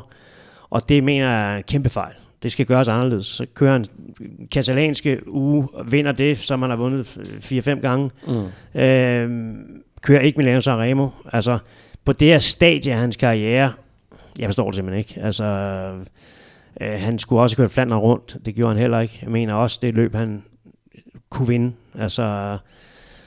og 0.69 0.89
det 0.89 1.03
mener 1.03 1.31
jeg 1.31 1.53
er 1.53 1.57
en 1.57 1.63
kæmpe 1.63 1.89
fejl. 1.89 2.13
Det 2.43 2.51
skal 2.51 2.65
gøres 2.65 2.87
anderledes. 2.87 3.25
Så 3.25 3.45
kører 3.53 3.71
han 3.71 3.85
katalanske 4.51 5.19
uge 5.27 5.67
vinder 5.87 6.11
det, 6.11 6.39
som 6.39 6.61
han 6.61 6.69
har 6.69 6.77
vundet 6.77 7.17
4-5 7.51 7.79
gange. 7.79 8.09
Mm. 8.27 8.81
Øh, 8.81 9.55
kører 10.01 10.21
ikke 10.21 10.37
Milano 10.37 10.61
Sanremo. 10.61 11.09
Altså, 11.33 11.57
på 12.05 12.13
det 12.13 12.27
her 12.27 12.39
stadie 12.39 12.93
af 12.93 12.99
hans 12.99 13.15
karriere, 13.17 13.71
jeg 14.39 14.47
forstår 14.47 14.65
det 14.65 14.75
simpelthen 14.75 14.99
ikke. 14.99 15.25
Altså, 15.25 15.43
øh, 16.81 16.99
han 16.99 17.19
skulle 17.19 17.41
også 17.41 17.57
køre 17.57 17.69
Flandern 17.69 17.99
rundt. 17.99 18.37
Det 18.45 18.55
gjorde 18.55 18.73
han 18.73 18.81
heller 18.81 18.99
ikke. 18.99 19.19
Jeg 19.21 19.31
mener 19.31 19.53
også, 19.53 19.79
det 19.81 19.93
løb, 19.93 20.15
han 20.15 20.43
kunne 21.29 21.47
vinde. 21.47 21.73
Altså, 21.99 22.57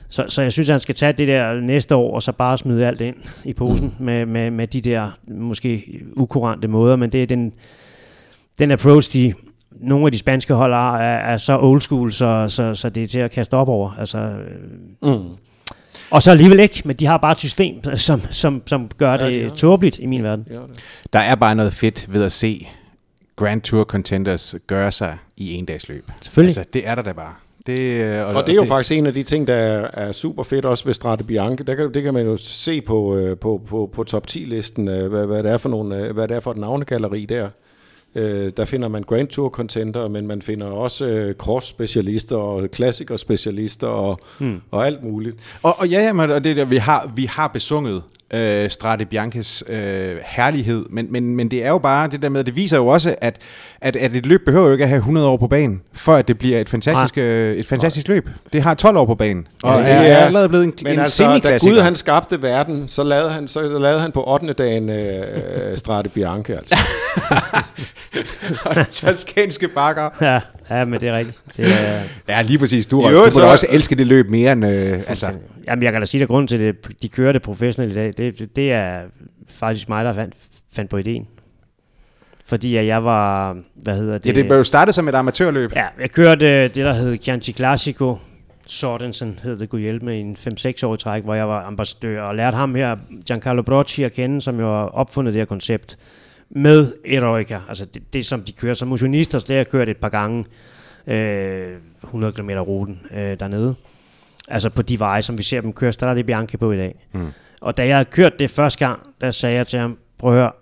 så, 0.08 0.24
så 0.28 0.42
jeg 0.42 0.52
synes, 0.52 0.68
han 0.68 0.80
skal 0.80 0.94
tage 0.94 1.12
det 1.12 1.28
der 1.28 1.60
næste 1.60 1.94
år, 1.94 2.14
og 2.14 2.22
så 2.22 2.32
bare 2.32 2.58
smide 2.58 2.86
alt 2.86 3.00
ind 3.00 3.16
i 3.44 3.52
posen 3.52 3.94
med, 3.98 4.26
med, 4.26 4.50
med 4.50 4.66
de 4.66 4.80
der 4.80 5.10
måske 5.28 6.00
ukurante 6.16 6.68
måder, 6.68 6.96
men 6.96 7.12
det 7.12 7.22
er 7.22 7.26
den, 7.26 7.52
den 8.58 8.70
approach, 8.70 9.12
de, 9.12 9.34
nogle 9.70 10.06
af 10.06 10.12
de 10.12 10.18
spanske 10.18 10.54
hold 10.54 10.72
er, 10.72 10.96
er 10.96 11.36
så 11.36 11.58
old 11.58 11.80
school, 11.80 12.12
så, 12.12 12.46
så, 12.48 12.74
så 12.74 12.88
det 12.88 13.02
er 13.02 13.08
til 13.08 13.18
at 13.18 13.30
kaste 13.30 13.54
op 13.54 13.68
over. 13.68 13.90
Altså, 13.98 14.34
mm. 15.02 15.22
Og 16.10 16.22
så 16.22 16.30
alligevel 16.30 16.60
ikke, 16.60 16.82
men 16.84 16.96
de 16.96 17.06
har 17.06 17.16
bare 17.16 17.32
et 17.32 17.38
system, 17.38 17.96
som, 17.96 18.20
som, 18.30 18.62
som 18.66 18.90
gør 18.96 19.16
det 19.16 19.38
ja, 19.38 19.44
de 19.44 19.50
tåbeligt 19.50 19.98
i 19.98 20.06
min 20.06 20.22
verden. 20.22 20.44
Det. 20.44 20.60
Der 21.12 21.18
er 21.18 21.34
bare 21.34 21.54
noget 21.54 21.72
fedt 21.72 22.12
ved 22.12 22.24
at 22.24 22.32
se 22.32 22.68
Grand 23.36 23.62
Tour 23.62 23.84
contenders 23.84 24.54
gøre 24.66 24.92
sig 24.92 25.18
i 25.36 25.54
en 25.54 25.64
dags 25.64 25.88
løb. 25.88 26.10
Selvfølgelig. 26.20 26.58
Altså, 26.58 26.70
det 26.72 26.88
er 26.88 26.94
der 26.94 27.02
da 27.02 27.12
bare. 27.12 27.34
Det, 27.66 27.78
øh, 27.78 28.26
og, 28.26 28.34
og 28.34 28.46
det 28.46 28.52
er 28.52 28.56
jo 28.56 28.60
det, 28.60 28.68
faktisk 28.68 28.92
en 28.92 29.06
af 29.06 29.14
de 29.14 29.22
ting, 29.22 29.46
der 29.46 29.54
er, 29.54 29.88
er 29.92 30.12
super 30.12 30.42
fedt 30.42 30.64
også 30.64 30.84
ved 30.84 30.94
Strade 30.94 31.24
Bianche. 31.24 31.66
Der 31.66 31.74
kan, 31.74 31.94
det 31.94 32.02
kan 32.02 32.14
man 32.14 32.26
jo 32.26 32.36
se 32.36 32.80
på, 32.80 33.16
øh, 33.16 33.38
på, 33.38 33.62
på, 33.66 33.90
på 33.92 34.04
top 34.04 34.26
10-listen, 34.30 34.88
øh, 34.88 35.10
hvad, 35.10 35.26
hvad, 35.26 35.42
det 35.42 35.52
er 35.52 35.58
for 35.58 35.68
nogle, 35.68 36.12
hvad 36.12 36.28
det 36.28 36.36
er 36.36 36.40
for 36.40 36.50
et 36.50 36.56
navnegalleri 36.56 37.24
der. 37.24 37.48
Øh, 38.14 38.52
der 38.56 38.64
finder 38.64 38.88
man 38.88 39.02
Grand 39.02 39.28
Tour 39.28 39.48
contender, 39.48 40.08
men 40.08 40.26
man 40.26 40.42
finder 40.42 40.66
også 40.66 41.06
øh, 41.06 41.34
cross-specialister 41.34 42.36
og 42.36 42.70
klassiker-specialister 42.70 43.86
og, 43.86 44.18
hmm. 44.38 44.60
og 44.70 44.86
alt 44.86 45.04
muligt. 45.04 45.58
Og, 45.62 45.78
og 45.78 45.88
ja, 45.88 46.00
jamen, 46.00 46.30
og 46.30 46.44
det 46.44 46.56
der, 46.56 46.64
vi 46.64 46.76
har, 46.76 47.12
vi 47.14 47.24
har 47.24 47.48
besunget 47.48 48.02
øh, 48.34 48.70
Strade 48.70 49.04
Bianches 49.04 49.64
øh, 49.68 50.16
herlighed, 50.24 50.84
men, 50.90 51.06
men, 51.10 51.36
men 51.36 51.50
det 51.50 51.64
er 51.64 51.68
jo 51.68 51.78
bare 51.78 52.08
det 52.08 52.22
der 52.22 52.28
med, 52.28 52.44
det 52.44 52.56
viser 52.56 52.76
jo 52.76 52.86
også, 52.86 53.14
at, 53.20 53.38
at, 53.80 53.96
at 53.96 54.14
et 54.14 54.26
løb 54.26 54.44
behøver 54.44 54.66
jo 54.66 54.72
ikke 54.72 54.84
at 54.84 54.88
have 54.88 54.98
100 54.98 55.26
år 55.26 55.36
på 55.36 55.46
banen, 55.46 55.80
for 55.92 56.14
at 56.14 56.28
det 56.28 56.38
bliver 56.38 56.60
et 56.60 56.68
fantastisk, 56.68 57.18
øh, 57.18 57.56
et 57.56 57.66
fantastisk 57.66 58.08
løb. 58.08 58.28
Det 58.52 58.62
har 58.62 58.74
12 58.74 58.96
år 58.96 59.04
på 59.04 59.14
banen, 59.14 59.46
og 59.62 59.80
ja, 59.80 59.88
er, 59.88 59.94
er 59.94 60.16
allerede 60.16 60.48
blevet 60.48 60.64
en, 60.64 60.74
men 60.82 60.92
en 60.92 60.98
altså, 60.98 61.40
da 61.42 61.58
Gud 61.58 61.80
han 61.80 61.96
skabte 61.96 62.42
verden, 62.42 62.84
så 62.88 63.02
lavede 63.02 63.30
han, 63.30 63.48
så 63.48 63.62
lavede 63.62 64.00
han 64.00 64.12
på 64.12 64.24
8. 64.26 64.52
dagen 64.52 64.90
øh, 64.90 65.78
Strade 65.78 66.08
Bianche, 66.08 66.56
altså. 66.56 66.76
og 68.64 68.90
toskanske 68.90 69.68
bakker. 69.68 70.10
Ja, 70.20 70.40
ja, 70.70 70.84
men 70.84 71.00
det 71.00 71.08
er 71.08 71.16
rigtigt. 71.16 71.38
Det 71.56 71.66
er, 71.66 72.00
ja, 72.28 72.42
lige 72.42 72.58
præcis. 72.58 72.86
Du, 72.86 73.08
jo, 73.08 73.26
du 73.26 73.38
må 73.38 73.44
også 73.44 73.66
elske 73.70 73.94
det 73.94 74.06
løb 74.06 74.30
mere 74.30 74.52
end... 74.52 74.66
Øh, 74.66 74.98
altså. 75.06 75.26
Jamen, 75.66 75.82
jeg 75.82 75.92
kan 75.92 76.00
da 76.00 76.06
sige, 76.06 76.22
at 76.22 76.28
grunden 76.28 76.46
til, 76.46 76.58
at 76.58 76.74
de 77.02 77.08
kører 77.08 77.32
det 77.32 77.42
professionelt 77.42 77.92
i 77.92 77.94
dag, 77.94 78.06
det, 78.16 78.38
det, 78.38 78.56
det 78.56 78.72
er 78.72 79.02
faktisk 79.48 79.88
mig, 79.88 80.04
der 80.04 80.12
fandt, 80.12 80.34
fandt 80.72 80.90
på 80.90 80.96
ideen. 80.96 81.26
Fordi 82.46 82.76
at 82.76 82.86
jeg 82.86 83.04
var, 83.04 83.56
hvad 83.74 83.96
hedder 83.96 84.18
det? 84.18 84.26
Ja, 84.26 84.32
det 84.32 84.44
blev 84.44 84.56
jo 84.56 84.64
startet 84.64 84.94
som 84.94 85.08
et 85.08 85.14
amatørløb. 85.14 85.72
Ja, 85.76 85.86
jeg 86.00 86.10
kørte 86.10 86.62
det, 86.62 86.74
der 86.74 86.92
hed 86.92 87.18
Chianti 87.22 87.52
Classico, 87.52 88.18
Sortensen 88.66 89.38
hed 89.42 89.58
det, 89.58 89.68
kunne 89.68 89.80
hjælpe 89.80 90.04
med 90.04 90.20
en 90.20 90.36
5-6 90.40 90.86
år 90.86 90.96
træk, 90.96 91.22
hvor 91.22 91.34
jeg 91.34 91.48
var 91.48 91.62
ambassadør 91.62 92.22
og 92.22 92.34
lærte 92.34 92.56
ham 92.56 92.74
her, 92.74 92.96
Giancarlo 93.26 93.62
Brocci, 93.62 94.02
at 94.02 94.12
kende, 94.12 94.40
som 94.40 94.60
jo 94.60 94.66
har 94.66 94.84
opfundet 94.84 95.34
det 95.34 95.40
her 95.40 95.46
koncept 95.46 95.98
med 96.50 96.92
Eroica. 97.06 97.60
Altså 97.68 97.84
det, 97.84 98.02
det 98.12 98.26
som 98.26 98.42
de 98.42 98.52
kører 98.52 98.74
som 98.74 98.88
motionister, 98.88 99.38
det 99.38 99.48
har 99.48 99.56
jeg 99.56 99.68
kørt 99.68 99.88
et 99.88 99.96
par 99.96 100.08
gange 100.08 100.44
øh, 101.06 101.76
100 102.04 102.32
km 102.32 102.50
ruten 102.50 103.00
øh, 103.14 103.40
dernede. 103.40 103.74
Altså 104.48 104.70
på 104.70 104.82
de 104.82 104.98
veje, 104.98 105.22
som 105.22 105.38
vi 105.38 105.42
ser 105.42 105.60
dem 105.60 105.72
køre 105.72 105.92
Strade 105.92 106.24
Bianche 106.24 106.58
på 106.58 106.72
i 106.72 106.76
dag. 106.76 107.08
Mm. 107.12 107.32
Og 107.60 107.76
da 107.76 107.86
jeg 107.86 107.96
havde 107.96 108.10
kørt 108.10 108.38
det 108.38 108.50
første 108.50 108.86
gang, 108.86 109.00
der 109.20 109.30
sagde 109.30 109.56
jeg 109.56 109.66
til 109.66 109.78
ham, 109.78 109.98
prøv 110.18 110.30
at 110.30 110.36
høre, 110.36 110.52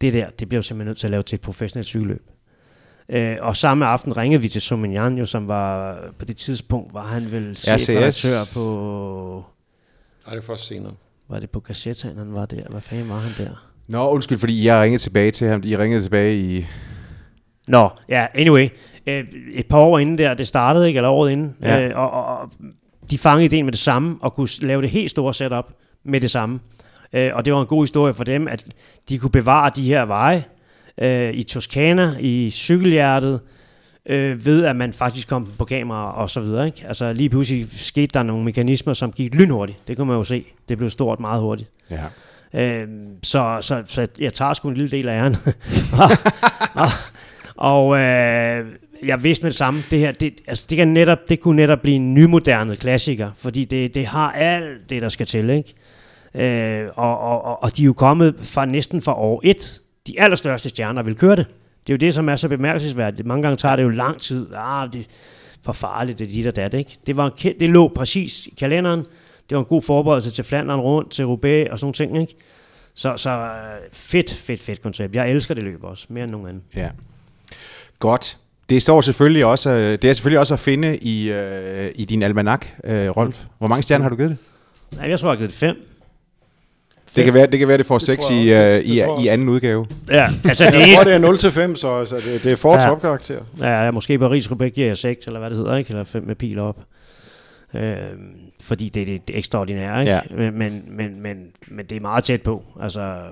det 0.00 0.12
der, 0.12 0.30
det 0.38 0.48
bliver 0.48 0.58
jo 0.58 0.62
simpelthen 0.62 0.88
nødt 0.88 0.98
til 0.98 1.06
at 1.06 1.10
lave 1.10 1.22
til 1.22 1.36
et 1.36 1.40
professionelt 1.40 1.86
cykelløb. 1.86 2.22
Øh, 3.08 3.36
og 3.40 3.56
samme 3.56 3.86
aften 3.86 4.16
ringede 4.16 4.42
vi 4.42 4.48
til 4.48 4.62
Somignan, 4.62 5.18
jo, 5.18 5.26
som 5.26 5.48
var 5.48 5.98
på 6.18 6.24
det 6.24 6.36
tidspunkt, 6.36 6.94
var 6.94 7.06
han 7.06 7.32
vel 7.32 7.56
chefredaktør 7.56 8.38
på... 8.54 9.44
Nej, 10.26 10.34
det 10.34 10.42
er 10.42 10.46
først 10.46 10.66
senere. 10.66 10.92
Var 11.28 11.40
det 11.40 11.50
på 11.50 11.60
Gazzetta, 11.60 12.08
han 12.08 12.34
var 12.34 12.46
der? 12.46 12.62
Hvad 12.70 12.80
fanden 12.80 13.08
var 13.08 13.18
han 13.18 13.46
der? 13.46 13.70
Nå, 13.88 14.08
undskyld, 14.08 14.38
fordi 14.38 14.66
jeg 14.66 14.82
ringede 14.82 15.02
tilbage 15.02 15.30
til 15.30 15.48
ham. 15.48 15.62
I 15.64 15.76
ringede 15.76 16.02
tilbage 16.02 16.36
i... 16.36 16.66
Nå, 17.68 17.90
ja, 18.08 18.26
anyway. 18.34 18.68
Øh, 19.06 19.24
et 19.52 19.66
par 19.66 19.78
år 19.78 19.98
inden 19.98 20.18
der, 20.18 20.34
det 20.34 20.48
startede, 20.48 20.88
ikke? 20.88 20.98
Eller 20.98 21.10
året 21.10 21.30
inden. 21.30 21.56
Ja. 21.62 21.88
Øh, 21.88 21.98
og, 21.98 22.10
og 22.10 22.50
de 23.10 23.18
fangede 23.18 23.44
ideen 23.44 23.64
med 23.64 23.72
det 23.72 23.80
samme, 23.80 24.16
og 24.20 24.34
kunne 24.34 24.48
lave 24.60 24.82
det 24.82 24.90
helt 24.90 25.10
store 25.10 25.34
setup 25.34 25.66
med 26.04 26.20
det 26.20 26.30
samme. 26.30 26.60
Øh, 27.12 27.30
og 27.34 27.44
det 27.44 27.52
var 27.52 27.60
en 27.60 27.66
god 27.66 27.82
historie 27.82 28.14
for 28.14 28.24
dem, 28.24 28.48
at 28.48 28.64
de 29.08 29.18
kunne 29.18 29.30
bevare 29.30 29.70
de 29.76 29.82
her 29.82 30.04
veje 30.04 30.44
øh, 30.98 31.34
i 31.34 31.42
Toskana, 31.42 32.16
i 32.20 32.50
cykelhjertet, 32.50 33.40
øh, 34.06 34.46
ved 34.46 34.64
at 34.64 34.76
man 34.76 34.92
faktisk 34.92 35.28
kom 35.28 35.48
på 35.58 35.64
kamera 35.64 36.14
og 36.14 36.30
så 36.30 36.40
videre. 36.40 36.66
Ikke? 36.66 36.84
Altså 36.86 37.12
lige 37.12 37.28
pludselig 37.28 37.68
skete 37.76 38.10
der 38.14 38.22
nogle 38.22 38.44
mekanismer, 38.44 38.94
som 38.94 39.12
gik 39.12 39.34
lynhurtigt. 39.34 39.78
Det 39.88 39.96
kunne 39.96 40.08
man 40.08 40.16
jo 40.16 40.24
se. 40.24 40.44
Det 40.68 40.78
blev 40.78 40.90
stort 40.90 41.20
meget 41.20 41.40
hurtigt. 41.40 41.70
Ja. 41.90 42.04
Øh, 42.54 42.88
så, 43.22 43.58
så, 43.60 43.82
så 43.86 44.06
jeg 44.18 44.32
tager 44.32 44.54
sgu 44.54 44.68
en 44.68 44.74
lille 44.74 44.90
del 44.90 45.08
af 45.08 45.14
æren. 45.14 45.36
og 46.74 46.88
og 47.56 47.98
øh, 47.98 48.66
jeg 49.06 49.22
vidste 49.22 49.44
med 49.44 49.50
det 49.50 49.56
samme, 49.56 49.82
det 49.90 49.98
her, 49.98 50.12
det, 50.12 50.34
altså 50.46 50.66
det, 50.70 50.76
kan 50.76 50.88
netop, 50.88 51.18
det 51.28 51.40
kunne 51.40 51.56
netop 51.56 51.80
blive 51.82 51.96
en 51.96 52.14
nymoderne 52.14 52.76
klassiker, 52.76 53.30
fordi 53.38 53.64
det, 53.64 53.94
det 53.94 54.06
har 54.06 54.32
alt 54.32 54.90
det, 54.90 55.02
der 55.02 55.08
skal 55.08 55.26
til, 55.26 55.50
ikke? 55.50 55.74
Øh, 56.34 56.88
og, 56.96 57.18
og, 57.18 57.62
og 57.62 57.76
de 57.76 57.82
er 57.82 57.86
jo 57.86 57.92
kommet 57.92 58.34
fra 58.38 58.64
næsten 58.64 59.02
fra 59.02 59.18
år 59.18 59.40
1. 59.44 59.80
De 60.06 60.20
allerstørste 60.20 60.68
stjerner 60.68 61.02
vil 61.02 61.16
køre 61.16 61.36
det. 61.36 61.46
Det 61.86 61.92
er 61.92 61.94
jo 61.94 61.98
det, 61.98 62.14
som 62.14 62.28
er 62.28 62.36
så 62.36 62.48
bemærkelsesværdigt. 62.48 63.26
Mange 63.26 63.42
gange 63.42 63.56
tager 63.56 63.76
det 63.76 63.82
jo 63.82 63.88
lang 63.88 64.20
tid. 64.20 64.46
Ah, 64.54 64.92
det 64.92 65.00
er 65.00 65.04
for 65.62 65.72
farligt, 65.72 66.18
det 66.18 66.28
er 66.28 66.32
dit 66.32 66.46
og 66.46 66.56
dat, 66.56 66.74
ikke? 66.74 66.98
Det, 67.06 67.16
var 67.16 67.26
en, 67.44 67.52
det 67.60 67.70
lå 67.70 67.88
præcis 67.88 68.46
i 68.46 68.54
kalenderen. 68.58 69.00
Det 69.48 69.56
var 69.56 69.58
en 69.58 69.64
god 69.64 69.82
forberedelse 69.82 70.30
til 70.30 70.44
Flandern 70.44 70.80
rundt, 70.80 71.10
til 71.10 71.26
Roubaix 71.26 71.70
og 71.70 71.78
sådan 71.78 71.84
nogle 71.86 71.94
ting, 71.94 72.20
ikke? 72.20 72.42
Så, 72.94 73.16
så 73.16 73.30
øh, 73.30 73.92
fedt, 73.92 74.32
fedt, 74.32 74.60
fedt 74.60 74.82
koncept. 74.82 75.14
Jeg 75.14 75.30
elsker 75.30 75.54
det 75.54 75.64
løb 75.64 75.84
også, 75.84 76.06
mere 76.08 76.24
end 76.24 76.32
nogen 76.32 76.46
anden. 76.46 76.62
Ja. 76.76 76.88
Godt. 77.98 78.38
Det 78.68 78.82
står 78.82 79.00
selvfølgelig 79.00 79.44
også, 79.44 79.70
øh, 79.70 79.92
det 79.92 80.04
er 80.04 80.12
selvfølgelig 80.12 80.40
også 80.40 80.54
at 80.54 80.60
finde 80.60 80.96
i, 80.96 81.32
uh, 81.32 81.86
i 81.94 82.04
din 82.04 82.22
almanak, 82.22 82.66
uh, 82.84 82.90
Rolf. 82.90 83.42
Hvor 83.58 83.66
mange 83.66 83.82
stjerner 83.82 84.02
har 84.02 84.10
du 84.10 84.16
givet 84.16 84.30
det? 84.30 84.38
Nej, 84.98 85.10
jeg 85.10 85.20
tror, 85.20 85.28
jeg 85.28 85.32
har 85.32 85.36
givet 85.36 85.50
det 85.50 85.58
fem. 85.58 85.76
Det 87.16 87.24
kan 87.24 87.34
være, 87.34 87.46
det 87.46 87.58
kan 87.58 87.68
være, 87.68 87.78
det 87.78 87.86
får 87.86 87.98
6 87.98 88.30
i, 88.30 88.34
uh, 88.34 88.78
i, 88.78 89.02
i 89.24 89.28
anden 89.28 89.48
udgave. 89.48 89.86
Ja, 90.10 90.28
altså 90.44 90.64
det 90.64 90.72
jeg 90.72 90.88
tror, 90.96 91.04
det 91.04 91.14
er 91.14 91.18
0 91.18 91.38
til 91.38 91.50
5, 91.50 91.76
så 91.76 91.88
altså, 91.88 92.16
det, 92.16 92.42
det 92.42 92.52
er 92.52 92.56
for 92.56 92.74
ja. 92.74 92.86
topkarakter. 92.86 93.40
Ja, 93.60 93.90
måske 93.90 94.18
Paris 94.18 94.50
Roubaix 94.50 94.72
giver 94.72 94.86
jeg 94.86 94.98
6, 94.98 95.26
eller 95.26 95.38
hvad 95.38 95.50
det 95.50 95.58
hedder, 95.58 95.76
ikke? 95.76 95.90
Eller 95.90 96.04
5 96.04 96.22
med 96.22 96.34
pil 96.34 96.58
op. 96.58 96.76
Øh, 97.74 97.96
fordi 98.60 98.88
det 98.88 99.02
er 99.02 99.06
det, 99.06 99.28
det 99.28 99.38
ekstraordinære, 99.38 100.00
ikke? 100.00 100.12
Ja. 100.12 100.20
Men, 100.30 100.58
men, 100.58 100.84
men, 100.88 101.22
men, 101.22 101.46
men 101.68 101.86
det 101.86 101.96
er 101.96 102.00
meget 102.00 102.24
tæt 102.24 102.42
på. 102.42 102.64
Altså, 102.82 103.22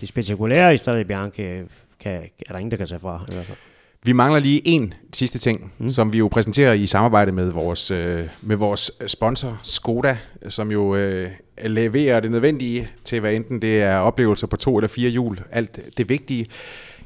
det 0.00 0.08
spektakulære 0.08 0.74
i 0.74 0.76
Strade 0.76 1.04
Bianche 1.04 1.64
kan, 2.00 2.12
er 2.12 2.52
der 2.52 2.58
ingen, 2.58 2.70
der 2.70 2.76
kan 2.76 2.86
tage 2.86 3.00
fra, 3.00 3.24
i 3.30 3.34
hvert 3.34 3.46
fald. 3.46 3.58
Vi 4.04 4.12
mangler 4.12 4.40
lige 4.40 4.62
en 4.64 4.94
sidste 5.12 5.38
ting, 5.38 5.72
mm. 5.78 5.88
som 5.88 6.12
vi 6.12 6.18
jo 6.18 6.28
præsenterer 6.28 6.72
i 6.72 6.86
samarbejde 6.86 7.32
med 7.32 7.50
vores, 7.50 7.90
øh, 7.90 8.24
med 8.40 8.56
vores 8.56 8.90
sponsor 9.06 9.60
Skoda, 9.62 10.16
som 10.48 10.70
jo 10.70 10.96
øh, 10.96 11.28
leverer 11.64 12.20
det 12.20 12.30
nødvendige 12.30 12.88
til, 13.04 13.20
hvad 13.20 13.32
enten 13.32 13.62
det 13.62 13.82
er 13.82 13.96
oplevelser 13.96 14.46
på 14.46 14.56
to 14.56 14.76
eller 14.76 14.88
fire 14.88 15.10
hjul, 15.10 15.40
alt 15.50 15.80
det 15.98 16.08
vigtige. 16.08 16.46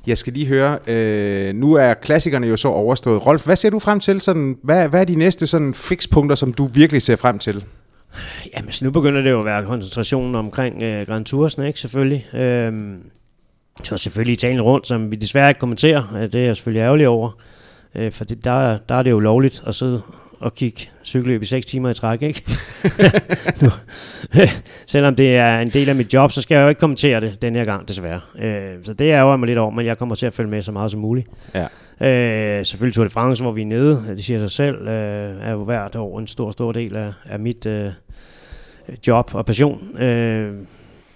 Jeg 0.06 0.18
skal 0.18 0.32
lige 0.32 0.46
høre, 0.46 0.78
øh, 0.86 1.54
nu 1.54 1.74
er 1.74 1.94
klassikerne 1.94 2.46
jo 2.46 2.56
så 2.56 2.68
overstået. 2.68 3.26
Rolf, 3.26 3.44
hvad 3.44 3.56
ser 3.56 3.70
du 3.70 3.78
frem 3.78 4.00
til? 4.00 4.20
Sådan, 4.20 4.58
hvad, 4.62 4.88
hvad 4.88 5.00
er 5.00 5.04
de 5.04 5.16
næste 5.16 5.46
sådan 5.46 5.74
fikspunkter, 5.74 6.36
som 6.36 6.52
du 6.52 6.66
virkelig 6.66 7.02
ser 7.02 7.16
frem 7.16 7.38
til? 7.38 7.64
Jamen, 8.56 8.72
så 8.72 8.84
nu 8.84 8.90
begynder 8.90 9.22
det 9.22 9.30
jo 9.30 9.38
at 9.38 9.44
være 9.44 9.64
koncentrationen 9.64 10.34
omkring 10.34 10.82
øh, 10.82 11.06
Grand 11.06 11.24
Toursen, 11.24 11.64
ikke? 11.64 11.80
Selvfølgelig. 11.80 12.34
Øh, 12.34 12.72
så 13.82 13.96
selvfølgelig 13.96 14.32
Italien 14.32 14.62
rundt, 14.62 14.86
som 14.86 15.10
vi 15.10 15.16
desværre 15.16 15.50
ikke 15.50 15.58
kommenterer. 15.58 16.28
Det 16.32 16.34
er 16.34 16.46
jeg 16.46 16.56
selvfølgelig 16.56 16.80
ærgerlig 16.80 17.08
over. 17.08 17.30
Øh, 17.94 18.12
for 18.12 18.24
det, 18.24 18.44
der, 18.44 18.78
der 18.88 18.94
er 18.94 19.02
det 19.02 19.10
jo 19.10 19.20
lovligt 19.20 19.62
at 19.66 19.74
sidde 19.74 20.02
og 20.40 20.54
kigge 20.54 20.88
cykelløb 21.04 21.42
i 21.42 21.44
6 21.44 21.66
timer 21.66 21.90
i 21.90 21.94
træk, 21.94 22.22
ikke? 22.22 22.42
nu, 23.62 23.68
selvom 24.86 25.14
det 25.14 25.36
er 25.36 25.58
en 25.58 25.70
del 25.70 25.88
af 25.88 25.94
mit 25.94 26.14
job, 26.14 26.32
så 26.32 26.42
skal 26.42 26.54
jeg 26.54 26.62
jo 26.62 26.68
ikke 26.68 26.78
kommentere 26.78 27.20
det 27.20 27.42
den 27.42 27.54
her 27.54 27.64
gang, 27.64 27.88
desværre. 27.88 28.20
Øh, 28.38 28.84
så 28.84 28.92
det 28.92 29.12
er 29.12 29.20
jo 29.20 29.36
mig 29.36 29.46
lidt 29.46 29.58
over, 29.58 29.70
men 29.70 29.86
jeg 29.86 29.98
kommer 29.98 30.14
til 30.14 30.26
at 30.26 30.34
følge 30.34 30.50
med 30.50 30.62
så 30.62 30.72
meget 30.72 30.90
som 30.90 31.00
muligt. 31.00 31.28
Ja. 31.54 31.66
Øh, 32.00 32.66
selvfølgelig 32.66 32.94
Tour 32.94 33.04
de 33.04 33.10
France, 33.10 33.42
hvor 33.42 33.52
vi 33.52 33.62
er 33.62 33.66
nede, 33.66 34.04
det 34.08 34.24
siger 34.24 34.38
sig 34.38 34.50
selv, 34.50 34.88
øh, 34.88 35.46
er 35.46 35.52
jo 35.52 35.64
hvert 35.64 35.96
år 35.96 36.18
en 36.18 36.26
stor, 36.26 36.50
stor 36.50 36.72
del 36.72 36.96
af, 36.96 37.12
af 37.24 37.38
mit 37.38 37.66
øh, 37.66 37.90
job 39.06 39.34
og 39.34 39.46
passion. 39.46 40.02
Øh, 40.02 40.54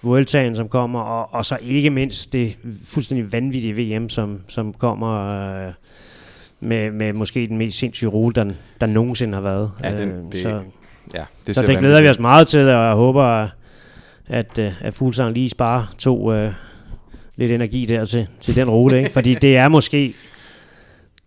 Vueltaen, 0.03 0.55
som 0.55 0.69
kommer, 0.69 0.99
og, 0.99 1.33
og 1.33 1.45
så 1.45 1.57
ikke 1.61 1.89
mindst 1.89 2.33
det 2.33 2.57
fuldstændig 2.85 3.31
vanvittige 3.31 3.97
VM, 3.97 4.09
som, 4.09 4.41
som 4.47 4.73
kommer 4.73 5.67
øh, 5.67 5.73
med, 6.59 6.91
med 6.91 7.13
måske 7.13 7.47
den 7.47 7.57
mest 7.57 7.77
sindssyge 7.77 8.09
rute, 8.09 8.41
der, 8.41 8.53
der 8.79 8.85
nogensinde 8.85 9.33
har 9.33 9.41
været. 9.41 9.71
Ja, 9.83 9.97
den, 9.97 10.09
øh, 10.09 10.31
det, 10.31 10.41
så, 10.41 10.61
ja, 11.13 11.23
det, 11.47 11.55
så 11.55 11.61
det 11.61 11.79
glæder 11.79 12.01
vi 12.01 12.07
os 12.09 12.19
meget 12.19 12.47
til, 12.47 12.59
og 12.59 12.85
jeg 12.85 12.93
håber, 12.93 13.49
at, 14.27 14.57
øh, 14.57 14.71
at 14.81 14.93
Fuglsang 14.93 15.33
lige 15.33 15.49
sparer 15.49 15.93
to, 15.97 16.33
øh, 16.33 16.53
lidt 17.35 17.51
energi 17.51 17.85
der 17.85 18.05
til, 18.05 18.27
til 18.39 18.55
den 18.55 18.69
rute, 18.69 18.97
ikke? 18.97 19.09
fordi 19.09 19.33
det 19.33 19.57
er 19.57 19.67
måske 19.67 20.13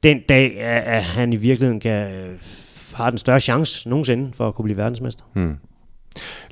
den 0.03 0.20
dag, 0.29 0.61
at, 0.61 0.83
at 0.83 1.05
han 1.05 1.33
i 1.33 1.37
virkeligheden 1.37 1.81
kan, 1.81 2.14
øh, 2.14 2.39
har 2.95 3.11
den 3.11 3.18
største 3.18 3.45
chance 3.45 3.89
nogensinde 3.89 4.33
for 4.33 4.49
at 4.49 4.55
kunne 4.55 4.64
blive 4.64 4.77
verdensmester. 4.77 5.25
Hmm. 5.33 5.57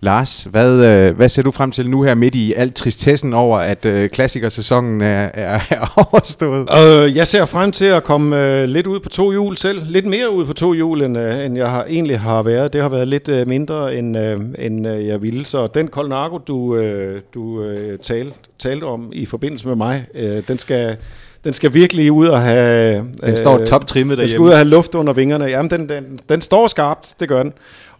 Lars, 0.01 0.45
hvad, 0.51 0.85
øh, 0.87 1.17
hvad 1.17 1.29
ser 1.29 1.43
du 1.43 1.51
frem 1.51 1.71
til 1.71 1.91
nu 1.91 2.03
her 2.03 2.15
midt 2.15 2.35
i 2.35 2.53
alt 2.53 2.75
tristessen 2.75 3.33
over, 3.35 3.59
at 3.59 3.85
øh, 3.85 4.11
klassikersæsonen 4.11 5.01
er, 5.01 5.31
er, 5.35 5.61
er 5.71 5.93
overstået? 6.13 6.69
Uh, 6.71 7.17
jeg 7.17 7.27
ser 7.27 7.45
frem 7.45 7.73
til 7.73 7.85
at 7.85 8.05
komme 8.05 8.37
uh, 8.37 8.65
lidt 8.65 8.87
ud 8.87 9.01
på 9.01 9.09
to 9.09 9.31
hjul 9.31 9.57
selv. 9.57 9.83
Lidt 9.87 10.07
mere 10.07 10.31
ud 10.31 10.47
på 10.47 10.53
to 10.53 10.73
hjul, 10.73 11.03
end, 11.03 11.19
uh, 11.19 11.45
end 11.45 11.57
jeg 11.57 11.71
har, 11.71 11.85
egentlig 11.85 12.21
har 12.21 12.43
været. 12.43 12.73
Det 12.73 12.83
har 12.83 12.89
været 12.89 13.09
lidt 13.09 13.29
uh, 13.29 13.49
mindre, 13.49 13.95
end, 13.95 14.19
uh, 14.19 14.43
end 14.59 14.89
uh, 14.89 15.07
jeg 15.07 15.23
ville. 15.23 15.47
Så 15.47 15.67
den 15.67 15.89
Colnago, 15.89 16.39
du, 16.39 16.57
uh, 16.57 17.21
du 17.35 17.43
uh, 17.43 17.99
talte, 18.03 18.35
talte 18.59 18.85
om 18.85 19.11
i 19.13 19.27
forbindelse 19.27 19.67
med 19.67 19.75
mig, 19.77 20.05
uh, 20.15 20.39
den 20.49 20.59
skal... 20.59 20.97
Den 21.45 21.53
skal 21.53 21.75
virkelig 21.75 22.13
ud 22.13 22.27
og 22.27 22.43
have... 22.43 23.05
Den 23.21 23.37
står 23.37 23.59
toptrimmet 23.59 24.19
derhjemme. 24.19 24.23
Den 24.23 24.31
skal 24.31 24.41
ud 24.41 24.49
og 24.51 24.57
have 24.57 24.69
luft 24.69 24.95
under 24.95 25.13
vingerne. 25.13 25.45
Jamen, 25.45 25.71
den, 25.71 25.89
den, 25.89 26.21
den 26.29 26.41
står 26.41 26.67
skarpt, 26.67 27.15
det 27.21 27.29
gør 27.29 27.43
den. 27.43 27.53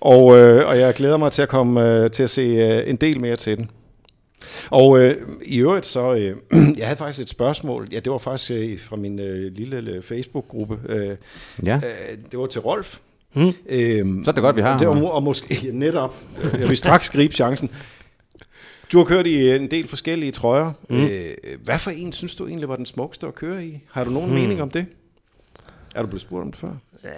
Og, 0.03 0.39
øh, 0.39 0.69
og 0.69 0.79
jeg 0.79 0.95
glæder 0.95 1.17
mig 1.17 1.33
til 1.33 1.43
at 1.43 1.49
komme 1.49 1.83
øh, 1.83 2.11
til 2.11 2.23
at 2.23 2.31
se 2.31 2.43
øh, 2.43 2.91
en 2.91 2.97
del 2.97 3.21
mere 3.21 3.37
til 3.37 3.57
den. 3.57 3.71
Og 4.71 4.99
øh, 5.01 5.17
i 5.45 5.59
øvrigt 5.59 5.87
så, 5.87 6.15
øh, 6.15 6.37
jeg 6.79 6.87
havde 6.87 6.99
faktisk 6.99 7.23
et 7.23 7.29
spørgsmål, 7.29 7.89
ja 7.93 8.01
det 8.01 8.13
var 8.13 8.19
faktisk 8.19 8.51
øh, 8.51 8.81
fra 8.81 8.97
min 8.97 9.19
øh, 9.19 9.53
lille 9.53 10.03
Facebook-gruppe, 10.03 10.79
øh, 10.89 11.17
ja. 11.67 11.77
øh, 11.77 12.19
det 12.31 12.39
var 12.39 12.47
til 12.47 12.61
Rolf. 12.61 12.99
Hmm. 13.33 13.53
Øhm, 13.69 14.25
så 14.25 14.31
er 14.31 14.33
det 14.33 14.43
godt, 14.43 14.57
vi 14.57 14.61
har 14.61 14.79
det 14.79 14.89
var, 14.89 15.03
Og 15.03 15.23
måske 15.23 15.71
netop, 15.73 16.17
øh, 16.43 16.61
jeg 16.61 16.69
vil 16.69 16.77
straks 16.77 17.11
gribe 17.11 17.35
chancen. 17.35 17.71
Du 18.93 18.99
har 18.99 19.05
kørt 19.05 19.27
i 19.27 19.51
en 19.51 19.71
del 19.71 19.89
forskellige 19.89 20.33
trøjer. 20.33 20.73
Mm. 20.89 21.05
Øh, 21.05 21.35
hvad 21.65 21.79
for 21.79 21.91
en 21.91 22.13
synes 22.13 22.35
du 22.35 22.47
egentlig 22.47 22.69
var 22.69 22.77
den 22.77 22.87
smukkeste 22.87 23.27
at 23.27 23.35
køre 23.35 23.67
i? 23.67 23.81
Har 23.93 24.05
du 24.05 24.11
nogen 24.11 24.29
mm. 24.29 24.35
mening 24.35 24.63
om 24.63 24.71
det? 24.71 24.87
Er 25.95 26.03
du 26.03 26.07
blevet 26.07 26.23
spurgt 26.23 26.43
om 26.43 26.51
det 26.51 26.61
før? 26.61 26.75
Ja, 27.05 27.09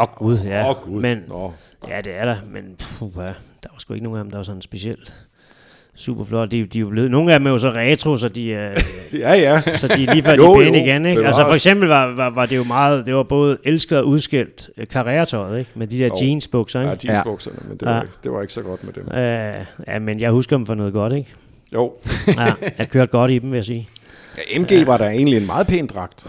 åh 0.00 0.08
gud, 0.16 0.38
ja. 0.44 0.70
Åh 0.70 0.76
gud. 0.82 1.00
Men, 1.00 1.24
Nå. 1.28 1.52
Ja, 1.88 2.00
det 2.00 2.16
er 2.16 2.24
der, 2.24 2.36
men 2.50 2.76
puh, 2.78 3.12
ja, 3.16 3.22
der 3.62 3.68
var 3.72 3.78
sgu 3.78 3.94
ikke 3.94 4.04
nogen 4.04 4.18
af 4.18 4.24
dem, 4.24 4.30
der 4.30 4.38
var 4.38 4.44
sådan 4.44 4.62
specielt 4.62 5.14
super 5.94 6.24
flot. 6.24 6.50
De, 6.50 6.66
de 6.66 6.78
er 6.78 6.80
jo 6.80 6.88
blevet, 6.88 7.10
nogle 7.10 7.32
af 7.32 7.38
dem 7.38 7.46
er 7.46 7.50
jo 7.50 7.58
så 7.58 7.70
retro, 7.70 8.16
så 8.16 8.28
de, 8.28 8.54
er, 8.54 8.82
ja, 9.12 9.34
ja. 9.34 9.76
så 9.76 9.88
de 9.88 10.04
er 10.04 10.12
lige 10.12 10.22
før 10.22 10.36
de 10.56 10.64
pæne 10.64 10.80
igen. 10.80 11.06
Ikke? 11.06 11.26
Altså 11.26 11.44
for 11.44 11.54
eksempel 11.54 11.88
var, 11.88 12.06
var, 12.14 12.30
var, 12.30 12.46
det 12.46 12.56
jo 12.56 12.64
meget, 12.64 13.06
det 13.06 13.14
var 13.14 13.22
både 13.22 13.58
elsket 13.64 13.98
og 13.98 14.06
udskilt 14.06 14.70
uh, 14.78 14.84
karrieretøjet, 14.86 15.58
ikke? 15.58 15.70
med 15.74 15.86
de 15.86 15.98
der 15.98 16.06
jo. 16.06 16.14
jeansbukser. 16.20 16.80
Ikke? 16.80 17.06
Ja, 17.06 17.12
jeansbukserne, 17.12 17.56
men 17.68 17.76
det, 17.76 17.86
ja. 17.86 17.92
var, 17.92 18.02
ikke, 18.02 18.14
det 18.22 18.32
var 18.32 18.40
ikke 18.40 18.54
så 18.54 18.62
godt 18.62 18.84
med 18.84 18.92
dem. 18.92 19.04
Uh, 19.06 19.86
ja, 19.88 19.98
men 19.98 20.20
jeg 20.20 20.30
husker 20.30 20.56
dem 20.56 20.66
for 20.66 20.74
noget 20.74 20.92
godt, 20.92 21.12
ikke? 21.12 21.34
Jo. 21.72 21.92
ja, 22.36 22.52
jeg 22.78 22.88
kørte 22.88 23.10
godt 23.10 23.30
i 23.30 23.38
dem, 23.38 23.50
vil 23.50 23.56
jeg 23.56 23.64
sige. 23.64 23.88
Ja, 24.36 24.60
MG 24.60 24.70
ja. 24.70 24.84
var 24.84 24.96
der 24.96 25.08
egentlig 25.08 25.36
en 25.36 25.46
meget 25.46 25.66
pæn 25.66 25.86
dragt. 25.86 26.26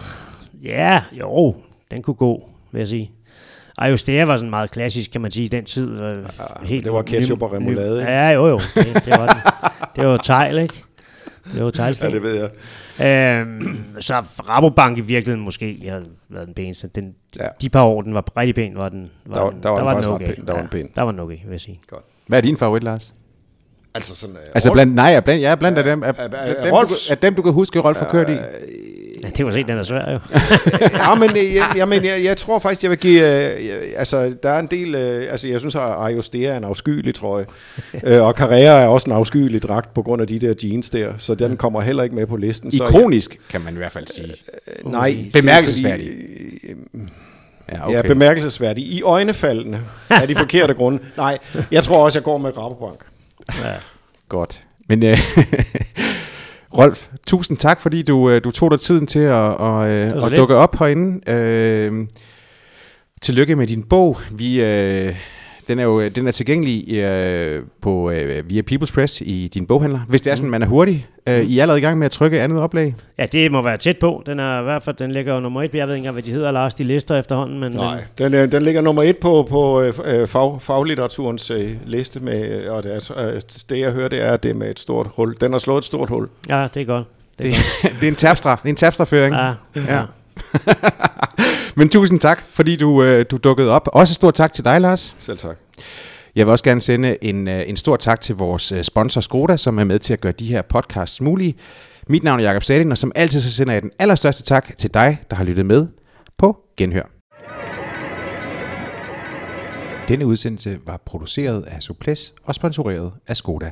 Ja, 0.62 1.02
jo, 1.12 1.54
den 1.90 2.02
kunne 2.02 2.14
gå 2.14 2.48
vil 2.72 2.78
jeg 2.78 2.88
sige. 2.88 3.12
Ayostea 3.78 4.24
var 4.24 4.36
sådan 4.36 4.50
meget 4.50 4.70
klassisk, 4.70 5.10
kan 5.10 5.20
man 5.20 5.30
sige, 5.30 5.44
i 5.44 5.48
den 5.48 5.64
tid. 5.64 5.98
Var 5.98 6.10
ja, 6.10 6.66
helt 6.66 6.84
det 6.84 6.92
var 6.92 7.02
ketchup 7.02 7.42
og 7.42 7.52
remoulade, 7.52 8.00
ikke? 8.00 8.12
Ja, 8.12 8.28
jo 8.28 8.46
jo. 8.46 8.60
Det, 8.74 9.04
det 9.04 9.10
var, 9.18 9.26
den. 9.26 9.72
det 9.96 10.08
var 10.08 10.16
tegl, 10.16 10.58
ikke? 10.58 10.82
Det 11.54 11.64
var 11.64 11.70
teglsten. 11.70 12.08
Ja, 12.08 12.14
det 12.14 12.22
ved 12.22 12.34
jeg. 12.34 12.50
Øhm, 13.00 13.84
så 14.00 14.14
Rabobank 14.48 14.98
i 14.98 15.00
virkeligheden 15.00 15.44
måske 15.44 15.78
har 15.88 16.02
været 16.28 16.46
den 16.46 16.54
pæneste. 16.54 16.88
Den, 16.94 17.14
ja. 17.38 17.46
De 17.60 17.68
par 17.68 17.82
år, 17.82 18.02
den 18.02 18.14
var 18.14 18.24
rigtig 18.36 18.54
pæn, 18.54 18.76
var 18.76 18.88
den, 18.88 19.10
var 19.26 19.44
der, 19.44 19.50
den, 19.50 19.62
der, 19.62 19.68
var, 19.68 19.76
der 19.76 19.84
var 19.84 20.00
den, 20.00 20.10
okay. 20.10 20.34
pæn. 20.34 20.46
Der 20.46 20.52
var 20.52 20.60
den 20.60 20.68
pæn. 20.68 20.88
Der 20.94 21.02
var 21.02 21.10
den 21.10 21.20
okay, 21.20 21.38
vil 21.44 21.50
jeg 21.50 21.60
sige. 21.60 21.80
Godt. 21.86 22.04
Hvad 22.26 22.38
er 22.38 22.42
din 22.42 22.56
favorit, 22.56 22.82
Lars? 22.82 23.14
Altså 23.94 24.16
sådan... 24.16 24.36
Uh, 24.36 24.42
altså 24.54 24.72
blandt, 24.72 24.94
nej, 24.94 25.20
blandt, 25.20 25.42
ja, 25.42 25.54
blandt 25.54 25.78
ja, 25.78 25.82
af 25.82 25.90
dem, 25.90 26.02
af, 26.02 26.08
af, 26.08 26.24
af, 26.24 26.54
dem, 26.64 26.88
du, 26.88 26.94
af 27.10 27.18
dem, 27.18 27.34
du 27.34 27.42
kan 27.42 27.52
huske, 27.52 27.80
Rolf 27.80 27.98
har 27.98 28.10
kørt 28.10 28.30
i. 28.30 28.36
Ja, 29.22 29.28
det 29.28 29.46
var 29.46 29.52
set, 29.52 29.66
den 29.66 29.78
er 29.78 29.82
svær 29.82 30.12
jo. 30.12 30.18
ja, 30.98 31.14
men, 31.14 31.30
øh, 31.30 31.54
jeg, 31.54 31.64
jeg, 31.76 31.88
men 31.88 32.04
jeg, 32.04 32.24
jeg 32.24 32.36
tror 32.36 32.58
faktisk, 32.58 32.82
jeg 32.82 32.90
vil 32.90 32.98
give... 32.98 33.20
Uh, 33.20 33.66
jeg, 33.66 33.78
altså, 33.96 34.34
der 34.42 34.50
er 34.50 34.58
en 34.58 34.66
del... 34.66 34.94
Uh, 34.94 35.32
altså, 35.32 35.48
jeg 35.48 35.60
synes, 35.60 35.74
at 35.74 35.80
Arios 35.80 36.30
er 36.34 36.56
en 36.56 36.64
afskyelig 36.64 37.14
trøje. 37.14 37.46
uh, 37.92 38.00
og 38.26 38.34
Carrera 38.34 38.82
er 38.82 38.86
også 38.86 39.10
en 39.10 39.16
afskyelig 39.16 39.62
dragt 39.62 39.94
på 39.94 40.02
grund 40.02 40.22
af 40.22 40.28
de 40.28 40.38
der 40.38 40.54
jeans 40.62 40.90
der. 40.90 41.12
Så 41.18 41.34
den 41.34 41.56
kommer 41.56 41.80
heller 41.80 42.02
ikke 42.02 42.14
med 42.14 42.26
på 42.26 42.36
listen. 42.36 42.72
Ikonisk, 42.72 43.30
så 43.30 43.36
jeg, 43.40 43.50
kan 43.50 43.60
man 43.60 43.74
i 43.74 43.76
hvert 43.76 43.92
fald 43.92 44.06
sige. 44.06 44.34
Uh, 44.84 44.92
nej. 44.92 45.16
Bemærkelsesværdig. 45.32 46.10
Ja, 47.72 47.86
okay. 47.86 47.96
ja, 47.96 48.02
bemærkelsesværdig. 48.02 48.84
I 48.84 49.02
øjnefaldene 49.02 49.80
er 50.10 50.26
de 50.26 50.34
forkerte 50.34 50.74
grunde. 50.74 50.98
Nej, 51.16 51.38
jeg 51.70 51.84
tror 51.84 52.04
også, 52.04 52.18
jeg 52.18 52.24
går 52.24 52.38
med 52.38 52.58
Rabobank. 52.58 53.04
Ja. 53.64 53.74
Godt. 54.28 54.62
Men 54.88 55.02
øh, 55.02 55.18
Rolf, 56.78 57.08
tusind 57.26 57.58
tak, 57.58 57.80
fordi 57.80 58.02
du, 58.02 58.30
øh, 58.30 58.44
du 58.44 58.50
tog 58.50 58.70
dig 58.70 58.80
tiden 58.80 59.06
til 59.06 59.18
at, 59.18 59.32
og, 59.34 59.88
øh, 59.88 60.24
at 60.24 60.32
dukke 60.36 60.54
op 60.54 60.76
herinde. 60.78 61.30
Øh, 61.30 62.06
tillykke 63.22 63.56
med 63.56 63.66
din 63.66 63.82
bog. 63.82 64.18
Vi, 64.30 64.62
øh, 64.62 65.16
den 65.72 65.78
er 65.78 65.84
jo 65.84 66.08
den 66.08 66.26
er 66.26 66.30
tilgængelig 66.30 66.92
øh, 66.98 67.62
på 67.82 68.10
øh, 68.10 68.50
via 68.50 68.62
People's 68.70 68.94
Press 68.94 69.20
i 69.20 69.50
din 69.54 69.66
boghandler. 69.66 70.00
Hvis 70.08 70.20
det 70.20 70.30
er 70.30 70.34
sådan, 70.34 70.46
mm. 70.46 70.50
man 70.50 70.62
er 70.62 70.66
hurtig. 70.66 71.06
Øh, 71.28 71.40
I 71.40 71.58
er 71.58 71.62
allerede 71.62 71.78
i 71.78 71.82
gang 71.82 71.98
med 71.98 72.04
at 72.04 72.10
trykke 72.10 72.40
andet 72.40 72.60
oplag? 72.60 72.94
Ja, 73.18 73.26
det 73.26 73.52
må 73.52 73.62
være 73.62 73.76
tæt 73.76 73.98
på. 73.98 74.22
Den 74.26 74.40
er 74.40 74.60
i 74.60 74.62
hvert 74.62 74.82
fald, 74.82 74.96
den 74.96 75.12
ligger 75.12 75.34
jo 75.34 75.40
nummer 75.40 75.62
et. 75.62 75.74
Jeg 75.74 75.86
ved 75.86 75.94
ikke 75.94 75.98
engang, 75.98 76.12
hvad 76.12 76.22
de 76.22 76.30
hedder, 76.30 76.50
Lars, 76.50 76.74
de 76.74 76.84
lister 76.84 77.16
efterhånden. 77.16 77.60
Men, 77.60 77.72
Nej, 77.72 78.04
den, 78.18 78.32
den, 78.32 78.52
den 78.52 78.62
ligger 78.62 78.80
nummer 78.80 79.02
et 79.02 79.16
på, 79.16 79.46
på 79.50 79.82
øh, 79.82 80.28
fag, 80.28 80.62
faglitteraturens 80.62 81.50
øh, 81.50 81.70
liste. 81.86 82.20
Med, 82.20 82.66
og 82.68 82.82
det, 82.82 82.94
er, 82.94 83.26
øh, 83.34 83.40
det, 83.68 83.78
jeg 83.78 83.92
hører, 83.92 84.08
det 84.08 84.22
er, 84.22 84.32
at 84.32 84.42
det 84.42 84.50
er 84.50 84.54
med 84.54 84.70
et 84.70 84.80
stort 84.80 85.08
hul. 85.16 85.36
Den 85.40 85.52
har 85.52 85.58
slået 85.58 85.78
et 85.78 85.84
stort 85.84 86.08
hul. 86.08 86.28
Ja, 86.48 86.68
det 86.74 86.82
er 86.82 86.86
godt. 86.86 87.06
Det 87.38 87.50
er, 87.50 87.54
det, 87.82 87.92
det 88.00 88.06
er 88.06 88.10
en 88.10 88.14
tabstra. 88.14 88.56
Det 88.56 88.64
er 88.64 88.68
en 88.68 88.76
tabstraføring. 88.76 89.34
Ja, 89.34 89.52
ja. 89.76 89.96
ja. 89.96 90.02
Men 91.76 91.88
tusind 91.88 92.20
tak, 92.20 92.42
fordi 92.50 92.76
du, 92.76 93.02
øh, 93.02 93.26
du 93.30 93.36
dukkede 93.36 93.70
op. 93.70 93.88
Også 93.92 94.14
stor 94.14 94.30
tak 94.30 94.52
til 94.52 94.64
dig, 94.64 94.80
Lars. 94.80 95.16
Selv 95.18 95.38
tak. 95.38 95.56
Jeg 96.36 96.46
vil 96.46 96.50
også 96.52 96.64
gerne 96.64 96.80
sende 96.80 97.24
en, 97.24 97.48
øh, 97.48 97.62
en 97.66 97.76
stor 97.76 97.96
tak 97.96 98.20
til 98.20 98.34
vores 98.34 98.72
øh, 98.72 98.82
sponsor 98.82 99.20
Skoda, 99.20 99.56
som 99.56 99.78
er 99.78 99.84
med 99.84 99.98
til 99.98 100.12
at 100.12 100.20
gøre 100.20 100.32
de 100.32 100.46
her 100.46 100.62
podcasts 100.62 101.20
mulige. 101.20 101.54
Mit 102.08 102.22
navn 102.22 102.40
er 102.40 102.44
Jakob 102.44 102.62
Sadin, 102.62 102.92
og 102.92 102.98
som 102.98 103.12
altid 103.14 103.40
så 103.40 103.52
sender 103.52 103.72
jeg 103.72 103.82
den 103.82 103.90
allerstørste 103.98 104.42
tak 104.42 104.78
til 104.78 104.94
dig, 104.94 105.18
der 105.30 105.36
har 105.36 105.44
lyttet 105.44 105.66
med 105.66 105.86
på 106.38 106.56
Genhør. 106.76 107.10
Denne 110.08 110.26
udsendelse 110.26 110.78
var 110.86 111.02
produceret 111.06 111.62
af 111.62 111.82
Suples 111.82 112.34
og 112.44 112.54
sponsoreret 112.54 113.12
af 113.26 113.36
Skoda. 113.36 113.70